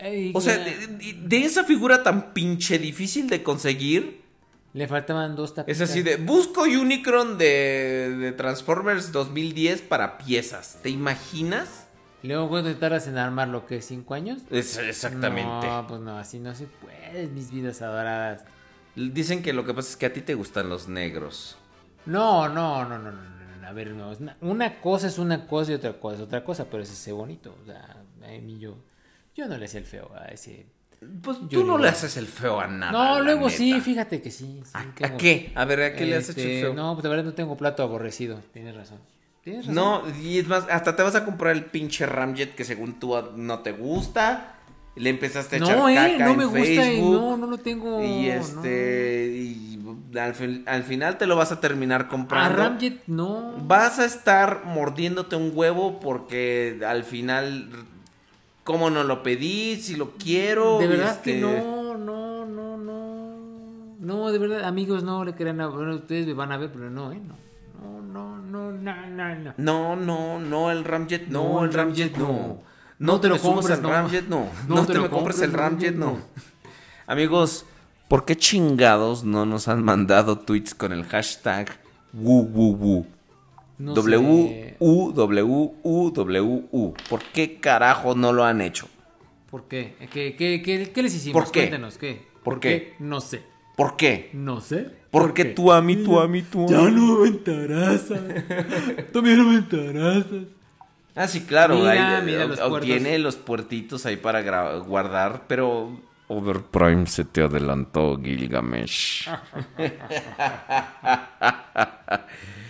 [0.00, 0.64] Ey, o sea, ya.
[0.64, 4.20] de, de- de esa figura tan pinche difícil de conseguir,
[4.74, 5.80] Le faltaban dos tapitas.
[5.80, 11.87] es así de, busco Unicron de, de Transformers 2010 para piezas, ¿te imaginas?
[12.22, 13.80] Luego, ¿cuánto te tardas en armar lo que?
[13.80, 14.40] ¿Cinco años?
[14.50, 15.66] Es exactamente.
[15.66, 18.44] No, pues no, así no se puede, mis vidas adoradas.
[18.96, 21.56] Dicen que lo que pasa es que a ti te gustan los negros.
[22.06, 23.20] No, no, no, no, no,
[23.60, 24.10] no, A ver, no.
[24.10, 26.98] es una- cosa es una cosa y otra cosa es otra cosa, pero ese es
[27.00, 27.54] ese bonito.
[27.62, 28.76] O sea, a mí yo,
[29.36, 30.66] yo no le hacía el feo a ese.
[31.22, 32.90] Pues Yo tú no digo- le haces el feo a nada.
[32.90, 33.56] no, la luego neta.
[33.58, 34.60] sí, fíjate que sí.
[34.64, 35.52] sí, ¿A, qué a bo- qué?
[35.54, 36.74] A ver, ¿a qué le has hecho el Este, feo?
[36.74, 38.40] No, pues de verdad no tengo plato aborrecido.
[38.52, 38.98] Tienes razón.
[39.48, 39.74] Tienes razón.
[39.74, 43.16] No, y es más, hasta te vas a comprar el pinche Ramjet que según tú
[43.16, 44.54] a- no te gusta.
[44.96, 47.12] Le empezaste a echar No, eh, caca no en me gusta y Facebook.
[47.12, 48.02] no, no lo tengo.
[48.02, 48.32] Y no.
[48.32, 49.26] este.
[49.32, 52.56] Y al, fin- al final te lo vas a terminar A comprando.
[52.58, 53.54] Ramjet no.
[53.64, 57.70] Vas a estar mordiéndote un huevo porque al final.
[58.64, 59.76] ¿Cómo no lo pedí?
[59.76, 60.78] Si lo quiero.
[60.78, 63.38] De verdad que este- no, no, no, no.
[64.00, 65.68] No, de verdad, amigos, no le crean a.
[65.68, 67.20] Bueno, ustedes me van a ver, pero no, ¿eh?
[67.26, 67.34] No.
[67.82, 69.54] No, no, no, no, no, no.
[69.56, 72.62] No, no, no, el Ramjet, no, No, el el Ramjet, no.
[72.98, 73.20] no.
[73.20, 73.88] Te lo compres, no.
[73.88, 74.46] Ramjet, no.
[74.68, 76.18] No, te, lo compres el el Ramjet, no.
[77.06, 77.64] Amigos,
[78.08, 81.78] ¿por qué chingados no nos han mandado tweets con el hashtag
[82.12, 83.06] wu wu wu?
[83.78, 84.76] No W.
[84.80, 86.94] U, W, U, W, U.
[87.08, 88.88] ¿Por qué carajo no lo han hecho?
[89.50, 89.94] ¿Por qué?
[90.12, 91.42] ¿Qué, qué, qué, qué les hicimos?
[91.44, 91.60] ¿Por qué?
[91.60, 92.26] Cuéntenos, ¿qué?
[92.42, 92.94] ¿Por qué?
[92.98, 93.42] No sé.
[93.76, 94.30] ¿Por qué?
[94.32, 94.97] No sé.
[95.10, 96.92] Porque tú a mí, tú a mí, tú a mí.
[96.94, 98.20] no me enterazas.
[99.12, 100.48] También no me enterazas.
[101.14, 101.76] Ah, sí, claro.
[101.76, 107.24] Mira, ahí, mira eh, los o- tiene los puertitos ahí para guardar, pero Overprime se
[107.24, 109.28] te adelantó, Gilgamesh.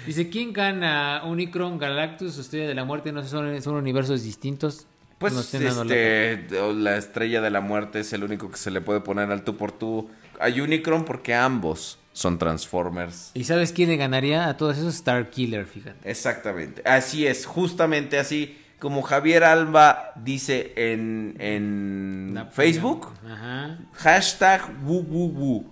[0.06, 1.22] Dice, ¿quién gana?
[1.24, 4.86] Unicron, Galactus, Estrella de la Muerte, no sé, son, son universos distintos.
[5.18, 8.80] Pues No la- este, la estrella de la muerte es el único que se le
[8.80, 10.08] puede poner al tú por tú
[10.40, 13.30] a Unicron porque ambos son Transformers.
[13.34, 14.94] ¿Y sabes quién le ganaría a todos esos?
[14.96, 16.10] Star Killer, fíjate.
[16.10, 16.82] Exactamente.
[16.84, 23.12] Así es, justamente así como Javier Alba dice en, en Facebook.
[23.24, 23.78] Ajá.
[23.94, 25.70] Hashtag wu wu wu.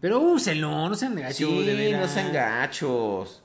[0.00, 2.00] Pero úselo, no sean gachos, Sí, de veras.
[2.02, 3.42] no sean gachos.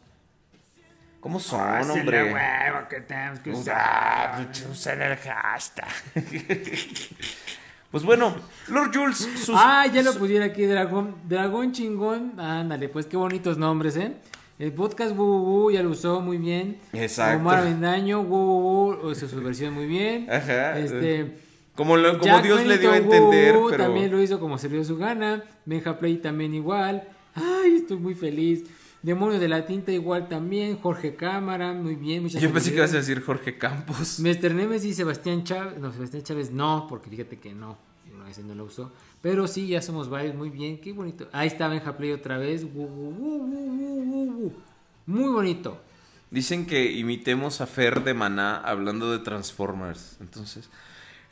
[1.21, 2.23] ¿Cómo son, Hazle hombre?
[2.33, 4.69] huevo que tenemos que Ah, usar.
[4.71, 5.87] Usar el hashtag.
[7.91, 8.33] Pues bueno,
[8.69, 9.55] Lord Jules, sus...
[9.57, 12.39] Ah, ya lo pusiera aquí, Dragón, Dragón Chingón.
[12.39, 14.13] Ándale, pues qué bonitos nombres, ¿eh?
[14.59, 16.77] El podcast Wu ya lo usó muy bien.
[16.93, 17.41] Exacto.
[17.41, 20.27] Omar Avendaño, Wu hizo su versión muy bien.
[20.31, 20.79] Ajá.
[20.79, 21.35] Este,
[21.75, 23.83] como lo- como Jack Dios le dio a entender, Wu Wu, pero...
[23.85, 25.43] También lo hizo como se le dio su gana.
[25.65, 27.03] Benja Play también igual.
[27.35, 28.63] Ay, estoy muy feliz.
[29.01, 30.77] Demonio de la Tinta igual también.
[30.79, 32.23] Jorge Cámara, muy bien.
[32.23, 34.19] Muchas Yo pensé que ibas a decir Jorge Campos.
[34.19, 34.53] Mr.
[34.53, 35.79] Nemesis, Sebastián Chávez.
[35.79, 37.77] No, Sebastián Chávez no, porque fíjate que no.
[38.17, 38.91] No, ese no lo usó.
[39.21, 40.35] Pero sí, ya somos varios.
[40.35, 41.27] Muy bien, qué bonito.
[41.31, 42.63] Ahí está Benja Play otra vez.
[42.63, 44.51] Muy
[45.07, 45.81] bonito.
[46.29, 50.17] Dicen que imitemos a Fer de Maná hablando de Transformers.
[50.21, 50.69] Entonces,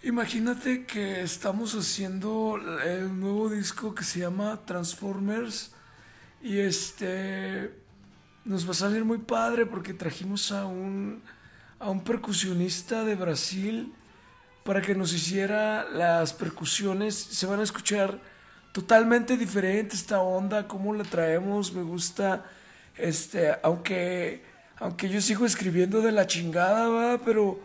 [0.02, 5.72] Imagínate que estamos haciendo el nuevo disco que se llama Transformers
[6.42, 7.72] y este
[8.46, 11.22] nos va a salir muy padre porque trajimos a un
[11.80, 13.94] a un percusionista de Brasil
[14.64, 17.16] para que nos hiciera las percusiones.
[17.16, 18.20] Se van a escuchar
[18.72, 22.46] totalmente diferente esta onda, cómo la traemos, me gusta
[22.98, 24.44] este, aunque
[24.80, 27.18] aunque yo sigo escribiendo de la chingada, ¿va?
[27.18, 27.60] pero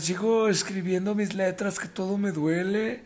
[0.00, 3.04] sigo escribiendo mis letras que todo me duele.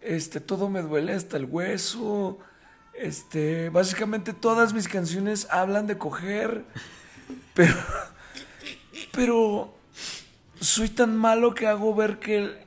[0.00, 2.38] Este, todo me duele hasta el hueso.
[2.98, 6.64] Este, básicamente todas mis canciones hablan de coger.
[7.54, 7.74] Pero
[9.12, 9.74] pero
[10.60, 12.64] soy tan malo que hago ver que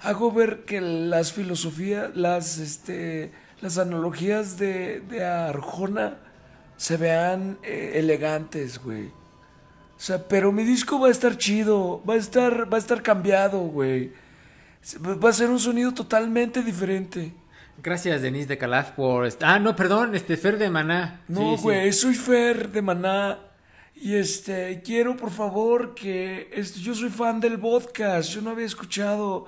[0.00, 6.18] hago ver que las filosofías, las este las analogías de, de Arjona
[6.76, 9.08] se vean eh, elegantes, güey.
[9.08, 13.02] O sea, pero mi disco va a estar chido, va a estar, va a estar
[13.02, 14.12] cambiado, güey.
[15.04, 17.34] Va a ser un sonido totalmente diferente.
[17.82, 19.28] Gracias, Denise de Calaf, por...
[19.42, 21.22] Ah, no, perdón, este Fer de Maná.
[21.28, 21.62] No, Sí, sí.
[21.62, 23.38] güey, soy Fer de Maná.
[23.94, 26.48] Y este, quiero por favor que.
[26.52, 28.30] Este, yo soy fan del podcast.
[28.30, 29.46] Yo no había escuchado.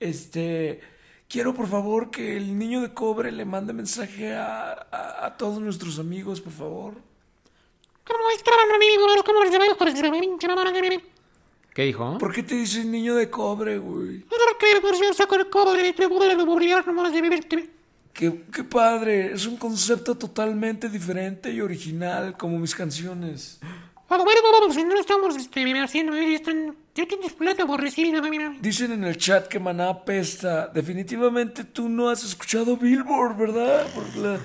[0.00, 0.80] Este.
[1.28, 5.60] Quiero por favor que el niño de cobre le mande mensaje a, a, a todos
[5.60, 6.94] nuestros amigos, por favor.
[11.74, 12.18] ¿Qué dijo?
[12.18, 14.20] ¿Por qué te dicen niño de cobre, güey?
[18.12, 19.32] Qué, qué padre.
[19.32, 23.58] Es un concepto totalmente diferente y original, como mis canciones.
[28.60, 30.68] Dicen en el chat que Maná apesta.
[30.68, 33.86] Definitivamente tú no has escuchado Billboard, ¿verdad?
[33.92, 34.38] Por la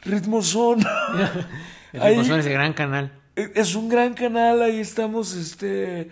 [0.00, 0.80] ritmozón.
[1.92, 3.12] El Ritmozón, ese gran canal.
[3.34, 6.08] es un gran canal, ahí estamos, este,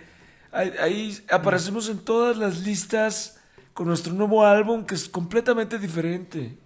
[0.59, 3.39] ahí, ahí aparecemos en todas las listas
[3.73, 6.59] con nuestro nuevo álbum que es completamente diferente.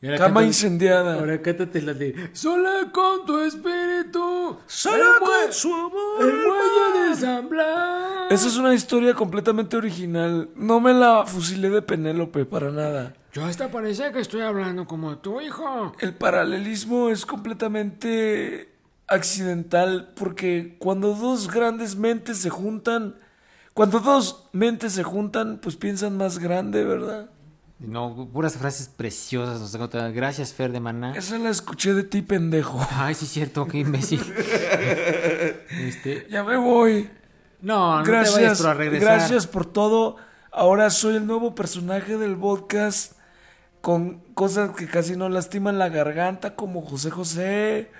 [0.00, 1.14] Y ahora Cama incendiada.
[1.14, 2.30] Ahora cántate la de...
[2.32, 4.56] Sola con tu espíritu.
[4.66, 8.30] Sola con su amor, El el muelle de San Blas.
[8.30, 10.50] Esa es una historia completamente original.
[10.54, 13.14] No me la fusilé de Penélope para nada.
[13.32, 15.92] Yo hasta parece que estoy hablando como tu hijo.
[15.98, 18.77] El paralelismo es completamente
[19.08, 23.16] accidental porque cuando dos grandes mentes se juntan,
[23.74, 27.30] cuando dos mentes se juntan, pues piensan más grande, ¿verdad?
[27.78, 29.60] No, puras frases preciosas.
[29.60, 30.12] nos encontramos.
[30.12, 31.14] Gracias, Fer de Maná.
[31.14, 32.84] Esa la escuché de ti, pendejo.
[32.90, 34.20] Ay, sí es cierto, qué imbécil.
[35.70, 37.08] este, Ya me voy.
[37.60, 38.58] no, no te vayas Gracias.
[38.58, 39.18] pero a regresar.
[39.18, 40.16] Gracias por todo.
[40.50, 43.12] Ahora soy el nuevo personaje del podcast
[43.80, 47.92] con cosas que casi no lastiman la garganta, como José José.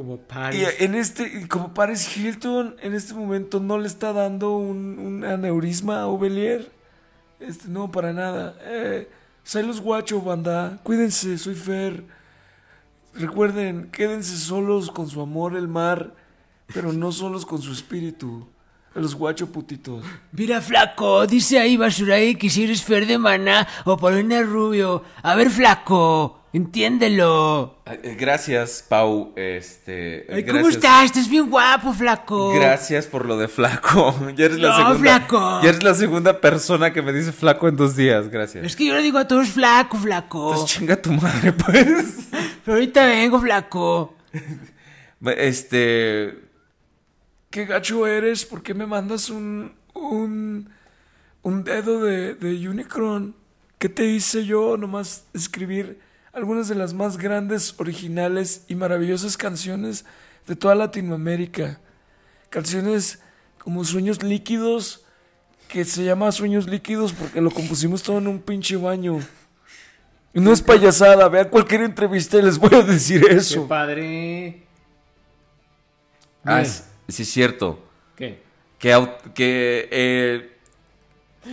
[0.00, 0.68] Como Y Paris.
[0.78, 5.24] en este, y como Paris Hilton, en este momento no le está dando un, un
[5.26, 6.72] aneurisma a Ovelier.
[7.38, 8.56] Este, no, para nada.
[8.62, 9.10] Eh,
[9.56, 10.78] los guacho, banda.
[10.84, 12.02] Cuídense, soy Fer.
[13.12, 16.14] Recuerden, quédense solos con su amor, el mar.
[16.72, 18.48] pero no solos con su espíritu.
[18.94, 20.02] Los guacho putitos.
[20.32, 25.04] Mira, flaco, dice ahí Basuray que si eres Fer de Maná o Paulina Rubio.
[25.22, 27.78] A ver, flaco, entiéndelo.
[27.86, 29.32] Eh, Gracias, Pau.
[29.36, 30.26] Este.
[30.28, 30.52] Ay, gracias.
[30.52, 31.04] ¿Cómo estás?
[31.06, 32.52] Estás bien guapo, flaco.
[32.52, 34.14] Gracias por lo de flaco.
[34.36, 34.98] Ya eres la segunda.
[34.98, 35.60] flaco.
[35.62, 38.28] Ya eres la segunda persona que me dice flaco en dos días.
[38.28, 38.64] Gracias.
[38.64, 40.52] Es que yo le digo a todos flaco, flaco.
[40.54, 42.28] Pues chinga tu madre, pues.
[42.64, 44.14] Pero ahorita vengo, flaco.
[45.36, 46.38] Este.
[47.50, 48.44] ¿Qué gacho eres?
[48.44, 49.72] ¿Por qué me mandas un.
[49.94, 50.70] un.
[51.42, 53.34] un dedo de, de Unicron?
[53.78, 54.76] ¿Qué te hice yo?
[54.76, 55.98] Nomás escribir
[56.32, 60.04] algunas de las más grandes, originales y maravillosas canciones
[60.46, 61.80] de toda Latinoamérica.
[62.50, 63.20] Canciones
[63.58, 65.04] como Sueños Líquidos,
[65.68, 69.20] que se llama Sueños Líquidos porque lo compusimos todo en un pinche baño.
[70.32, 73.66] Y no es payasada, vean cualquier entrevista y les voy a decir Qué eso.
[73.66, 74.62] padre.
[76.44, 77.84] Ah, es- sí, es cierto.
[78.16, 78.40] ¿Qué?
[78.78, 80.56] Que, que eh,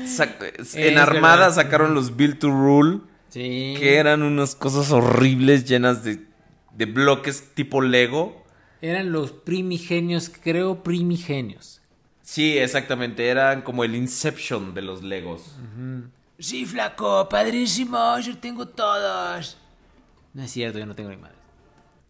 [0.06, 0.38] sac-
[0.76, 1.56] en Es Armada verdad.
[1.56, 3.76] sacaron los Build to Rule, Sí.
[3.78, 6.26] que eran unas cosas horribles llenas de,
[6.74, 8.44] de bloques tipo Lego.
[8.82, 11.82] Eran los primigenios, creo primigenios.
[12.28, 15.56] Sí, exactamente, eran como el Inception de los Legos.
[16.38, 19.58] Sí, flaco, padrísimo, yo tengo todos.
[20.34, 21.38] No es cierto, yo no tengo ni madre.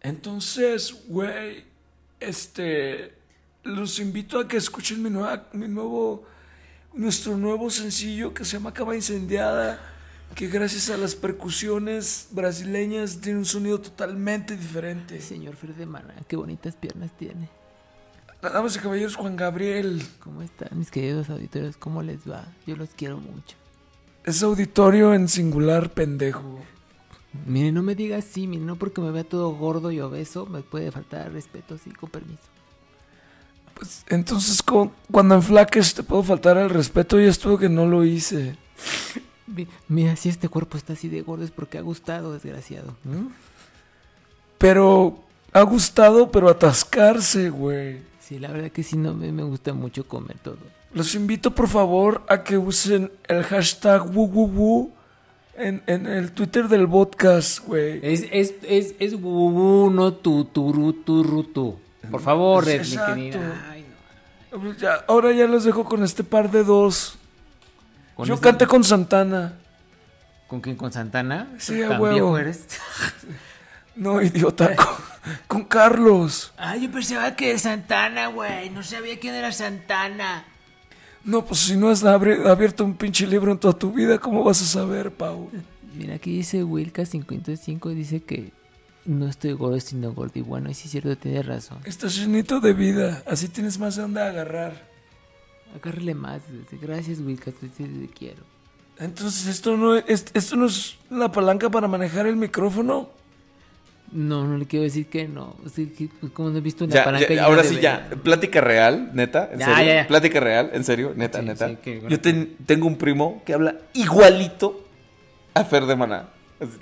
[0.02, 1.66] Entonces, güey,
[2.20, 3.14] este,
[3.64, 6.26] los invito a que escuchen mi, nueva, mi nuevo,
[6.94, 9.80] nuestro nuevo sencillo que se llama Cama Incendiada,
[10.38, 15.20] que gracias a las percusiones brasileñas tiene un sonido totalmente diferente.
[15.20, 17.50] Señor de Maná, qué bonitas piernas tiene.
[18.40, 21.76] Damas y caballeros, Juan Gabriel, ¿Cómo están mis queridos auditores?
[21.76, 22.46] ¿Cómo les va?
[22.68, 23.58] Yo los quiero mucho.
[24.24, 26.60] es auditorio en singular pendejo.
[27.48, 30.62] Mire, no me diga así, mire, no porque me vea todo gordo y obeso, me
[30.62, 32.44] puede faltar respeto, sí, con permiso.
[33.74, 38.06] Pues, entonces, cu- cuando enflaques te puedo faltar el respeto y esto que no lo
[38.06, 38.56] hice.
[39.48, 42.96] Mi- Mira, si este cuerpo está así de gordo es porque ha gustado, desgraciado.
[44.58, 45.20] Pero
[45.54, 48.00] ha gustado, pero atascarse, güey.
[48.20, 50.58] Sí, la verdad que sí, no me, me gusta mucho comer todo.
[50.94, 54.92] Los invito por favor a que usen el hashtag WuWuWu
[55.56, 58.00] en, en el Twitter del podcast, güey.
[58.04, 61.78] Es, es, es, es gugu, no tu, turu, turu, tu.
[62.10, 63.66] Por favor, Red, mi querida.
[63.72, 63.86] Ay,
[64.52, 64.74] no.
[64.76, 67.18] Ya- ahora ya los dejo con este par de dos.
[68.18, 69.54] Con Yo este- canté con Santana.
[70.48, 70.76] ¿Con quién?
[70.76, 71.50] ¿Con Santana?
[71.60, 72.38] Sí, a ¿Tan huevo.
[72.38, 72.66] eres?
[73.96, 74.76] No, idiota.
[74.76, 74.88] Con,
[75.48, 76.54] con Carlos.
[76.58, 78.70] Ah, yo pensaba que era Santana, güey.
[78.70, 80.46] No sabía quién era Santana.
[81.24, 84.62] No, pues si no has abierto un pinche libro en toda tu vida, ¿cómo vas
[84.62, 85.50] a saber, Pau?
[85.96, 88.52] Mira, aquí dice Wilka 55 dice que
[89.06, 90.34] no estoy gordo, sino gordo.
[90.36, 91.80] Y bueno, y sí es cierto, tiene razón.
[91.84, 93.24] Estás llenito de vida.
[93.26, 94.87] Así tienes más de dónde agarrar.
[95.76, 96.42] Agárrele más.
[96.82, 98.44] Gracias, Wilka, te, te- quiero.
[99.00, 103.10] Entonces, ¿esto no, es, ¿esto no es la palanca para manejar el micrófono?
[104.12, 105.56] No, no le quiero decir que no.
[105.66, 108.10] O sea, que, pues, como no he visto una Ya, palanca ya, ahora sí, ya.
[108.24, 109.50] Plática real, neta.
[109.52, 110.08] ¿En Ya, serio?
[110.08, 111.70] Plática real, en serio, neta, Sí, neta.
[111.70, 114.84] sí, que- Yo ten- tengo un primo que habla igualito
[115.54, 116.30] a Fer de Maná.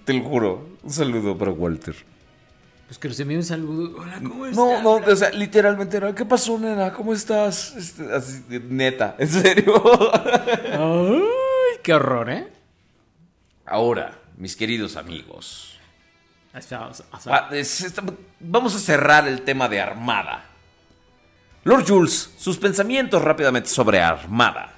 [0.05, 0.69] Te lo juro.
[0.83, 1.95] Un saludo para Walter.
[2.87, 3.97] Pues que los envíe un saludo.
[3.99, 6.13] Hola, ¿cómo No, no, o sea, literalmente, ¿no?
[6.13, 6.93] ¿qué pasó, nena?
[6.93, 7.75] ¿Cómo estás?
[7.75, 9.73] Este, Así, neta, en serio.
[10.71, 12.47] Ay, qué horror, ¿eh?
[13.65, 15.79] Ahora, mis queridos amigos.
[17.27, 18.03] Va- es- esta-
[18.39, 20.45] Vamos a cerrar el tema de Armada.
[21.63, 24.71] Lord Jules, sus pensamientos rápidamente sobre Armada.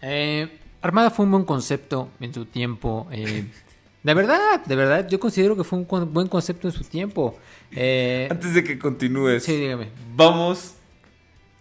[0.00, 3.08] eh, Armada fue un buen concepto en su tiempo.
[3.10, 3.50] eh,
[4.02, 7.38] de verdad, de verdad, yo considero que fue un con- buen concepto en su tiempo.
[7.72, 9.90] Eh, Antes de que continúes, sí, dígame.
[10.16, 10.74] vamos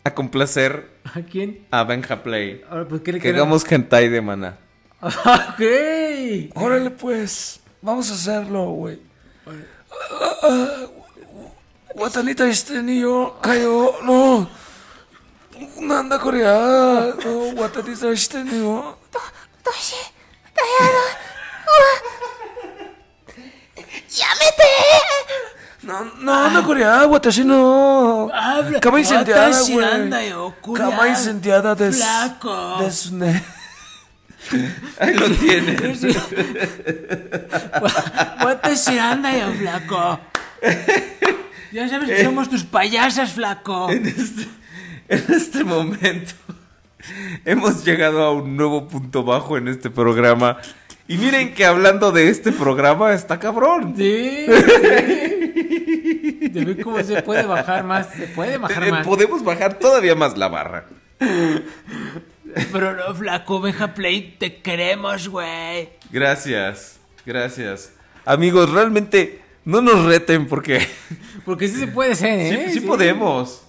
[0.03, 1.66] a complacer ¿A quién?
[1.72, 2.61] a Benja Play.
[2.69, 4.58] Ahora, pues, ¿qué le Que hagamos hentai de Maná.
[5.01, 5.61] Ok.
[6.56, 9.00] Órale, pues, vamos a hacerlo, güey.
[11.95, 14.50] Watanita este niño cayó, no.
[15.82, 18.95] Nanda Corea, no, Watanita este niño.
[25.82, 28.30] No, no, anda Corea, Watashi no.
[28.34, 28.80] Habla.
[28.80, 30.54] Cama incendiada, güey.
[30.62, 30.90] Corea.
[30.90, 32.78] Cama incendiada de Flaco.
[32.82, 33.44] de Sune.
[35.00, 36.02] Ahí lo tienes.
[38.44, 40.20] Watashi anda yo, flaco.
[41.72, 43.90] Ya sabes que somos tus payasas, flaco.
[43.90, 44.48] en, este,
[45.08, 46.34] en este momento
[47.46, 50.58] hemos llegado a un nuevo punto bajo en este programa.
[51.10, 53.94] Y miren que hablando de este programa está cabrón.
[53.98, 54.46] Sí.
[54.48, 56.52] sí.
[56.54, 58.10] Ya ve cómo se puede bajar más.
[58.14, 59.06] Se puede bajar Eh, más.
[59.06, 60.86] Podemos bajar todavía más la barra.
[62.72, 65.90] Pero no, flaco, Benja Play, te queremos, güey.
[66.12, 67.92] Gracias, gracias.
[68.26, 70.80] Amigos, realmente no nos reten porque
[71.46, 72.70] Porque sí se puede ser, sí, ¿eh?
[72.72, 73.64] sí podemos.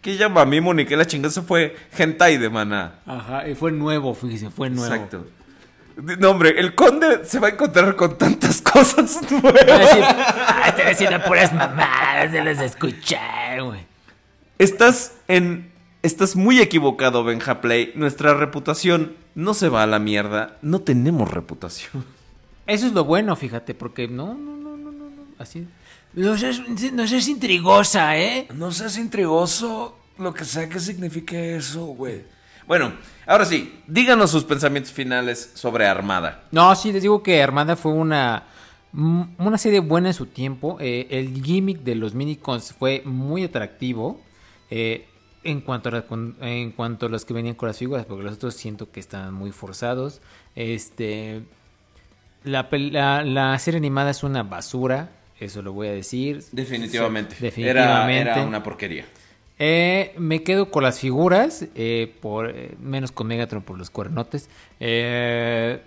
[0.00, 0.96] ¿Qué llama a mí, Monique?
[0.96, 3.00] La chingada se fue hentai de maná.
[3.04, 4.92] Ajá, y fue nuevo, fíjese, fue nuevo.
[4.94, 5.26] Exacto.
[6.18, 9.78] No, hombre, el conde se va a encontrar con tantas cosas Va a nuevas.
[9.80, 13.80] decir, Ah, estoy haciendo puras mamadas de las de escuchar, güey.
[14.58, 15.70] Estás en.
[16.02, 17.92] Estás muy equivocado, Benja Play.
[17.94, 20.56] Nuestra reputación no se va a la mierda.
[20.62, 22.04] No tenemos reputación.
[22.66, 25.66] Eso es lo bueno, fíjate, porque no, no, no, no, no, no, así.
[26.14, 26.62] No seas,
[26.92, 28.48] no seas intrigosa, ¿eh?
[28.54, 32.22] No seas intrigoso, lo que sea que signifique eso, güey.
[32.66, 32.92] Bueno,
[33.30, 36.44] ahora sí, díganos sus pensamientos finales sobre Armada.
[36.50, 38.44] No, sí, les digo que Armada fue una,
[38.92, 40.76] mm, una serie buena en su tiempo.
[40.80, 44.20] Eh, el gimmick de los minicons fue muy atractivo.
[44.70, 45.06] eh,
[45.42, 46.04] en cuanto, a
[46.46, 49.32] en cuanto a los que venían con las figuras, porque los otros siento que estaban
[49.32, 50.20] muy forzados.
[50.54, 51.42] Este,
[52.44, 56.44] la, la, la serie animada es una basura, eso lo voy a decir.
[56.52, 57.36] Definitivamente.
[57.40, 58.20] Definitivamente.
[58.20, 59.06] Era, era una porquería.
[59.62, 64.48] Eh, me quedo con las figuras, eh, por eh, menos con Megatron por los cuernotes.
[64.80, 65.82] Eh,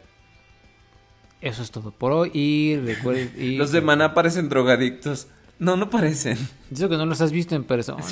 [1.42, 2.30] eso es todo por hoy.
[2.36, 3.34] Y recuerden.
[3.36, 5.28] y- Los de Maná parecen drogadictos.
[5.58, 6.38] No, no parecen.
[6.72, 8.04] Eso que no los has visto en persona.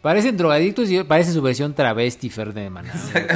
[0.00, 2.92] Parecen drogadictos y parece su versión travesti Fer de Maná.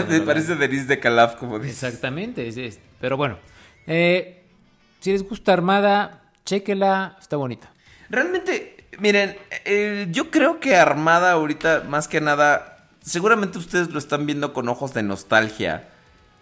[0.09, 1.71] Me parece de Calaf, como dice.
[1.87, 3.39] Exactamente, es- es- pero bueno.
[3.87, 7.73] si les gusta Armada, chéquela, está bonita.
[8.11, 14.27] Realmente, miren, eh, yo creo que Armada ahorita, más que nada, seguramente ustedes lo están
[14.27, 15.89] viendo con ojos de nostalgia.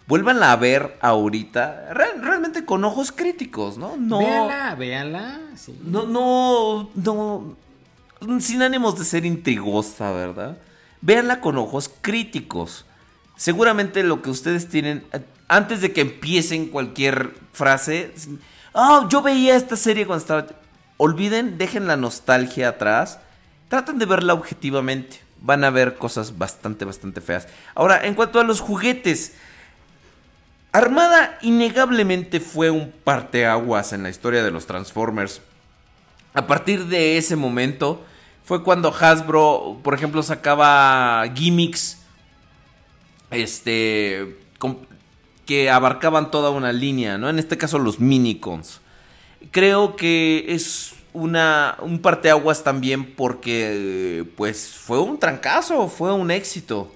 [0.07, 3.97] Vuélvanla a ver ahorita, re- realmente con ojos críticos, ¿no?
[3.97, 5.39] No, Véanla, véanla.
[5.55, 5.77] sí.
[5.83, 10.57] no, no, no, sin ánimos de ser intrigosa, ¿verdad?
[11.01, 12.85] Véanla con ojos críticos.
[13.35, 15.05] Seguramente lo que ustedes tienen,
[15.49, 18.13] antes de que empiecen cualquier frase,
[18.73, 20.47] ah, yo veía esta serie cuando estaba...
[20.97, 23.19] Olviden, dejen la nostalgia atrás,
[23.69, 25.21] traten de verla objetivamente.
[25.39, 27.47] Van a ver cosas bastante, bastante feas.
[27.75, 29.33] Ahora, en cuanto a los juguetes,
[30.71, 35.41] Armada innegablemente fue un parteaguas en la historia de los Transformers.
[36.33, 38.03] A partir de ese momento
[38.43, 41.97] fue cuando Hasbro, por ejemplo, sacaba gimmicks
[43.31, 44.37] este
[45.45, 47.29] que abarcaban toda una línea, ¿no?
[47.29, 48.81] En este caso los minicons.
[49.51, 56.93] Creo que es una un parteaguas también porque pues fue un trancazo, fue un éxito.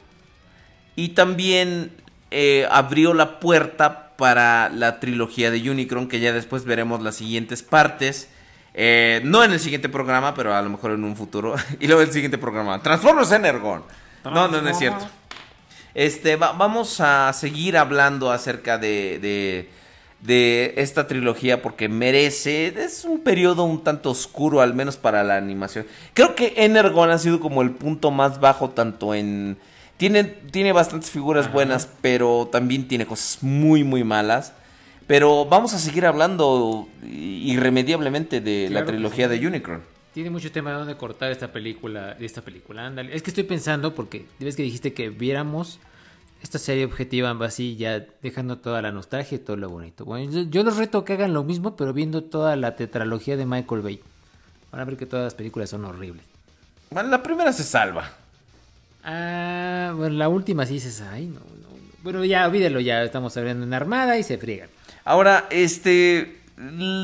[0.95, 1.91] Y también
[2.29, 7.63] eh, abrió la puerta para la trilogía de Unicron, que ya después veremos las siguientes
[7.63, 8.29] partes.
[8.73, 11.55] Eh, no en el siguiente programa, pero a lo mejor en un futuro.
[11.79, 12.81] y luego el siguiente programa.
[12.81, 13.83] Transformers Energon.
[14.23, 15.07] No, no, no es cierto.
[15.93, 19.69] Este, va- vamos a seguir hablando acerca de, de,
[20.21, 22.67] de esta trilogía porque merece.
[22.67, 25.85] Es un periodo un tanto oscuro, al menos para la animación.
[26.13, 29.57] Creo que Energon ha sido como el punto más bajo, tanto en.
[29.97, 34.53] Tiene, tiene bastantes figuras buenas, pero también tiene cosas muy, muy malas.
[35.05, 39.81] Pero vamos a seguir hablando irremediablemente de la Claro trilogía de Unicron.
[40.13, 43.15] Tiene mucho tema de dónde cortar esta película, esta película, ándale.
[43.15, 45.79] Es que estoy pensando, porque ves que dijiste que viéramos
[46.41, 50.05] esta serie objetiva así, ya dejando toda la nostalgia y todo lo bonito.
[50.05, 53.45] Bueno, yo, yo los reto que hagan lo mismo, pero viendo toda la tetralogía de
[53.45, 54.01] Michael Bay.
[54.71, 56.23] Van a ver que todas las películas son horribles.
[56.89, 58.11] Bueno, la primera se salva.
[59.03, 61.39] Ah, bueno, la última sí dices, ay, no, no.
[61.39, 61.71] no.
[62.03, 64.69] Bueno, ya, olvídelo, ya estamos hablando en Armada y se friegan.
[65.05, 66.39] Ahora, este,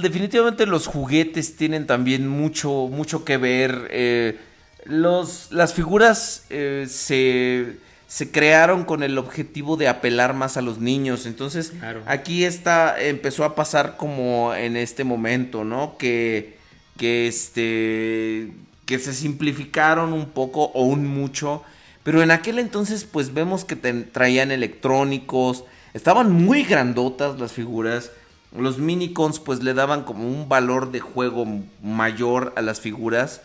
[0.02, 3.88] definitivamente los juguetes tienen también mucho, mucho que ver.
[3.92, 4.40] eh,
[4.88, 7.78] los, las figuras eh, se,
[8.08, 11.26] se crearon con el objetivo de apelar más a los niños.
[11.26, 12.02] Entonces, Claro.
[12.06, 15.98] aquí está, empezó a pasar como en este momento, ¿no?
[15.98, 16.56] Que,
[16.98, 18.52] que este,
[18.86, 21.64] que se simplificaron un poco o un mucho.
[22.04, 25.66] Pero en aquel entonces, pues vemos que te- traían electrónicos.
[25.94, 28.12] Estaban muy grandotas las figuras.
[28.58, 31.46] Los minicons, pues le daban como un valor de juego
[31.84, 33.42] mayor a las figuras.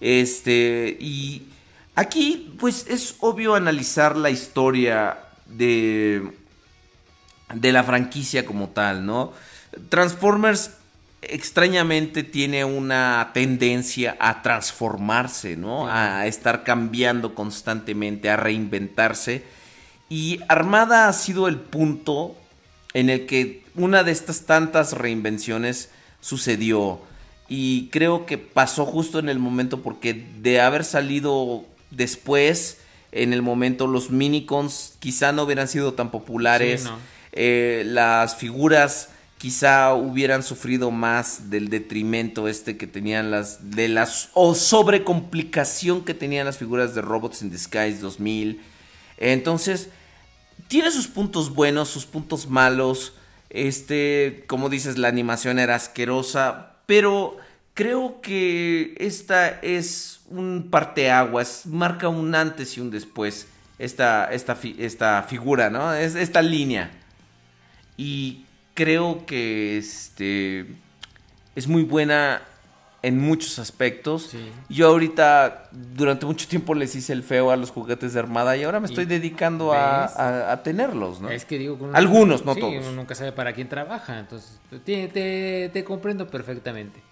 [0.00, 1.42] Este, y
[1.94, 6.32] aquí, pues es obvio analizar la historia de,
[7.54, 9.32] de la franquicia como tal, ¿no?
[9.88, 10.70] Transformers
[11.22, 15.88] extrañamente tiene una tendencia a transformarse, ¿no?
[15.88, 19.44] A estar cambiando constantemente, a reinventarse.
[20.08, 22.36] Y Armada ha sido el punto
[22.92, 25.90] en el que una de estas tantas reinvenciones
[26.20, 27.00] sucedió.
[27.48, 31.64] Y creo que pasó justo en el momento porque de haber salido
[31.94, 32.78] después,
[33.12, 36.82] en el momento los minicons quizá no hubieran sido tan populares.
[36.82, 36.98] Sí, no.
[37.32, 39.08] Eh, las figuras
[39.38, 46.14] quizá hubieran sufrido más del detrimento este que tenían las de las o sobrecomplicación que
[46.14, 48.62] tenían las figuras de Robots in Disguise 2000.
[49.18, 49.90] Entonces,
[50.68, 53.14] tiene sus puntos buenos, sus puntos malos.
[53.50, 57.36] Este, como dices, la animación era asquerosa, pero
[57.74, 63.48] creo que esta es un parteaguas, marca un antes y un después.
[63.78, 65.92] Esta, esta, esta figura, ¿no?
[65.94, 66.90] Es, esta línea.
[67.96, 70.66] Y creo que este
[71.54, 72.42] es muy buena
[73.02, 74.28] en muchos aspectos.
[74.30, 74.50] Sí.
[74.68, 78.62] Yo ahorita durante mucho tiempo les hice el feo a los juguetes de armada y
[78.62, 81.30] ahora me estoy dedicando a, a- a tenerlos, ¿no?
[81.30, 82.74] Es que digo uno- Algunos, no sí, todos.
[82.78, 87.02] uno nunca sabe para quién trabaja, entonces te, te, te comprendo perfectamente.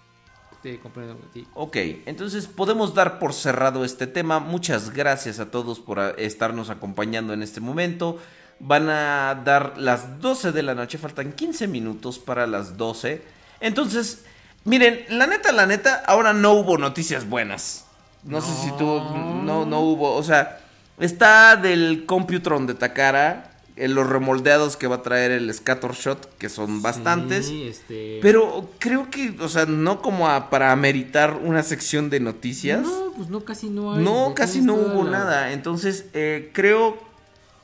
[0.63, 1.45] Te comprendo, sí.
[1.55, 1.75] Ok,
[2.05, 4.39] entonces podemos dar por cerrado este tema.
[4.39, 8.17] Muchas gracias a todos por estarnos acompañando en este momento.
[8.61, 13.21] Van a dar las 12 de la noche, faltan 15 minutos para las 12.
[13.59, 14.23] Entonces,
[14.63, 17.85] miren, la neta, la neta, ahora no hubo noticias buenas.
[18.23, 20.61] No, sé si tú, no, no hubo, o sea,
[20.97, 26.81] está del Computron de Takara, los remoldeados que va a traer el Scattershot, que son
[26.81, 27.47] bastantes.
[27.47, 28.19] Sí, este...
[28.21, 32.81] Pero creo que, o sea, no como a- para ameritar una sección de noticias.
[32.83, 34.03] No, pues no, casi no hay.
[34.03, 35.51] No, casi no hubo la- nada.
[35.53, 36.97] Entonces, eh, creo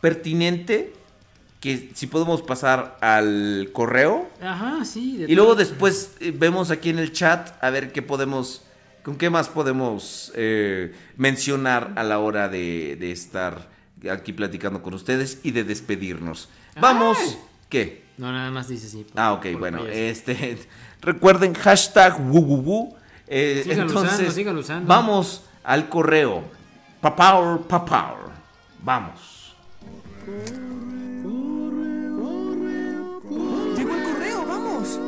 [0.02, 0.94] pertinente
[1.60, 4.30] que si podemos pasar al correo.
[4.42, 5.18] Ajá, sí.
[5.18, 8.64] de Y luego después eh, vemos aquí en el chat a ver qué podemos,
[9.04, 13.68] con qué más podemos eh, mencionar a la hora de, de estar
[14.12, 16.50] aquí platicando con ustedes y de despedirnos.
[16.80, 17.18] Vamos.
[17.70, 18.04] ¿Qué?
[18.18, 20.58] No, nada más dice por- Ah, ok, bueno, este,
[21.02, 22.96] recuerden hashtag wuwuwu.
[23.28, 24.88] Eh, entonces, usando, síganlo usando.
[24.88, 26.44] vamos al correo.
[27.00, 28.32] Papaur, papaur.
[28.84, 29.56] Vamos.
[33.78, 35.00] Llegó el correo, vamos.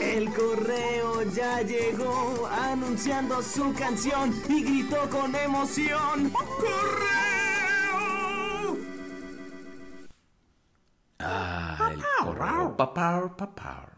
[0.00, 6.30] El correo ya llegó anunciando su canción y gritó con emoción.
[6.30, 7.37] ¡Correo!
[11.20, 12.76] Ah, el correo.
[12.76, 13.90] Papaur, papaur.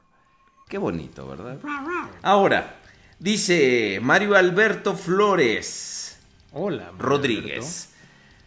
[0.69, 1.59] Qué bonito, ¿verdad?
[2.23, 2.77] Ahora,
[3.19, 6.19] dice Mario Alberto Flores.
[6.53, 6.93] Hola.
[6.99, 7.91] Rodríguez.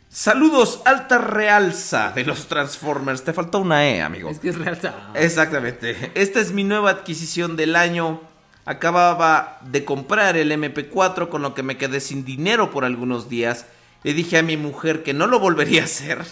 [0.10, 3.24] Saludos, alta realza de los Transformers.
[3.24, 4.30] Te faltó una E, amigo.
[4.30, 4.80] Es que es real.
[5.16, 6.12] Exactamente.
[6.14, 8.22] Esta es mi nueva adquisición del año.
[8.66, 13.66] Acababa de comprar el MP4 con lo que me quedé sin dinero por algunos días.
[14.04, 16.24] Le dije a mi mujer que no lo volvería a hacer.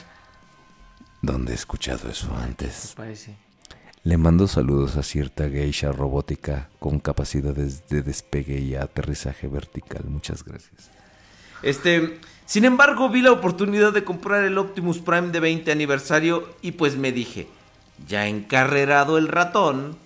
[1.21, 2.93] ¿Dónde he escuchado eso antes?
[2.95, 3.35] Parece.
[4.03, 10.05] Le mando saludos a cierta geisha robótica con capacidades de despegue y aterrizaje vertical.
[10.05, 10.89] Muchas gracias.
[11.61, 16.71] Este, sin embargo, vi la oportunidad de comprar el Optimus Prime de 20 aniversario y
[16.71, 17.47] pues me dije,
[18.07, 19.97] ya encarrerado el ratón.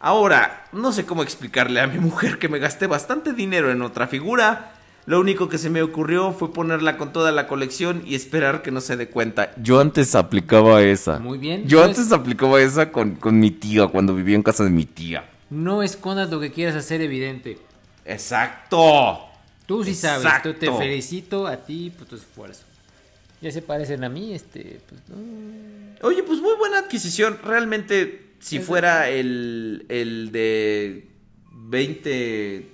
[0.00, 4.08] Ahora, no sé cómo explicarle a mi mujer que me gasté bastante dinero en otra
[4.08, 4.72] figura.
[5.08, 8.70] Lo único que se me ocurrió fue ponerla con toda la colección y esperar que
[8.70, 9.54] no se dé cuenta.
[9.56, 11.18] Yo antes aplicaba esa.
[11.18, 11.66] Muy bien.
[11.66, 14.84] Yo Pues- antes aplicaba esa con, con mi tía cuando vivía en casa de mi
[14.84, 15.24] tía.
[15.48, 17.56] No escondas lo que quieras hacer evidente.
[18.04, 19.18] Exacto.
[19.64, 20.28] Tú sí sabes.
[20.44, 22.64] Yo te felicito a ti por tu esfuerzo.
[23.40, 25.16] Ya se parecen a mí, este, pues no.
[26.06, 27.38] Oye, pues muy buena adquisición.
[27.42, 31.08] Realmente, si fuera el, el de
[31.50, 32.72] 20...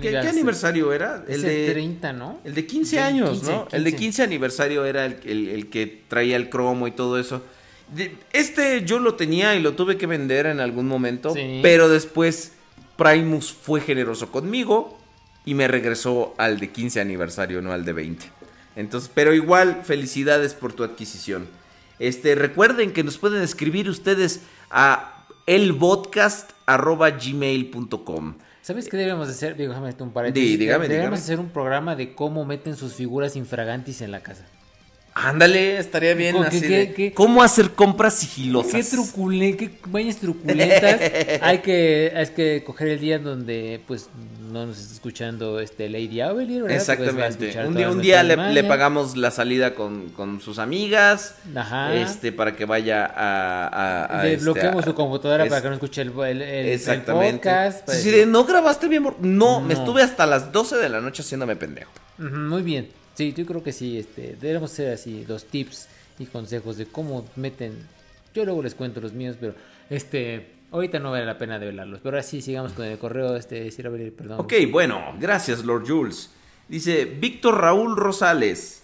[0.00, 0.92] ¿Qué, qué Aniversario.
[0.92, 1.24] era?
[1.28, 2.38] El de, 30, ¿no?
[2.44, 3.68] el de 15 Del años, 15, ¿no?
[3.72, 4.04] El de 15.
[4.04, 7.42] 15 aniversario era el, el- el que traía el cromo y todo eso.
[8.32, 11.60] Este yo lo tenía y lo tuve que vender en algún momento, Sí.
[11.62, 12.52] pero después
[12.96, 14.98] Primus fue generoso conmigo
[15.44, 18.24] y me regresó al de 15 aniversario, no al de 20.
[18.76, 21.46] Entonces, pero igual, felicidades por tu adquisición.
[21.98, 28.34] Este, recuerden que nos pueden escribir ustedes a elpodcast@gmail.com.
[28.62, 29.56] ¿Sabes qué debemos hacer?
[29.56, 30.50] Digo, déjame un paréntesis.
[30.50, 31.16] Di, dígame, Debemos dígame.
[31.16, 34.44] hacer un programa de cómo meten sus figuras infragantis en la casa.
[35.14, 37.12] Ándale, estaría bien ¿Con así qué- de, qué-?
[37.12, 38.72] ¿Cómo hacer compras sigilosas?
[38.72, 41.00] ¿Qué trucule, qué bañas truculentas?
[41.42, 44.08] hay que hay que coger el día donde pues
[44.50, 46.84] no nos está escuchando este Lady Aubelier, ¿verdad?
[46.86, 47.66] Porque va a Exactamente.
[47.66, 51.36] Un día, un día le, pagamos la salida con, con sus amigas.
[51.54, 51.94] Ajá.
[51.94, 53.66] Este, para que vaya a.
[53.68, 57.84] a- a, Desbloqueemos este, su computadora es- para que no escuche el, el, el- podcast.
[57.86, 59.02] para Sí, decir- de, no grabaste bien.
[59.02, 59.16] mor-".
[59.20, 61.90] No, me estuve hasta las 12 de la noche haciéndome pendejo.
[62.18, 62.88] Muy bien.
[63.14, 67.26] Sí, yo creo que sí, este, debemos ser así, los tips y consejos de cómo
[67.36, 67.86] meten.
[68.34, 69.54] Yo luego les cuento los míos, pero
[69.90, 72.00] este, Ahorita no vale la pena de velarlos.
[72.02, 74.40] Pero ahora sí, sigamos con el correo, este, Sir Abel, perdón.
[74.40, 76.30] Ok, bueno, gracias Lord Jules.
[76.66, 78.82] Dice Víctor Raúl Rosales.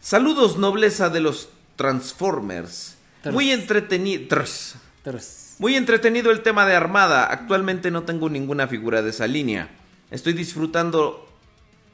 [0.00, 2.96] Saludos nobleza de los Transformers.
[3.22, 3.32] Tras.
[3.32, 4.24] Muy entretenido.
[4.28, 4.74] tras.
[5.04, 5.54] Tras.
[5.60, 7.26] Muy entretenido el tema de Armada.
[7.26, 9.68] Actualmente no tengo ninguna figura de esa línea.
[10.10, 11.31] Estoy disfrutando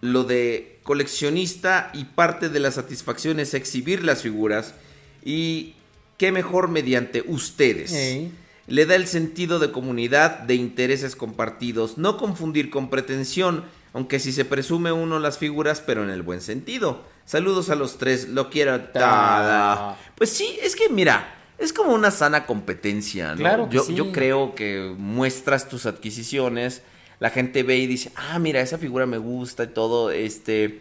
[0.00, 4.74] lo de coleccionista y parte de la satisfacción es exhibir las figuras.
[5.24, 5.74] Y
[6.16, 8.30] qué mejor mediante ustedes.
[8.66, 11.96] Le da el sentido de comunidad, de intereses compartidos.
[11.96, 16.40] No confundir con pretensión, aunque si se presume uno las figuras, pero en el buen
[16.40, 17.02] sentido.
[17.24, 19.98] Saludos a los tres, lo quiero tada.
[20.16, 23.36] Pues sí, es que mira, es como una sana competencia, ¿no?
[23.36, 23.94] Claro que yo, sí.
[23.94, 26.82] yo creo que muestras tus adquisiciones,
[27.20, 30.80] la gente ve y dice, ah, mira, esa figura me gusta y todo, este...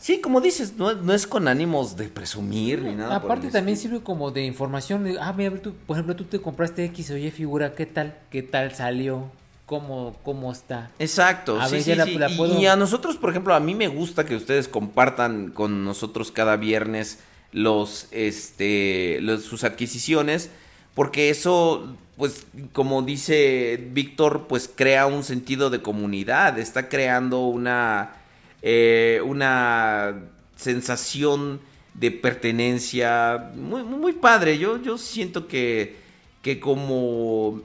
[0.00, 3.16] Sí, como dices, no, no es con ánimos de presumir ni nada.
[3.16, 5.08] Aparte también sirve como de información.
[5.20, 8.16] Ah, mira, tú, por ejemplo, tú te compraste X o Y figura, ¿qué tal?
[8.30, 9.24] ¿Qué tal salió?
[9.66, 10.92] ¿Cómo, cómo está?
[11.00, 12.14] Exacto, A sí, ver, sí, la- sí.
[12.14, 15.50] la Y- puedo- Y, a nosotros, por ejemplo, a mí me gusta que ustedes compartan
[15.50, 17.18] con nosotros cada viernes
[17.50, 20.48] los, este, los- sus adquisiciones,
[20.94, 28.16] porque eso, pues, como dice Víctor, pues crea un sentido de comunidad, está creando una,
[28.60, 30.16] eh, una
[30.56, 31.60] sensación
[31.94, 34.58] de pertenencia muy, muy padre.
[34.58, 35.96] Yo, yo siento que,
[36.42, 37.62] que como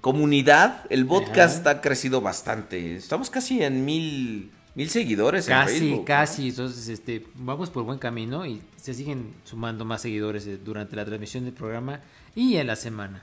[0.00, 2.96] comunidad, el podcast ha crecido bastante.
[2.96, 6.48] Estamos casi en mil, mil seguidores en Casi, casi.
[6.48, 11.04] Entonces, este, vamos por buen camino y se siguen sumando más seguidores eh, durante la
[11.04, 12.00] transmisión del programa
[12.34, 13.22] y en la semana.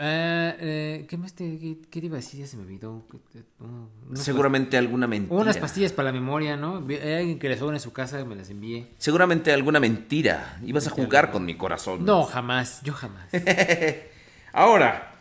[0.00, 2.38] Eh, eh, ¿Qué más te, qué, qué te iba a decir?
[2.38, 3.04] Ya se me olvidó.
[3.58, 5.36] Uh, Seguramente alguna mentira.
[5.36, 6.84] Unas pastillas para la memoria, ¿no?
[6.88, 8.86] Hay alguien que les sobra en su casa, me las envié.
[8.98, 10.60] Seguramente alguna mentira.
[10.64, 12.04] Ibas a jugar con mi corazón.
[12.04, 13.28] No, jamás, yo jamás.
[14.52, 15.14] Ahora,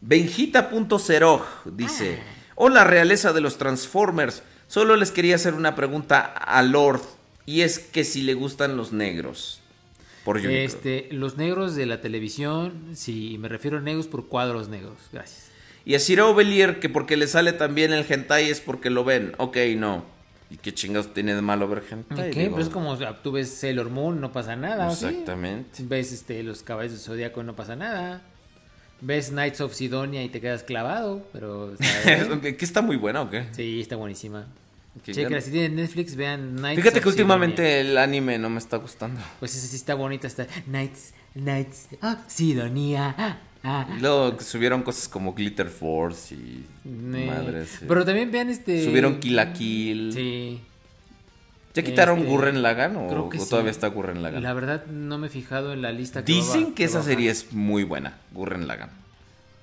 [0.00, 2.22] Benjita.0 dice:
[2.54, 4.42] Hola, realeza de los Transformers.
[4.66, 7.02] Solo les quería hacer una pregunta a Lord.
[7.44, 9.60] Y es que si le gustan los negros.
[10.24, 10.38] Por.
[10.38, 14.96] Este, los negros de la televisión, sí, me refiero a negros por cuadros negros.
[15.12, 15.50] Gracias.
[15.84, 19.34] Y a Sir Ovelier, que porque le sale también el hentai es porque lo ven.
[19.36, 20.04] Ok, no.
[20.50, 22.30] ¿Y qué chingados tiene de malo ver hentai?
[22.30, 22.40] ¿Qué?
[22.40, 24.90] Digo, Pues es como tú ves Sailor Moon, no pasa nada.
[24.90, 25.06] ¿sí?
[25.06, 25.82] Exactamente.
[25.82, 28.22] Ves este, los caballos del zodiaco, no pasa nada.
[29.00, 31.72] Ves Knights of Sidonia y te quedas clavado, pero.
[32.40, 33.44] ¿Qué está muy buena o qué?
[33.52, 34.46] sí, está buenísima.
[35.02, 37.80] Chequen, si tienen Netflix, vean Knights Fíjate que últimamente Sidonia.
[37.80, 39.20] el anime no me está gustando.
[39.40, 43.14] Pues esa sí está bonita, está Knights, Knights, ah, Sidonia.
[43.18, 43.86] ah, ah.
[44.00, 47.70] Luego subieron cosas como Glitter Force y madres.
[47.80, 47.84] sí.
[47.88, 48.84] Pero también vean este.
[48.84, 50.12] Subieron Kill la Kill.
[50.12, 50.60] Sí.
[51.74, 53.50] ¿Ya quitaron Este, Gurren Lagan o, creo que o sí.
[53.50, 54.42] todavía está Gurren Lagan?
[54.44, 56.24] La verdad no me he fijado en la lista.
[56.24, 57.10] que Dicen va- que esa baja.
[57.10, 58.90] serie es muy buena, Gurren Lagan.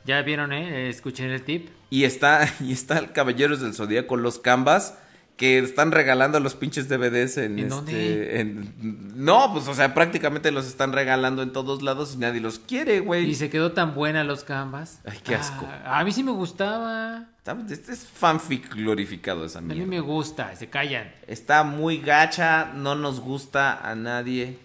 [0.03, 1.69] Ya vieron, eh, escuchen el tip.
[1.89, 4.95] Y está, y está el Caballeros del Zodíaco, los Canvas,
[5.41, 8.39] que están regalando los pinches DVDs en, ¿En este, dónde?
[8.39, 12.59] en- no, pues o sea, prácticamente los están regalando en todos lados y nadie los
[12.59, 13.27] quiere, güey.
[13.27, 14.99] Y se quedó tan buena los canvas.
[15.03, 15.67] Ay, qué asco.
[15.83, 17.25] Ah, a mí sí me gustaba.
[17.71, 19.89] Este es fanfic glorificado esa A mí mierda.
[19.89, 21.11] me gusta, se callan.
[21.25, 24.59] Está muy gacha, no nos gusta a nadie.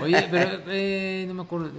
[0.00, 1.70] Oye, pero eh, no me acuerdo.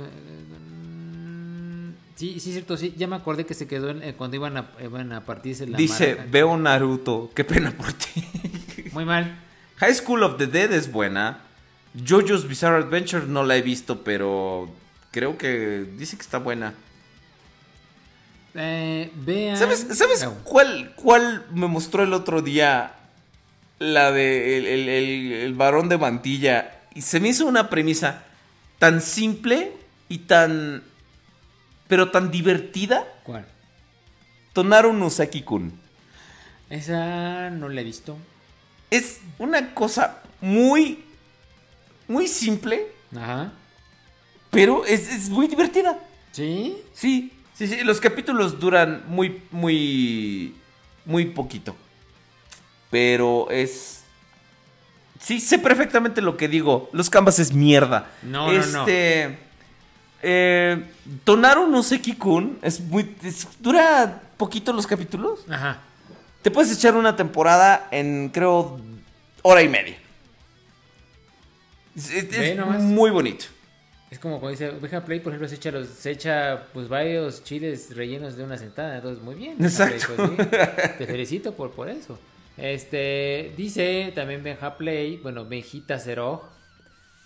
[2.17, 2.93] Sí, sí, cierto, sí.
[2.97, 5.77] Ya me acordé que se quedó en- eh, cuando iban a, iban a partirse la
[5.77, 8.25] Dice, veo Naruto, qué pena por ti.
[8.91, 9.39] Muy mal.
[9.77, 11.39] High School of the Dead es buena.
[11.95, 14.69] JoJo's Bizarre Adventure no la he visto, pero
[15.11, 16.73] creo que dice que está buena.
[18.55, 19.57] Eh, vean.
[19.57, 22.93] ¿Sabes, ¿sabes cuál, cuál me mostró el otro día?
[23.79, 26.79] La de el, el- el- el varón de mantilla.
[26.95, 28.23] Y se me hizo una premisa
[28.79, 29.71] tan simple
[30.09, 30.81] y tan...
[31.87, 33.05] Pero tan divertida.
[33.23, 33.45] ¿Cuál?
[34.53, 35.79] Tonaru Nusaki-kun.
[36.69, 38.17] Esa no la he visto.
[38.89, 41.03] Es una cosa muy...
[42.09, 43.51] Muy simple, Ajá.
[44.49, 45.99] pero es, es muy divertida.
[46.31, 46.77] ¿Sí?
[46.93, 47.83] Sí, sí, sí.
[47.83, 50.55] Los capítulos duran muy, muy,
[51.03, 51.75] muy poquito.
[52.89, 54.03] Pero es...
[55.19, 56.89] Sí, sé perfectamente lo que digo.
[56.93, 58.09] Los canvas es mierda.
[58.23, 58.85] No, no, no.
[60.23, 60.83] Eh,
[61.23, 63.15] Tonaru no sé Kun es muy...
[63.23, 65.41] es- dura poquito los capítulos.
[65.49, 65.81] Ajá.
[66.41, 68.79] Te puedes echar una temporada en, creo,
[69.41, 69.97] hora y media.
[71.95, 73.45] Es, muy bonito.
[74.09, 77.43] Es como cuando dice Oveja Play, por ejemplo, se echa, los, se echa pues varios
[77.43, 78.97] chiles rellenos de una sentada.
[78.97, 79.55] Entonces, muy bien.
[79.57, 80.15] Benja Exacto.
[80.15, 80.87] Play, pues, sí.
[80.99, 82.17] Te felicito por, por eso.
[82.55, 86.43] Este, dice también Benja Play, bueno, Benjita Cero,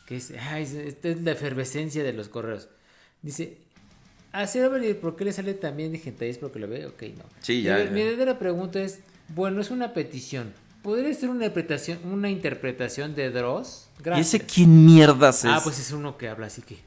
[0.08, 2.68] que es, ay, es- esta es la efervescencia de los correos.
[3.22, 3.58] Dice,
[4.32, 6.30] A Overlord, ¿por qué le sale también de hentai?
[6.30, 6.86] ¿Es porque lo ve?
[6.88, 7.24] Ok, no.
[7.42, 10.54] Sí, ya, Mi, verdadera pregunta es, bueno, es una petición.
[10.82, 13.88] ¿Podría ser una interpretación, una interpretación de Dross?
[14.00, 14.34] ¿Y Gracias.
[14.34, 15.52] ese quién mierdas es?
[15.52, 16.78] Ah, pues es uno que habla, así que.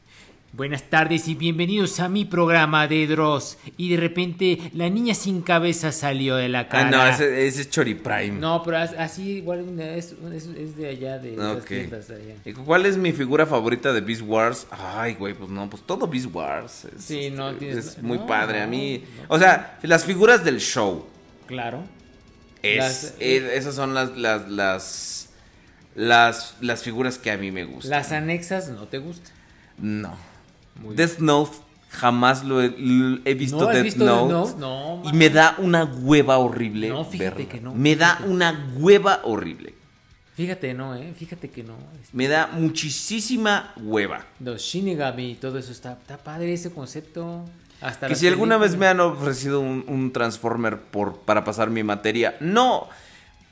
[0.56, 3.58] Buenas tardes y bienvenidos a mi programa de Dross.
[3.76, 6.90] Y de repente la niña sin cabeza salió de la Ah, cara.
[6.90, 8.38] no, ese, ese es Chori Prime.
[8.38, 12.34] No, pero as- así igual es, es- es de allá, de las allá.
[12.44, 14.68] ¿Y ¿Cuál es mi figura favorita de Beast Wars?
[14.70, 16.84] Ay, güey, pues no, pues todo Beast Wars.
[16.84, 18.60] Es, Sí, no, es tienes- muy no, padre.
[18.62, 19.34] A mí, no.
[19.34, 21.04] o sea, las figuras del show.
[21.46, 21.82] Claro.
[22.62, 25.30] Es, Las- es- esas son las, las, las,
[25.96, 27.90] las, las figuras que a mí me gustan.
[27.90, 29.32] Las anexas no te gustan.
[29.78, 30.16] No.
[30.80, 31.52] Muy Death Note,
[31.90, 32.68] jamás lo he,
[33.34, 34.32] visto ¿No has Death visto Death Note.
[34.32, 34.54] Note?
[34.58, 36.88] No, y me da una hueva horrible.
[36.88, 37.52] No, fíjate verla.
[37.52, 38.30] que no, Me da fíjate.
[38.30, 39.74] una hueva horrible.
[40.34, 41.14] Fíjate, no, eh.
[41.16, 41.74] Fíjate que no.
[42.12, 44.24] Me da muchísima hueva.
[44.40, 47.44] Los Shinigami y todo eso está, está padre ese concepto.
[47.80, 51.84] Hasta Que si alguna vez me han ofrecido un, un Transformer por, para pasar mi
[51.84, 52.36] materia.
[52.40, 52.88] No.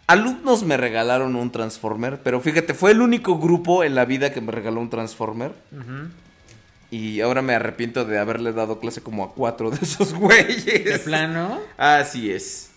[0.09, 4.41] Alumnos me regalaron un Transformer, pero fíjate, fue el único grupo en la vida que
[4.41, 5.53] me regaló un Transformer.
[6.93, 10.85] Y ahora me arrepiento de haberle dado clase como a cuatro de esos güeyes.
[10.85, 11.59] De plano.
[11.79, 12.69] Así es.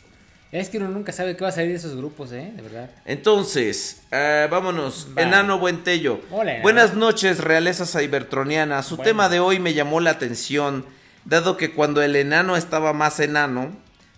[0.54, 2.54] Es que uno nunca sabe qué va a salir de esos grupos, eh.
[2.56, 2.90] De verdad.
[3.04, 5.10] Entonces, eh, vámonos.
[5.18, 5.24] Va.
[5.24, 6.22] Enano Buentello.
[6.32, 6.64] Hola, Enano.
[6.64, 8.82] Buenas noches, realeza cybertroniana.
[8.84, 9.10] Su Bueno.
[9.10, 10.86] tema de hoy me llamó la atención,
[11.26, 13.76] dado que cuando el enano estaba más enano,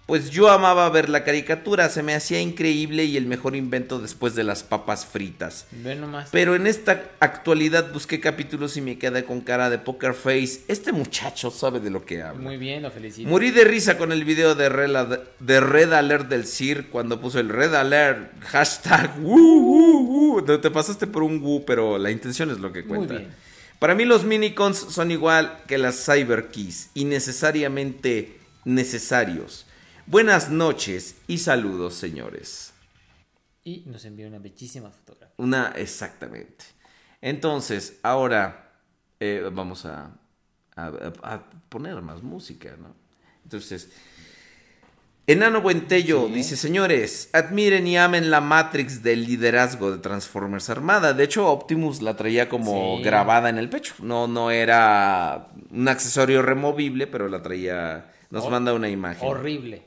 [0.08, 4.36] pues yo amaba ver la caricatura, se me hacía increíble y el mejor invento después
[4.36, 5.68] de las papas fritas.
[5.72, 6.30] Ve nomás.
[6.32, 10.62] Pero en esta actualidad busqué capítulos y me quedé con cara de poker face.
[10.70, 12.42] Este muchacho sabe de lo que habla.
[12.42, 13.30] Muy bien, lo felicito.
[13.30, 17.40] Morí de risa con el video de Red, de Red Alert del CIR cuando puso
[17.42, 20.42] el Red Alert, hashtag, woo, woo, woo.
[20.46, 23.16] Te- Te pasaste por un woo, pero la intención es lo que Muy cuenta.
[23.16, 23.30] bien.
[23.78, 29.66] Para mí los minicons son igual que las cyber keys, innecesariamente necesarios.
[30.08, 32.74] Buenas noches y saludos, señores.
[33.64, 35.34] Y nos envió una bellísima fotografía.
[35.38, 36.64] Una, exactamente.
[37.22, 38.72] Entonces, ahora
[39.20, 40.12] eh, vamos a,
[40.76, 40.92] a-
[41.24, 42.96] a poner más música, ¿no?
[43.44, 43.90] Entonces,
[45.26, 51.12] Enano Buentello dice, señores, admiren y amen la Matrix del liderazgo de Transformers Armada.
[51.14, 53.04] De hecho, Optimus la traía como Sí.
[53.04, 53.96] grabada en el pecho.
[54.00, 58.14] No, no era un accesorio removible, pero la traía...
[58.30, 59.28] Nos Hor- manda una imagen.
[59.28, 59.84] Horrible.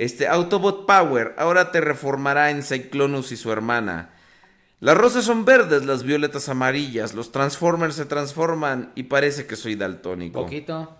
[0.00, 4.08] Este, Autobot Power, ahora te reformará en Cyclonus y su hermana.
[4.80, 9.74] Las rosas son verdes, las violetas amarillas, los Transformers se transforman y parece que soy
[9.74, 10.40] daltónico.
[10.40, 10.96] Poquito.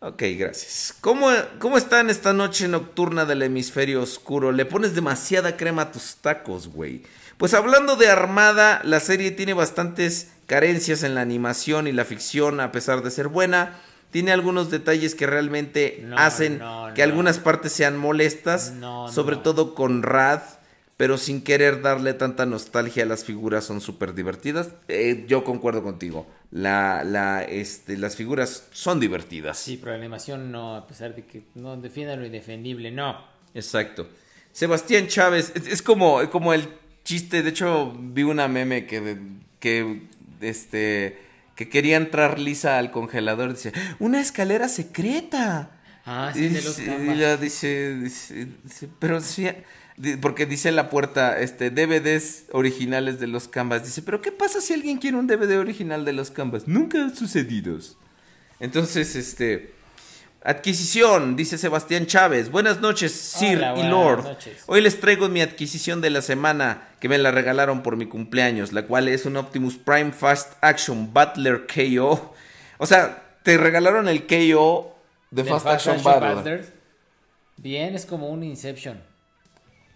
[0.00, 0.94] Ok, gracias.
[1.00, 4.52] ¿Cómo, ¿Cómo están esta noche nocturna del hemisferio oscuro?
[4.52, 7.04] Le pones demasiada crema a tus tacos, güey.
[7.38, 12.60] Pues hablando de Armada, la serie tiene bastantes carencias en la animación y la ficción,
[12.60, 13.80] a pesar de ser buena.
[14.12, 17.10] Tiene algunos detalles que realmente No, hacen no, que no.
[17.10, 20.42] algunas partes sean molestas, No, sobre todo con Rad,
[20.96, 24.68] pero sin querer darle tanta nostalgia a las figuras son súper divertidas.
[24.86, 26.28] Eh, yo concuerdo contigo.
[26.52, 29.58] La, la, este, las figuras son divertidas.
[29.58, 33.16] Sí, pero la animación no, a pesar de que no defienda lo indefendible, no.
[33.54, 34.06] Exacto.
[34.52, 36.68] Sebastián Chávez, es, es como, como el
[37.04, 39.16] chiste, de hecho vi una meme que,
[39.58, 40.02] que,
[40.42, 41.18] este,
[41.64, 45.70] que quería entrar Lisa al congelador, dice, una escalera secreta.
[46.04, 49.46] Ah, sí, y, de los y la dice, dice- dice, pero sí,
[50.20, 54.72] porque dice la puerta, este, DVDs originales de los Canvas, dice, pero ¿qué pasa si
[54.74, 56.66] alguien quiere un DVD original de los Canvas?
[56.66, 57.78] Nunca ha sucedido.
[58.58, 59.74] Entonces, este...
[60.44, 62.50] Adquisición, dice Sebastián Chávez.
[62.50, 64.24] Buenas noches, Sir Hola, y buenas Lord.
[64.24, 64.62] noches.
[64.66, 68.72] Hoy les traigo mi adquisición de la semana que me la regalaron por mi cumpleaños,
[68.72, 72.34] la cual es un Optimus Prime Fast Action Battler KO.
[72.78, 74.96] O sea, te regalaron el KO
[75.30, 76.34] de Fast, Action, Battler.
[76.34, 76.72] Battler.
[77.58, 79.00] Bien, es como un Inception.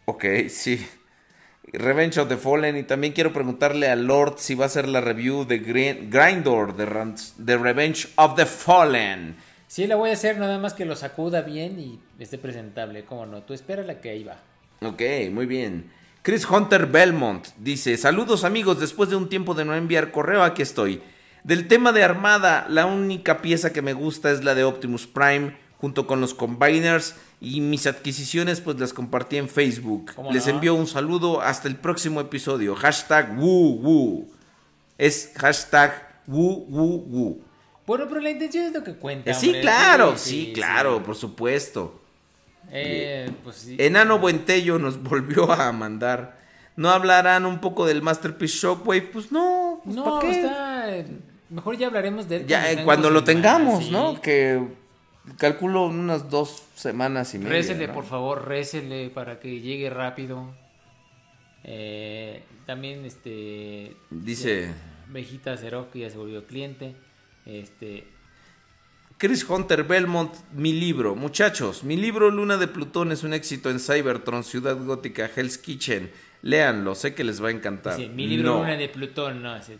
[0.04, 0.86] Ok, sí.
[1.72, 2.76] Revenge of the Fallen.
[2.76, 6.76] Y también quiero preguntarle a Lord si va a hacer la review de Grin- Grindor
[6.76, 9.36] de Revenge of the Fallen.
[9.68, 13.04] Sí, la voy a hacer, nada más que lo sacuda bien y esté presentable.
[13.04, 13.42] ¿Cómo no?
[13.42, 14.38] Tú espera la que ahí va.
[14.80, 15.90] Ok, muy bien.
[16.22, 20.62] Chris Hunter Belmont dice, saludos amigos, después de un tiempo de no enviar correo, aquí
[20.62, 21.02] estoy.
[21.44, 25.56] Del tema de Armada, la única pieza que me gusta es la de Optimus Prime,
[25.78, 30.12] junto con los Combiners, y mis adquisiciones pues las compartí en Facebook.
[30.16, 30.54] ¿Cómo Les no?
[30.54, 32.74] envío un saludo, hasta el próximo episodio.
[32.74, 34.26] Hashtag woo woo.
[34.98, 35.92] Es hashtag
[36.26, 37.40] woo woo woo.
[37.86, 39.30] Bueno, pero la intención es lo que cuenta.
[39.30, 39.60] Eh, sí, hombre.
[39.62, 42.00] claro, sí, claro, por supuesto.
[42.72, 43.76] Eh, pues sí.
[43.78, 46.36] Enano Buentello nos volvió a mandar.
[46.76, 49.02] ¿No hablarán un poco del Masterpiece Shockwave?
[49.02, 50.30] Pues no, pues no, ¿pa' qué?
[50.30, 50.96] está.
[50.96, 51.06] eh,
[51.48, 53.90] Mejor ya hablaremos de él Ya, eh, cuando lo el- tengamos.
[53.90, 54.20] ¿no?
[54.20, 54.60] Que
[55.38, 57.52] calculo unas dos semanas y media.
[57.52, 57.94] Récele, ¿no?
[57.94, 60.52] por favor, récele para que llegue rápido.
[61.64, 63.96] Eh, también, este...
[64.10, 64.72] Dice
[65.08, 66.94] Vejita Cero, que ya se volvió cliente.
[67.46, 68.04] Este...
[69.18, 71.14] Chris Hunter Belmont, mi libro.
[71.16, 76.10] Muchachos, mi libro Luna de Plutón es un éxito en Cybertron, Ciudad Gótica, Hell's Kitchen.
[76.42, 77.96] Léanlo, sé que les va a encantar.
[77.96, 79.78] dice, mi libro No, Luna de Plutón, no, ese-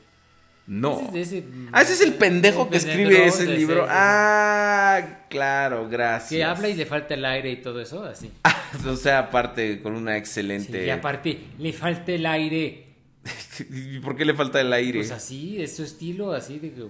[0.67, 1.11] No.
[1.11, 3.86] ese ese- Ah, ese es el pendejo que escribe ese libro.
[3.91, 6.31] Ah, claro, gracias.
[6.31, 8.31] Que habla y le falta el aire y todo eso, así.
[8.89, 10.86] o sea, aparte, con una Sí, excelente.
[10.86, 12.86] y aparte, le falta el aire.
[13.70, 15.01] ¿Y ¿Por qué le falta el aire?
[15.01, 16.86] Pues así, es su estilo, así de que...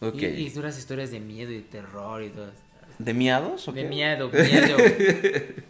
[0.00, 2.50] Y, y duras historias de miedo y terror y todo.
[2.98, 3.66] ¿De miados?
[3.68, 3.88] o De qué?
[3.88, 4.76] miedo, miedo.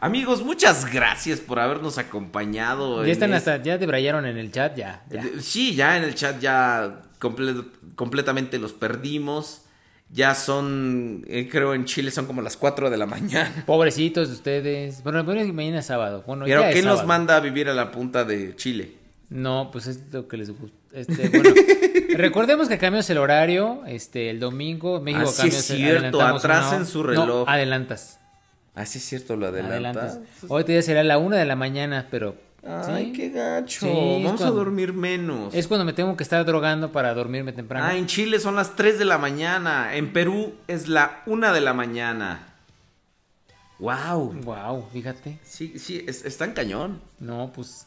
[0.00, 3.04] Amigos, muchas gracias por habernos acompañado.
[3.04, 5.04] ya están hasta, ya debrayaron en el chat, ya.
[5.10, 5.20] ya.
[5.22, 7.66] Eh, Sí, ya en el chat ya comple-
[7.96, 9.62] completamente los perdimos.
[10.10, 13.62] Ya son, eh, creo en Chile son como las 4 de la mañana.
[13.66, 15.02] Pobrecitos de ustedes.
[15.02, 15.22] Bueno,
[15.52, 16.24] mañana es sábado.
[16.26, 18.94] Bueno, Pero ¿quién nos manda a vivir a la punta de Chile?
[19.28, 20.77] No, pues es lo que les gusta.
[20.92, 21.50] Este, bueno,
[22.16, 23.82] recordemos que cambiamos el horario.
[23.86, 25.58] Este, el domingo, México Ah, sí cambia.
[25.58, 27.26] es cierto, atrás en su reloj.
[27.26, 28.18] No, adelantas.
[28.74, 29.74] Ah, sí es cierto, lo adelanta.
[29.74, 30.18] Adelantas.
[30.48, 32.36] Hoy te será la una de la mañana, pero.
[32.66, 33.12] Ay, ¿sí?
[33.12, 33.86] qué gacho.
[33.86, 35.54] Sí, Vamos a dormir menos.
[35.54, 37.86] Es cuando me tengo que estar drogando para dormirme temprano.
[37.86, 39.94] Ah, en Chile son las 3 de la mañana.
[39.94, 42.54] En Perú es la 1 de la mañana.
[43.78, 44.32] Wow.
[44.42, 45.38] Wow, fíjate.
[45.44, 47.00] Sí, sí, es, es tan cañón.
[47.20, 47.86] No, pues.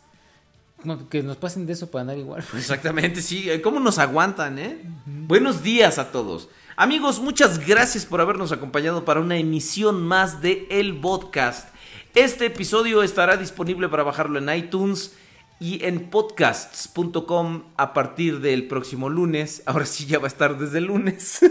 [1.09, 2.43] Que nos pasen de eso para andar igual.
[2.57, 3.49] Exactamente, sí.
[3.63, 4.81] ¿Cómo nos aguantan, eh?
[5.05, 6.49] Buenos días a todos.
[6.75, 11.69] Amigos, muchas gracias por habernos acompañado para una emisión más de El Podcast.
[12.15, 15.13] Este episodio estará disponible para bajarlo en iTunes
[15.61, 19.61] y en podcasts.com a partir del próximo lunes.
[19.67, 21.39] Ahora sí ya va a estar desde el lunes.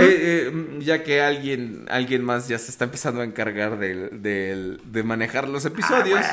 [0.00, 4.80] Eh, eh, ya que alguien, alguien más ya se está empezando a encargar del- del-
[4.84, 6.20] de manejar los episodios.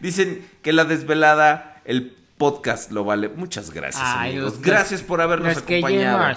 [0.00, 3.28] Dicen que la desvelada, el podcast lo vale.
[3.28, 4.60] Muchas gracias, Ay, amigos.
[4.60, 6.34] gracias por habernos acompañado.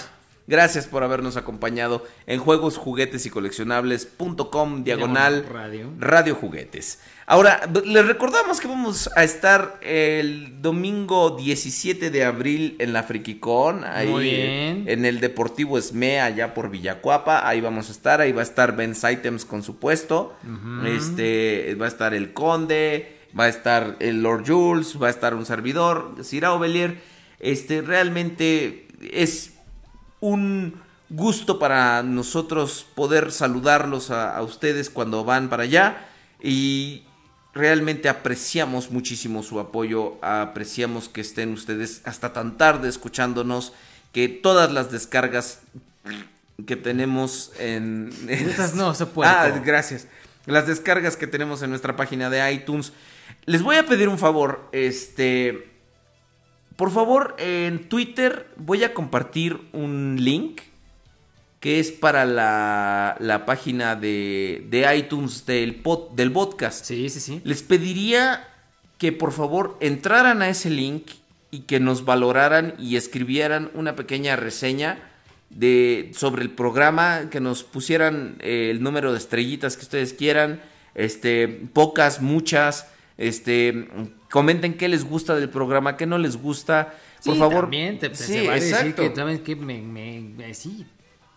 [0.49, 5.91] Gracias por habernos acompañado en juegos, juguetes y coleccionables.com diagonal Radio.
[5.99, 7.01] Radio Juguetes.
[7.27, 13.83] Ahora, les recordamos que vamos a estar el domingo 17 de abril en la Frikicon,
[13.83, 14.85] ahí Muy bien.
[14.87, 17.47] en el Deportivo Esme, allá por Villacuapa.
[17.47, 20.35] Ahí vamos a estar, ahí va a estar Ben's Items con su puesto.
[20.83, 25.35] Este, va a estar el Conde, va a estar el Lord Jules, va a estar
[25.35, 26.97] un servidor, Cira Ovelier.
[27.39, 29.58] Este, realmente es
[30.19, 36.07] un gusto para nosotros poder saludarlos a, a ustedes cuando van para allá
[36.41, 37.03] y
[37.53, 43.73] realmente apreciamos muchísimo su apoyo, apreciamos que estén ustedes hasta tan tarde escuchándonos,
[44.11, 45.59] que todas las descargas
[46.65, 48.11] que tenemos en...
[48.27, 49.29] en- Esas no se puede.
[49.31, 50.07] Ah, gracias.
[50.45, 52.93] Las descargas que tenemos en nuestra página de iTunes.
[53.45, 55.68] Les voy a pedir un favor, este...
[56.79, 60.61] Por favor, en Twitter voy a compartir un link
[61.59, 66.85] que es para la, la página de, de iTunes del, pod- del podcast.
[66.85, 67.41] Sí, sí, sí.
[67.43, 68.47] Les pediría
[68.97, 71.09] que por favor entraran a ese link
[71.51, 74.99] y que nos valoraran y escribieran una pequeña reseña
[75.49, 80.61] de, sobre el programa, que nos pusieran eh, el número de estrellitas que ustedes quieran,
[80.95, 83.89] este, pocas, muchas, este,
[84.31, 86.93] comenten qué les gusta del programa, qué no les gusta.
[87.23, 89.01] Por Sí, favor, También te, sí, vale decir exacto.
[89.09, 89.55] que, ¿sabes qué?
[89.55, 90.85] Me, me- me- sí.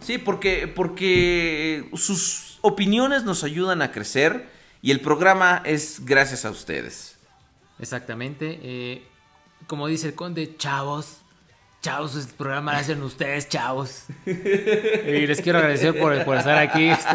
[0.00, 4.48] Sí, porque, porque sus opiniones nos ayudan a crecer
[4.80, 7.16] y el programa es gracias a ustedes.
[7.78, 8.60] Exactamente.
[8.62, 9.02] eh,
[9.66, 11.21] como dice el conde, chavos.
[11.82, 14.04] Chavos, el programa lo hacen ustedes, chavos.
[14.24, 16.88] Y les quiero agradecer por, por estar aquí.
[16.90, 17.08] Este.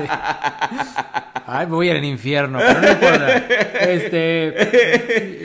[1.46, 3.38] Ay, me voy al infierno, pero no importa.
[3.38, 4.48] Este,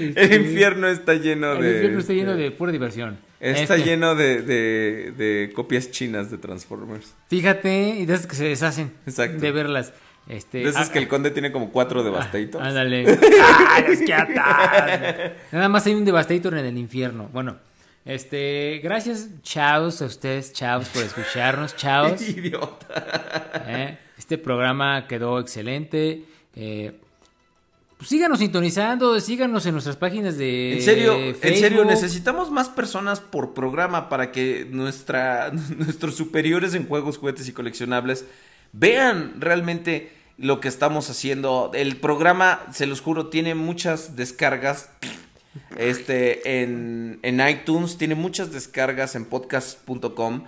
[0.09, 1.73] El este, infierno está lleno el de.
[1.75, 3.17] infierno está lleno de pura diversión.
[3.39, 7.15] Está Este, lleno de, de- de copias chinas de Transformers.
[7.29, 9.39] Fíjate, y de esas que se deshacen Exacto.
[9.41, 9.93] de verlas.
[10.29, 12.65] Este, De esas ah, que el conde tiene como cuatro Devastators.
[12.65, 13.05] Ándale.
[13.69, 15.33] ¡Ay, es que atas!
[15.53, 17.29] Nada más hay un Devastator en el infierno.
[17.33, 17.57] Bueno,
[18.05, 22.21] este, gracias, chavos, a ustedes, chavos, por escucharnos, chavos.
[22.29, 23.65] Idiota.
[23.67, 23.99] ¿eh?
[24.19, 26.25] Este programa quedó excelente.
[26.55, 26.99] Eh,
[28.03, 33.21] pues síganos sintonizando, síganos en nuestras páginas de En serio, en serio, necesitamos más personas
[33.21, 38.25] por programa para que nuestra, nuestros superiores en juegos, juguetes y coleccionables
[38.73, 41.71] vean realmente lo que estamos haciendo.
[41.75, 44.91] El programa, se los juro, tiene muchas descargas.
[45.77, 50.45] Este, en, en iTunes, tiene muchas descargas en podcast.com.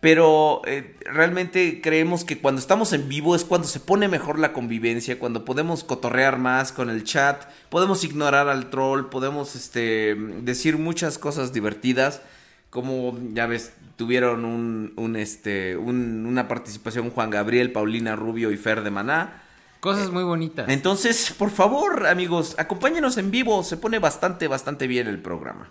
[0.00, 4.52] Pero eh, realmente creemos que cuando estamos en vivo es cuando se pone mejor la
[4.52, 10.76] convivencia, cuando podemos cotorrear más con el chat, podemos ignorar al troll, podemos este, decir
[10.76, 12.20] muchas cosas divertidas,
[12.68, 18.58] como ya ves, tuvieron un, un, este, un- una participación Juan Gabriel, Paulina Rubio y
[18.58, 19.43] Fer de Maná.
[19.84, 20.66] Cosas muy bonitas.
[20.70, 23.62] Entonces, por favor, amigos, acompáñenos en vivo.
[23.62, 25.70] Se pone bastante, bastante bien el programa.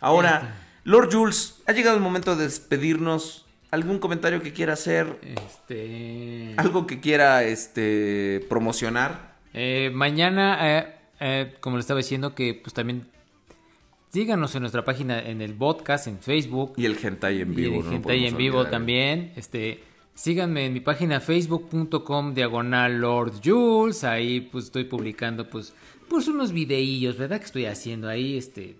[0.00, 3.44] Ahora, Lord Jules, ha llegado el momento de despedirnos.
[3.70, 5.18] ¿Algún comentario que quiera hacer?
[5.20, 6.54] Este.
[6.56, 9.34] ¿Algo que quiera este, promocionar?
[9.52, 13.10] Eh, mañana, eh, eh, como le estaba diciendo, que pues también
[14.10, 16.72] síganos en nuestra página en el podcast, en Facebook.
[16.78, 17.80] Y el hentai en Y vivo.
[17.80, 19.32] el no Hentai podemos en vivo también.
[19.36, 19.84] Este,
[20.18, 24.02] síganme en mi página facebook.com diagonal Lord Jules.
[24.04, 25.72] Ahí pues estoy publicando pues,
[26.08, 27.38] pues unos videillos, ¿verdad?
[27.38, 28.76] Que estoy haciendo ahí, este.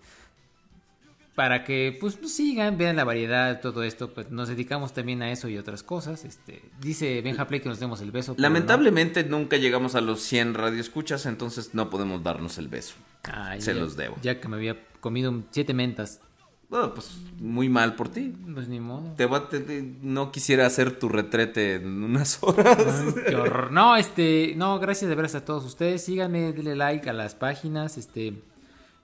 [1.36, 4.12] Para que pues, pues, sigan, vean la variedad, todo esto.
[4.12, 6.25] Pues nos dedicamos también a eso y otras cosas.
[6.25, 8.33] Este, dice Benja Play que nos demos el beso.
[8.36, 8.42] no.
[8.42, 12.94] Lamentablemente nunca llegamos a los 100 radioescuchas, entonces no podemos darnos el beso.
[13.33, 14.17] Ay, Se ya- los debo.
[14.23, 16.20] Ya que me había comido siete mentas.
[16.69, 18.35] Bueno, pues muy mal por ti.
[18.53, 19.15] Pues ni modo.
[19.17, 22.77] Te va- te- te- no quisiera hacer tu retrete en unas horas.
[22.79, 23.73] Ay, qué horror.
[23.73, 26.05] No, este, no, gracias de veras a todos ustedes.
[26.05, 27.97] Síganme, denle like a las páginas.
[27.97, 28.43] Este,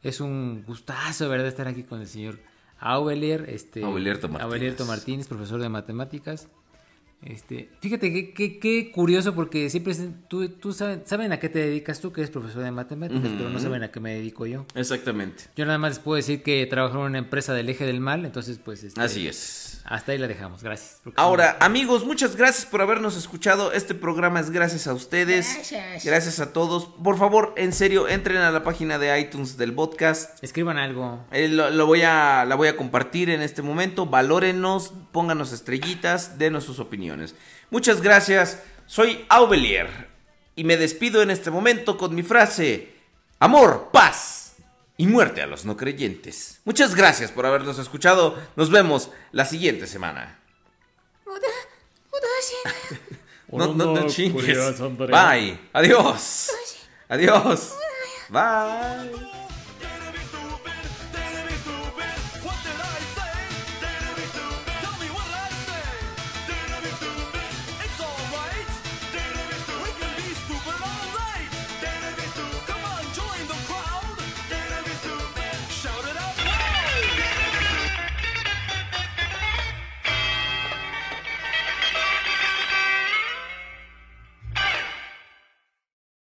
[0.03, 1.47] es un gustazo, ¿verdad?
[1.47, 2.39] Estar aquí con el señor
[2.79, 4.45] Aubelier, este, Aubelierto Martínez.
[4.45, 6.49] Aubelierto Martínez, profesor de matemáticas.
[7.23, 9.95] Este, fíjate que, que- qué curioso porque siempre
[10.29, 13.49] tú, tú saben, saben a qué te dedicas tú que eres profesor de matemáticas, pero
[13.49, 14.67] no saben a qué me dedico yo.
[14.75, 15.45] Exactamente.
[15.57, 18.25] Yo nada más les puedo decir que trabajo en una empresa del eje del mal,
[18.27, 19.81] entonces pues este, Así es.
[19.87, 21.03] Hasta ahí la dejamos, gracias.
[21.17, 23.73] Ahora, amigos, muchas gracias por habernos escuchado.
[23.73, 25.53] Este programa es gracias a ustedes.
[25.55, 26.05] Gracias.
[26.07, 26.87] Gracias a todos.
[27.03, 30.43] Por favor, en serio, entren a la página de iTunes del podcast.
[30.43, 31.25] Escriban algo.
[31.33, 34.07] Eh, lo, lo voy a, la voy a compartir en este momento.
[34.07, 37.35] Valórenos, pónganos estrellitas, denos sus opiniones.
[37.71, 38.63] Muchas gracias.
[38.87, 39.89] Soy Aubelier
[40.57, 42.95] y me despido en este momento con mi frase:
[43.39, 44.57] Amor, paz
[44.97, 46.61] y muerte a los no creyentes.
[46.65, 48.39] Muchas gracias por habernos escuchado.
[48.57, 50.39] Nos vemos la siguiente semana.
[53.53, 54.81] No, no, no chingues.
[54.81, 55.61] Bye.
[55.73, 56.51] Adiós.
[57.09, 57.75] Adiós.
[58.29, 59.31] Bye.